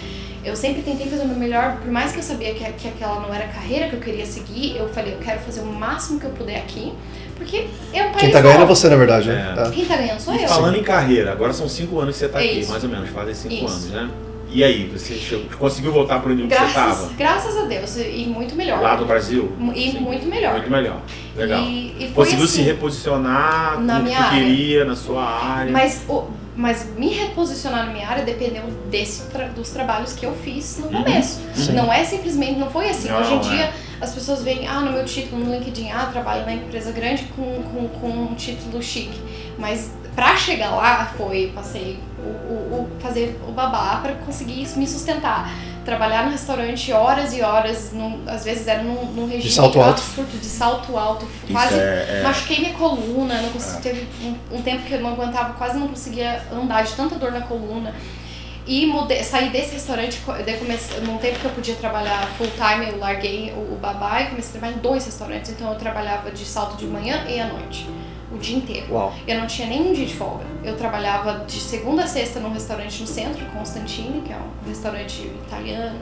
Eu 0.42 0.56
sempre 0.56 0.84
tentei 0.84 1.06
fazer 1.08 1.24
o 1.24 1.28
meu 1.28 1.36
melhor, 1.36 1.76
por 1.82 1.92
mais 1.92 2.14
que 2.14 2.20
eu 2.20 2.24
sabia 2.24 2.54
que, 2.54 2.64
que 2.64 2.88
aquela 2.88 3.20
não 3.20 3.34
era 3.34 3.44
a 3.44 3.48
carreira 3.50 3.90
que 3.90 3.96
eu 3.96 4.00
queria 4.00 4.26
seguir, 4.26 4.78
eu 4.78 4.88
falei, 4.88 5.16
eu 5.16 5.18
quero 5.18 5.42
fazer 5.42 5.60
o 5.60 5.66
máximo 5.66 6.18
que 6.18 6.26
eu 6.26 6.30
puder 6.32 6.60
aqui, 6.60 6.94
porque 7.36 7.68
é 7.92 8.04
um 8.04 8.12
país 8.12 8.20
Quem 8.22 8.32
tá 8.32 8.40
ganhando 8.40 8.64
é 8.64 8.66
você, 8.68 8.88
na 8.88 8.96
verdade. 8.96 9.28
né? 9.28 9.56
É. 9.58 9.68
É. 9.68 9.72
Quem 9.72 9.84
tá 9.86 9.98
ganhando 9.98 10.20
sou 10.22 10.34
E 10.34 10.44
eu. 10.44 10.48
falando 10.48 10.78
em 10.78 10.84
carreira, 10.84 11.32
agora 11.34 11.52
são 11.52 11.68
cinco 11.68 12.00
anos 12.00 12.14
que 12.16 12.20
você 12.20 12.30
tá 12.30 12.42
É 12.42 12.46
aqui, 12.46 12.66
mais 12.68 12.84
ou 12.86 12.90
menos, 12.90 13.10
fazem 13.10 13.34
cinco 13.34 13.54
Isso. 13.54 13.66
anos, 13.66 13.90
né? 13.92 14.10
E 14.56 14.64
aí, 14.64 14.86
você 14.88 15.16
chegou- 15.16 15.46
conseguiu 15.60 15.92
voltar 15.92 16.22
pro 16.22 16.30
nível 16.34 16.48
que 16.48 16.56
você 16.56 16.72
Graças, 16.74 16.98
tava? 17.02 17.14
graças 17.18 17.58
a 17.58 17.66
Deus, 17.66 17.98
e 17.98 18.26
muito 18.26 18.56
melhor. 18.56 18.80
Lá 18.82 18.96
do 18.96 19.04
Brasil? 19.04 19.52
E 19.76 19.92
Sim. 19.92 20.00
muito 20.00 20.26
melhor. 20.28 20.54
Muito 20.54 20.72
melhor. 20.72 21.02
Legal. 21.36 21.62
E, 21.66 21.94
e 22.06 22.12
Conseguiu 22.16 22.46
assim, 22.46 22.54
se 22.54 22.62
reposicionar 22.62 23.82
na 23.82 23.96
no 24.00 24.06
que 24.06 24.06
minha 24.12 24.18
tu 24.18 24.24
área. 24.28 24.40
queria, 24.40 24.86
na 24.86 24.96
sua 24.96 25.24
área. 25.26 25.74
Mas, 25.74 26.06
o, 26.08 26.24
mas 26.56 26.88
me 26.98 27.10
reposicionar 27.10 27.86
na 27.88 27.92
minha 27.92 28.08
área 28.08 28.24
dependeu 28.24 28.64
desse, 28.90 29.30
tra- 29.30 29.48
dos 29.50 29.72
trabalhos 29.72 30.14
que 30.14 30.26
eu 30.26 30.34
fiz 30.34 30.78
no 30.80 30.88
Uhum. 30.88 31.04
começo. 31.04 31.42
Sim. 31.54 31.74
Não 31.74 31.92
é 31.92 32.06
simplesmente, 32.06 32.58
não 32.58 32.70
foi 32.70 32.90
assim. 32.90 33.10
Não, 33.10 33.20
Hoje 33.20 33.34
em 33.34 33.38
é. 33.38 33.40
dia 33.42 33.74
as 34.00 34.14
pessoas 34.14 34.42
veem, 34.42 34.66
ah, 34.70 34.80
no 34.80 34.94
meu 34.94 35.04
título 35.04 35.44
no 35.44 35.52
LinkedIn, 35.54 35.92
ah, 35.92 36.06
trabalho 36.06 36.46
na 36.46 36.54
empresa 36.54 36.94
grande 36.94 37.24
com, 37.36 37.62
com, 37.64 37.90
com 37.90 38.08
um 38.08 38.34
título 38.36 38.82
chique. 38.82 39.20
Mas 39.60 39.92
pra 40.16 40.38
chegar 40.38 40.70
lá 40.72 41.12
foi, 41.18 41.52
passei 41.54 42.00
o, 42.26 42.54
o, 42.76 43.00
fazer 43.00 43.40
o 43.48 43.52
babá 43.52 44.00
pra 44.02 44.14
conseguir 44.16 44.68
me 44.78 44.88
sustentar. 44.88 45.50
Trabalhar 45.86 46.26
no 46.26 46.32
restaurante 46.32 46.92
horas 46.92 47.32
e 47.38 47.42
horas, 47.44 47.92
num- 47.94 48.24
às 48.28 48.44
vezes 48.44 48.68
era 48.68 48.82
num, 48.82 49.06
num 49.12 49.28
regime 49.28 49.52
salto 49.54 49.80
alto. 49.80 50.02
absurdo, 50.02 50.40
de 50.40 50.46
salto 50.48 50.98
alto, 50.98 51.26
Isso 51.44 51.52
quase 51.54 51.76
é, 51.76 51.78
é- 51.78 52.22
Machuquei 52.24 52.60
minha 52.60 52.74
coluna, 52.74 53.40
não 53.42 53.50
consegui, 53.50 53.82
teve 53.84 54.08
um, 54.24 54.58
um 54.58 54.62
tempo 54.64 54.82
que 54.84 54.94
eu 54.94 55.02
não 55.02 55.12
aguentava, 55.12 55.54
quase 55.54 55.78
não 55.78 55.88
conseguia 55.88 56.42
andar 56.52 56.84
de 56.84 56.94
tanta 56.94 57.16
dor 57.16 57.32
na 57.32 57.42
coluna. 57.42 57.94
E 58.68 58.88
mudei, 58.88 59.24
saí 59.24 59.50
desse 59.52 59.74
restaurante, 59.76 60.20
daí 60.44 60.58
comecei, 60.58 61.00
num 61.02 61.20
tempo 61.20 61.38
que 61.38 61.46
eu 61.46 61.52
podia 61.52 61.76
trabalhar 61.76 62.28
full 62.36 62.48
time, 62.50 62.90
eu 62.92 62.98
larguei 62.98 63.52
o, 63.54 63.74
o 63.76 63.78
babá 63.80 64.22
e 64.22 64.26
comecei 64.30 64.50
a 64.50 64.52
trabalhar 64.54 64.78
em 64.78 64.80
dois 64.82 65.06
restaurantes. 65.06 65.52
Então 65.52 65.72
eu 65.72 65.78
trabalhava 65.78 66.32
de 66.32 66.44
salto 66.44 66.76
de 66.78 66.86
manhã 66.88 67.24
e 67.30 67.40
à 67.40 67.46
noite, 67.46 67.88
o 68.36 68.38
dia 68.40 68.58
inteiro. 68.58 68.88
Uau. 68.94 69.14
Eu 69.28 69.40
não 69.40 69.48
tinha 69.48 69.68
nenhum 69.68 69.94
dia 69.94 70.06
de 70.06 70.14
folga. 70.14 70.44
Eu 70.64 70.76
trabalhava 70.76 71.46
de 71.46 71.60
segunda 71.60 72.04
a 72.04 72.08
sexta 72.08 72.40
num 72.40 72.52
restaurante 72.52 73.00
no 73.02 73.08
centro, 73.08 73.46
Constantini, 73.48 74.22
que 74.22 74.32
é 74.34 74.38
um 74.38 74.68
restaurante 74.70 75.22
italiano. 75.48 75.98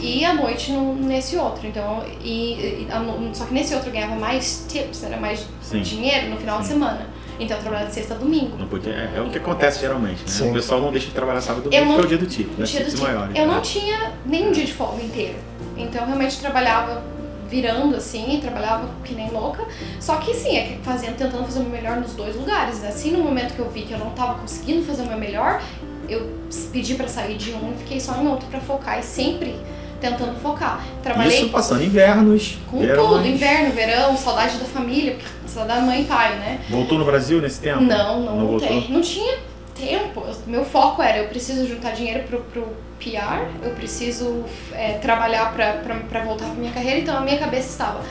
e 0.00 0.24
à 0.24 0.32
noite 0.34 0.70
no, 0.72 0.94
nesse 0.94 1.36
outro. 1.36 1.66
Então, 1.66 2.04
e, 2.22 2.54
e, 2.54 2.88
a- 2.90 3.34
só 3.34 3.44
que 3.44 3.52
nesse 3.54 3.74
outro 3.74 3.88
eu 3.88 3.92
ganhava 3.92 4.14
mais 4.14 4.64
tips, 4.68 5.02
era 5.02 5.16
mais 5.16 5.44
Sim. 5.60 5.80
dinheiro 5.82 6.30
no 6.30 6.36
final 6.36 6.60
de 6.60 6.66
Sim. 6.66 6.74
semana. 6.74 7.06
Então 7.40 7.56
eu 7.56 7.62
trabalhava 7.62 7.88
de 7.88 7.94
sexta 7.94 8.14
a 8.14 8.16
domingo. 8.16 8.56
Não 8.56 8.66
podia, 8.68 8.92
é, 8.92 9.12
é 9.16 9.20
o 9.20 9.30
que 9.30 9.38
acontece 9.38 9.80
geralmente, 9.80 10.20
né? 10.22 10.26
Sim. 10.28 10.50
O 10.50 10.52
pessoal 10.54 10.80
não 10.80 10.90
deixa 10.92 11.06
de 11.08 11.12
trabalhar 11.14 11.40
sábado 11.40 11.68
e 11.70 11.74
Eu 11.76 11.80
domingo 11.82 11.86
não- 11.88 11.96
porque 12.00 12.14
é 12.14 12.16
o 12.16 12.18
dia 12.18 12.26
do 12.28 12.32
tipo, 12.32 12.60
né? 12.60 12.66
Dia 12.66 12.80
do 12.80 12.84
Tipos 12.86 13.00
dia. 13.00 13.08
maiores. 13.08 13.36
Eu 13.36 13.46
né? 13.46 13.54
não 13.54 13.60
tinha 13.60 14.12
nenhum 14.26 14.52
dia 14.52 14.64
de 14.64 14.72
folga 14.74 15.02
inteiro. 15.02 15.36
Então 15.76 16.00
eu 16.02 16.06
realmente 16.06 16.38
trabalhava 16.40 17.02
virando 17.48 17.96
assim, 17.96 18.38
trabalhava 18.40 18.88
que 19.04 19.14
nem 19.14 19.30
louca. 19.30 19.64
Só 20.00 20.16
que 20.16 20.34
sim, 20.34 20.56
é 20.56 20.62
que 20.64 20.78
fazendo, 20.82 21.16
tentando 21.16 21.44
fazer 21.44 21.60
o 21.60 21.62
meu 21.62 21.72
melhor 21.72 21.96
nos 21.96 22.12
dois 22.14 22.36
lugares. 22.36 22.84
Assim, 22.84 23.10
no 23.12 23.18
momento 23.24 23.54
que 23.54 23.58
eu 23.60 23.70
vi 23.70 23.82
que 23.82 23.92
eu 23.92 23.98
não 23.98 24.10
tava 24.10 24.38
conseguindo 24.38 24.84
fazer 24.84 25.02
o 25.02 25.06
meu 25.06 25.18
melhor, 25.18 25.62
eu 26.08 26.38
pedi 26.72 26.94
pra 26.94 27.08
sair 27.08 27.36
de 27.36 27.52
um 27.52 27.72
e 27.74 27.78
fiquei 27.78 28.00
só 28.00 28.14
em 28.16 28.26
outro 28.28 28.46
pra 28.48 28.60
focar 28.60 28.98
e 28.98 29.02
sempre 29.02 29.54
tentando 30.00 30.38
focar. 30.40 30.84
Trabalhei 31.02 31.40
Isso 31.40 31.48
passando 31.48 31.82
invernos, 31.82 32.56
com 32.70 32.78
verões. 32.78 33.08
tudo, 33.08 33.26
inverno, 33.26 33.72
verão, 33.72 34.16
saudade 34.16 34.56
da 34.58 34.64
família, 34.64 35.16
saudade 35.46 35.80
da 35.80 35.86
mãe 35.86 36.02
e 36.02 36.04
pai, 36.04 36.38
né? 36.38 36.60
Voltou 36.70 36.98
no 36.98 37.04
Brasil 37.04 37.40
nesse 37.40 37.60
tempo? 37.60 37.82
Não, 37.82 38.20
não, 38.20 38.36
Não 38.36 38.46
voltei. 38.46 38.68
voltou? 38.68 38.90
Não 38.92 39.00
tinha 39.00 39.38
tempo. 39.74 40.22
Eu- 40.26 40.36
Meu 40.46 40.64
foco 40.64 41.02
era, 41.02 41.18
eu 41.18 41.28
preciso 41.28 41.66
juntar 41.66 41.92
dinheiro 41.92 42.22
pro, 42.28 42.40
pro 42.42 42.68
PR, 42.98 43.46
eu 43.62 43.70
preciso 43.70 44.44
é, 44.72 44.94
trabalhar 44.94 45.52
pra 45.52 46.24
voltar 46.24 46.46
pra 46.46 46.54
minha 46.54 46.72
carreira, 46.72 47.00
então 47.00 47.16
a 47.16 47.20
minha 47.20 47.38
cabeça 47.38 47.68
estava, 47.68 48.02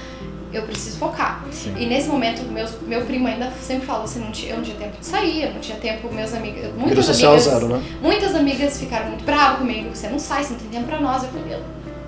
eu 0.52 0.64
preciso 0.64 0.98
focar. 0.98 1.44
Sim. 1.52 1.76
E 1.78 1.86
nesse 1.86 2.08
momento, 2.08 2.44
meus, 2.44 2.80
meu 2.82 3.02
primo 3.06 3.28
ainda 3.28 3.52
sempre 3.62 3.86
fala 3.86 4.04
assim, 4.06 4.20
não 4.20 4.32
tinha, 4.32 4.52
eu 4.52 4.58
não 4.58 4.64
tinha 4.64 4.78
tempo 4.78 4.98
de 5.00 5.06
sair, 5.06 5.44
eu 5.44 5.54
não 5.54 5.60
tinha 5.60 5.78
tempo, 5.78 6.12
meus 6.14 6.34
amigos, 6.34 6.74
muitas 6.76 7.10
amigas, 7.10 7.44
zero, 7.44 7.68
né? 7.68 7.84
muitas 8.02 8.36
amigas 8.36 8.80
ficaram 8.80 9.10
muito 9.10 9.24
bravas 9.24 9.60
comigo, 9.60 9.90
você 9.94 10.08
não 10.08 10.20
sai, 10.20 10.44
você 10.44 10.54
não 10.54 10.60
tem 10.60 10.70
tempo 10.70 10.88
pra 10.88 11.00
nós. 11.00 11.24
Eu 11.24 11.30
falei, 11.30 11.58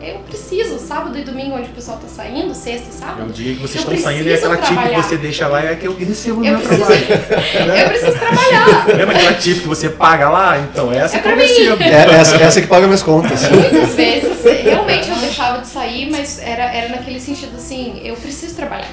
eu, 0.02 0.20
preciso, 0.20 0.80
sábado 0.80 1.18
e 1.18 1.24
domingo 1.24 1.56
onde 1.56 1.70
o 1.70 1.74
pessoal 1.74 1.98
tá 1.98 2.08
saindo, 2.08 2.54
sexta 2.56 2.88
e 2.88 2.90
É 2.90 2.92
sábado, 2.92 3.30
o 3.30 3.34
dia 3.34 3.54
que 3.56 3.62
vocês 3.62 3.84
estão 3.84 3.98
saindo 3.98 4.22
e 4.22 4.24
preciso 4.32 4.52
aquela 4.52 4.68
tip 4.86 4.90
que 4.90 4.96
você 5.02 5.18
deixa 5.18 5.48
lá 5.48 5.64
é 5.66 5.76
que 5.76 5.88
eu 5.88 5.96
recebo 5.96 6.40
no 6.40 6.46
Eu 6.46 6.58
meu 6.58 6.68
preciso- 6.68 6.86
trabalho. 6.86 7.76
eu 7.82 7.90
preciso 7.90 8.12
trabalhar. 8.20 8.88
Lembra 8.88 9.16
aquela 9.18 9.34
tip 9.34 9.60
que 9.62 9.68
você 9.68 9.90
paga 9.90 10.30
lá? 10.30 10.58
Então, 10.60 10.92
essa 10.92 11.18
É 11.18 11.20
que 11.20 11.28
eu 11.28 11.36
recebo. 11.36 11.84
É, 11.84 12.16
essa, 12.20 12.36
essa 12.38 12.62
que 12.62 12.68
paga 12.68 12.86
minhas 12.86 13.04
contas. 13.04 13.42
Muitas 13.50 13.96
vezes, 13.96 14.44
realmente 14.64 15.10
eu 15.10 15.16
deixava 15.18 15.60
de 15.62 15.68
sair, 15.68 16.10
mas 16.10 16.40
era, 16.42 16.64
era 16.74 16.90
naquele 16.90 17.20
sentido 17.20 17.56
assim, 17.58 18.02
eu 18.04 18.16
preciso 18.16 18.56
trabalhar. 18.56 18.88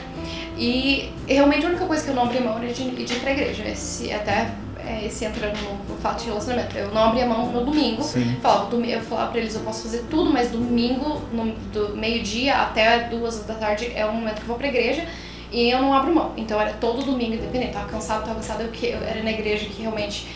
E 0.59 1.11
realmente 1.29 1.67
a 1.67 1.69
única 1.69 1.85
coisa 1.85 2.03
que 2.03 2.11
eu 2.11 2.15
não 2.15 2.23
abri 2.25 2.41
mão 2.41 2.57
era 2.59 2.73
de, 2.73 2.91
de 2.91 3.13
ir 3.13 3.21
pra 3.21 3.31
igreja. 3.31 3.63
Esse, 3.69 4.11
até 4.13 4.49
é, 4.87 5.05
esse 5.05 5.24
entrando 5.24 5.57
no, 5.62 5.95
no 5.95 6.01
fato 6.01 6.20
de 6.20 6.26
relacionamento. 6.26 6.76
Eu 6.76 6.91
não 6.93 7.05
abria 7.05 7.26
mão 7.26 7.51
no 7.53 7.64
domingo. 7.64 8.03
Sim. 8.03 8.37
Falava, 8.41 8.74
eu 8.76 9.01
falava 9.03 9.30
pra 9.32 9.41
eles, 9.41 9.55
eu 9.55 9.61
posso 9.62 9.82
fazer 9.82 10.05
tudo, 10.11 10.30
mas 10.32 10.51
domingo, 10.51 11.20
no, 11.32 11.53
do 11.72 11.97
meio-dia 11.97 12.55
até 12.57 13.01
duas 13.09 13.45
da 13.45 13.55
tarde 13.55 13.91
é 13.95 14.05
o 14.07 14.12
momento 14.12 14.37
que 14.37 14.43
eu 14.43 14.47
vou 14.49 14.57
pra 14.57 14.68
igreja. 14.68 15.05
E 15.53 15.70
eu 15.70 15.80
não 15.80 15.95
abro 15.95 16.12
mão. 16.14 16.32
Então 16.37 16.61
era 16.61 16.72
todo 16.74 17.05
domingo, 17.05 17.34
independente. 17.34 17.72
Tava 17.72 17.87
cansado, 17.89 18.22
tava 18.22 18.34
cansada. 18.37 18.64
Eu, 18.64 18.70
que- 18.70 18.87
eu 18.89 19.03
era 19.03 19.22
na 19.22 19.30
igreja 19.30 19.64
que 19.66 19.80
realmente 19.82 20.26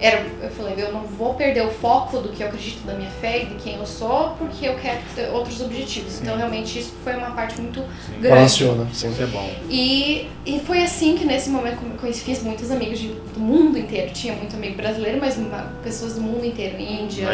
era. 0.00 0.24
Eu 0.42 0.50
falei, 0.50 0.74
eu 0.76 0.92
não 0.92 1.00
vou 1.02 1.34
perder 1.34 1.64
o 1.64 1.70
foco 1.70 2.18
do 2.18 2.28
que 2.30 2.42
eu 2.42 2.48
acredito 2.48 2.84
da 2.86 2.94
minha 2.94 3.10
fé 3.10 3.42
e 3.42 3.46
de 3.46 3.54
quem 3.56 3.76
eu 3.76 3.86
sou, 3.86 4.30
porque 4.38 4.66
eu 4.66 4.74
quero 4.76 4.98
ter 5.14 5.28
outros 5.30 5.60
objetivos. 5.60 6.20
Então 6.20 6.36
realmente 6.36 6.78
isso 6.78 6.92
foi 7.02 7.14
uma 7.16 7.30
parte 7.32 7.60
muito 7.60 7.80
grande. 8.20 8.28
Balanceou, 8.28 8.74
né? 8.76 8.86
Sim. 8.92 9.10
Isso 9.10 9.22
é 9.22 9.26
bom. 9.26 9.50
E, 9.70 10.28
e 10.46 10.60
foi 10.60 10.82
assim 10.82 11.16
que 11.16 11.24
nesse 11.24 11.50
momento 11.50 11.78
eu 11.82 11.98
conheci, 11.98 12.20
fiz 12.22 12.42
muitos 12.42 12.70
amigos 12.70 12.98
de- 12.98 13.08
do 13.08 13.40
mundo 13.40 13.78
inteiro. 13.78 14.10
Tinha 14.12 14.34
muito 14.34 14.54
amigo 14.56 14.76
brasileiro, 14.76 15.18
mas 15.20 15.36
uma- 15.36 15.72
pessoas 15.82 16.14
do 16.14 16.20
mundo 16.20 16.44
inteiro. 16.44 16.78
Índia, 16.80 17.26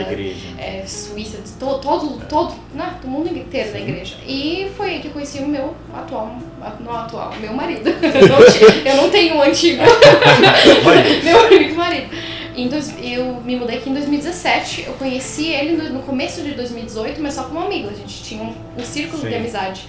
é, 0.59 0.85
Suíça, 0.87 1.39
de 1.39 1.51
to, 1.53 1.79
todo, 1.79 2.21
todo, 2.29 2.55
né, 2.75 2.95
do 3.03 3.09
mundo 3.09 3.29
inteiro 3.37 3.73
da 3.73 3.81
igreja. 3.81 4.17
E 4.27 4.71
foi 4.77 4.91
aí 4.91 5.01
que 5.01 5.09
eu 5.09 5.13
conheci 5.13 5.39
o 5.39 5.47
meu 5.49 5.75
atual, 5.95 6.37
não 6.81 6.93
atual, 6.97 7.33
meu 7.41 7.53
marido. 7.53 7.89
Eu 8.15 8.95
não, 8.97 9.03
não 9.03 9.11
tenho 9.11 9.37
um 9.37 9.43
antigo. 9.43 9.83
meu 11.25 11.59
único 11.59 11.75
marido. 11.75 12.07
Em 12.57 12.69
dois, 12.69 12.95
eu 13.03 13.41
me 13.43 13.57
mudei 13.57 13.79
aqui 13.79 13.91
em 13.91 13.95
2017. 13.95 14.85
Eu 14.87 14.93
conheci 14.95 15.49
ele 15.49 15.77
no, 15.77 15.95
no 15.95 16.03
começo 16.03 16.41
de 16.43 16.53
2018, 16.53 17.21
mas 17.21 17.35
só 17.35 17.45
como 17.45 17.61
amigo. 17.61 17.89
A 17.89 17.95
gente 17.95 18.23
tinha 18.23 18.43
um, 18.43 18.55
um 18.77 18.85
círculo 18.85 19.23
Sim. 19.23 19.29
de 19.29 19.35
amizade. 19.35 19.89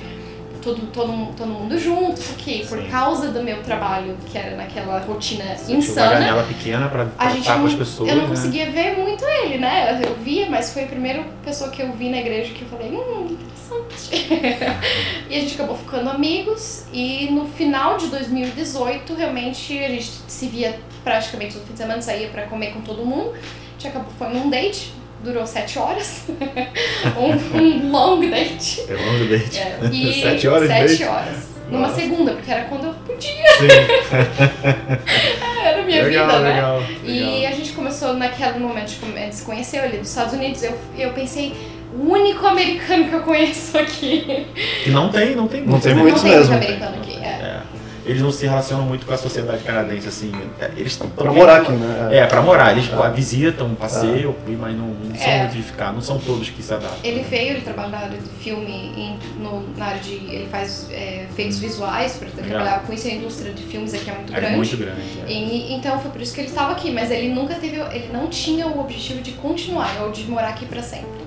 Todo, 0.61 0.81
todo, 0.91 1.31
todo 1.37 1.47
mundo 1.47 1.77
junto, 1.77 2.19
só 2.19 2.33
que 2.33 2.65
por 2.65 2.81
causa 2.87 3.27
do 3.27 3.43
meu 3.43 3.61
trabalho, 3.61 4.17
que 4.25 4.35
era 4.35 4.57
naquela 4.57 4.97
rotina 4.97 5.43
Tinha 5.63 5.77
uma 5.77 5.77
insana, 5.77 6.13
janela 6.13 6.41
pequena 6.41 6.89
pra 6.89 7.07
a 7.19 7.29
gente 7.29 7.47
não, 7.47 7.59
com 7.59 7.67
as 7.67 7.75
pessoas, 7.75 8.09
eu 8.09 8.15
não 8.15 8.23
né? 8.23 8.29
conseguia 8.29 8.71
ver 8.71 8.97
muito 8.97 9.23
ele, 9.23 9.59
né? 9.59 10.01
Eu 10.03 10.15
via, 10.15 10.49
mas 10.49 10.73
foi 10.73 10.85
a 10.85 10.87
primeira 10.87 11.23
pessoa 11.43 11.69
que 11.69 11.83
eu 11.83 11.93
vi 11.93 12.09
na 12.09 12.17
igreja 12.17 12.51
que 12.51 12.63
eu 12.63 12.67
falei, 12.67 12.89
hum, 12.91 13.37
interessante. 13.65 14.27
e 15.29 15.35
a 15.35 15.39
gente 15.39 15.55
acabou 15.55 15.77
ficando 15.77 16.09
amigos 16.09 16.83
e 16.91 17.29
no 17.31 17.45
final 17.47 17.97
de 17.97 18.07
2018, 18.07 19.13
realmente, 19.13 19.77
a 19.77 19.89
gente 19.89 20.09
se 20.27 20.47
via 20.47 20.79
praticamente 21.03 21.53
todo 21.55 21.65
fim 21.65 21.73
de 21.73 21.79
semana, 21.79 22.01
saía 22.01 22.29
pra 22.29 22.43
comer 22.43 22.73
com 22.73 22.81
todo 22.81 23.05
mundo. 23.05 23.33
A 23.33 23.71
gente 23.73 23.87
acabou, 23.87 24.11
foi 24.17 24.29
num 24.29 24.49
date, 24.49 24.93
durou 25.23 25.45
sete 25.45 25.77
horas. 25.79 26.23
um, 27.17 27.57
um 27.57 27.91
long 27.91 28.19
date. 28.29 28.81
É 28.89 28.93
longo 28.93 29.25
date. 29.29 29.59
É, 29.59 29.79
e 29.91 30.21
Sete 30.21 30.47
horas 30.47 30.67
Sete 30.67 31.03
horas. 31.03 31.55
Numa 31.69 31.87
Nossa. 31.87 31.99
segunda, 31.99 32.33
porque 32.33 32.51
era 32.51 32.65
quando 32.65 32.85
eu 32.85 32.93
podia, 32.93 33.31
Sim. 33.57 33.67
era 35.63 35.81
a 35.81 35.83
minha 35.83 36.03
legal, 36.03 36.27
vida, 36.27 36.39
né? 36.41 36.53
legal, 36.53 36.83
E 37.03 37.11
legal. 37.11 37.51
a 37.51 37.55
gente 37.55 37.71
começou 37.71 38.13
naquele 38.13 38.59
momento 38.59 38.91
de 38.91 39.35
se 39.35 39.43
conhecer 39.43 39.79
ali 39.79 39.97
dos 39.97 40.09
Estados 40.09 40.33
Unidos. 40.35 40.61
Eu, 40.61 40.77
eu 40.95 41.11
pensei, 41.13 41.55
o 41.97 42.11
único 42.11 42.45
americano 42.45 43.05
que 43.09 43.13
eu 43.13 43.21
conheço 43.21 43.77
aqui. 43.77 44.47
Que 44.83 44.89
não 44.91 45.09
tem, 45.09 45.35
não 45.35 45.47
tem 45.47 45.61
Não 45.61 45.69
muito. 45.71 45.83
tem 45.83 45.95
né? 45.95 46.01
muitos 46.01 46.23
não 46.23 46.29
tem 46.29 46.39
mesmo. 46.39 46.53
muito 46.53 46.65
americano 46.65 46.97
aqui. 47.01 47.17
É. 47.17 47.25
É. 47.27 47.61
Eles 48.07 48.21
não 48.21 48.31
se 48.31 48.45
relacionam 48.45 48.85
muito 48.85 49.03
com 49.03 49.13
a 49.15 49.17
sociedade 49.17 49.63
canadense, 49.63 50.07
assim. 50.07 50.31
É, 50.61 50.69
Eles 50.77 50.91
estão 50.91 51.09
Pra 51.09 51.31
morar 51.31 51.61
aqui, 51.61 51.71
né? 51.71 52.09
É, 52.15 52.25
pra 52.27 52.39
morar. 52.39 52.71
Eles 52.71 52.85
visitam, 53.15 53.73
passeiam, 53.73 54.35
mas 54.59 54.75
não, 54.77 54.89
não 54.89 55.15
são 55.15 55.27
É. 55.27 55.39
muito 55.39 55.53
de 55.53 55.63
ficar. 55.63 55.91
Não 55.91 56.01
são 56.01 56.19
todos 56.19 56.47
que 56.51 56.61
se 56.61 56.71
adaptam. 56.71 56.99
Ele 57.03 57.23
veio, 57.27 57.49
ele 57.53 57.61
trabalha 57.61 57.89
na 57.89 57.97
área 57.97 58.17
de 58.19 58.29
filme, 58.43 58.71
em- 58.95 59.17
no- 59.41 59.65
na 59.75 59.85
área 59.87 59.99
de. 60.01 60.13
Ele 60.13 60.47
faz 60.51 60.87
é, 60.91 61.25
efeitos 61.31 61.57
visuais, 61.57 62.13
para 62.17 62.27
Legal. 62.27 62.45
trabalhar 62.45 62.79
com 62.85 62.93
isso, 62.93 63.07
a 63.07 63.11
indústria 63.11 63.51
de 63.51 63.63
filmes 63.63 63.91
aqui 63.95 64.07
é 64.07 64.13
muito 64.13 64.35
É 64.35 64.39
grande. 64.39 64.55
muito 64.57 64.77
grande. 64.77 65.01
é. 65.27 65.31
E, 65.31 65.73
então 65.73 65.99
foi 65.99 66.11
por 66.11 66.21
isso 66.21 66.35
que 66.35 66.41
ele 66.41 66.49
estava 66.49 66.73
aqui, 66.73 66.91
mas 66.91 67.09
ele 67.09 67.29
nunca 67.29 67.55
teve, 67.55 67.77
ele 67.91 68.09
não 68.13 68.27
tinha 68.27 68.67
o 68.67 68.79
objetivo 68.81 69.19
de 69.23 69.31
continuar 69.31 69.91
ou 70.03 70.11
de 70.11 70.25
morar 70.29 70.49
aqui 70.49 70.67
para 70.67 70.83
sempre. 70.83 71.24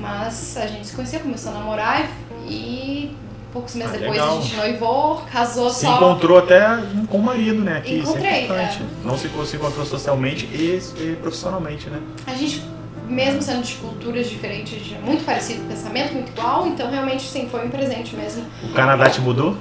Mas 0.00 0.56
a 0.56 0.66
gente 0.66 0.86
se 0.86 0.94
conheceu, 0.96 1.20
começou 1.20 1.52
a 1.52 1.54
namorar 1.54 2.08
e 2.48 3.10
poucos 3.52 3.74
meses 3.74 3.94
Ah, 3.94 3.98
depois 3.98 4.12
legal. 4.18 4.38
a 4.38 4.40
gente 4.40 4.56
noivou, 4.56 5.22
casou 5.30 5.70
Se 5.70 5.84
só. 5.84 5.96
encontrou 5.96 6.38
até 6.38 6.64
com 7.08 7.18
o 7.18 7.22
marido, 7.22 7.62
né? 7.62 7.82
Isso 7.84 7.92
é 7.92 7.98
Encontrei, 7.98 8.44
importante. 8.44 8.82
é. 8.82 9.06
Não 9.06 9.18
se, 9.18 9.28
se 9.46 9.56
encontrou 9.56 9.84
socialmente 9.84 10.46
e, 10.46 10.80
e 10.96 11.16
profissionalmente, 11.20 11.88
né? 11.90 12.00
A 12.26 12.34
gente, 12.34 12.62
mesmo 13.08 13.42
sendo 13.42 13.62
de 13.62 13.74
culturas 13.74 14.28
diferentes, 14.28 14.80
é 14.94 14.98
muito 15.04 15.24
parecido, 15.24 15.62
pensamento 15.68 16.14
muito 16.14 16.30
igual, 16.30 16.66
então 16.66 16.90
realmente 16.90 17.22
sim, 17.24 17.48
foi 17.50 17.66
um 17.66 17.70
presente 17.70 18.14
mesmo. 18.16 18.44
O 18.62 18.72
Canadá 18.72 19.10
te 19.10 19.20
mudou? 19.20 19.56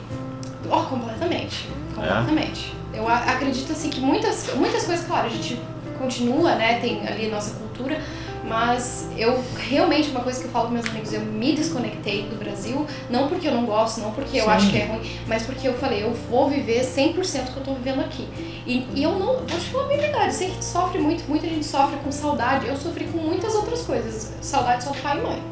Oh, 0.71 0.81
completamente. 0.83 1.67
É? 1.67 1.95
Completamente. 1.95 2.73
Eu 2.93 3.07
a- 3.07 3.17
acredito 3.17 3.71
assim 3.71 3.89
que 3.89 3.99
muitas, 3.99 4.53
muitas 4.55 4.83
coisas, 4.85 5.05
claro, 5.05 5.27
a 5.27 5.29
gente 5.29 5.59
continua, 5.97 6.55
né? 6.55 6.79
Tem 6.79 7.05
ali 7.07 7.27
nossa 7.27 7.55
cultura, 7.55 7.99
mas 8.49 9.07
eu 9.15 9.41
realmente, 9.69 10.09
uma 10.09 10.21
coisa 10.21 10.39
que 10.41 10.45
eu 10.47 10.51
falo 10.51 10.65
com 10.67 10.73
meus 10.73 10.85
amigos, 10.87 11.13
eu 11.13 11.21
me 11.21 11.53
desconectei 11.55 12.23
do 12.23 12.35
Brasil, 12.35 12.85
não 13.09 13.27
porque 13.27 13.47
eu 13.47 13.53
não 13.53 13.65
gosto, 13.65 14.01
não 14.01 14.11
porque 14.11 14.39
eu 14.39 14.45
Sim. 14.45 14.49
acho 14.49 14.69
que 14.71 14.77
é 14.79 14.85
ruim, 14.85 15.01
mas 15.27 15.43
porque 15.43 15.67
eu 15.67 15.73
falei, 15.75 16.03
eu 16.03 16.11
vou 16.29 16.49
viver 16.49 16.81
100% 16.83 17.53
que 17.53 17.57
eu 17.57 17.63
tô 17.63 17.73
vivendo 17.75 17.99
aqui. 18.01 18.27
E, 18.65 18.87
e 18.95 19.03
eu 19.03 19.11
não, 19.11 19.37
vou 19.37 19.45
te 19.45 19.69
falar 19.69 19.83
a 19.85 19.87
minha 19.87 19.99
verdade, 20.01 20.33
sei 20.33 20.49
que 20.49 20.65
sofre 20.65 20.99
muito, 20.99 21.23
muita 21.29 21.47
gente 21.47 21.65
sofre 21.65 21.97
com 22.03 22.11
saudade, 22.11 22.67
eu 22.67 22.75
sofri 22.75 23.05
com 23.05 23.19
muitas 23.19 23.53
outras 23.53 23.81
coisas, 23.83 24.33
saudade 24.41 24.83
só 24.83 24.89
do 24.91 24.97
pai 25.01 25.17
e 25.17 25.21
mãe. 25.21 25.43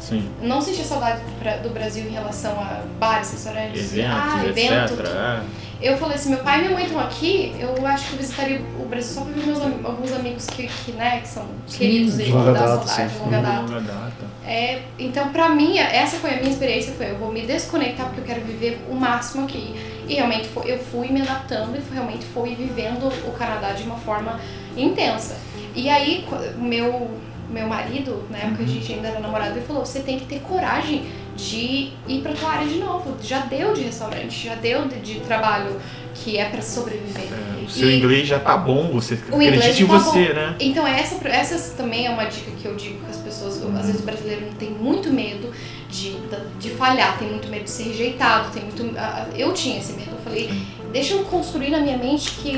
Sim. 0.00 0.28
Não 0.42 0.60
senti 0.62 0.82
saudade 0.82 1.20
do, 1.20 1.38
Bra- 1.38 1.56
do 1.58 1.68
Brasil 1.68 2.04
em 2.06 2.10
relação 2.12 2.52
a 2.52 2.82
bares, 2.98 3.32
restaurantes, 3.32 3.92
Eventos, 3.92 4.16
ah, 4.18 4.46
etc. 4.46 4.56
evento. 4.58 5.46
Eu 5.82 5.96
falei 5.96 6.16
assim, 6.16 6.30
meu 6.30 6.40
pai 6.40 6.58
e 6.58 6.62
minha 6.62 6.74
mãe 6.74 6.84
estão 6.84 7.00
aqui, 7.00 7.54
eu 7.58 7.86
acho 7.86 8.08
que 8.08 8.12
eu 8.14 8.18
visitaria 8.18 8.60
o 8.78 8.84
Brasil 8.86 9.14
só 9.14 9.22
pra 9.22 9.32
ver 9.32 9.46
meus, 9.46 9.60
alguns 9.84 10.12
amigos 10.12 10.46
que, 10.46 10.66
que, 10.66 10.92
né, 10.92 11.20
que 11.20 11.28
são 11.28 11.46
queridos 11.66 12.18
e 12.18 12.24
longa 12.24 12.52
da 12.52 12.60
data, 12.60 12.86
saudade, 12.86 13.12
sim. 13.12 13.18
de 13.18 13.24
longa 13.24 13.40
data. 13.40 13.60
Longa 13.60 13.80
data. 13.80 14.30
É, 14.44 14.82
então, 14.98 15.28
pra 15.30 15.48
mim, 15.48 15.78
essa 15.78 16.16
foi 16.18 16.34
a 16.34 16.36
minha 16.36 16.50
experiência, 16.50 16.92
foi 16.94 17.10
eu 17.10 17.16
vou 17.18 17.32
me 17.32 17.42
desconectar 17.46 18.06
porque 18.06 18.20
eu 18.20 18.24
quero 18.24 18.40
viver 18.44 18.80
o 18.90 18.94
máximo 18.94 19.44
aqui. 19.44 19.74
E 20.08 20.14
realmente 20.14 20.48
foi- 20.48 20.70
eu 20.70 20.78
fui 20.78 21.08
me 21.08 21.22
adaptando 21.22 21.76
e 21.76 21.94
realmente 21.94 22.26
fui 22.26 22.54
vivendo 22.54 23.06
o 23.26 23.32
Canadá 23.32 23.72
de 23.72 23.84
uma 23.84 23.96
forma 23.96 24.40
intensa. 24.76 25.36
E 25.74 25.88
aí, 25.88 26.26
meu, 26.58 27.10
meu 27.48 27.66
marido, 27.68 28.24
na 28.28 28.38
época 28.38 28.64
a 28.64 28.66
gente 28.66 28.92
ainda 28.92 29.08
era 29.08 29.20
namorado, 29.20 29.52
ele 29.56 29.64
falou, 29.66 29.86
você 29.86 30.00
tem 30.00 30.18
que 30.18 30.26
ter 30.26 30.40
coragem 30.40 31.04
de 31.48 31.90
ir 32.08 32.20
pra 32.22 32.32
tua 32.32 32.50
área 32.50 32.66
de 32.68 32.78
novo. 32.78 33.16
Já 33.22 33.40
deu 33.40 33.72
de 33.72 33.82
restaurante, 33.82 34.46
já 34.46 34.54
deu 34.54 34.86
de, 34.86 34.96
de 35.00 35.20
trabalho 35.20 35.80
que 36.14 36.36
é 36.36 36.44
pra 36.46 36.60
sobreviver. 36.60 37.28
É, 37.32 37.64
o 37.64 37.68
seu 37.70 37.88
E- 37.90 37.96
inglês 37.98 38.28
já 38.28 38.38
tá 38.38 38.56
bom, 38.56 38.90
você 38.92 39.14
acredita 39.14 39.82
em 39.82 39.86
tá 39.86 39.98
você, 39.98 40.28
bom. 40.28 40.34
né? 40.34 40.56
Então 40.60 40.86
essa, 40.86 41.26
essa 41.28 41.74
também 41.76 42.06
é 42.06 42.10
uma 42.10 42.24
dica 42.24 42.50
que 42.60 42.66
eu 42.66 42.74
digo 42.76 42.98
que 43.04 43.10
as 43.10 43.16
pessoas, 43.16 43.62
às 43.62 43.86
vezes 43.86 44.00
o 44.00 44.04
brasileiro 44.04 44.46
não 44.46 44.52
tem 44.52 44.70
muito 44.70 45.10
medo 45.10 45.50
de, 45.88 46.16
de 46.58 46.70
falhar, 46.70 47.18
tem 47.18 47.28
muito 47.30 47.48
medo 47.48 47.64
de 47.64 47.70
ser 47.70 47.84
rejeitado, 47.84 48.50
tem 48.52 48.62
muito. 48.64 48.92
ah, 48.98 49.26
Eu 49.34 49.52
tinha 49.54 49.78
esse 49.78 49.92
medo, 49.94 50.10
eu 50.12 50.18
falei, 50.22 50.50
deixa 50.92 51.14
eu 51.14 51.24
construir 51.24 51.70
na 51.70 51.78
minha 51.78 51.96
mente 51.96 52.30
que, 52.32 52.52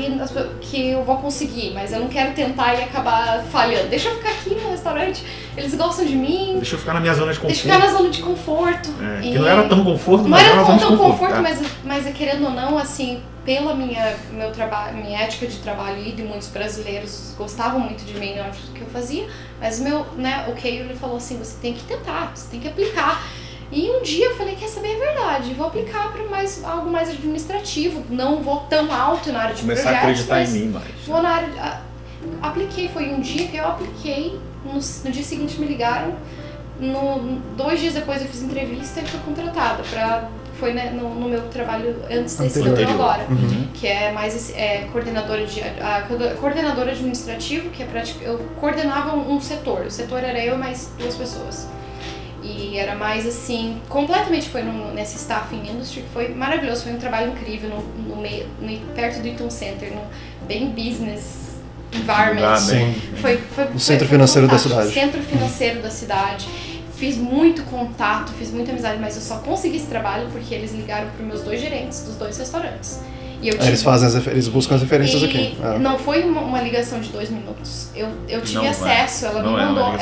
que 0.61 0.89
eu 0.91 1.03
vou 1.03 1.17
conseguir, 1.17 1.71
mas 1.73 1.91
eu 1.93 1.99
não 1.99 2.07
quero 2.07 2.33
tentar 2.33 2.73
e 2.75 2.83
acabar 2.83 3.43
falhando. 3.51 3.87
Deixa 3.89 4.09
eu 4.09 4.15
ficar 4.15 4.29
aqui 4.31 4.49
no 4.55 4.69
restaurante, 4.69 5.23
eles 5.55 5.73
gostam 5.75 6.05
de 6.05 6.15
mim, 6.15 6.53
Deixa 6.55 6.75
eu 6.75 6.79
ficar 6.79 6.93
na 6.93 6.99
minha 6.99 7.13
zona 7.13 7.31
de 7.33 7.39
conforto. 7.39 7.53
deixa 7.53 7.67
eu 7.67 7.73
ficar 7.73 7.85
na 7.91 7.97
zona 7.97 8.09
de 8.09 8.21
conforto. 8.21 8.89
É, 9.01 9.25
E- 9.27 9.31
que 9.33 9.39
não 9.39 9.47
era 9.47 9.63
tão 9.69 9.83
conforto, 9.83 10.23
não 10.23 10.29
mas 10.29 10.41
era 10.47 10.53
era 10.53 10.65
tão, 10.65 10.77
conforto. 10.79 10.97
conforto, 10.97 11.33
tá? 11.33 11.41
mas, 11.41 11.59
mas 11.83 12.13
querendo 12.15 12.45
ou 12.45 12.51
não, 12.51 12.77
assim, 12.77 13.21
pela 13.45 13.75
minha, 13.75 14.15
meu 14.31 14.51
trabalho, 14.51 14.97
minha 14.97 15.19
ética 15.19 15.45
de 15.47 15.57
trabalho 15.57 15.99
e 16.05 16.11
de 16.13 16.23
muitos 16.23 16.47
brasileiros 16.47 17.33
gostavam 17.37 17.79
muito 17.79 18.03
de 18.05 18.13
mim, 18.15 18.33
eu 18.35 18.43
acho 18.45 18.61
que 18.73 18.81
eu 18.81 18.87
fazia, 18.87 19.27
mas 19.59 19.79
o 19.79 19.83
meu, 19.83 20.05
né, 20.17 20.45
o 20.49 20.53
Keio, 20.53 20.85
ele 20.85 20.95
falou 20.95 21.17
assim, 21.17 21.37
você 21.37 21.57
tem 21.61 21.73
que 21.73 21.83
tentar, 21.83 22.31
você 22.33 22.49
tem 22.49 22.59
que 22.59 22.67
aplicar. 22.69 23.21
E 23.75 23.89
um 23.89 24.03
dia 24.03 24.25
eu 24.27 24.35
falei, 24.35 24.55
quer 24.55 24.67
saber 24.67 24.95
a 24.95 24.99
verdade, 24.99 25.53
vou 25.55 25.65
aplicar 25.67 26.11
para 26.13 26.23
mais, 26.25 26.63
algo 26.63 26.89
mais 26.91 27.09
administrativo, 27.09 28.03
não 28.09 28.41
vou 28.43 28.57
tão 28.69 28.91
alto 28.93 29.31
na 29.31 29.39
área 29.41 29.55
de 29.55 29.61
Começar 29.61 29.89
a 29.89 29.93
projetos, 30.01 30.21
acreditar 30.29 30.37
em 30.37 30.39
mas 30.41 30.53
mim 30.53 30.67
mais. 30.69 30.85
vou 31.07 31.21
na 31.23 31.29
área, 31.29 31.47
a- 31.59 31.81
apliquei, 32.47 32.87
foi 32.89 33.09
um 33.11 33.19
dia 33.19 33.47
que 33.47 33.57
eu 33.57 33.67
apliquei, 33.67 34.39
no, 34.63 34.73
no 34.73 35.11
dia 35.11 35.23
seguinte 35.23 35.59
me 35.59 35.65
ligaram, 35.65 36.13
no, 36.79 37.39
dois 37.57 37.79
dias 37.79 37.93
depois 37.95 38.21
eu 38.21 38.27
fiz 38.27 38.41
entrevista 38.43 38.99
e 38.99 39.05
fui 39.05 39.19
contratada 39.21 39.81
pra, 39.89 40.29
foi 40.59 40.73
né, 40.73 40.91
no, 40.91 41.09
no 41.15 41.27
meu 41.27 41.41
trabalho 41.49 41.95
antes 42.11 42.35
desse 42.35 42.61
que 42.61 42.67
eu 42.67 42.71
Anterior. 42.73 42.91
agora, 42.93 43.25
Uhum. 43.29 43.67
que 43.73 43.87
é 43.87 44.11
mais 44.11 44.53
é, 44.55 44.87
coordenadora 44.91 45.45
de 45.45 45.61
a, 45.61 45.97
a 45.97 46.35
coordenadora 46.35 46.91
administrativo, 46.91 47.69
que 47.69 47.81
é 47.81 47.85
pratica, 47.85 48.23
eu 48.23 48.37
coordenava 48.59 49.15
um, 49.15 49.33
um 49.35 49.41
setor, 49.41 49.85
o 49.87 49.91
setor 49.91 50.23
era 50.23 50.43
eu 50.43 50.55
e 50.55 50.57
mais 50.57 50.91
duas 50.99 51.15
pessoas. 51.15 51.67
E 52.43 52.77
era 52.77 52.93
mais 52.95 53.25
assim, 53.25 53.81
completamente 53.87 54.49
foi 54.49 54.63
no, 54.63 54.93
nesse 54.93 55.15
staffing 55.17 55.61
industry, 55.69 56.01
que 56.01 56.09
foi 56.09 56.27
maravilhoso, 56.33 56.83
foi 56.83 56.91
um 56.93 56.97
trabalho 56.97 57.31
incrível 57.31 57.69
no, 57.69 57.81
no 58.15 58.21
meio, 58.21 58.47
no- 58.59 58.93
perto 58.93 59.21
do 59.21 59.27
Eaton 59.27 59.49
Center, 59.49 59.93
no, 59.93 60.01
bem 60.45 60.69
business 60.71 61.53
environment. 61.93 62.43
Ah, 62.45 62.57
Sim. 62.57 62.75
bem. 62.79 62.93
Foi, 63.15 63.37
foi, 63.37 63.65
foi- 63.67 63.79
centro 63.79 64.07
foi 64.07 64.15
financeiro 64.17 64.47
da 64.47 64.57
cidade. 64.57 64.91
Centro 64.93 65.21
financeiro 65.21 65.81
da 65.81 65.89
cidade. 65.89 66.47
Fiz 66.95 67.17
muito 67.17 67.63
contato, 67.63 68.31
fiz 68.33 68.51
muita 68.51 68.71
amizade, 68.71 68.97
mas 68.99 69.15
eu 69.15 69.21
só 69.21 69.37
consegui 69.37 69.77
esse 69.77 69.87
trabalho 69.87 70.27
porque 70.31 70.53
eles 70.53 70.73
ligaram 70.73 71.09
para 71.15 71.25
meus 71.25 71.41
dois 71.41 71.59
gerentes 71.61 72.01
dos 72.03 72.15
dois 72.15 72.37
restaurantes. 72.37 72.99
E 73.43 73.49
eu 73.49 73.57
Aí 73.59 73.67
eles 73.67 73.83
fazem 73.83 74.07
as 74.07 74.15
refer- 74.15 74.31
eles 74.33 74.47
buscam 74.47 74.75
as 74.75 74.81
referências 74.81 75.21
e 75.21 75.25
aqui. 75.25 75.57
Ah. 75.61 75.77
Não 75.77 75.99
foi 75.99 76.23
uma, 76.23 76.41
uma 76.41 76.61
ligação 76.61 76.99
de 76.99 77.09
dois 77.09 77.29
minutos. 77.29 77.89
Eu, 77.95 78.07
eu 78.29 78.41
tive 78.41 78.55
Não 78.59 78.65
é. 78.65 78.69
acesso, 78.69 79.25
ela 79.25 79.43
Não 79.43 79.53
me 79.55 79.59
é 79.61 79.65
mandou. 79.65 79.83
a- 79.83 79.95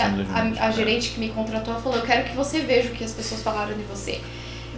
a, 0.62 0.66
a 0.66 0.70
é. 0.70 0.72
gerente 0.72 1.10
que 1.10 1.20
me 1.20 1.30
contratou 1.30 1.74
falou: 1.82 1.98
Eu 1.98 2.06
quero 2.06 2.24
que 2.30 2.36
você 2.36 2.60
veja 2.60 2.90
o 2.90 2.92
que 2.92 3.04
as 3.04 3.12
pessoas 3.12 3.42
falaram 3.42 3.74
de 3.76 3.84
você. 3.84 4.22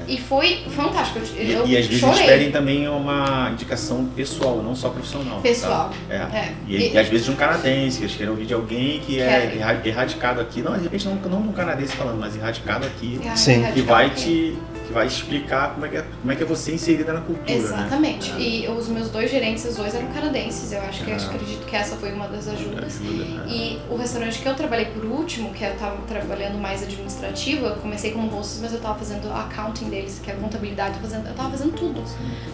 E 0.07 0.17
foi 0.19 0.63
fantástico. 0.75 1.19
Eu, 1.19 1.43
E, 1.45 1.51
eu 1.53 1.67
e 1.67 1.77
às 1.77 1.85
vezes 1.85 1.99
chorei. 2.01 2.15
eles 2.17 2.25
pedem 2.29 2.51
também 2.51 2.89
uma 2.89 3.49
indicação 3.53 4.03
pessoal, 4.15 4.57
não 4.61 4.75
só 4.75 4.89
profissional. 4.89 5.39
Pessoal. 5.39 5.91
tá? 6.09 6.13
É. 6.13 6.17
É. 6.37 6.51
E, 6.67 6.75
E- 6.75 6.93
e 6.93 6.97
às 6.97 7.07
vezes 7.07 7.25
de 7.25 7.31
um 7.31 7.35
canadense, 7.35 7.99
que 7.99 8.03
eles 8.05 8.15
querem 8.15 8.29
ouvir 8.31 8.45
de 8.45 8.53
alguém 8.53 8.99
que 8.99 9.21
é 9.21 9.57
erradicado 9.85 10.41
aqui. 10.41 10.61
Não, 10.61 10.73
de 10.75 10.83
repente 10.83 11.05
não, 11.07 11.15
não 11.15 11.41
de 11.41 11.47
um 11.49 11.51
canadense 11.53 11.95
falando, 11.95 12.19
mas 12.19 12.35
erradicado 12.35 12.85
aqui. 12.85 13.19
É, 13.23 13.35
Sim. 13.35 13.63
Que 13.73 13.81
vai 13.81 14.07
aqui. 14.07 14.57
te. 14.57 14.72
Vai 14.93 15.07
explicar 15.07 15.73
como 15.73 15.85
é 15.85 15.89
que 15.89 15.97
é, 15.97 16.05
como 16.21 16.31
é, 16.31 16.35
que 16.35 16.43
é 16.43 16.45
você 16.45 16.73
inserida 16.73 17.11
na 17.13 17.21
cultura. 17.21 17.51
Exatamente. 17.51 18.31
Né? 18.31 18.39
E 18.41 18.67
os 18.69 18.87
meus 18.87 19.09
dois 19.09 19.29
gerentes, 19.31 19.65
os 19.65 19.75
dois 19.75 19.93
eram 19.95 20.07
canadenses. 20.07 20.71
Eu 20.71 20.81
acho 20.81 21.03
que 21.03 21.09
eu 21.11 21.15
Ah. 21.15 21.25
acredito 21.25 21.65
que 21.65 21.75
essa 21.75 21.95
foi 21.95 22.11
uma 22.13 22.27
das 22.27 22.47
É. 22.47 22.51
ajudas. 22.51 23.01
Ajuda, 23.01 23.23
né? 23.25 23.43
E 23.47 23.79
o 23.89 23.95
restaurante 23.97 24.39
que 24.39 24.47
eu 24.47 24.53
trabalhei 24.53 24.85
por 24.85 25.03
último, 25.05 25.51
que 25.53 25.63
eu 25.63 25.75
tava 25.75 25.97
trabalhando 26.07 26.57
mais 26.59 26.83
administrativo, 26.83 27.65
eu 27.65 27.75
comecei 27.77 28.11
como 28.11 28.27
hostess, 28.27 28.61
mas 28.61 28.73
eu 28.73 28.79
tava 28.79 28.99
fazendo 28.99 29.31
accounting 29.33 29.89
deles, 29.89 30.19
que 30.23 30.29
é 30.29 30.33
a 30.33 30.37
contabilidade, 30.37 30.95
eu 30.95 31.01
fazendo- 31.01 31.27
eu 31.27 31.33
tava 31.33 31.49
fazendo 31.49 31.73
tudo. 31.73 32.03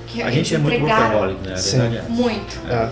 Que 0.07 0.21
A 0.21 0.31
gente 0.31 0.55
é 0.55 0.57
muito 0.57 0.81
workaholic, 0.83 1.47
né? 1.47 1.55
Sim. 1.57 1.77
verdade 1.79 1.97
é. 1.97 2.09
Muito. 2.09 2.59
É. 2.69 2.89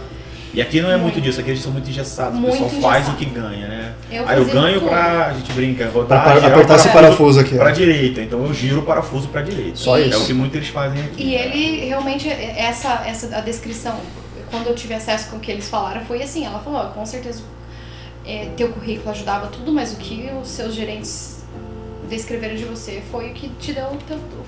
E 0.54 0.62
aqui 0.62 0.82
não 0.82 0.90
é 0.90 0.98
muito 0.98 1.14
Muito. 1.16 1.22
disso, 1.22 1.40
aqui 1.40 1.50
eles 1.52 1.62
são 1.62 1.72
muito 1.72 1.90
engessados. 1.90 2.40
Muito 2.40 2.56
o 2.56 2.64
pessoal 2.70 2.82
faz 2.82 3.08
engessado. 3.08 3.16
o 3.16 3.20
que 3.20 3.26
ganha, 3.26 3.68
né? 3.68 3.94
Eu 4.12 4.28
Aí 4.28 4.38
eu 4.40 4.46
ganho 4.46 4.80
tudo. 4.80 4.90
pra. 4.90 5.26
A 5.28 5.34
gente 5.34 5.52
brinca, 5.54 5.84
Pra 5.86 5.94
rodar. 6.02 6.24
par- 6.24 6.36
girar 6.36 6.52
apertar 6.52 6.74
o 6.74 6.76
esse 6.78 6.90
parafuso 6.90 7.40
aqui. 7.40 7.56
Pra 7.56 7.68
ó. 7.68 7.72
direita, 7.72 8.22
então 8.22 8.44
eu 8.46 8.54
giro 8.54 8.80
o 8.80 8.84
parafuso 8.84 9.28
pra 9.28 9.42
direita. 9.42 9.76
Só 9.76 9.98
É 9.98 10.02
isso. 10.04 10.24
o 10.24 10.26
que 10.26 10.34
muitos 10.34 10.56
eles 10.56 10.70
fazem 10.70 11.04
aqui. 11.04 11.24
E 11.24 11.36
ele 11.36 11.86
realmente, 11.88 12.28
essa, 12.30 13.04
essa 13.06 13.36
a 13.38 13.42
descrição, 13.42 14.00
quando 14.50 14.68
eu 14.68 14.76
tive 14.76 14.94
acesso 14.94 15.30
com 15.30 15.38
o 15.38 15.40
que 15.40 15.52
eles 15.52 15.70
falaram, 15.70 16.02
foi 16.06 16.24
assim, 16.24 16.46
ela 16.46 16.60
falou, 16.60 16.86
com 16.92 17.06
certeza 17.06 17.42
é, 18.26 18.48
teu 18.58 18.70
currículo 18.70 19.10
ajudava 19.12 19.48
tudo, 19.48 19.72
mas 19.74 19.94
o 19.94 19.98
que 19.98 20.30
os 20.42 20.48
seus 20.50 20.74
gerentes 20.74 21.37
descreveram 22.10 22.56
de 22.56 22.66
você 22.66 23.02
foi 23.12 23.32
o 23.32 23.34
que 23.34 23.50
te 23.50 23.74
deu, 23.74 23.86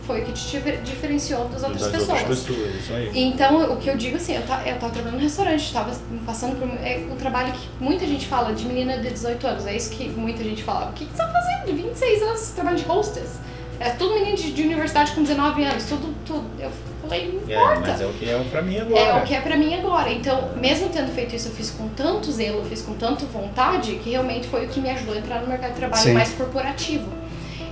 foi 0.07 0.21
o 0.21 0.25
que 0.25 0.31
te 0.31 0.49
difer- 0.51 0.81
diferenciou 0.81 1.45
das 1.49 1.63
outras 1.63 1.81
Das 1.81 1.91
pessoas. 1.91 2.19
outras 2.21 2.39
pessoas, 2.39 2.75
isso 2.75 2.93
aí. 2.93 3.11
Então, 3.13 3.73
o 3.73 3.77
que 3.77 3.89
eu 3.89 3.97
digo 3.97 4.17
assim, 4.17 4.35
eu, 4.35 4.41
ta, 4.43 4.63
eu 4.65 4.77
tava 4.79 4.91
trabalhando 4.93 5.17
no 5.17 5.23
restaurante, 5.23 5.71
tava 5.73 5.91
passando 6.25 6.55
por 6.59 6.67
é, 6.85 7.05
um 7.11 7.15
trabalho 7.15 7.51
que 7.53 7.67
muita 7.79 8.05
gente 8.07 8.25
fala 8.27 8.53
de 8.53 8.65
menina 8.65 8.97
de 8.97 9.09
18 9.09 9.45
anos, 9.47 9.65
é 9.67 9.75
isso 9.75 9.89
que 9.91 10.09
muita 10.09 10.43
gente 10.43 10.63
fala. 10.63 10.89
O 10.89 10.93
que, 10.93 11.05
que 11.05 11.11
você 11.11 11.17
tá 11.17 11.31
fazendo 11.31 11.65
de 11.75 11.83
26 11.83 12.21
anos, 12.23 12.39
você 12.39 12.53
trabalha 12.55 12.77
de 12.77 12.85
hostess? 12.89 13.39
É 13.81 13.91
tudo 13.91 14.13
menino 14.15 14.35
de, 14.35 14.51
de 14.51 14.61
universidade 14.63 15.11
com 15.13 15.21
19 15.23 15.63
anos, 15.63 15.85
tudo, 15.85 16.13
tudo. 16.25 16.43
Eu 16.59 16.69
falei, 17.01 17.39
não 17.47 17.49
É, 17.53 17.55
importa. 17.61 17.79
mas 17.91 18.01
é 18.01 18.05
o 18.05 18.09
que 18.11 18.29
é 18.29 18.37
pra 18.51 18.61
mim 18.61 18.77
agora. 18.77 18.99
É 18.99 19.13
o 19.15 19.21
que 19.23 19.33
é 19.33 19.39
pra 19.39 19.55
mim 19.55 19.73
agora. 19.73 20.11
Então, 20.11 20.49
mesmo 20.57 20.89
tendo 20.89 21.09
feito 21.15 21.33
isso, 21.33 21.47
eu 21.47 21.53
fiz 21.53 21.69
com 21.71 21.87
tanto 21.87 22.29
zelo, 22.29 22.57
eu 22.57 22.65
fiz 22.65 22.81
com 22.81 22.93
tanta 22.95 23.25
vontade, 23.27 23.93
que 24.03 24.09
realmente 24.09 24.47
foi 24.49 24.65
o 24.65 24.67
que 24.67 24.81
me 24.81 24.89
ajudou 24.89 25.15
a 25.15 25.17
entrar 25.19 25.41
no 25.41 25.47
mercado 25.47 25.71
de 25.71 25.77
trabalho 25.77 26.03
Sim. 26.03 26.11
mais 26.13 26.29
corporativo. 26.33 27.05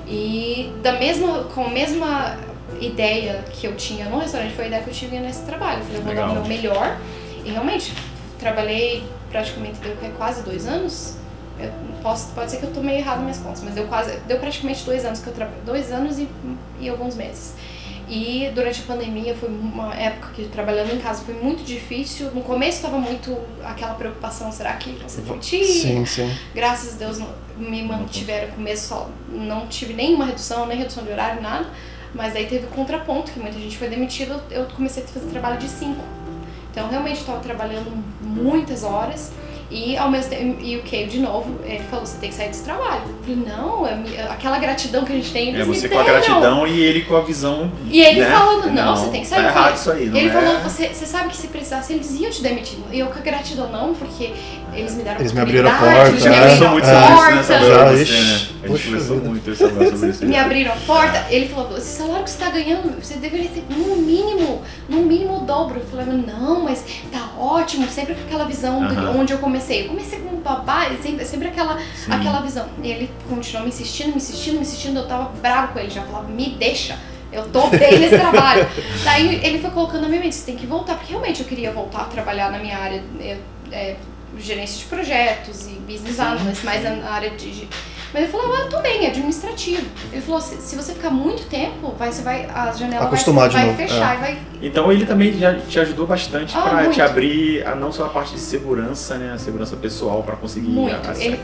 E 0.08 0.74
da 0.82 0.94
mesma, 0.94 1.44
com 1.46 1.66
a 1.66 1.70
mesma 1.70 2.38
ideia 2.80 3.44
que 3.52 3.68
eu 3.68 3.76
tinha 3.76 4.06
no 4.06 4.20
restaurante, 4.20 4.56
foi 4.56 4.66
a 4.66 4.68
ideia 4.68 4.84
que 4.84 4.90
eu 4.90 4.94
tive 4.94 5.20
nesse 5.20 5.44
trabalho. 5.44 5.80
Eu 5.80 5.86
falei, 5.86 6.00
eu 6.00 6.04
vou 6.04 6.16
dar 6.16 6.30
o 6.30 6.34
meu 6.34 6.46
melhor. 6.46 6.98
E 7.44 7.52
realmente, 7.52 7.94
trabalhei 8.40 9.04
praticamente 9.30 9.80
deu 9.80 9.96
que, 9.98 10.10
quase 10.12 10.44
dois 10.44 10.68
anos. 10.68 11.16
Eu 11.60 11.72
posso, 12.04 12.34
pode 12.34 12.52
ser 12.52 12.58
que 12.58 12.66
eu 12.66 12.74
tô 12.74 12.82
meio 12.82 13.00
errado 13.00 13.18
nas 13.18 13.24
minhas 13.24 13.40
contas, 13.40 13.64
mas 13.64 13.74
deu 13.74 13.88
quase, 13.88 14.18
deu 14.28 14.38
praticamente 14.38 14.86
dois 14.86 15.04
anos 15.04 15.20
que 15.20 15.28
eu 15.28 15.34
trabalhei, 15.34 15.62
dois 15.66 15.92
anos 15.92 16.20
e, 16.20 16.28
e 16.80 16.88
alguns 16.88 17.16
meses. 17.16 17.56
E 18.10 18.50
durante 18.56 18.82
a 18.82 18.84
pandemia 18.86 19.36
foi 19.36 19.50
uma 19.50 19.94
época 19.94 20.30
que 20.34 20.46
trabalhando 20.46 20.94
em 20.94 21.00
casa 21.00 21.24
foi 21.24 21.34
muito 21.34 21.64
difícil. 21.64 22.32
No 22.32 22.42
começo 22.42 22.78
estava 22.78 22.98
muito 22.98 23.38
aquela 23.64 23.96
preocupação, 23.96 24.52
será 24.52 24.74
que 24.74 24.92
vão 24.92 25.10
ser 25.10 25.22
demitidos? 25.22 25.68
Sim, 25.68 26.06
sim. 26.06 26.38
Graças 26.56 26.94
a 26.94 26.98
Deus 26.98 27.20
me 27.58 27.84
mantiveram 27.84 28.52
com 28.52 28.62
o 28.62 28.64
mesmo 28.64 28.88
só. 28.88 29.10
Não 29.30 29.68
tive 29.68 29.94
nenhuma 29.94 30.26
redução, 30.26 30.66
nem 30.66 30.78
redução 30.78 31.04
de 31.04 31.12
horário, 31.12 31.42
nada. 31.42 31.68
Mas 32.14 32.36
aí 32.36 32.46
teve 32.48 32.66
o 32.66 32.70
contraponto, 32.70 33.32
que 33.32 33.40
muita 33.40 33.60
gente 33.60 33.78
foi 33.78 33.90
demitida, 33.90 34.42
eu 34.50 34.66
comecei 34.68 35.04
a 35.04 35.08
fazer 35.08 35.28
trabalho 35.28 35.58
de 35.58 35.68
cinco. 35.68 36.02
Então 36.72 36.88
realmente 36.88 37.20
estava 37.20 37.40
trabalhando 37.40 37.92
muitas 38.22 38.84
horas 38.84 39.32
e 39.70 39.98
ao 39.98 40.10
mesmo 40.10 40.30
tempo, 40.30 40.62
e 40.62 40.78
o 40.78 40.82
que 40.82 41.06
de 41.06 41.20
novo, 41.20 41.60
ele 41.66 41.84
falou, 41.90 42.06
você 42.06 42.18
tem 42.20 42.30
que 42.30 42.36
sair 42.36 42.48
desse 42.48 42.64
trabalho. 42.64 43.02
Eu 43.08 43.36
falei, 43.36 43.44
não, 43.58 43.86
é 43.88 43.96
mi- 43.96 44.18
aquela 44.30 44.58
gratidão 44.60 45.04
que 45.04 45.12
a 45.12 45.16
gente 45.16 45.32
tem, 45.32 45.50
É 45.50 45.52
eles 45.56 45.68
você 45.68 45.88
me 45.88 45.94
com 45.94 46.00
a 46.00 46.04
gratidão 46.04 46.66
e 46.68 46.80
ele 46.80 47.02
com 47.02 47.16
a 47.18 47.22
visão. 47.22 47.70
E 47.90 48.02
ele 48.02 48.22
né? 48.22 48.32
falando, 48.32 48.72
não, 48.72 48.96
você 48.96 49.10
tem 49.10 49.22
que 49.22 49.28
sair. 49.28 49.40
Tá 49.40 49.44
Eu 49.44 49.50
errado 49.50 49.76
isso 49.76 49.92
aí, 49.92 50.06
não 50.06 50.18
ele 50.18 50.30
é? 50.30 50.32
falou, 50.32 50.60
você, 50.62 50.88
você 50.90 51.06
sabe 51.06 51.30
que 51.30 51.38
se 51.38 51.48
precisasse, 51.48 51.94
eles 51.94 52.18
iam 52.20 52.32
te 52.32 52.42
demitir. 52.42 52.78
E 52.92 53.00
eu 53.00 53.08
com 53.08 53.20
a 53.20 53.22
gratidão 53.22 53.70
não, 53.70 53.94
porque 53.94 54.32
eles 54.80 54.94
me 54.96 55.04
deram 55.04 55.20
Eles 55.20 55.32
me 55.32 55.42
abriram 55.42 55.70
a 55.70 55.74
porta, 55.78 56.08
eles 56.10 56.24
me 56.24 56.30
né? 56.30 56.36
conversou 56.38 56.68
abriram 56.68 56.72
muito 56.72 56.88
a 56.90 57.16
porta. 57.16 57.44
Já, 57.44 57.94
ixi? 57.94 58.14
A 58.64 58.68
gente 58.68 58.86
conversou 58.86 59.18
muito 59.18 59.56
sobre 59.56 59.90
sobre 59.90 60.10
isso. 60.10 60.26
me 60.26 60.36
abriram 60.38 60.74
a 60.74 60.76
porta, 60.76 61.26
ele 61.30 61.48
falou, 61.48 61.78
esse 61.78 61.98
salário 61.98 62.24
que 62.24 62.30
você 62.30 62.38
tá 62.38 62.50
ganhando, 62.50 63.04
você 63.04 63.16
deveria 63.16 63.50
ter 63.50 63.64
no 63.70 63.96
mínimo, 63.98 64.62
no 64.90 64.98
mínimo 65.02 65.38
o 65.38 65.46
dobro. 65.46 65.80
Eu 65.80 65.86
falei, 65.86 66.06
não, 66.06 66.64
mas 66.64 66.84
tá 67.12 67.30
ótimo, 67.38 67.88
sempre 67.88 68.16
com 68.16 68.22
aquela 68.22 68.46
visão 68.46 68.88
de 68.88 68.96
Aham. 68.96 69.18
onde 69.20 69.34
eu 69.34 69.40
comecei. 69.40 69.84
Eu 69.84 69.88
comecei 69.90 70.20
como 70.20 70.38
babá, 70.38 70.90
sempre, 71.02 71.26
sempre 71.26 71.48
aquela, 71.48 71.78
Sim. 71.96 72.12
aquela 72.12 72.42
visão. 72.42 72.68
E 72.84 72.90
ele 72.92 73.10
continuou 73.30 73.64
me 73.64 73.70
insistindo, 73.70 74.10
me 74.10 74.18
insistindo, 74.18 74.56
me 74.56 74.62
insistindo, 74.62 75.00
eu 75.00 75.08
tava 75.08 75.32
bravo 75.42 75.74
com 75.74 75.80
ele, 75.80 75.90
já 75.90 76.02
falava, 76.04 76.28
me 76.28 76.50
deixa. 76.52 76.98
Eu 77.32 77.44
tô 77.50 77.68
bem 77.68 78.00
nesse 78.00 78.16
trabalho. 78.20 78.66
Daí 79.04 79.44
ele 79.44 79.60
foi 79.60 79.70
colocando 79.72 80.02
na 80.04 80.08
minha 80.08 80.22
mente, 80.22 80.36
você 80.36 80.46
tem 80.46 80.56
que 80.56 80.66
voltar, 80.66 80.96
porque 80.96 81.12
realmente 81.12 81.42
eu 81.42 81.46
queria 81.48 81.72
voltar 81.72 82.02
a 82.02 82.06
trabalhar 82.06 82.52
na 82.52 82.58
minha 82.58 82.78
área, 82.78 83.04
é, 83.20 83.38
é, 83.72 83.96
gerência 84.40 84.78
de 84.80 84.86
projetos 84.86 85.68
e 85.68 85.72
business 85.92 86.20
analyst, 86.20 86.64
mais 86.64 86.84
na 86.84 87.10
área 87.10 87.30
de, 87.32 87.68
Mas 88.14 88.24
ele 88.24 88.32
falou, 88.32 88.56
ah, 88.56 88.60
eu 88.62 88.70
tô 88.70 88.80
bem, 88.80 89.06
é 89.06 89.10
administrativo. 89.10 89.86
Ele 90.14 90.22
falou, 90.22 90.40
se, 90.40 90.56
se 90.62 90.76
você 90.78 90.94
ficar 90.94 91.10
muito 91.10 91.44
tempo, 91.50 91.94
vai, 92.00 92.10
você 92.12 92.22
vai, 92.22 92.46
a 92.46 92.72
janela 92.72 93.06
Acostumar 93.06 93.50
de 93.50 93.56
vai, 93.56 93.66
vai 93.66 93.74
novo, 93.74 93.78
fechar 93.94 94.14
é. 94.14 94.16
e 94.16 94.20
vai 94.22 94.38
Então 94.62 94.90
ele 94.92 95.06
também 95.06 95.38
já 95.38 95.54
te 95.56 95.78
ajudou 95.80 96.08
bastante 96.08 96.56
Ah, 96.58 96.62
pra 96.62 96.74
muito. 96.84 96.94
te 96.94 97.02
abrir 97.02 97.68
a, 97.68 97.76
não 97.76 97.92
só 97.92 98.06
a 98.06 98.10
parte 98.10 98.34
de 98.34 98.40
segurança, 98.40 99.18
né? 99.18 99.34
A 99.34 99.38
segurança 99.38 99.76
pessoal 99.76 100.24
pra 100.24 100.38
conseguir 100.38 100.70
Muito. 100.70 100.96
a- 101.06 101.12
a- 101.12 101.22
Ele- 101.22 101.38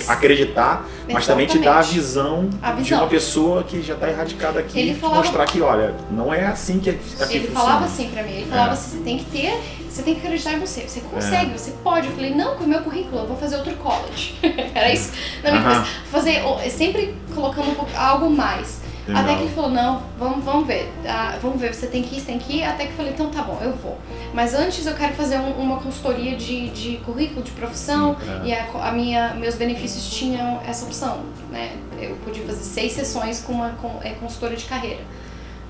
se- 0.00 0.08
é 0.08 0.12
acreditar, 0.12 0.86
mas 1.12 1.26
também 1.26 1.46
te 1.48 1.58
dar 1.58 1.78
a 1.78 1.80
Exatamente. 1.80 1.94
visão, 1.94 2.50
A 2.62 2.70
de 2.72 2.82
visão. 2.84 2.98
uma 3.00 3.08
pessoa 3.08 3.64
que 3.64 3.82
já 3.82 3.96
tá 3.96 4.08
erradicada 4.08 4.60
aqui 4.60 4.78
Ele 4.78 4.90
e 4.92 4.94
te 4.94 5.00
falava- 5.00 5.20
mostrar 5.20 5.44
que, 5.46 5.60
olha, 5.60 5.94
não 6.12 6.32
é 6.32 6.46
assim 6.46 6.78
que 6.78 6.90
aqui 6.90 7.00
Ele 7.28 7.46
funciona. 7.48 7.60
falava 7.60 7.84
assim 7.86 8.08
pra 8.10 8.22
mim, 8.22 8.32
ele 8.34 8.46
falava 8.46 8.70
É. 8.70 8.72
assim, 8.74 8.98
você 8.98 9.02
tem 9.04 9.18
que 9.18 9.24
ter, 9.24 9.60
você 9.94 10.02
tem 10.02 10.14
que 10.14 10.20
acreditar 10.26 10.52
em 10.54 10.58
você, 10.58 10.82
você 10.88 11.00
consegue, 11.02 11.52
você 11.56 11.70
pode. 11.82 12.08
Eu 12.08 12.14
falei, 12.14 12.34
não, 12.34 12.56
com 12.56 12.64
o 12.64 12.66
meu 12.66 12.80
currículo, 12.82 13.18
eu 13.22 13.26
vou 13.26 13.36
fazer 13.36 13.56
outro 13.56 13.74
college. 13.76 14.34
Era 14.74 14.92
isso 14.92 15.12
na 15.42 15.50
minha 15.52 15.62
cabeça. 15.62 15.84
Fazer, 16.10 16.42
sempre 16.70 17.14
colocando 17.34 17.70
um 17.70 17.74
pouco, 17.74 17.90
algo 17.96 18.28
mais. 18.28 18.82
Legal. 19.06 19.22
Até 19.22 19.34
que 19.34 19.42
ele 19.42 19.52
falou, 19.54 19.70
não, 19.70 20.02
vamos, 20.18 20.42
vamos 20.42 20.66
ver, 20.66 20.90
ah, 21.06 21.36
vamos 21.42 21.60
ver, 21.60 21.74
você 21.74 21.86
tem 21.88 22.02
que 22.02 22.16
ir, 22.16 22.20
você 22.20 22.26
tem 22.26 22.38
que 22.38 22.56
ir. 22.56 22.64
Até 22.64 22.86
que 22.86 22.92
eu 22.92 22.96
falei, 22.96 23.12
então 23.12 23.28
tá 23.28 23.42
bom, 23.42 23.58
eu 23.62 23.72
vou. 23.76 23.98
Mas 24.32 24.54
antes 24.54 24.86
eu 24.86 24.94
quero 24.94 25.12
fazer 25.12 25.36
um- 25.38 25.52
uma 25.60 25.76
consultoria 25.78 26.34
de, 26.36 26.70
de 26.70 26.96
currículo, 27.04 27.42
de 27.42 27.50
profissão, 27.50 28.16
Sim, 28.18 28.30
é. 28.30 28.46
e 28.48 28.54
a, 28.54 28.88
a 28.88 28.92
minha, 28.92 29.34
meus 29.34 29.56
benefícios 29.56 30.08
tinham 30.08 30.58
essa 30.66 30.86
opção, 30.86 31.20
né? 31.50 31.76
Eu 32.00 32.16
podia 32.24 32.42
fazer 32.46 32.64
seis 32.64 32.92
sessões 32.92 33.40
com 33.42 33.52
uma 33.52 33.70
com, 33.80 34.00
é, 34.02 34.10
consultora 34.14 34.56
de 34.56 34.64
carreira. 34.64 35.02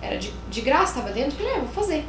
Era 0.00 0.16
de, 0.16 0.30
de 0.48 0.60
graça, 0.60 0.94
tava 1.00 1.10
dentro, 1.12 1.32
falei, 1.36 1.52
ah, 1.54 1.56
eu 1.56 1.64
vou 1.64 1.72
fazer. 1.74 2.04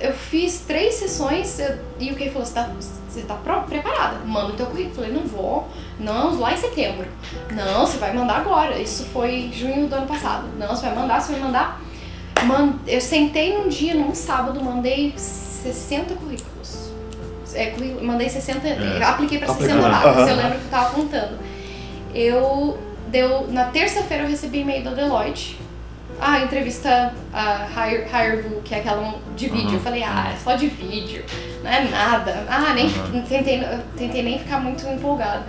Eu 0.00 0.12
fiz 0.12 0.60
três 0.66 0.94
sessões 0.94 1.58
eu- 1.60 1.78
e 2.00 2.10
o 2.10 2.16
que 2.16 2.30
falou, 2.30 2.44
você 2.44 2.54
tá, 2.54 2.68
você 3.08 3.22
tá 3.22 3.34
preparada, 3.34 4.16
manda 4.26 4.52
o 4.52 4.56
teu 4.56 4.66
currículo. 4.66 4.90
Eu 4.90 4.94
falei, 4.96 5.12
não 5.12 5.26
vou, 5.26 5.68
não, 6.00 6.38
lá 6.40 6.52
em 6.52 6.56
setembro. 6.56 7.06
Não, 7.52 7.86
você 7.86 7.96
vai 7.98 8.12
mandar 8.12 8.38
agora. 8.38 8.76
Isso 8.78 9.04
foi 9.12 9.50
junho 9.52 9.86
do 9.86 9.94
ano 9.94 10.06
passado. 10.06 10.48
Não, 10.58 10.68
você 10.68 10.86
vai 10.86 10.94
mandar, 10.96 11.20
você 11.20 11.32
vai 11.32 11.40
mandar. 11.40 11.80
Man- 12.44 12.74
eu 12.86 13.00
sentei 13.00 13.56
num 13.56 13.68
dia, 13.68 13.94
num 13.94 14.14
sábado, 14.14 14.62
mandei 14.62 15.12
60 15.16 16.14
currículos. 16.14 16.90
É, 17.54 17.66
currículo- 17.66 18.04
mandei 18.04 18.28
60, 18.28 18.66
É. 18.68 19.02
apliquei 19.02 19.38
pra 19.38 19.50
Aplicando, 19.50 19.80
60 19.82 19.90
vagas, 19.90 20.16
aham. 20.18 20.28
eu 20.30 20.36
lembro 20.36 20.58
que 20.58 20.64
eu 20.64 20.70
tava 20.70 20.90
contando. 20.94 21.38
Eu 22.14 22.78
deu 23.08 23.46
na 23.48 23.64
terça-feira 23.66 24.24
eu 24.24 24.28
recebi 24.28 24.60
e-mail 24.60 24.84
da 24.84 24.92
Deloitte. 24.92 25.58
Ah, 26.20 26.40
entrevista 26.40 27.14
a 27.32 27.66
Hire, 27.88 28.04
HireVue, 28.12 28.60
que 28.64 28.74
é 28.74 28.78
aquela 28.78 29.14
de 29.36 29.48
vídeo. 29.48 29.68
Uhum. 29.68 29.74
Eu 29.74 29.80
falei, 29.80 30.02
ah, 30.02 30.32
é 30.34 30.36
só 30.36 30.54
de 30.56 30.66
vídeo, 30.66 31.24
não 31.62 31.70
é 31.70 31.84
nada. 31.84 32.44
Ah, 32.48 32.72
nem 32.74 32.86
Uhum. 32.86 33.22
tentei, 33.22 33.60
tentei 33.96 34.22
nem 34.22 34.38
ficar 34.38 34.58
muito 34.60 34.84
empolgada. 34.86 35.46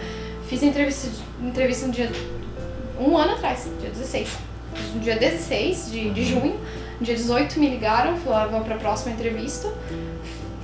Fiz 0.47 0.61
a 0.61 0.65
entrevista, 0.67 1.07
entrevista 1.41 1.88
no 1.88 1.93
dia 1.93 2.11
um 2.99 3.17
ano 3.17 3.34
atrás, 3.34 3.67
dia 3.80 3.89
16. 3.89 4.30
No 4.93 4.99
dia 4.99 5.15
16 5.17 5.91
de, 5.91 6.09
de 6.11 6.24
junho, 6.26 6.59
no 6.99 7.05
dia 7.05 7.15
18 7.15 7.59
me 7.59 7.67
ligaram, 7.70 8.15
falaram, 8.17 8.51
vamos 8.51 8.67
pra 8.67 8.76
próxima 8.78 9.13
entrevista. 9.13 9.67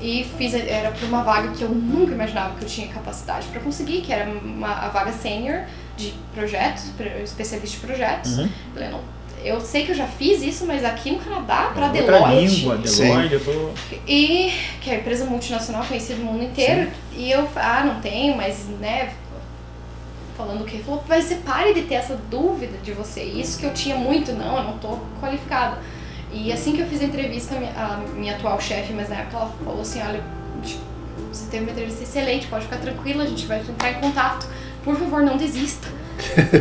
E 0.02 0.24
fiz, 0.38 0.54
era 0.54 0.92
pra 0.92 1.08
uma 1.08 1.24
vaga 1.24 1.50
que 1.50 1.64
eu 1.64 1.70
nunca 1.70 2.12
imaginava 2.14 2.56
que 2.60 2.64
eu 2.64 2.68
tinha 2.68 2.88
capacidade 2.90 3.48
pra 3.48 3.60
conseguir, 3.62 4.02
que 4.02 4.12
era 4.14 4.30
uma, 4.30 4.68
a 4.72 4.90
vaga 4.90 5.12
sênior 5.12 5.62
de 5.98 6.14
projetos, 6.34 6.84
pro- 6.98 7.08
especialista 7.24 7.78
de 7.80 7.88
projetos. 7.88 8.38
Uhum. 8.38 8.50
Falei, 8.74 8.90
não, 8.90 9.00
eu 9.46 9.62
sei 9.62 9.86
que 9.86 9.92
eu 9.92 9.96
já 9.96 10.08
fiz 10.08 10.42
isso, 10.42 10.66
mas 10.66 10.84
aqui 10.84 11.12
no 11.12 11.20
Canadá, 11.20 11.72
pra 11.74 11.88
Outra 11.88 12.02
Deloitte. 12.02 12.56
língua, 12.56 12.80
Sim. 12.86 13.04
Deloitte, 13.04 13.34
eu 13.36 13.46
tô... 13.46 13.70
E 14.08 14.52
que 14.82 14.90
é 14.90 14.94
uma 14.94 15.00
empresa 15.00 15.26
multinacional 15.26 15.86
conhecida 15.86 16.20
no 16.20 16.26
mundo 16.26 16.44
inteiro. 16.44 16.90
E 17.14 17.32
eu, 17.32 17.48
ah, 17.56 17.84
não 17.86 18.02
tenho, 18.02 18.36
mas, 18.36 18.66
né, 18.80 19.14
falando 20.36 20.62
o 20.62 20.66
que? 20.66 20.78
Ele 20.78 20.84
falou, 20.84 21.04
mas 21.08 21.26
você 21.26 21.36
pare 21.36 21.74
de 21.74 21.84
ter 21.84 21.96
essa 21.96 22.16
dúvida 22.30 22.78
de 22.84 22.92
você. 22.92 23.24
Isso 23.24 23.60
que 23.60 23.66
eu 23.66 23.74
tinha 23.74 23.96
muito, 23.96 24.34
não, 24.34 24.58
eu 24.58 24.64
não 24.64 24.78
tô 24.78 24.98
qualificada. 25.22 25.80
E 26.32 26.52
assim 26.52 26.74
que 26.74 26.82
eu 26.82 26.88
fiz 26.88 27.02
a 27.02 27.06
entrevista, 27.06 27.56
a 27.56 27.60
minha, 27.60 27.72
a 27.72 27.98
minha 28.16 28.36
atual 28.36 28.60
chefe, 28.60 28.92
mas 28.94 29.10
na 29.10 29.18
época 29.18 29.38
ela 29.38 29.52
falou 29.64 29.82
assim, 29.82 30.02
olha, 30.02 30.22
você 31.32 31.50
teve 31.50 31.64
uma 31.64 31.72
entrevista 31.72 32.04
excelente, 32.04 32.48
pode 32.48 32.66
ficar 32.66 32.78
tranquila, 32.78 33.24
a 33.24 33.28
gente 33.28 33.46
vai 33.46 33.60
entrar 33.60 33.92
em 33.92 34.02
contato. 34.02 34.48
Por 34.84 34.98
favor, 34.98 35.22
não 35.22 35.38
desista. 35.38 35.88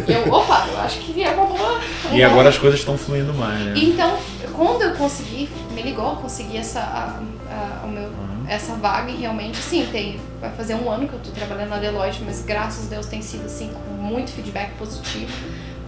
Eu, 0.09 0.33
opa, 0.33 0.67
eu 0.73 0.79
acho 0.81 0.99
que 1.01 1.23
é 1.23 1.31
uma 1.31 1.47
boa. 1.47 1.81
E 2.13 2.23
agora 2.23 2.49
as 2.49 2.59
coisas 2.59 2.81
estão 2.81 2.97
fluindo 2.99 3.33
mais, 3.35 3.59
né? 3.61 3.75
Então, 3.77 4.17
quando 4.53 4.83
eu 4.83 4.95
consegui, 4.95 5.49
me 5.73 5.83
ligou, 5.83 6.17
consegui 6.17 6.57
essa, 6.57 6.81
a, 6.81 7.21
a- 7.53 7.85
o 7.85 7.89
meu, 7.89 8.05
Uhum. 8.05 8.45
essa 8.49 8.75
vaga 8.75 9.11
e 9.11 9.17
realmente, 9.17 9.57
sim, 9.59 9.87
tem, 9.91 10.21
vai 10.41 10.51
fazer 10.51 10.75
um 10.75 10.91
ano 10.91 11.07
que 11.09 11.15
eu 11.15 11.21
tô 11.21 11.31
trabalhando 11.31 11.71
na 11.71 11.79
Deloitte, 11.79 12.23
mas 12.25 12.43
graças 12.45 12.87
a 12.87 12.91
Deus 12.91 13.07
tem 13.07 13.23
sido, 13.23 13.47
assim, 13.47 13.71
com 13.73 13.95
muito 14.03 14.31
feedback 14.33 14.73
positivo. 14.79 15.33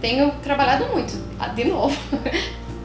Tenho 0.01 0.31
trabalhado 0.43 0.85
muito, 0.87 1.13
de 1.55 1.63
novo. 1.65 1.95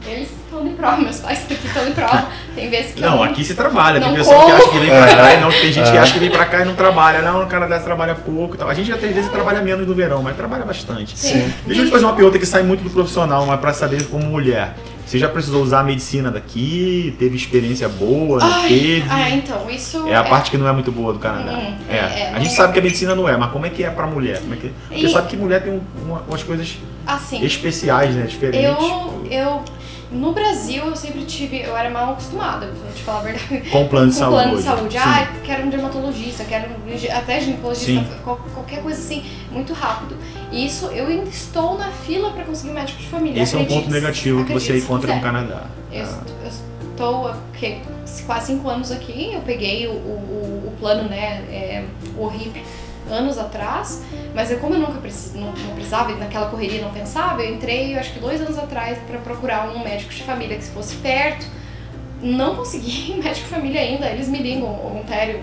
Eles 0.05 0.29
estão 0.31 0.63
de 0.63 0.71
prova, 0.75 0.97
meus 0.97 1.19
pais 1.19 1.43
aqui 1.49 1.53
estão 1.65 1.85
de 1.85 1.91
prova. 1.91 2.25
Tem 2.55 2.69
vezes 2.69 2.93
que 2.93 3.01
Não, 3.01 3.15
eu 3.17 3.23
aqui 3.23 3.43
se 3.43 3.55
trabalha. 3.55 3.99
Tem 4.01 4.13
pessoa 4.13 4.35
que 4.37 4.41
como. 4.43 4.55
acha 4.55 4.69
que 4.69 4.77
vem 4.79 4.89
pra 4.89 5.15
cá 5.15 5.33
e 5.33 5.39
não. 5.41 5.49
Tem 5.51 5.71
gente 5.71 5.91
que 5.91 5.97
É. 5.97 5.99
acha 5.99 6.13
que 6.13 6.19
vem 6.19 6.29
pra 6.31 6.45
cá 6.45 6.61
e 6.61 6.65
não 6.65 6.75
trabalha. 6.75 7.21
Não, 7.21 7.43
o 7.43 7.47
cara 7.47 7.67
dessa 7.67 7.83
trabalha 7.85 8.15
pouco 8.15 8.55
e 8.55 8.57
tal. 8.57 8.69
A 8.69 8.73
gente 8.73 8.91
até 8.91 9.07
às 9.07 9.15
vezes 9.15 9.31
trabalha 9.31 9.61
menos 9.61 9.87
no 9.87 9.93
verão, 9.95 10.21
mas 10.21 10.35
trabalha 10.35 10.65
bastante. 10.65 11.17
Sim. 11.17 11.51
Deixa 11.65 11.81
eu 11.81 11.85
te 11.85 11.91
fazer 11.91 12.05
uma 12.05 12.13
pergunta 12.13 12.37
que 12.37 12.45
sai 12.45 12.63
muito 12.63 12.83
do 12.83 12.89
profissional, 12.89 13.45
mas 13.45 13.59
pra 13.59 13.73
saber 13.73 14.03
como 14.07 14.25
mulher. 14.25 14.75
Você 15.05 15.19
já 15.19 15.27
precisou 15.27 15.61
usar 15.61 15.81
a 15.81 15.83
medicina 15.83 16.31
daqui? 16.31 17.13
Teve 17.19 17.35
experiência 17.35 17.89
boa? 17.89 18.39
Não 18.39 18.53
Ai, 18.53 18.67
teve? 18.69 19.05
ah, 19.09 19.29
então, 19.29 19.69
isso 19.69 20.07
É 20.07 20.15
a 20.15 20.23
parte 20.23 20.49
que 20.49 20.57
não 20.57 20.67
é 20.67 20.71
muito 20.71 20.91
boa 20.93 21.11
do 21.11 21.19
Canadá. 21.19 21.51
Hum, 21.51 21.73
é. 21.89 21.95
é, 21.95 21.97
é. 21.97 22.31
A 22.33 22.39
gente 22.39 22.53
sabe 22.53 22.71
que 22.73 22.79
a 22.79 22.81
medicina 22.81 23.13
não 23.13 23.27
é, 23.27 23.35
mas 23.35 23.51
como 23.51 23.65
é 23.65 23.69
que 23.69 23.83
é 23.83 23.89
pra 23.89 24.07
mulher? 24.07 24.39
Como 24.39 24.53
é 24.53 24.57
que... 24.57 24.71
Porque 24.87 25.05
E- 25.05 25.09
sabe 25.09 25.27
que 25.27 25.35
mulher 25.35 25.61
tem 25.61 25.73
um- 25.73 25.81
uma- 26.05 26.23
umas 26.27 26.41
coisas 26.41 26.77
assim, 27.05 27.43
especiais, 27.43 28.15
né? 28.15 28.25
Diferentes. 28.27 28.65
eu, 28.65 29.27
eu, 29.29 29.61
no 30.13 30.31
Brasil, 30.31 30.85
eu 30.85 30.95
sempre 30.95 31.25
tive, 31.25 31.61
eu 31.61 31.75
era 31.75 31.89
mal 31.89 32.13
acostumada, 32.13 32.67
vou 32.67 32.91
te 32.93 33.01
falar 33.03 33.19
a 33.19 33.23
verdade. 33.23 33.69
Com 33.71 33.87
plano 33.87 34.07
de 34.09 34.13
com 34.13 34.19
saúde. 34.19 34.41
plano 34.43 34.57
de 34.57 34.63
saúde. 34.63 34.93
Sim. 34.93 34.99
Ah, 35.03 35.27
quero 35.43 35.63
um 35.65 35.69
dermatologista, 35.69 36.43
quero 36.45 36.69
um, 36.69 37.17
até 37.17 37.41
ginecologista, 37.41 37.91
Sim. 38.03 38.21
qualquer 38.23 38.81
coisa 38.81 38.99
assim, 38.99 39.23
muito 39.51 39.73
rápido. 39.73 40.15
E 40.51 40.65
isso, 40.65 40.85
eu 40.87 41.07
ainda 41.07 41.29
estou 41.29 41.77
na 41.77 41.89
fila 41.89 42.31
para 42.31 42.43
conseguir 42.43 42.71
um 42.71 42.75
médico 42.75 42.99
de 43.01 43.07
família. 43.07 43.41
Esse 43.41 43.55
é 43.55 43.59
um 43.59 43.65
ponto 43.65 43.89
negativo 43.89 44.45
que 44.45 44.53
você 44.53 44.77
encontra 44.77 45.07
no 45.13 45.19
quiser. 45.19 45.31
Canadá. 45.31 45.63
Eu, 45.91 46.05
Ah. 46.05 46.21
eu 46.43 46.49
estou 46.91 47.35
quase 48.25 48.47
cinco 48.47 48.69
anos 48.69 48.91
aqui, 48.91 49.31
eu 49.33 49.41
peguei 49.41 49.87
o, 49.87 49.91
o, 49.91 50.63
o 50.67 50.73
plano, 50.79 51.09
né, 51.09 51.43
é, 51.49 51.83
o 52.17 52.27
RIP 52.27 52.61
anos 53.09 53.37
atrás, 53.37 54.01
mas 54.33 54.51
eu, 54.51 54.59
como 54.59 54.75
eu 54.75 54.79
nunca 54.79 54.99
precis, 54.99 55.33
não, 55.33 55.51
não 55.51 55.75
precisava, 55.75 56.13
naquela 56.15 56.49
correria 56.49 56.81
não 56.81 56.91
pensava, 56.91 57.41
eu 57.43 57.53
entrei, 57.53 57.95
eu 57.95 57.99
acho 57.99 58.13
que 58.13 58.19
dois 58.19 58.41
anos 58.41 58.57
atrás, 58.57 58.97
para 59.07 59.19
procurar 59.19 59.69
um 59.69 59.83
médico 59.83 60.11
de 60.11 60.23
família 60.23 60.57
que 60.57 60.63
fosse 60.65 60.95
perto. 60.97 61.45
Não 62.21 62.55
consegui 62.55 63.13
médico 63.21 63.47
de 63.47 63.53
família 63.53 63.81
ainda, 63.81 64.07
eles 64.07 64.27
me 64.27 64.39
ligam, 64.39 64.67
o 64.69 64.99
Ontário 64.99 65.41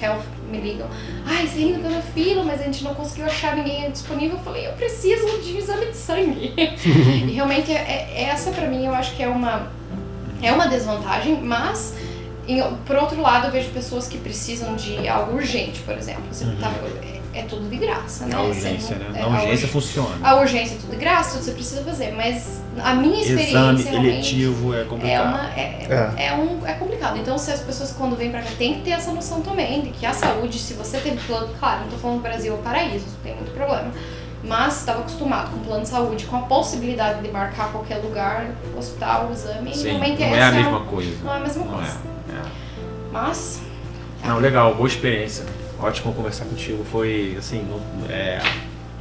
Health 0.00 0.22
me 0.50 0.60
ligam. 0.60 0.86
Ai, 1.26 1.46
você 1.46 1.58
ainda 1.60 1.80
tá 1.80 1.88
na 1.88 2.02
fila, 2.02 2.44
mas 2.44 2.60
a 2.60 2.64
gente 2.64 2.84
não 2.84 2.94
conseguiu 2.94 3.26
achar 3.26 3.56
ninguém 3.56 3.90
disponível. 3.90 4.36
Eu 4.36 4.44
falei, 4.44 4.66
eu 4.68 4.72
preciso 4.72 5.40
de 5.40 5.56
exame 5.56 5.86
de 5.86 5.96
sangue. 5.96 6.52
e 6.56 7.32
realmente, 7.32 7.72
é, 7.72 7.74
é- 8.14 8.22
essa 8.24 8.50
pra 8.50 8.66
mim, 8.68 8.84
eu 8.86 8.94
acho 8.94 9.14
que 9.16 9.22
é 9.22 9.28
uma, 9.28 9.68
é 10.42 10.52
uma 10.52 10.66
desvantagem, 10.68 11.40
mas 11.40 11.94
em- 12.48 12.62
por 12.86 12.96
outro 12.96 13.20
lado, 13.20 13.46
eu 13.46 13.50
vejo 13.52 13.70
pessoas 13.70 14.06
que 14.08 14.18
precisam 14.18 14.74
de 14.74 15.08
algo 15.08 15.34
urgente, 15.36 15.80
por 15.80 15.96
exemplo. 15.96 16.22
Você 16.30 16.44
Uhum. 16.44 16.56
tá- 16.56 16.70
é, 17.32 17.40
é 17.40 17.42
tudo 17.42 17.68
de 17.68 17.76
graça, 17.76 18.26
né? 18.26 18.36
A 18.36 18.42
urgência, 18.42 18.78
Você 18.80 18.94
né? 18.94 19.06
não- 19.10 19.16
é, 19.16 19.22
a 19.22 19.26
urgência 19.26 19.48
urgência- 19.50 19.68
funciona. 19.68 20.16
a 20.22 20.34
urgência 20.36 20.74
é 20.74 20.78
tudo 20.78 20.90
de 20.90 20.96
graça, 20.96 21.30
tudo 21.32 21.44
você 21.44 21.52
precisa 21.52 21.82
fazer, 21.82 22.12
mas 22.12 22.62
a 22.82 22.94
minha 22.94 23.20
experiência 23.20 23.56
Exame 23.58 23.82
realmente 23.82 24.08
eletivo 24.40 24.74
é 24.74 24.80
é, 24.82 24.84
complicado. 24.84 25.28
uma, 25.28 25.50
é, 25.58 26.14
é. 26.16 26.34
um, 26.34 26.66
é 26.66 26.72
complicado. 26.74 27.18
Então, 27.18 27.36
se 27.38 27.50
as 27.50 27.60
pessoas 27.60 27.92
quando 27.92 28.14
vêm 28.16 28.30
pra 28.30 28.42
cá 28.42 28.50
tem 28.58 28.74
que 28.74 28.80
ter 28.82 28.90
essa 28.90 29.10
noção 29.12 29.40
também 29.40 29.80
de 29.82 29.90
que 29.90 30.04
a 30.06 30.12
saúde, 30.12 30.58
se 30.58 30.74
você 30.74 30.98
teve 30.98 31.16
plano, 31.26 31.48
claro, 31.58 31.80
não 31.82 31.88
tô 31.88 31.96
falando 31.96 32.18
do 32.18 32.22
Brasil 32.22 32.52
é 32.52 32.56
o 32.56 32.62
paraíso, 32.62 33.06
tem 33.22 33.34
muito 33.34 33.52
problema. 33.52 33.90
Mas 34.46 34.80
estava 34.80 35.00
acostumado 35.00 35.50
com 35.52 35.58
plano 35.60 35.82
de 35.84 35.88
saúde, 35.88 36.26
com 36.26 36.36
a 36.36 36.40
possibilidade 36.40 37.22
de 37.22 37.30
marcar 37.30 37.72
qualquer 37.72 37.96
lugar, 37.96 38.44
hospital, 38.76 39.30
exame, 39.32 39.70
e 39.70 39.74
Sim, 39.74 39.92
não 39.94 40.04
é 40.04 40.06
a 40.10 40.36
essa 40.48 40.52
mesma 40.52 40.80
coisa. 40.80 41.10
Não 41.24 41.32
é 41.32 41.36
a 41.38 41.40
mesma 41.40 41.64
Não 41.64 41.72
coisa. 41.72 41.90
é. 41.90 42.14
É. 43.14 43.26
Mas. 43.26 43.62
Não, 44.24 44.38
legal, 44.38 44.74
boa 44.74 44.88
experiência. 44.88 45.44
Ótimo 45.78 46.12
conversar 46.14 46.44
contigo. 46.46 46.84
Foi 46.84 47.36
assim, 47.38 47.66
é 48.08 48.40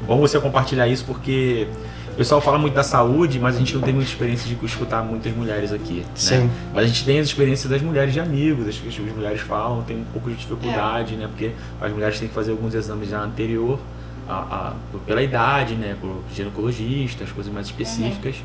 bom 0.05 0.19
você 0.19 0.39
compartilhar 0.39 0.87
isso 0.87 1.05
porque 1.05 1.67
o 2.11 2.15
pessoal 2.15 2.41
fala 2.41 2.57
muito 2.57 2.73
da 2.73 2.83
saúde, 2.83 3.39
mas 3.39 3.55
a 3.55 3.59
gente 3.59 3.73
não 3.73 3.81
tem 3.81 3.93
muita 3.93 4.09
experiência 4.09 4.53
de 4.53 4.65
escutar 4.65 5.01
muitas 5.01 5.33
mulheres 5.33 5.71
aqui. 5.71 5.99
Né? 6.01 6.05
Sim. 6.13 6.49
Mas 6.73 6.83
a 6.83 6.87
gente 6.87 7.05
tem 7.05 7.19
as 7.19 7.27
experiências 7.27 7.69
das 7.71 7.81
mulheres 7.81 8.13
de 8.13 8.19
amigos, 8.19 8.67
as 8.67 8.75
que 8.77 8.87
as 8.89 8.97
mulheres 9.15 9.41
falam, 9.41 9.81
tem 9.83 9.97
um 9.97 10.03
pouco 10.05 10.29
de 10.29 10.35
dificuldade, 10.35 11.15
né? 11.15 11.27
Porque 11.27 11.51
as 11.81 11.91
mulheres 11.91 12.19
têm 12.19 12.27
que 12.27 12.33
fazer 12.33 12.51
alguns 12.51 12.73
exames 12.75 13.09
já 13.09 13.21
anterior 13.21 13.79
a, 14.27 14.33
a- 14.35 14.73
pela 15.07 15.21
idade, 15.23 15.75
né? 15.75 15.95
Por 16.01 16.21
ginecologistas, 16.35 17.31
coisas 17.31 17.51
mais 17.53 17.67
específicas. 17.67 18.35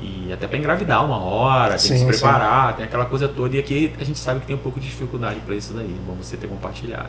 E 0.00 0.30
até 0.32 0.46
para 0.46 0.58
engravidar 0.58 1.04
uma 1.04 1.18
hora, 1.18 1.70
tem 1.70 1.76
que 1.76 1.82
Sim, 1.82 1.94
se 1.94 2.00
sim. 2.00 2.06
preparar, 2.06 2.76
tem 2.76 2.84
aquela 2.84 3.06
coisa 3.06 3.26
toda. 3.28 3.56
E 3.56 3.58
aqui 3.58 3.92
a 3.98 4.04
gente 4.04 4.18
sabe 4.18 4.40
que 4.40 4.46
tem 4.46 4.54
um 4.56 4.58
pouco 4.58 4.78
de 4.78 4.86
dificuldade 4.86 5.40
para 5.40 5.54
isso 5.54 5.72
daí. 5.72 5.94
Bom 6.06 6.14
você 6.14 6.36
ter 6.36 6.46
compartilhado. 6.46 7.08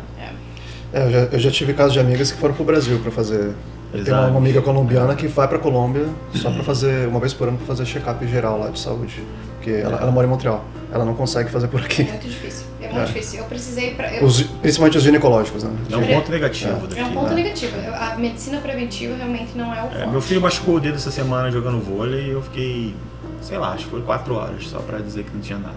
É, 0.93 1.05
eu, 1.05 1.11
já, 1.11 1.17
eu 1.19 1.39
já 1.39 1.51
tive 1.51 1.73
casos 1.73 1.93
de 1.93 1.99
amigas 1.99 2.31
que 2.31 2.37
foram 2.39 2.53
pro 2.53 2.63
Brasil 2.63 2.97
para 2.99 3.11
fazer 3.11 3.53
Eu 3.93 4.03
tenho 4.05 4.17
uma 4.29 4.37
amiga 4.37 4.61
colombiana 4.61 5.15
que 5.15 5.27
vai 5.27 5.47
pra 5.47 5.59
Colômbia 5.59 6.05
só 6.33 6.49
pra 6.49 6.63
fazer, 6.63 7.07
uma 7.09 7.19
vez 7.19 7.33
por 7.33 7.47
ano, 7.49 7.57
pra 7.57 7.67
fazer 7.67 7.85
check-up 7.85 8.25
geral 8.27 8.57
lá 8.59 8.69
de 8.69 8.79
saúde. 8.79 9.21
Porque 9.57 9.71
ela, 9.71 9.97
ela 10.01 10.11
mora 10.11 10.25
em 10.25 10.29
Montreal. 10.29 10.63
Ela 10.91 11.03
não 11.03 11.13
consegue 11.13 11.49
fazer 11.49 11.67
por 11.67 11.81
É 11.81 11.83
aqui. 11.83 12.03
muito 12.03 12.27
difícil. 12.27 12.66
É 12.89 12.93
muito 12.93 13.03
É. 13.03 13.05
difícil. 13.13 13.39
Eu 13.39 13.45
precisei 13.45 13.91
pra. 13.95 14.13
Eu, 14.13 14.25
Os- 14.25 14.41
principalmente 14.41 14.97
os 14.97 15.03
ginecológicos, 15.03 15.63
né? 15.63 15.71
É 15.91 15.97
um 15.97 16.07
ponto 16.07 16.31
negativo 16.31 16.87
daqui. 16.87 16.99
é 17.01 17.05
um 17.05 17.11
ponto 17.13 17.29
né? 17.29 17.35
negativo. 17.43 17.73
A 17.93 18.15
medicina 18.15 18.57
preventiva 18.59 19.15
realmente 19.15 19.51
não 19.55 19.73
é 19.73 19.81
o 19.83 19.85
É, 19.87 19.89
foco. 19.99 20.11
meu 20.11 20.21
filho 20.21 20.41
machucou 20.41 20.75
o 20.75 20.79
dedo 20.79 20.95
essa 20.95 21.11
semana 21.11 21.51
jogando 21.51 21.79
vôlei 21.83 22.27
e 22.27 22.29
eu 22.31 22.41
fiquei, 22.41 22.95
sei 23.41 23.57
lá, 23.57 23.73
acho 23.73 23.85
que 23.85 23.91
foi 23.91 24.01
quatro 24.01 24.35
horas 24.35 24.67
só 24.67 24.79
pra 24.79 24.99
dizer 24.99 25.23
que 25.23 25.33
não 25.33 25.41
tinha 25.41 25.57
nada. 25.59 25.75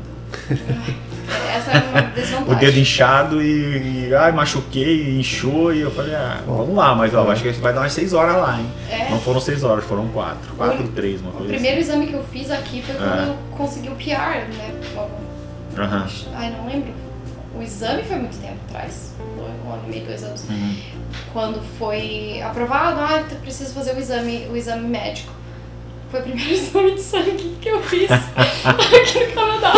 Essa 1.57 1.73
é 1.73 1.81
uma 1.91 2.03
desvantagem. 2.15 2.53
O 2.53 2.55
dedo 2.57 2.79
inchado 2.79 3.43
e, 3.43 4.09
e 4.09 4.15
ai, 4.15 4.31
machuquei, 4.33 5.19
inchou 5.19 5.73
e 5.75 5.81
eu 5.81 5.91
falei, 5.91 6.15
ah, 6.15 6.41
vamos 6.47 6.75
lá, 6.75 6.95
mas 6.95 7.13
ó, 7.15 7.29
acho 7.31 7.43
que 7.43 7.51
vai 7.53 7.73
dar 7.73 7.81
umas 7.81 7.93
seis 7.93 8.13
horas 8.13 8.37
lá, 8.37 8.59
hein? 8.59 8.67
É. 8.89 9.11
Não 9.11 9.19
foram 9.21 9.41
seis 9.41 9.65
horas, 9.65 9.85
foram 9.85 10.07
quatro. 10.09 10.53
Quatro, 10.57 10.87
três, 10.89 11.21
uma 11.21 11.31
O 11.31 11.35
coisa 11.35 11.53
primeiro 11.53 11.81
exame 11.81 12.07
que 12.07 12.15
eu 12.15 12.23
fiz 12.25 12.51
aqui 12.51 12.83
foi 12.83 12.95
quando 12.95 13.21
É. 13.21 13.29
eu 13.29 13.37
consegui 13.57 13.89
o 13.89 13.95
PR, 13.97 14.47
né? 14.57 14.73
assim. 14.95 15.81
Aham. 15.81 16.07
Ai, 16.35 16.51
não 16.51 16.67
lembro. 16.67 16.93
O 17.55 17.63
exame 17.63 18.03
foi 18.05 18.17
muito 18.17 18.41
tempo 18.41 18.59
atrás. 18.69 19.13
Foi 19.17 19.45
um 19.69 19.73
ano 19.73 19.83
e 19.87 19.91
meio, 19.91 20.05
dois 20.05 20.23
anos. 20.23 20.45
Uhum. 20.49 20.77
Quando 21.33 21.61
foi 21.79 22.41
aprovado, 22.43 23.01
ah, 23.01 23.25
tu 23.29 23.35
precisa 23.37 23.75
fazer 23.75 23.95
o 23.95 23.99
exame, 23.99 24.47
o 24.51 24.57
exame 24.57 24.87
médico. 24.89 25.33
Foi 26.11 26.21
o 26.21 26.23
primeiro 26.23 26.51
exame 26.55 26.95
de 26.95 27.01
sangue 27.03 27.57
que 27.61 27.69
eu 27.69 27.83
fiz 27.83 28.09
aqui 28.11 29.27
no 29.27 29.33
Canadá. 29.33 29.73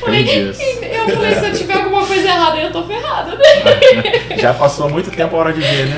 Falei, 0.00 0.48
eu 0.48 0.54
falei, 0.54 1.34
se 1.34 1.46
eu 1.46 1.52
tiver 1.52 1.74
alguma 1.74 2.04
coisa 2.06 2.26
errada, 2.26 2.58
eu 2.58 2.72
tô 2.72 2.82
ferrada, 2.84 3.36
né? 3.36 4.36
Já 4.38 4.54
passou 4.54 4.88
muito 4.90 5.10
tempo 5.10 5.36
a 5.36 5.38
hora 5.38 5.52
de 5.52 5.60
ver, 5.60 5.86
né? 5.86 5.96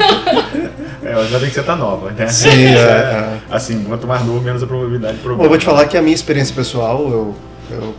É, 1.05 1.22
já 1.26 1.38
tem 1.38 1.51
que 1.51 1.55
você 1.55 1.62
tá 1.62 1.76
nova, 1.76 2.10
né? 2.12 2.26
Sim, 2.28 2.64
é, 2.64 2.78
é. 2.78 3.38
Assim, 3.51 3.84
quanto 3.84 4.06
mais 4.06 4.24
novo, 4.24 4.40
menos 4.40 4.62
a 4.62 4.66
probabilidade 4.66 5.12
de 5.12 5.18
Bom, 5.18 5.24
problema. 5.24 5.44
eu 5.44 5.48
vou 5.51 5.59
te 5.59 5.64
falar 5.66 5.86
que 5.86 5.98
a 5.98 6.01
minha 6.02 6.14
experiência 6.14 6.55
pessoal, 6.55 6.98
eu, 7.10 7.34
eu 7.70 7.94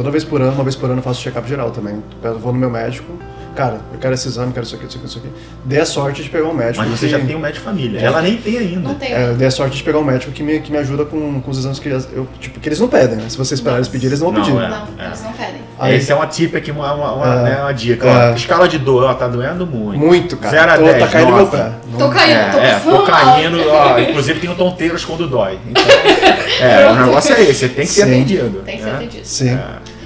toda 0.00 0.10
vez 0.10 0.24
por 0.24 0.40
ano, 0.40 0.52
uma 0.52 0.64
vez 0.64 0.74
por 0.74 0.88
ano, 0.88 1.00
eu 1.00 1.02
faço 1.02 1.20
check-up 1.20 1.46
geral 1.46 1.70
também. 1.70 2.02
Eu 2.22 2.38
vou 2.38 2.54
no 2.54 2.58
meu 2.58 2.70
médico, 2.70 3.12
cara, 3.54 3.80
eu 3.92 3.98
quero 3.98 4.14
esse 4.14 4.28
exame, 4.28 4.52
quero 4.52 4.64
isso 4.64 4.74
aqui, 4.76 4.86
isso 4.86 4.96
aqui, 4.98 5.06
isso 5.06 5.18
aqui. 5.18 5.28
Dei 5.64 5.80
a 5.80 5.84
sorte 5.86 6.22
de 6.22 6.30
pegar 6.30 6.46
um 6.48 6.54
médico. 6.54 6.84
Mas 6.84 6.98
você 6.98 7.06
que- 7.06 7.12
já 7.12 7.18
tem 7.20 7.34
um 7.36 7.38
médico 7.38 7.58
de 7.60 7.64
família. 7.64 8.00
Ela 8.00 8.22
nem 8.22 8.36
tem 8.36 8.58
ainda. 8.58 8.80
Não 8.88 8.94
tem. 8.94 9.12
É, 9.12 9.32
dei 9.34 9.46
a 9.46 9.50
sorte 9.50 9.76
de 9.76 9.82
pegar 9.82 9.98
um 9.98 10.04
médico 10.04 10.32
que 10.32 10.42
me, 10.42 10.60
que 10.60 10.70
me 10.72 10.78
ajuda 10.78 11.04
com, 11.04 11.40
com 11.40 11.50
os 11.50 11.58
exames 11.58 11.78
que 11.78 11.88
eu, 11.88 12.26
tipo, 12.40 12.58
que 12.60 12.68
eles 12.68 12.80
não 12.80 12.88
pedem, 12.88 13.16
né? 13.16 13.24
Se 13.28 13.36
você 13.36 13.54
esperar 13.54 13.76
eles 13.76 13.88
pedirem, 13.88 14.10
eles 14.10 14.20
não 14.20 14.30
vão 14.32 14.38
Não, 14.40 14.44
pedir. 14.46 14.56
é. 14.62 14.68
Não, 14.68 15.06
eles 15.06 15.22
não 15.22 15.32
pedem. 15.32 15.60
Aí- 15.78 15.96
Esse 15.96 16.12
é 16.12 16.14
uma 16.14 16.26
tip 16.26 16.54
aqui, 16.56 16.70
uma, 16.70 16.92
uma, 16.94 17.12
uma, 17.14 17.26
É. 17.26 17.42
né, 17.54 17.60
uma 17.62 17.72
dica. 17.72 18.06
É. 18.06 18.30
Ó, 18.32 18.34
escala 18.34 18.68
de 18.68 18.78
dor, 18.78 19.04
ó, 19.04 19.14
tá 19.14 19.26
doendo 19.28 19.66
muito. 19.66 19.98
Muito, 19.98 20.36
cara. 20.36 20.50
Zero 20.58 20.72
a 20.72 20.76
Tô- 20.76 20.84
10, 20.84 20.98
tá 20.98 21.06
caindo 21.08 21.28
meu 21.28 21.36
nove. 21.38 21.56
pé. 21.56 21.72
Tô 21.92 21.98
Não- 21.98 22.10
caindo, 22.10 22.52
tô 22.52 22.58
É, 22.58 22.70
é, 22.70 22.78
tô 22.78 23.02
caindo, 23.04 23.58
ó, 23.70 23.98
inclusive 23.98 24.40
tem 24.40 24.54
tonteiros 24.54 25.04
quando 25.04 25.26
dói. 25.26 25.58
Então, 25.66 25.82
é, 26.60 26.90
o 26.90 26.94
negócio 27.06 27.34
é 27.34 27.42
esse, 27.42 27.54
você 27.54 27.68
tem 27.68 27.86
que 27.86 27.92
ser 27.92 28.04
Sim. 28.04 28.10
atendido. 28.10 28.62
Tem 28.64 28.76
que 28.76 28.82
ser 28.82 28.88
né? 28.90 28.96
atendido. 28.96 29.26
Sim, 29.26 29.50
É. 29.50 29.64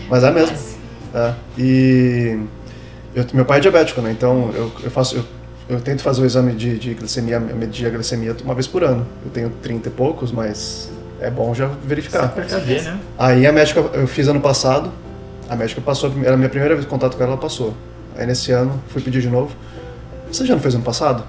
mas 0.09 0.23
é 0.25 0.31
mesmo. 0.31 0.57
É. 1.15 1.33
E 1.59 2.39
eu- 3.15 3.25
meu 3.33 3.45
pai 3.45 3.59
é 3.59 3.61
diabético, 3.61 4.01
né? 4.01 4.11
Então 4.11 4.51
eu, 4.55 4.71
eu 4.83 4.91
faço. 4.91 5.17
Eu, 5.17 5.25
eu 5.67 5.81
tento 5.81 6.03
fazer 6.03 6.21
o 6.23 6.27
exame 6.27 6.53
de, 6.53 6.79
de 6.79 6.93
glicemia, 6.95 7.41
medir 7.41 7.87
a 7.87 7.91
glicemia 7.91 8.37
uma 8.45 8.55
vez 8.55 8.67
por 8.67 8.85
ano. 8.85 9.07
Eu 9.25 9.31
tenho 9.31 9.51
30 9.63 9.89
e 9.89 9.91
poucos, 9.91 10.31
mas 10.31 10.91
é 11.21 11.31
bom 11.31 11.55
já 11.55 11.67
verificar. 11.85 12.29
Pra 12.29 12.47
saber, 12.49 12.83
né? 12.83 12.99
Aí 13.19 13.47
a 13.47 13.53
médica, 13.53 13.81
eu 13.95 14.07
fiz 14.07 14.29
ano 14.29 14.41
passado, 14.41 14.93
a 15.49 15.57
médica 15.57 15.81
passou, 15.81 16.13
era 16.23 16.35
a 16.35 16.37
minha 16.37 16.51
primeira 16.51 16.75
vez 16.75 16.87
contato 16.87 17.17
com 17.17 17.23
ela, 17.23 17.33
ela 17.33 17.41
passou. 17.41 17.73
Aí 18.17 18.27
nesse 18.27 18.53
ano, 18.53 18.79
fui 18.89 19.01
pedir 19.01 19.23
de 19.23 19.29
novo. 19.31 19.55
Você 20.31 20.45
já 20.45 20.55
não 20.55 20.61
fez 20.61 20.75
ano 20.75 20.85
passado? 20.85 21.25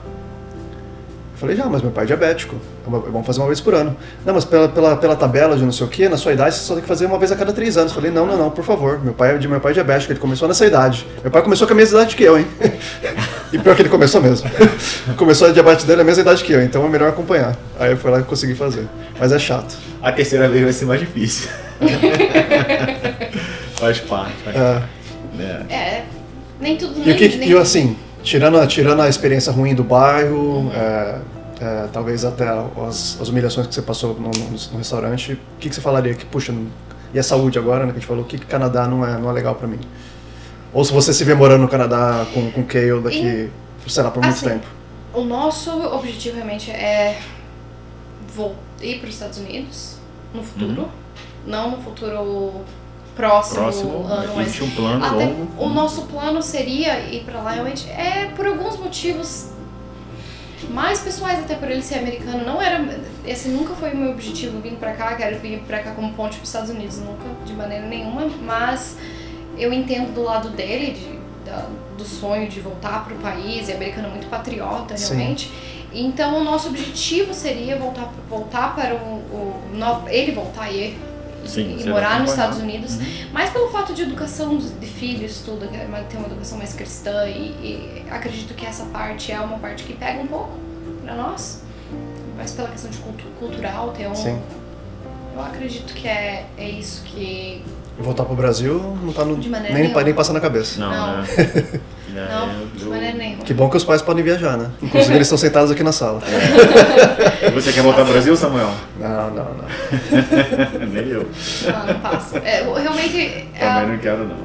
Eu 1.45 1.55
falei, 1.55 1.55
já, 1.57 1.65
mas 1.65 1.81
meu 1.81 1.91
pai 1.91 2.03
é 2.03 2.07
diabético. 2.07 2.55
É 2.85 2.89
uma- 2.89 2.99
Vamos 2.99 3.25
fazer 3.27 3.39
uma 3.39 3.47
vez 3.47 3.59
por 3.61 3.73
ano. 3.73 3.95
Não, 4.25 4.33
mas 4.33 4.43
pela, 4.45 4.67
pela, 4.67 4.95
pela 4.97 5.15
tabela 5.15 5.55
de 5.55 5.63
não 5.63 5.71
sei 5.71 5.85
o 5.85 5.89
que, 5.89 6.09
na 6.09 6.17
sua 6.17 6.33
idade, 6.33 6.55
você 6.55 6.61
só 6.61 6.73
tem 6.73 6.81
que 6.81 6.87
fazer 6.87 7.05
uma 7.05 7.17
vez 7.19 7.31
a 7.31 7.35
cada 7.35 7.53
três 7.53 7.77
anos. 7.77 7.91
Eu 7.91 7.95
falei, 7.95 8.09
não, 8.11 8.25
não, 8.25 8.37
não, 8.37 8.49
por 8.49 8.63
favor. 8.65 8.99
Meu 9.03 9.13
pai, 9.13 9.35
é 9.35 9.37
de 9.37 9.47
meu 9.47 9.59
pai 9.59 9.71
é 9.71 9.73
diabético, 9.75 10.11
ele 10.11 10.19
começou 10.19 10.47
nessa 10.47 10.65
idade. 10.65 11.05
Meu 11.21 11.31
pai 11.31 11.41
começou 11.43 11.67
com 11.67 11.73
a 11.73 11.75
mesma 11.75 11.99
idade 11.99 12.15
que 12.15 12.23
eu, 12.23 12.37
hein? 12.39 12.47
e 13.53 13.59
pior 13.59 13.75
que 13.75 13.81
ele 13.83 13.89
começou 13.89 14.21
mesmo. 14.21 14.49
começou 15.17 15.47
a 15.47 15.51
diabetes 15.51 15.85
dele 15.85 16.01
a 16.01 16.03
mesma 16.03 16.21
idade 16.21 16.43
que 16.43 16.51
eu, 16.51 16.61
então 16.63 16.83
é 16.85 16.89
melhor 16.89 17.09
acompanhar. 17.09 17.55
Aí 17.79 17.91
eu 17.91 17.97
fui 17.97 18.09
lá 18.11 18.19
e 18.19 18.23
consegui 18.23 18.55
fazer. 18.55 18.87
Mas 19.19 19.31
é 19.31 19.37
chato. 19.39 19.75
A 20.01 20.11
terceira 20.11 20.47
vez 20.49 20.63
vai 20.63 20.73
ser 20.73 20.85
mais 20.85 20.99
difícil. 20.99 21.49
faz 23.75 23.99
parte. 23.99 24.33
Faz 24.43 24.55
É. 24.55 24.59
parte. 24.73 24.85
É. 25.39 25.73
É, 25.73 26.03
nem 26.59 26.77
tudo. 26.77 26.93
E 26.99 27.05
nem, 27.05 27.13
o 27.13 27.17
que, 27.17 27.27
nem, 27.37 27.49
e 27.49 27.57
assim, 27.57 27.95
tirando, 28.23 28.57
a- 28.57 28.65
tirando 28.67 29.01
a 29.01 29.09
experiência 29.09 29.51
ruim 29.51 29.75
do 29.75 29.83
bairro, 29.83 30.71
é, 30.73 31.15
é, 31.59 31.87
talvez 31.91 32.25
até 32.25 32.47
as, 32.47 33.19
as 33.21 33.29
humilhações 33.29 33.67
que 33.67 33.73
você 33.73 33.81
passou 33.81 34.13
no, 34.15 34.29
no- 34.31 34.57
no 34.71 34.77
restaurante, 34.77 35.33
o 35.33 35.39
que, 35.59 35.69
que 35.69 35.75
você 35.75 35.81
falaria 35.81 36.13
que, 36.13 36.25
puxa, 36.25 36.53
e 37.13 37.19
a 37.19 37.23
saúde 37.23 37.57
agora, 37.57 37.85
né, 37.85 37.91
que 37.91 37.97
a 37.97 37.99
gente 37.99 38.07
falou, 38.07 38.23
o 38.23 38.27
que, 38.27 38.37
que 38.37 38.45
Canadá 38.45 38.87
não 38.87 39.05
é, 39.05 39.17
não 39.17 39.29
é 39.29 39.33
legal 39.33 39.55
pra 39.55 39.67
mim? 39.67 39.79
Ou 40.73 40.83
se 40.83 40.91
você 40.91 41.13
se 41.13 41.23
vê 41.23 41.33
morando 41.33 41.61
no 41.61 41.67
Canadá 41.69 42.25
com, 42.33 42.51
com 42.51 42.63
Kale 42.65 42.99
daqui, 43.01 43.49
sei 43.87 44.03
lá, 44.03 44.11
por 44.11 44.21
muito 44.21 44.35
assim, 44.35 44.49
tempo. 44.49 44.67
O 45.13 45.23
nosso 45.23 45.71
objetivo 45.93 46.35
realmente 46.35 46.69
é 46.71 47.19
vol- 48.35 48.55
ir 48.81 48.99
para 48.99 49.07
os 49.07 49.13
Estados 49.13 49.37
Unidos 49.39 49.95
no 50.33 50.43
futuro. 50.43 50.89
Não 51.47 51.71
no 51.71 51.77
futuro 51.81 52.51
próximo, 53.15 53.61
Próximo, 53.61 54.05
ano, 54.07 54.33
mas 54.35 54.47
existe 54.47 54.63
um 54.63 54.69
plano 54.71 55.05
Até 55.05 55.15
longo. 55.25 55.47
o 55.57 55.69
nosso 55.69 56.01
plano 56.07 56.41
seria 56.41 56.99
ir 56.99 57.23
pra 57.23 57.41
lá 57.41 57.51
realmente 57.51 57.87
é 57.89 58.29
por 58.35 58.45
alguns 58.45 58.77
motivos 58.77 59.51
mais 60.69 60.99
pessoais 61.01 61.39
até 61.39 61.55
por 61.55 61.69
ele 61.69 61.81
ser 61.81 61.95
americano. 61.99 62.45
Não 62.45 62.61
era 62.61 62.83
esse 63.25 63.49
nunca 63.49 63.73
foi 63.75 63.91
o 63.91 63.97
meu 63.97 64.11
objetivo 64.11 64.59
vir 64.59 64.73
pra 64.73 64.93
cá 64.93 65.15
quero 65.15 65.39
vir 65.39 65.59
pra 65.67 65.79
cá 65.79 65.91
como 65.91 66.13
ponte 66.13 66.37
pros 66.37 66.49
Estados 66.49 66.69
Unidos 66.69 66.97
nunca 66.99 67.23
de 67.45 67.53
maneira 67.53 67.85
nenhuma. 67.87 68.27
Mas 68.43 68.97
eu 69.57 69.71
entendo 69.73 70.13
do 70.13 70.21
lado 70.23 70.49
dele 70.49 70.91
de, 70.91 71.49
da- 71.49 71.67
do 71.97 72.03
sonho 72.03 72.47
de 72.49 72.59
voltar 72.59 73.05
pro 73.05 73.15
país 73.15 73.69
e 73.69 73.73
americano 73.73 74.07
é 74.07 74.11
muito 74.11 74.27
patriota 74.27 74.97
Sim. 74.97 75.15
realmente. 75.15 75.51
Então 75.93 76.41
o 76.41 76.43
nosso 76.43 76.67
objetivo 76.67 77.33
seria 77.33 77.77
voltar 77.77 78.11
voltar 78.29 78.75
para 78.75 78.93
o, 78.95 78.97
o 78.97 80.07
ele 80.09 80.33
voltar 80.33 80.69
e 80.69 80.97
Sim, 81.45 81.77
e 81.79 81.89
morar 81.89 82.19
nos. 82.19 82.31
Estados 82.31 82.57
Unidos, 82.59 82.95
Uhum. 82.95 83.05
mas 83.31 83.49
pelo 83.51 83.69
fato 83.69 83.93
de 83.93 84.01
educação 84.01 84.57
de 84.57 84.87
filhos, 84.87 85.41
tudo, 85.45 85.65
é 85.65 86.03
ter 86.09 86.17
uma 86.17 86.27
educação 86.27 86.57
mais 86.57 86.73
cristã 86.73 87.25
e, 87.27 87.49
e 87.61 88.05
acredito 88.11 88.53
que 88.53 88.65
essa 88.65 88.85
parte 88.85 89.31
é 89.31 89.39
uma 89.39 89.57
parte 89.57 89.83
que 89.83 89.93
pega 89.93 90.21
um 90.21 90.27
pouco 90.27 90.57
pra 91.03 91.15
nós, 91.15 91.61
mas 92.37 92.51
pela 92.51 92.67
questão 92.69 92.89
de 92.89 92.97
cultu 92.97 93.23
cultural, 93.39 93.91
ter 93.91 94.07
um... 94.07 94.15
Sim. 94.15 94.39
Eu 95.35 95.41
acredito 95.41 95.93
que 95.93 96.07
é, 96.07 96.45
é 96.57 96.69
isso 96.69 97.03
que... 97.03 97.61
Voltar 97.99 98.23
pro 98.25 98.35
Brasil 98.35 98.79
não 99.03 99.13
tá 99.13 99.23
no, 99.25 99.37
nem, 99.37 99.49
nenhuma. 99.73 100.03
nem 100.03 100.13
passa 100.13 100.31
na 100.33 100.39
cabeça. 100.39 100.79
Não, 100.79 100.89
Não. 100.89 101.21
né? 101.21 101.27
É, 102.15 102.27
Não, 102.29 102.49
eu- 102.61 102.67
de 102.75 102.85
maneira 102.85 103.17
nenhuma. 103.17 103.43
Que 103.43 103.53
bom 103.53 103.69
que 103.69 103.75
os 103.77 103.83
pais 103.83 104.01
podem 104.01 104.23
viajar, 104.23 104.57
né? 104.57 104.71
Inclusive 104.81 105.13
eles 105.15 105.27
estão 105.27 105.37
sentados 105.37 105.69
aqui 105.71 105.83
na 105.83 105.91
sala. 105.91 106.21
Você 107.53 107.73
quer 107.73 107.81
voltar 107.81 108.01
ao 108.01 108.07
Brasil, 108.07 108.35
Samuel? 108.37 108.71
Não, 108.99 109.29
não, 109.31 109.43
não. 109.53 109.65
Nem 110.91 111.07
eu. 111.09 111.27
Não, 111.65 111.85
não 111.87 111.99
passa. 111.99 112.37
É, 112.39 112.61
eu- 112.65 112.73
realmente, 112.73 113.47
é, 113.53 113.59
Também 113.59 113.87
não 113.89 113.97
quero, 113.97 114.23
não. 114.27 114.37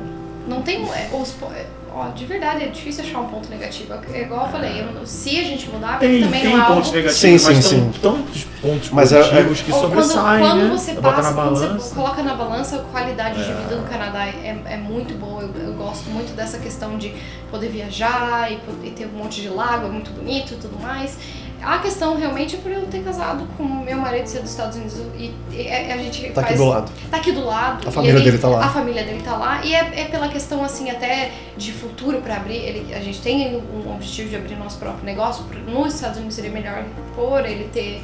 não 0.56 0.62
tem... 0.62 0.82
é, 0.82 1.08
os, 1.12 1.34
é, 1.54 1.64
ó, 1.94 2.08
de 2.08 2.24
verdade, 2.26 2.64
é 2.64 2.68
difícil 2.68 3.04
achar 3.04 3.20
um 3.20 3.26
ponto 3.28 3.48
negativo. 3.48 3.94
É 4.12 4.22
igual 4.22 4.46
eu 4.46 4.52
falei, 4.52 4.80
eu 4.80 4.92
não- 4.92 5.06
se 5.06 5.38
a 5.38 5.44
gente 5.44 5.68
mudar, 5.70 5.98
Tem, 5.98 6.20
também 6.22 6.40
tem 6.42 6.50
não 6.52 6.58
é 6.58 6.62
algo... 6.62 6.74
pontos 6.76 6.92
negativos, 6.92 7.42
Sim, 7.42 7.46
mas 7.54 7.64
sim, 7.64 7.80
tão, 7.80 7.92
sim. 7.92 7.98
tantos 8.00 8.44
pontos 8.60 8.90
Mas 8.90 9.12
é- 9.12 9.18
positivos 9.22 9.60
que 9.62 9.72
Ou 9.72 9.80
sobressaem, 9.80 10.40
quando, 10.40 10.40
quando 10.40 10.62
né? 10.62 10.68
você 10.70 10.92
passa, 10.94 11.22
na 11.30 11.32
quando 11.42 11.78
você 11.80 11.94
coloca 11.94 12.22
na 12.22 12.34
balança, 12.34 12.76
a 12.76 12.78
qualidade 12.80 13.42
de 13.44 13.50
É. 13.50 13.54
vida 13.54 13.76
no 13.76 13.88
Canadá 13.88 14.26
é, 14.26 14.56
é 14.66 14.76
muito 14.76 15.14
boa. 15.18 15.42
Eu, 15.42 15.50
eu 15.68 15.72
gosto 15.74 16.08
muito 16.10 16.34
dessa 16.36 16.58
questão 16.58 16.96
de 16.98 17.14
poder 17.50 17.68
viajar 17.68 18.50
e, 18.52 18.58
e 18.84 18.90
ter 18.90 19.06
um 19.06 19.18
monte 19.18 19.40
de 19.40 19.48
lago, 19.48 19.86
é 19.86 19.90
muito 19.90 20.10
bonito 20.10 20.54
e 20.54 20.56
tudo 20.56 20.78
mais. 20.80 21.16
A 21.62 21.78
questão 21.78 22.16
realmente 22.16 22.56
é 22.56 22.58
por 22.58 22.70
eu 22.72 22.86
ter 22.86 23.02
casado 23.04 23.46
com 23.56 23.62
meu 23.64 23.98
marido 23.98 24.26
ser 24.26 24.40
dos 24.40 24.50
Estados 24.50 24.76
Unidos 24.76 24.96
e, 25.18 25.34
e 25.52 25.68
a 25.68 25.96
gente 25.98 26.30
Tá 26.30 26.40
aqui 26.40 26.48
faz- 26.54 26.60
do 26.60 26.66
lado. 26.66 26.92
Tá 27.10 27.16
aqui 27.18 27.32
do 27.32 27.44
lado. 27.44 27.88
A 27.88 27.90
família 27.90 28.16
ele- 28.16 28.24
dele 28.24 28.38
tá 28.38 28.48
lá. 28.48 28.64
A 28.64 28.68
família 28.70 29.04
dele 29.04 29.22
tá 29.22 29.36
lá. 29.36 29.64
E 29.64 29.74
é, 29.74 30.00
é 30.00 30.04
pela 30.06 30.28
questão, 30.28 30.64
assim, 30.64 30.90
até 30.90 31.32
de 31.56 31.72
futuro 31.72 32.20
pra 32.22 32.36
abrir. 32.36 32.56
Ele, 32.56 32.94
a 32.94 33.00
gente 33.00 33.20
tem 33.20 33.56
um 33.56 33.92
objetivo 33.94 34.28
de 34.30 34.36
abrir 34.36 34.56
nosso 34.56 34.78
próprio 34.78 35.04
negócio. 35.04 35.44
Nos 35.68 35.94
Estados 35.94 36.16
Unidos 36.16 36.34
seria 36.34 36.50
melhor 36.50 36.84
por 37.14 37.44
ele 37.44 37.64
ter, 37.72 38.02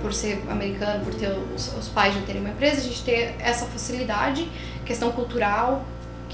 por 0.00 0.12
ser 0.12 0.42
americano, 0.50 1.04
por 1.04 1.14
ter 1.14 1.30
os, 1.54 1.76
os 1.78 1.88
pais 1.88 2.14
já 2.14 2.20
terem 2.22 2.40
uma 2.40 2.50
empresa, 2.50 2.80
a 2.80 2.84
gente 2.84 3.02
ter 3.02 3.34
essa 3.38 3.66
facilidade, 3.66 4.48
questão 4.84 5.10
cultural, 5.12 5.84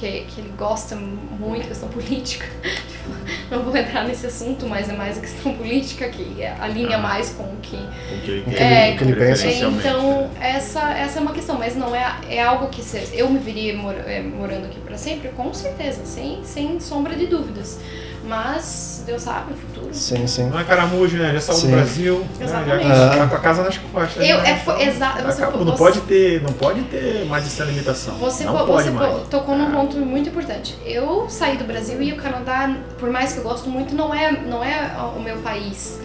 que, 0.01 0.23
que 0.23 0.41
ele 0.41 0.53
gosta 0.57 0.97
muito, 0.97 1.69
questão 1.69 1.89
política, 1.91 2.47
de 2.63 3.51
não 3.55 3.63
vou 3.63 3.77
entrar 3.77 4.05
nesse 4.05 4.27
assunto, 4.27 4.67
mas 4.67 4.89
é 4.89 4.95
mais 4.95 5.19
a 5.19 5.21
questão 5.21 5.53
política 5.59 6.09
que 6.09 6.43
alinha 6.59 6.97
Ah. 6.97 7.01
mais 7.01 7.31
com 7.31 7.43
o 7.45 7.57
que 7.63 7.77
O 7.77 8.21
que 8.25 8.31
ele 8.31 8.43
que 8.43 8.51
ele- 8.63 8.97
que 8.97 9.05
ele 9.05 9.15
pensa. 9.15 9.47
então, 9.47 10.31
essa, 10.41 10.93
essa 10.95 11.19
é 11.19 11.23
uma 11.23 11.33
questão, 11.33 11.59
mas 11.59 11.77
não 11.77 11.95
é, 11.95 12.15
é 12.29 12.43
algo 12.43 12.69
que 12.69 12.83
se, 12.83 13.11
eu 13.13 13.29
me 13.29 13.39
viria 13.39 13.77
mor, 13.77 13.95
é, 13.95 14.21
morando 14.23 14.67
aqui 14.67 14.79
pra 14.81 14.97
sempre, 14.97 15.29
com 15.31 15.53
certeza, 15.53 16.05
sem, 16.07 16.43
sem 16.45 16.81
sombra 16.81 17.15
de 17.15 17.27
dúvidas. 17.27 17.79
Mas 18.25 19.03
Deus 19.07 19.23
sabe 19.23 19.53
o 19.53 19.57
futuro. 19.57 19.89
Sim, 19.93 20.27
sim. 20.27 20.49
Não 20.51 20.61
é 20.61 20.65
caramujo, 20.65 21.17
né? 21.17 21.33
Já 21.35 21.41
saiu 21.41 21.61
do 21.61 21.69
Brasil, 21.69 22.19
né? 22.19 22.27
já 22.39 22.45
Exatamente. 22.45 23.19
tá 23.19 23.27
com 23.27 23.35
a 23.35 23.39
casa 23.39 23.63
nas 23.65 23.79
costas. 23.79 24.29
Eu- 24.29 24.39
né? 24.39 24.51
é, 24.51 24.55
você- 24.57 25.43
não 25.43 25.65
você- 25.65 25.79
pode 25.79 26.01
ter, 26.03 26.43
não 26.43 26.53
pode 26.53 26.83
ter 26.83 27.25
mais 27.27 27.47
essa 27.47 27.65
limitação. 27.65 28.15
Você, 28.19 28.45
não 28.45 28.57
po- 28.59 28.67
pode 28.67 28.85
você 28.85 28.91
mais. 28.91 29.13
po- 29.15 29.21
tocou 29.29 29.57
num 29.57 29.71
ponto 29.71 29.97
muito 29.97 30.29
importante. 30.29 30.77
Eu 30.85 31.27
saí 31.29 31.57
do 31.57 31.65
Brasil 31.65 32.01
e 32.03 32.13
o 32.13 32.17
Canadá, 32.17 32.77
por 32.99 33.11
mais 33.11 33.33
que 33.33 33.39
eu 33.39 33.45
gosto 33.45 33.69
muito, 33.69 33.95
não 33.95 34.15
é, 34.15 34.31
não 34.33 34.63
é 34.63 34.93
o 35.17 35.21
meu 35.21 35.39
país 35.39 35.99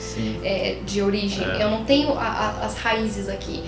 é, 0.43 0.77
de 0.85 1.01
origem. 1.01 1.45
É. 1.45 1.63
Eu 1.63 1.69
não 1.69 1.83
tenho 1.83 2.17
a- 2.17 2.23
a- 2.61 2.65
as 2.65 2.75
raízes 2.75 3.27
aqui. 3.29 3.63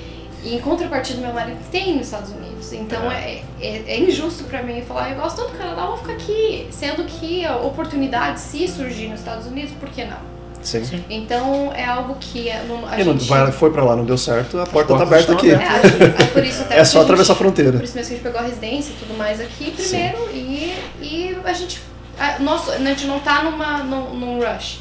E 0.48 0.56
em 0.56 0.60
contrapartida, 0.61 1.19
meu 1.19 1.34
marido 1.34 1.60
tem 1.69 1.98
nos 1.98 2.06
Estados 2.06 2.32
Unidos. 2.32 2.72
Então 2.72 3.11
é, 3.11 3.41
é, 3.60 3.84
é 3.86 3.99
injusto 3.99 4.45
pra 4.45 4.64
mim 4.64 4.82
falar, 4.82 5.10
eu 5.11 5.18
gosto 5.18 5.36
tanto 5.41 5.52
do 5.52 5.57
Canadá, 5.57 5.86
vou 5.86 5.98
ficar 5.98 6.14
aqui. 6.14 6.68
Sendo 6.72 7.03
que 7.03 7.45
a 7.45 7.57
oportunidade, 7.57 8.40
se 8.40 8.65
surgir 8.65 9.10
nos 9.10 9.19
Estados 9.19 9.45
Unidos, 9.45 9.74
por 9.80 9.90
que 9.90 10.06
não? 10.06 10.38
sim. 10.61 11.03
Então 11.10 11.72
é 11.74 11.86
algo 11.86 12.15
que 12.19 12.49
é- 12.49 12.64
não- 12.68 12.86
a 12.88 12.99
E 12.99 13.03
não, 13.03 13.14
gente... 13.14 13.28
vai, 13.30 13.52
foi 13.52 13.72
pra 13.72 13.84
lá, 13.84 13.95
não 13.95 14.06
deu 14.06 14.18
certo, 14.18 14.60
a 14.60 14.65
porta 14.65 14.95
tá 14.98 15.03
aberta 15.03 15.32
aqui. 15.34 15.52
É, 15.52 15.56
é 15.56 16.26
por 16.28 16.44
isso 16.44 16.61
até 16.61 16.76
É 16.80 16.80
que 16.80 16.86
só 16.86 16.99
a 16.99 17.03
atravessar 17.03 17.34
a 17.34 17.36
fronteira. 17.36 17.74
Por 17.74 17.84
isso 17.84 17.95
mesmo 17.95 18.07
que 18.10 18.14
a 18.14 18.18
gente 18.18 18.24
pegou 18.24 18.40
a 18.40 18.44
residência 18.44 18.91
e 18.91 18.95
tudo 18.95 19.18
mais 19.18 19.40
aqui 19.41 19.72
primeiro 19.72 20.30
e, 20.34 20.74
e 21.02 21.38
a 21.44 21.53
gente. 21.53 21.82
A, 22.19 22.40
nosso, 22.40 22.72
a 22.72 22.78
gente 22.78 23.06
não 23.06 23.19
tá 23.19 23.44
numa, 23.44 23.78
num, 23.80 24.14
num 24.15 24.40
rush. 24.40 24.80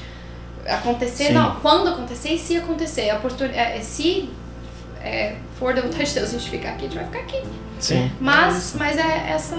Acontecer, 0.66 1.26
Sim. 1.28 1.32
não. 1.34 1.56
Quando 1.56 1.88
acontecer 1.88 2.30
e 2.30 2.38
se 2.38 2.56
acontecer. 2.56 3.10
A 3.10 3.16
oportunidade, 3.16 3.84
se 3.84 4.28
é, 5.02 5.36
for 5.58 5.74
da 5.74 5.80
vontade 5.82 6.04
de 6.06 6.14
Deus 6.14 6.28
a 6.28 6.32
gente 6.38 6.50
ficar 6.50 6.70
aqui, 6.70 6.80
a 6.86 6.88
gente 6.88 6.94
vai 6.96 7.04
ficar 7.04 7.18
aqui. 7.20 7.42
Sim. 7.78 8.10
Mas, 8.20 8.74
mas 8.78 8.96
é 8.96 9.30
essa. 9.30 9.54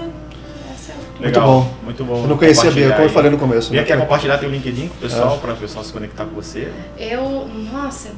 essa 0.72 0.92
é 0.92 0.94
a 0.94 0.98
Muito 0.98 1.22
Legal, 1.22 1.46
bom. 1.46 1.74
Muito 1.84 2.04
bom. 2.04 2.22
Eu 2.22 2.28
não 2.28 2.36
conhecia 2.38 2.70
a 2.70 2.72
Bia, 2.72 2.90
como 2.92 3.04
eu 3.04 3.10
falei 3.10 3.30
no 3.30 3.38
começo. 3.38 3.70
Bia, 3.70 3.80
né? 3.80 3.86
quer 3.86 3.98
compartilhar 3.98 4.38
teu 4.38 4.50
LinkedIn 4.50 4.88
com 4.88 4.94
o 4.94 4.98
pessoal, 4.98 5.36
É. 5.36 5.38
para 5.38 5.52
o 5.52 5.56
pessoal 5.56 5.84
se 5.84 5.92
conectar 5.92 6.24
com 6.24 6.34
você? 6.34 6.72
Eu. 6.98 7.48
Nossa, 7.72 8.10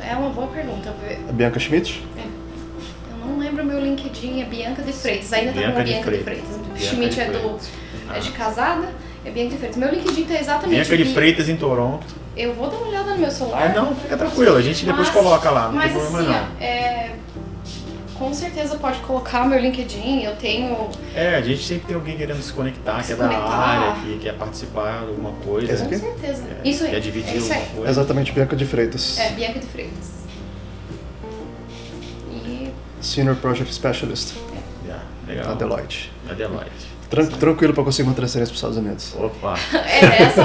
é 0.00 0.14
uma 0.14 0.30
boa 0.30 0.46
pergunta. 0.48 0.94
A 1.28 1.32
Bianca 1.32 1.58
Schmidt? 1.58 2.04
Eu 2.16 3.26
não 3.26 3.38
lembro 3.38 3.64
meu 3.64 3.80
LinkedIn, 3.80 4.42
é 4.42 4.44
Bianca 4.44 4.82
de 4.82 4.92
Freitas. 4.92 5.32
Ainda 5.32 5.52
tá 5.52 5.58
Bianca 5.60 5.76
com 5.78 5.84
de 5.84 5.92
Bianca 5.92 6.10
de 6.10 6.22
Freitas. 6.24 6.44
Freitas. 6.48 6.66
Bianca 6.66 6.94
Schmidt 6.94 7.14
de 7.14 7.20
é, 7.20 7.24
do, 7.26 7.38
Freitas. 7.40 7.70
é 8.14 8.18
de 8.20 8.28
Ah. 8.28 8.32
casada, 8.32 8.88
é 9.24 9.30
Bianca 9.30 9.50
de 9.50 9.56
Freitas. 9.58 9.76
Meu 9.76 9.90
LinkedIn 9.90 10.24
tá 10.24 10.34
exatamente. 10.34 10.70
Bianca 10.88 10.96
de 10.96 11.04
Freitas 11.14 11.48
em 11.48 11.56
Toronto. 11.56 12.06
Eu 12.36 12.54
vou 12.54 12.70
dar 12.70 12.76
uma 12.76 12.88
olhada 12.88 13.10
no 13.12 13.18
meu 13.18 13.30
celular. 13.30 13.62
Ah, 13.70 13.80
não, 13.80 13.94
fica 13.94 14.16
tranquilo, 14.16 14.56
a 14.56 14.62
gente 14.62 14.84
depois 14.86 15.08
Mas- 15.08 15.16
coloca 15.16 15.50
lá, 15.50 15.66
não 15.66 15.74
Mas 15.74 15.92
tem 15.92 16.00
problema 16.00 16.18
assim, 16.38 16.46
não. 16.60 16.64
é, 16.66 17.10
com 18.14 18.32
certeza 18.34 18.76
pode 18.76 18.98
colocar 19.00 19.46
meu 19.46 19.58
LinkedIn. 19.58 20.22
Eu 20.22 20.36
tenho. 20.36 20.88
É, 21.14 21.34
a 21.36 21.40
gente 21.42 21.62
sempre 21.64 21.86
tem 21.88 21.96
alguém 21.96 22.16
querendo 22.16 22.40
se 22.42 22.52
conectar, 22.52 23.02
que 23.04 23.12
é 23.12 23.16
da 23.16 23.26
área, 23.28 23.92
que 24.02 24.18
quer 24.18 24.34
participar 24.34 25.00
de 25.02 25.08
alguma 25.08 25.32
coisa. 25.44 25.66
Quer 25.66 25.98
Com 26.00 26.06
certeza. 26.06 26.44
É, 26.64 26.68
Isso 26.68 26.84
aí. 26.84 26.90
Quer 26.90 27.00
dividir 27.00 27.34
é 27.34 27.36
isso 27.36 27.52
aí. 27.52 27.58
alguma 27.58 27.74
coisa. 27.76 27.90
Exatamente, 27.90 28.32
Bianca 28.32 28.56
de 28.56 28.64
Freitas. 28.66 29.18
É, 29.18 29.30
Bianca 29.30 29.58
de 29.58 29.66
Freitas. 29.66 30.10
E. 32.32 32.70
Senior 33.00 33.36
Project 33.36 33.72
Specialist 33.74 34.34
Yeah, 34.86 35.04
da 35.26 35.32
legal. 35.32 35.56
Deloitte. 35.56 36.12
Da 36.26 36.34
Deloitte. 36.34 36.89
Tran- 37.10 37.26
tranquilo 37.26 37.74
pra 37.74 37.82
conseguir 37.84 38.08
uma 38.08 38.14
transferência 38.14 38.54
para 38.54 38.68
os 38.68 38.74
Estados 38.74 38.76
Unidos. 38.78 39.14
Opa. 39.18 39.54
É, 39.74 40.22
essa, 40.22 40.42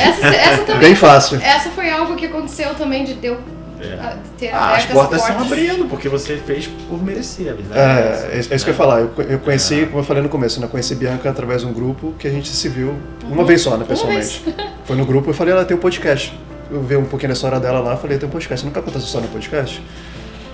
essa, 0.00 0.26
essa 0.26 0.62
também. 0.64 0.80
Bem 0.80 0.94
fácil. 0.94 1.38
Essa 1.40 1.70
foi 1.70 1.90
algo 1.90 2.16
que 2.16 2.26
aconteceu 2.26 2.74
também 2.74 3.04
de 3.04 3.16
eu 3.22 3.38
É. 3.80 4.16
ter 4.38 4.48
Ah, 4.48 4.74
as 4.74 4.86
portas 4.86 5.20
estão 5.22 5.40
abrindo, 5.42 5.84
porque 5.88 6.08
você 6.08 6.36
fez 6.38 6.66
por 6.66 7.00
merecer, 7.02 7.50
a 7.52 7.54
verdade. 7.54 7.78
essa, 7.78 8.26
É, 8.26 8.36
é 8.36 8.38
isso 8.38 8.48
que 8.48 8.54
eu 8.54 8.58
ia 8.58 8.66
né? 8.66 8.72
falar. 8.74 9.00
Eu, 9.00 9.10
eu 9.28 9.38
conheci, 9.38 9.82
É. 9.82 9.86
como 9.86 9.98
eu 9.98 10.04
falei 10.04 10.22
no 10.22 10.28
começo, 10.28 10.58
né? 10.60 10.66
eu 10.66 10.70
conheci 10.70 10.94
Bianca 10.96 11.28
através 11.30 11.60
de 11.60 11.66
um 11.68 11.72
grupo 11.72 12.12
que 12.18 12.26
a 12.26 12.30
gente 12.30 12.48
se 12.48 12.68
viu 12.68 12.94
uma 13.24 13.44
vez 13.44 13.60
só, 13.60 13.76
né, 13.76 13.84
pessoalmente. 13.86 14.42
Foi 14.84 14.96
no 14.96 15.04
grupo 15.04 15.28
e 15.28 15.30
eu 15.30 15.34
falei, 15.34 15.52
ela 15.52 15.64
tem 15.64 15.76
um 15.76 15.80
podcast. 15.80 16.36
Eu 16.70 16.82
vi 16.82 16.96
um 16.96 17.04
pouquinho 17.04 17.28
da 17.28 17.34
história 17.34 17.60
dela 17.60 17.78
lá, 17.80 17.96
falei, 17.96 18.18
tem 18.18 18.28
um 18.28 18.32
podcast. 18.32 18.60
Você 18.62 18.66
nunca 18.66 18.80
essa 18.90 18.98
história 19.06 19.26
no 19.26 19.32
podcast? 19.32 19.82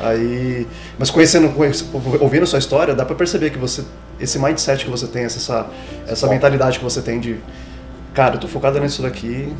Aí, 0.08 0.66
mas 0.98 1.10
conhecendo, 1.10 1.48
conhece- 1.50 1.84
ouvindo 2.20 2.46
sua 2.46 2.58
história, 2.58 2.94
dá 2.94 3.04
pra 3.04 3.14
perceber 3.14 3.50
que 3.50 3.58
você, 3.58 3.82
esse 4.20 4.38
mindset 4.38 4.84
que 4.84 4.90
você 4.90 5.06
tem, 5.06 5.24
essa, 5.24 5.66
essa 6.06 6.26
mentalidade 6.26 6.78
que 6.78 6.84
você 6.84 7.00
tem 7.00 7.18
de, 7.20 7.36
cara, 8.12 8.34
eu 8.36 8.40
tô 8.40 8.46
focado 8.48 8.78
nisso 8.80 9.02
daqui, 9.02 9.52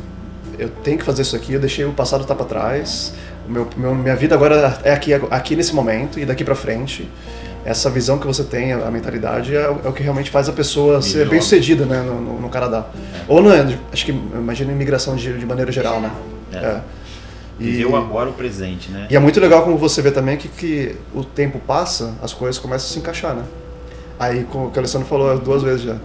eu 0.59 0.69
tenho 0.69 0.97
que 0.97 1.03
fazer 1.03 1.23
isso 1.23 1.35
aqui, 1.35 1.53
eu 1.53 1.59
deixei 1.59 1.83
o 1.85 1.91
passado 1.93 2.21
estar 2.21 2.35
pra 2.35 2.45
trás, 2.45 3.13
o 3.47 3.51
meu, 3.51 3.67
meu- 3.75 3.95
minha 3.95 4.15
vida 4.15 4.35
agora 4.35 4.77
é 4.83 4.93
aqui, 4.93 5.13
aqui 5.13 5.55
nesse 5.55 5.73
momento 5.73 6.19
e 6.19 6.25
daqui 6.25 6.43
pra 6.43 6.55
frente. 6.55 7.09
Essa 7.65 7.89
visão 7.89 8.19
que 8.19 8.27
você 8.27 8.43
tem, 8.43 8.73
a 8.73 8.91
mentalidade, 8.91 9.55
é, 9.55 9.67
o- 9.67 9.79
é 9.87 9.91
que 9.91 10.03
realmente 10.03 10.29
faz 10.29 10.47
a 10.47 10.53
pessoa 10.53 11.01
ser 11.01 11.27
bem 11.27 11.41
sucedida 11.41 11.83
né, 11.85 11.99
no, 12.03 12.39
no- 12.41 12.49
Canadá. 12.49 12.85
Ou 13.27 13.41
no, 13.41 13.49
acho 13.91 14.05
que, 14.05 14.11
imagina 14.11 14.71
imigração 14.71 15.15
de, 15.15 15.33
de 15.39 15.45
maneira 15.47 15.71
geral, 15.71 15.99
né? 15.99 16.11
É. 16.53 16.57
É. 16.57 16.79
Viver 17.57 17.85
o 17.85 17.95
agora, 17.95 18.29
o 18.29 18.33
presente, 18.33 18.91
né? 18.91 19.07
E 19.09 19.15
é 19.15 19.19
muito 19.19 19.39
legal 19.39 19.63
como 19.63 19.77
você 19.77 20.01
vê 20.01 20.11
também 20.11 20.35
que, 20.37 20.47
que 20.49 20.95
o 21.13 21.23
tempo 21.23 21.59
passa, 21.59 22.13
as 22.21 22.33
coisas 22.33 22.59
começam 22.59 22.87
a 22.89 22.91
se 22.93 22.99
encaixar, 22.99 23.33
né? 23.35 23.43
Aí, 24.19 24.43
como 24.45 24.67
o 24.67 24.71
que 24.71 24.77
o 24.77 24.79
Alessandro 24.81 25.07
falou 25.07 25.37
duas 25.39 25.61
vezes 25.63 25.81
já, 25.83 25.97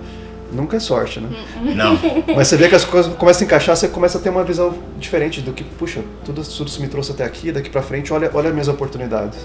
nunca 0.53 0.77
é 0.77 0.81
sorte, 0.81 1.21
né? 1.21 1.29
Não. 1.75 1.99
Mas 2.37 2.49
você 2.49 2.57
vê 2.57 2.69
que 2.69 2.75
as 2.75 2.85
coisas 2.85 3.13
começam 3.15 3.43
a 3.43 3.47
encaixar, 3.47 3.77
você 3.77 3.89
começa 3.89 4.19
a 4.19 4.21
ter 4.21 4.31
uma 4.31 4.45
visão 4.45 4.75
diferente 4.99 5.41
do 5.41 5.53
que, 5.53 5.65
puxa, 5.65 6.03
tudo, 6.25 6.43
tudo 6.43 6.69
isso 6.69 6.81
me 6.81 6.89
trouxe 6.89 7.13
até 7.13 7.25
aqui, 7.25 7.51
daqui 7.53 7.69
pra 7.71 7.83
frente, 7.83 8.13
olha, 8.13 8.31
olha 8.35 8.49
as 8.49 8.53
minhas 8.53 8.69
oportunidades. 8.69 9.39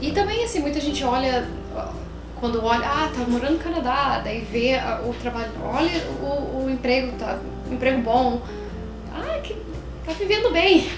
E 0.00 0.10
também, 0.12 0.44
assim, 0.44 0.60
muita 0.60 0.80
gente 0.80 1.02
olha, 1.04 1.48
quando 2.40 2.62
olha, 2.64 2.86
ah, 2.86 3.08
tá 3.12 3.24
morando 3.28 3.52
no 3.54 3.58
Canadá, 3.58 4.20
daí 4.22 4.40
vê 4.50 4.74
a- 4.74 5.00
o 5.04 5.14
trabalho, 5.14 5.50
olha 5.64 6.02
o, 6.22 6.64
o 6.64 6.70
emprego, 6.70 7.12
tá, 7.18 7.38
um 7.70 7.74
emprego 7.74 8.00
bom. 8.02 8.42
Ah, 9.12 9.38
que 9.42 9.54
tá 10.04 10.12
vivendo 10.18 10.52
bem. 10.52 10.88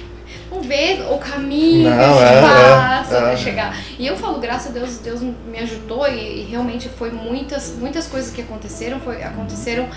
Não 0.50 0.62
vê 0.62 0.98
o 1.10 1.18
caminho 1.18 1.90
Não, 1.90 2.14
que 2.14 2.20
gente 2.20 2.32
é, 2.32 2.40
passa 2.40 3.16
é, 3.16 3.20
pra 3.20 3.32
é. 3.32 3.36
chegar. 3.36 3.76
E 3.98 4.06
eu 4.06 4.16
falo, 4.16 4.38
graças 4.38 4.68
a 4.68 4.78
Deus, 4.78 4.98
Deus 4.98 5.20
me 5.20 5.58
ajudou 5.58 6.08
e, 6.08 6.40
e 6.40 6.44
realmente 6.44 6.88
foi 6.88 7.10
muitas, 7.10 7.74
muitas 7.78 8.06
coisas 8.06 8.30
que 8.30 8.40
aconteceram, 8.40 8.98
foi, 9.00 9.22
aconteceram 9.22 9.88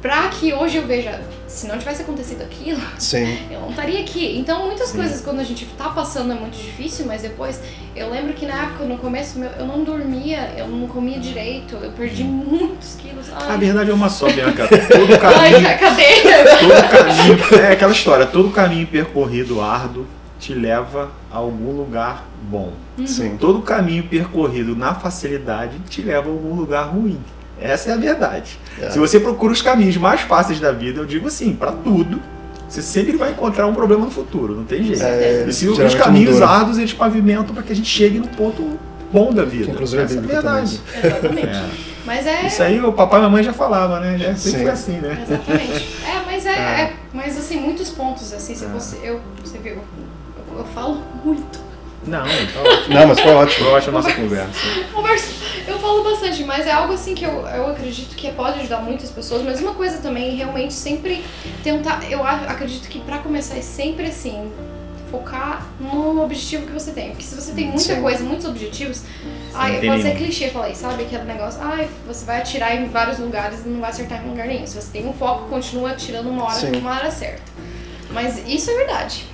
pra 0.00 0.28
que 0.28 0.52
hoje 0.52 0.76
eu 0.76 0.86
veja, 0.86 1.20
se 1.46 1.66
não 1.66 1.78
tivesse 1.78 2.02
acontecido 2.02 2.42
aquilo, 2.42 2.80
Sim, 2.98 3.38
eu 3.50 3.60
não 3.60 3.70
estaria 3.70 4.00
aqui. 4.00 4.38
Então, 4.38 4.66
muitas 4.66 4.90
Sim. 4.90 4.98
coisas 4.98 5.20
quando 5.20 5.40
a 5.40 5.44
gente 5.44 5.64
tá 5.76 5.88
passando 5.88 6.32
é 6.32 6.34
muito 6.34 6.56
difícil, 6.56 7.06
mas 7.06 7.22
depois, 7.22 7.60
eu 7.94 8.10
lembro 8.10 8.32
que 8.34 8.46
na 8.46 8.64
época, 8.64 8.84
no 8.84 8.98
começo, 8.98 9.38
meu, 9.38 9.50
eu 9.50 9.66
não 9.66 9.82
dormia, 9.82 10.52
eu 10.56 10.68
não 10.68 10.86
comia 10.86 11.18
direito, 11.18 11.76
eu 11.76 11.90
perdi 11.92 12.22
muitos 12.24 12.96
quilos. 12.96 13.30
A 13.32 13.52
Ai, 13.52 13.58
verdade 13.58 13.90
é 13.90 13.94
uma 13.94 14.08
só, 14.08 14.30
Bianca. 14.30 14.68
Todo 14.88 15.12
ai 15.12 15.18
caminho, 15.18 15.68
a 15.68 15.74
cadeira! 15.74 16.44
todo 16.60 16.88
caminho, 16.90 17.64
é 17.64 17.72
aquela 17.72 17.92
história, 17.92 18.26
todo 18.26 18.50
caminho 18.50 18.86
percorrido 18.86 19.60
árduo 19.60 20.06
te 20.38 20.52
leva 20.52 21.10
a 21.32 21.38
algum 21.38 21.72
lugar 21.72 22.26
bom. 22.42 22.72
sim. 23.06 23.36
Todo 23.38 23.62
caminho 23.62 24.04
percorrido 24.04 24.76
na 24.76 24.94
facilidade 24.94 25.78
te 25.88 26.02
leva 26.02 26.28
a 26.28 26.32
algum 26.32 26.54
lugar 26.54 26.84
ruim. 26.88 27.18
Essa 27.60 27.90
é 27.90 27.94
a 27.94 27.96
verdade. 27.96 28.58
É. 28.80 28.90
Se 28.90 28.98
você 28.98 29.18
procura 29.18 29.52
os 29.52 29.62
caminhos 29.62 29.96
mais 29.96 30.20
fáceis 30.20 30.60
da 30.60 30.72
vida, 30.72 31.00
eu 31.00 31.06
digo 31.06 31.26
assim, 31.28 31.54
pra 31.54 31.72
tudo, 31.72 32.20
você 32.68 32.82
sempre 32.82 33.16
vai 33.16 33.30
encontrar 33.30 33.66
um 33.66 33.74
problema 33.74 34.04
no 34.04 34.10
futuro, 34.10 34.54
não 34.54 34.64
tem 34.64 34.82
jeito. 34.84 35.02
É, 35.02 35.44
e 35.48 35.52
se 35.52 35.66
os 35.68 35.94
caminhos 35.94 36.34
mudou, 36.34 36.48
árduos 36.48 36.78
eles 36.78 36.92
pavimentam 36.92 37.54
para 37.54 37.62
que 37.62 37.72
a 37.72 37.76
gente 37.76 37.88
chegue 37.88 38.18
no 38.18 38.28
ponto 38.28 38.78
bom 39.12 39.32
da 39.32 39.44
vida. 39.44 39.70
Inclusive 39.70 40.02
é 40.02 40.04
Essa 40.04 40.14
é 40.14 40.18
a 40.18 40.20
verdade. 40.20 40.80
Exatamente. 41.02 41.46
É. 41.48 41.68
Mas 42.04 42.26
é. 42.26 42.46
Isso 42.46 42.62
aí 42.62 42.80
o 42.80 42.92
papai 42.92 43.20
e 43.20 43.22
a 43.22 43.26
mamãe 43.26 43.42
já 43.42 43.52
falava, 43.52 44.00
né? 44.00 44.18
Já 44.18 44.34
sempre 44.36 44.40
Sim. 44.58 44.62
foi 44.64 44.70
assim, 44.70 44.92
né? 44.98 45.24
Exatamente. 45.26 45.88
É, 46.06 46.22
mas 46.26 46.46
é, 46.46 46.50
É. 46.50 46.80
é- 46.82 46.92
Mas 47.14 47.38
assim, 47.38 47.58
muitos 47.58 47.88
pontos, 47.90 48.32
assim, 48.32 48.54
se 48.54 48.64
É. 48.64 48.68
você. 48.68 48.96
Eu, 49.02 49.20
você 49.42 49.58
viu, 49.58 49.72
eu, 49.74 50.58
eu 50.58 50.64
falo 50.74 51.02
muito. 51.24 51.58
Não, 52.06 52.24
Não, 52.88 53.08
mas 53.08 53.20
foi 53.20 53.32
ótimo. 53.34 53.66
eu 53.68 53.76
acho 53.76 53.88
a 53.90 53.92
nossa 53.92 54.12
conversa. 54.12 54.52
Converso, 54.92 55.34
eu 55.66 55.78
falo 55.78 56.04
bastante, 56.04 56.44
mas 56.44 56.66
é 56.66 56.72
algo 56.72 56.92
assim 56.92 57.14
que 57.14 57.24
eu, 57.24 57.46
eu 57.46 57.66
acredito 57.68 58.14
que 58.14 58.30
pode 58.32 58.60
ajudar 58.60 58.78
muitas 58.78 59.10
pessoas. 59.10 59.42
Mas 59.42 59.60
uma 59.60 59.74
coisa 59.74 59.98
também, 59.98 60.36
realmente, 60.36 60.72
sempre 60.72 61.24
tentar. 61.64 62.00
Eu 62.10 62.24
acredito 62.24 62.88
que 62.88 63.00
pra 63.00 63.18
começar 63.18 63.56
é 63.56 63.62
sempre 63.62 64.06
assim. 64.06 64.50
Focar 65.10 65.64
no 65.78 66.20
objetivo 66.24 66.66
que 66.66 66.72
você 66.72 66.90
tem. 66.90 67.10
Porque 67.10 67.22
se 67.22 67.34
você 67.36 67.52
tem 67.52 67.66
muita 67.66 67.80
Sim. 67.94 68.02
coisa, 68.02 68.24
muitos 68.24 68.44
objetivos, 68.44 69.02
ai, 69.54 69.80
pode 69.86 70.02
ser 70.02 70.16
clichê 70.16 70.48
falar 70.50 70.70
isso, 70.70 70.80
sabe? 70.80 71.04
Aquele 71.04 71.22
negócio, 71.22 71.60
ai, 71.62 71.88
você 72.06 72.24
vai 72.24 72.38
atirar 72.40 72.74
em 72.74 72.86
vários 72.88 73.18
lugares 73.20 73.64
e 73.64 73.68
não 73.68 73.80
vai 73.80 73.90
acertar 73.90 74.24
em 74.24 74.28
lugar 74.28 74.48
nenhum. 74.48 74.66
Se 74.66 74.74
você 74.74 74.90
tem 74.90 75.06
um 75.06 75.12
foco, 75.12 75.48
continua 75.48 75.90
atirando 75.92 76.28
uma 76.28 76.44
hora 76.46 76.54
Sim. 76.54 76.70
numa 76.72 76.90
hora 76.90 77.08
certa. 77.12 77.40
Mas 78.10 78.42
isso 78.48 78.68
é 78.68 78.74
verdade. 78.74 79.24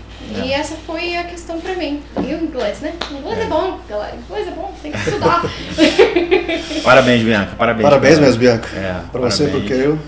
E 0.44 0.52
essa 0.52 0.74
foi 0.86 1.16
a 1.16 1.24
questão 1.24 1.60
pra 1.60 1.74
mim. 1.74 2.00
E 2.16 2.34
o 2.34 2.42
inglês, 2.44 2.80
né? 2.80 2.94
O 3.10 3.14
inglês 3.14 3.38
é, 3.40 3.44
bom, 3.46 3.78
galera. 3.88 4.14
O 4.16 4.18
inglês 4.32 4.48
é 4.48 4.50
bom, 4.52 4.72
tem 4.82 4.92
que 4.92 4.98
estudar. 4.98 5.42
Parabéns, 6.82 7.22
Bianca. 7.22 7.52
Parabéns. 7.56 7.82
Parabéns 7.82 8.18
Bianca. 8.18 8.26
mesmo, 8.26 8.40
Bianca. 8.40 8.68
É, 8.76 9.00
Pra 9.10 9.20
você, 9.20 9.44
parabéns. 9.44 9.68
porque 9.68 9.82
eu 9.86 9.98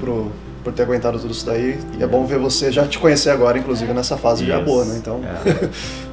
pro, 0.00 0.32
por 0.62 0.72
ter 0.72 0.82
aguentado 0.82 1.18
tudo 1.18 1.32
isso 1.32 1.46
daí. 1.46 1.78
E 1.98 2.02
é 2.02 2.06
bom 2.06 2.24
ver 2.26 2.38
você 2.38 2.70
já 2.70 2.86
te 2.86 2.98
conhecer 2.98 3.30
agora, 3.30 3.58
inclusive 3.58 3.92
nessa 3.92 4.16
fase 4.16 4.44
já 4.46 4.56
Isso. 4.56 4.64
boa, 4.66 4.84
né? 4.84 4.96
Então, 4.98 5.20
É. 5.24 5.68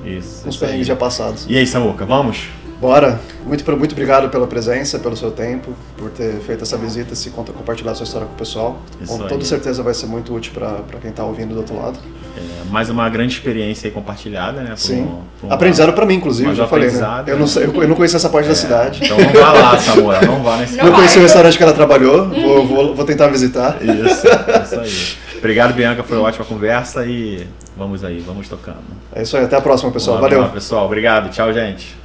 Isso. 0.10 0.48
uns 0.48 0.56
isso 0.56 0.64
aí. 0.64 0.70
perrengues 0.70 0.88
já 0.88 0.96
passados. 0.96 1.46
E 1.48 1.58
aí, 1.58 1.68
Samuca, 1.68 2.06
vamos? 2.06 2.48
Bora! 2.82 3.20
Muito, 3.46 3.78
muito 3.78 3.92
obrigado 3.92 4.28
pela 4.30 4.48
presença, 4.48 4.98
pelo 4.98 5.16
seu 5.16 5.30
tempo, 5.30 5.72
por 5.96 6.10
ter 6.10 6.34
feito 6.40 6.64
essa 6.64 6.76
visita, 6.78 7.14
se 7.14 7.30
conta 7.30 7.52
compartilhar 7.54 7.94
sua 7.94 8.06
história 8.06 8.26
com 8.28 8.34
o 8.34 8.38
pessoal. 8.38 8.80
Isso 9.00 9.16
Com 9.16 9.22
aí. 9.24 9.30
toda 9.30 9.46
certeza 9.46 9.84
vai 9.84 9.94
ser 9.94 10.08
muito 10.08 10.34
útil 10.34 10.52
para 10.54 11.00
quem 11.00 11.12
está 11.12 11.24
ouvindo 11.24 11.54
do 11.54 11.60
outro 11.60 11.76
lado. 11.80 12.00
É, 12.36 12.72
mais 12.72 12.90
uma 12.90 13.08
grande 13.08 13.34
experiência 13.36 13.88
aí 13.88 13.92
compartilhada, 13.94 14.62
né? 14.62 14.70
por 14.72 14.78
Sim. 14.80 15.02
um- 15.44 15.48
um- 15.48 15.52
Aprendizado 15.54 15.94
para 15.94 16.06
mim, 16.08 16.16
inclusive, 16.16 16.48
Mas 16.48 16.58
já 16.58 16.66
falei, 16.66 16.86
né? 16.86 16.94
aprendizado, 16.94 17.30
Eu 17.30 17.38
não, 17.38 17.46
sei, 17.46 17.66
eu 17.66 17.88
não 17.88 17.96
conheço 17.96 18.16
essa 18.16 18.30
parte 18.30 18.48
da 18.50 18.56
cidade. 18.56 19.02
Então 19.04 19.18
não 19.18 19.30
vá 19.32 19.54
lá, 19.54 19.78
Samuel, 19.78 20.22
não 20.26 20.42
vá 20.42 20.58
nesse 20.58 20.76
Não 20.78 20.86
Não 20.86 20.92
vai. 20.92 21.02
conheci 21.02 21.20
o 21.20 21.22
restaurante 21.22 21.58
que 21.58 21.64
ela 21.64 21.74
trabalhou, 21.74 22.30
vou, 22.30 22.66
vou, 22.68 22.96
vou 22.96 23.06
tentar 23.06 23.28
visitar. 23.28 23.78
Isso, 23.84 24.26
isso 24.64 24.80
aí. 24.80 25.38
Obrigado, 25.38 25.74
Bianca, 25.76 26.02
foi 26.04 26.18
uma 26.18 26.28
ótima 26.28 26.46
conversa 26.46 27.06
e 27.06 27.46
vamos 27.78 28.04
aí, 28.04 28.20
vamos 28.26 28.48
tocando. 28.48 28.78
É 29.14 29.22
isso 29.22 29.38
aí, 29.38 29.44
até 29.44 29.56
a 29.58 29.62
próxima, 29.62 29.92
pessoal. 29.92 30.18
Vamos 30.18 30.32
lá, 30.32 30.38
Valeu! 30.40 30.54
pessoal. 30.54 30.86
Obrigado, 30.86 31.30
tchau, 31.30 31.52
gente. 31.54 32.01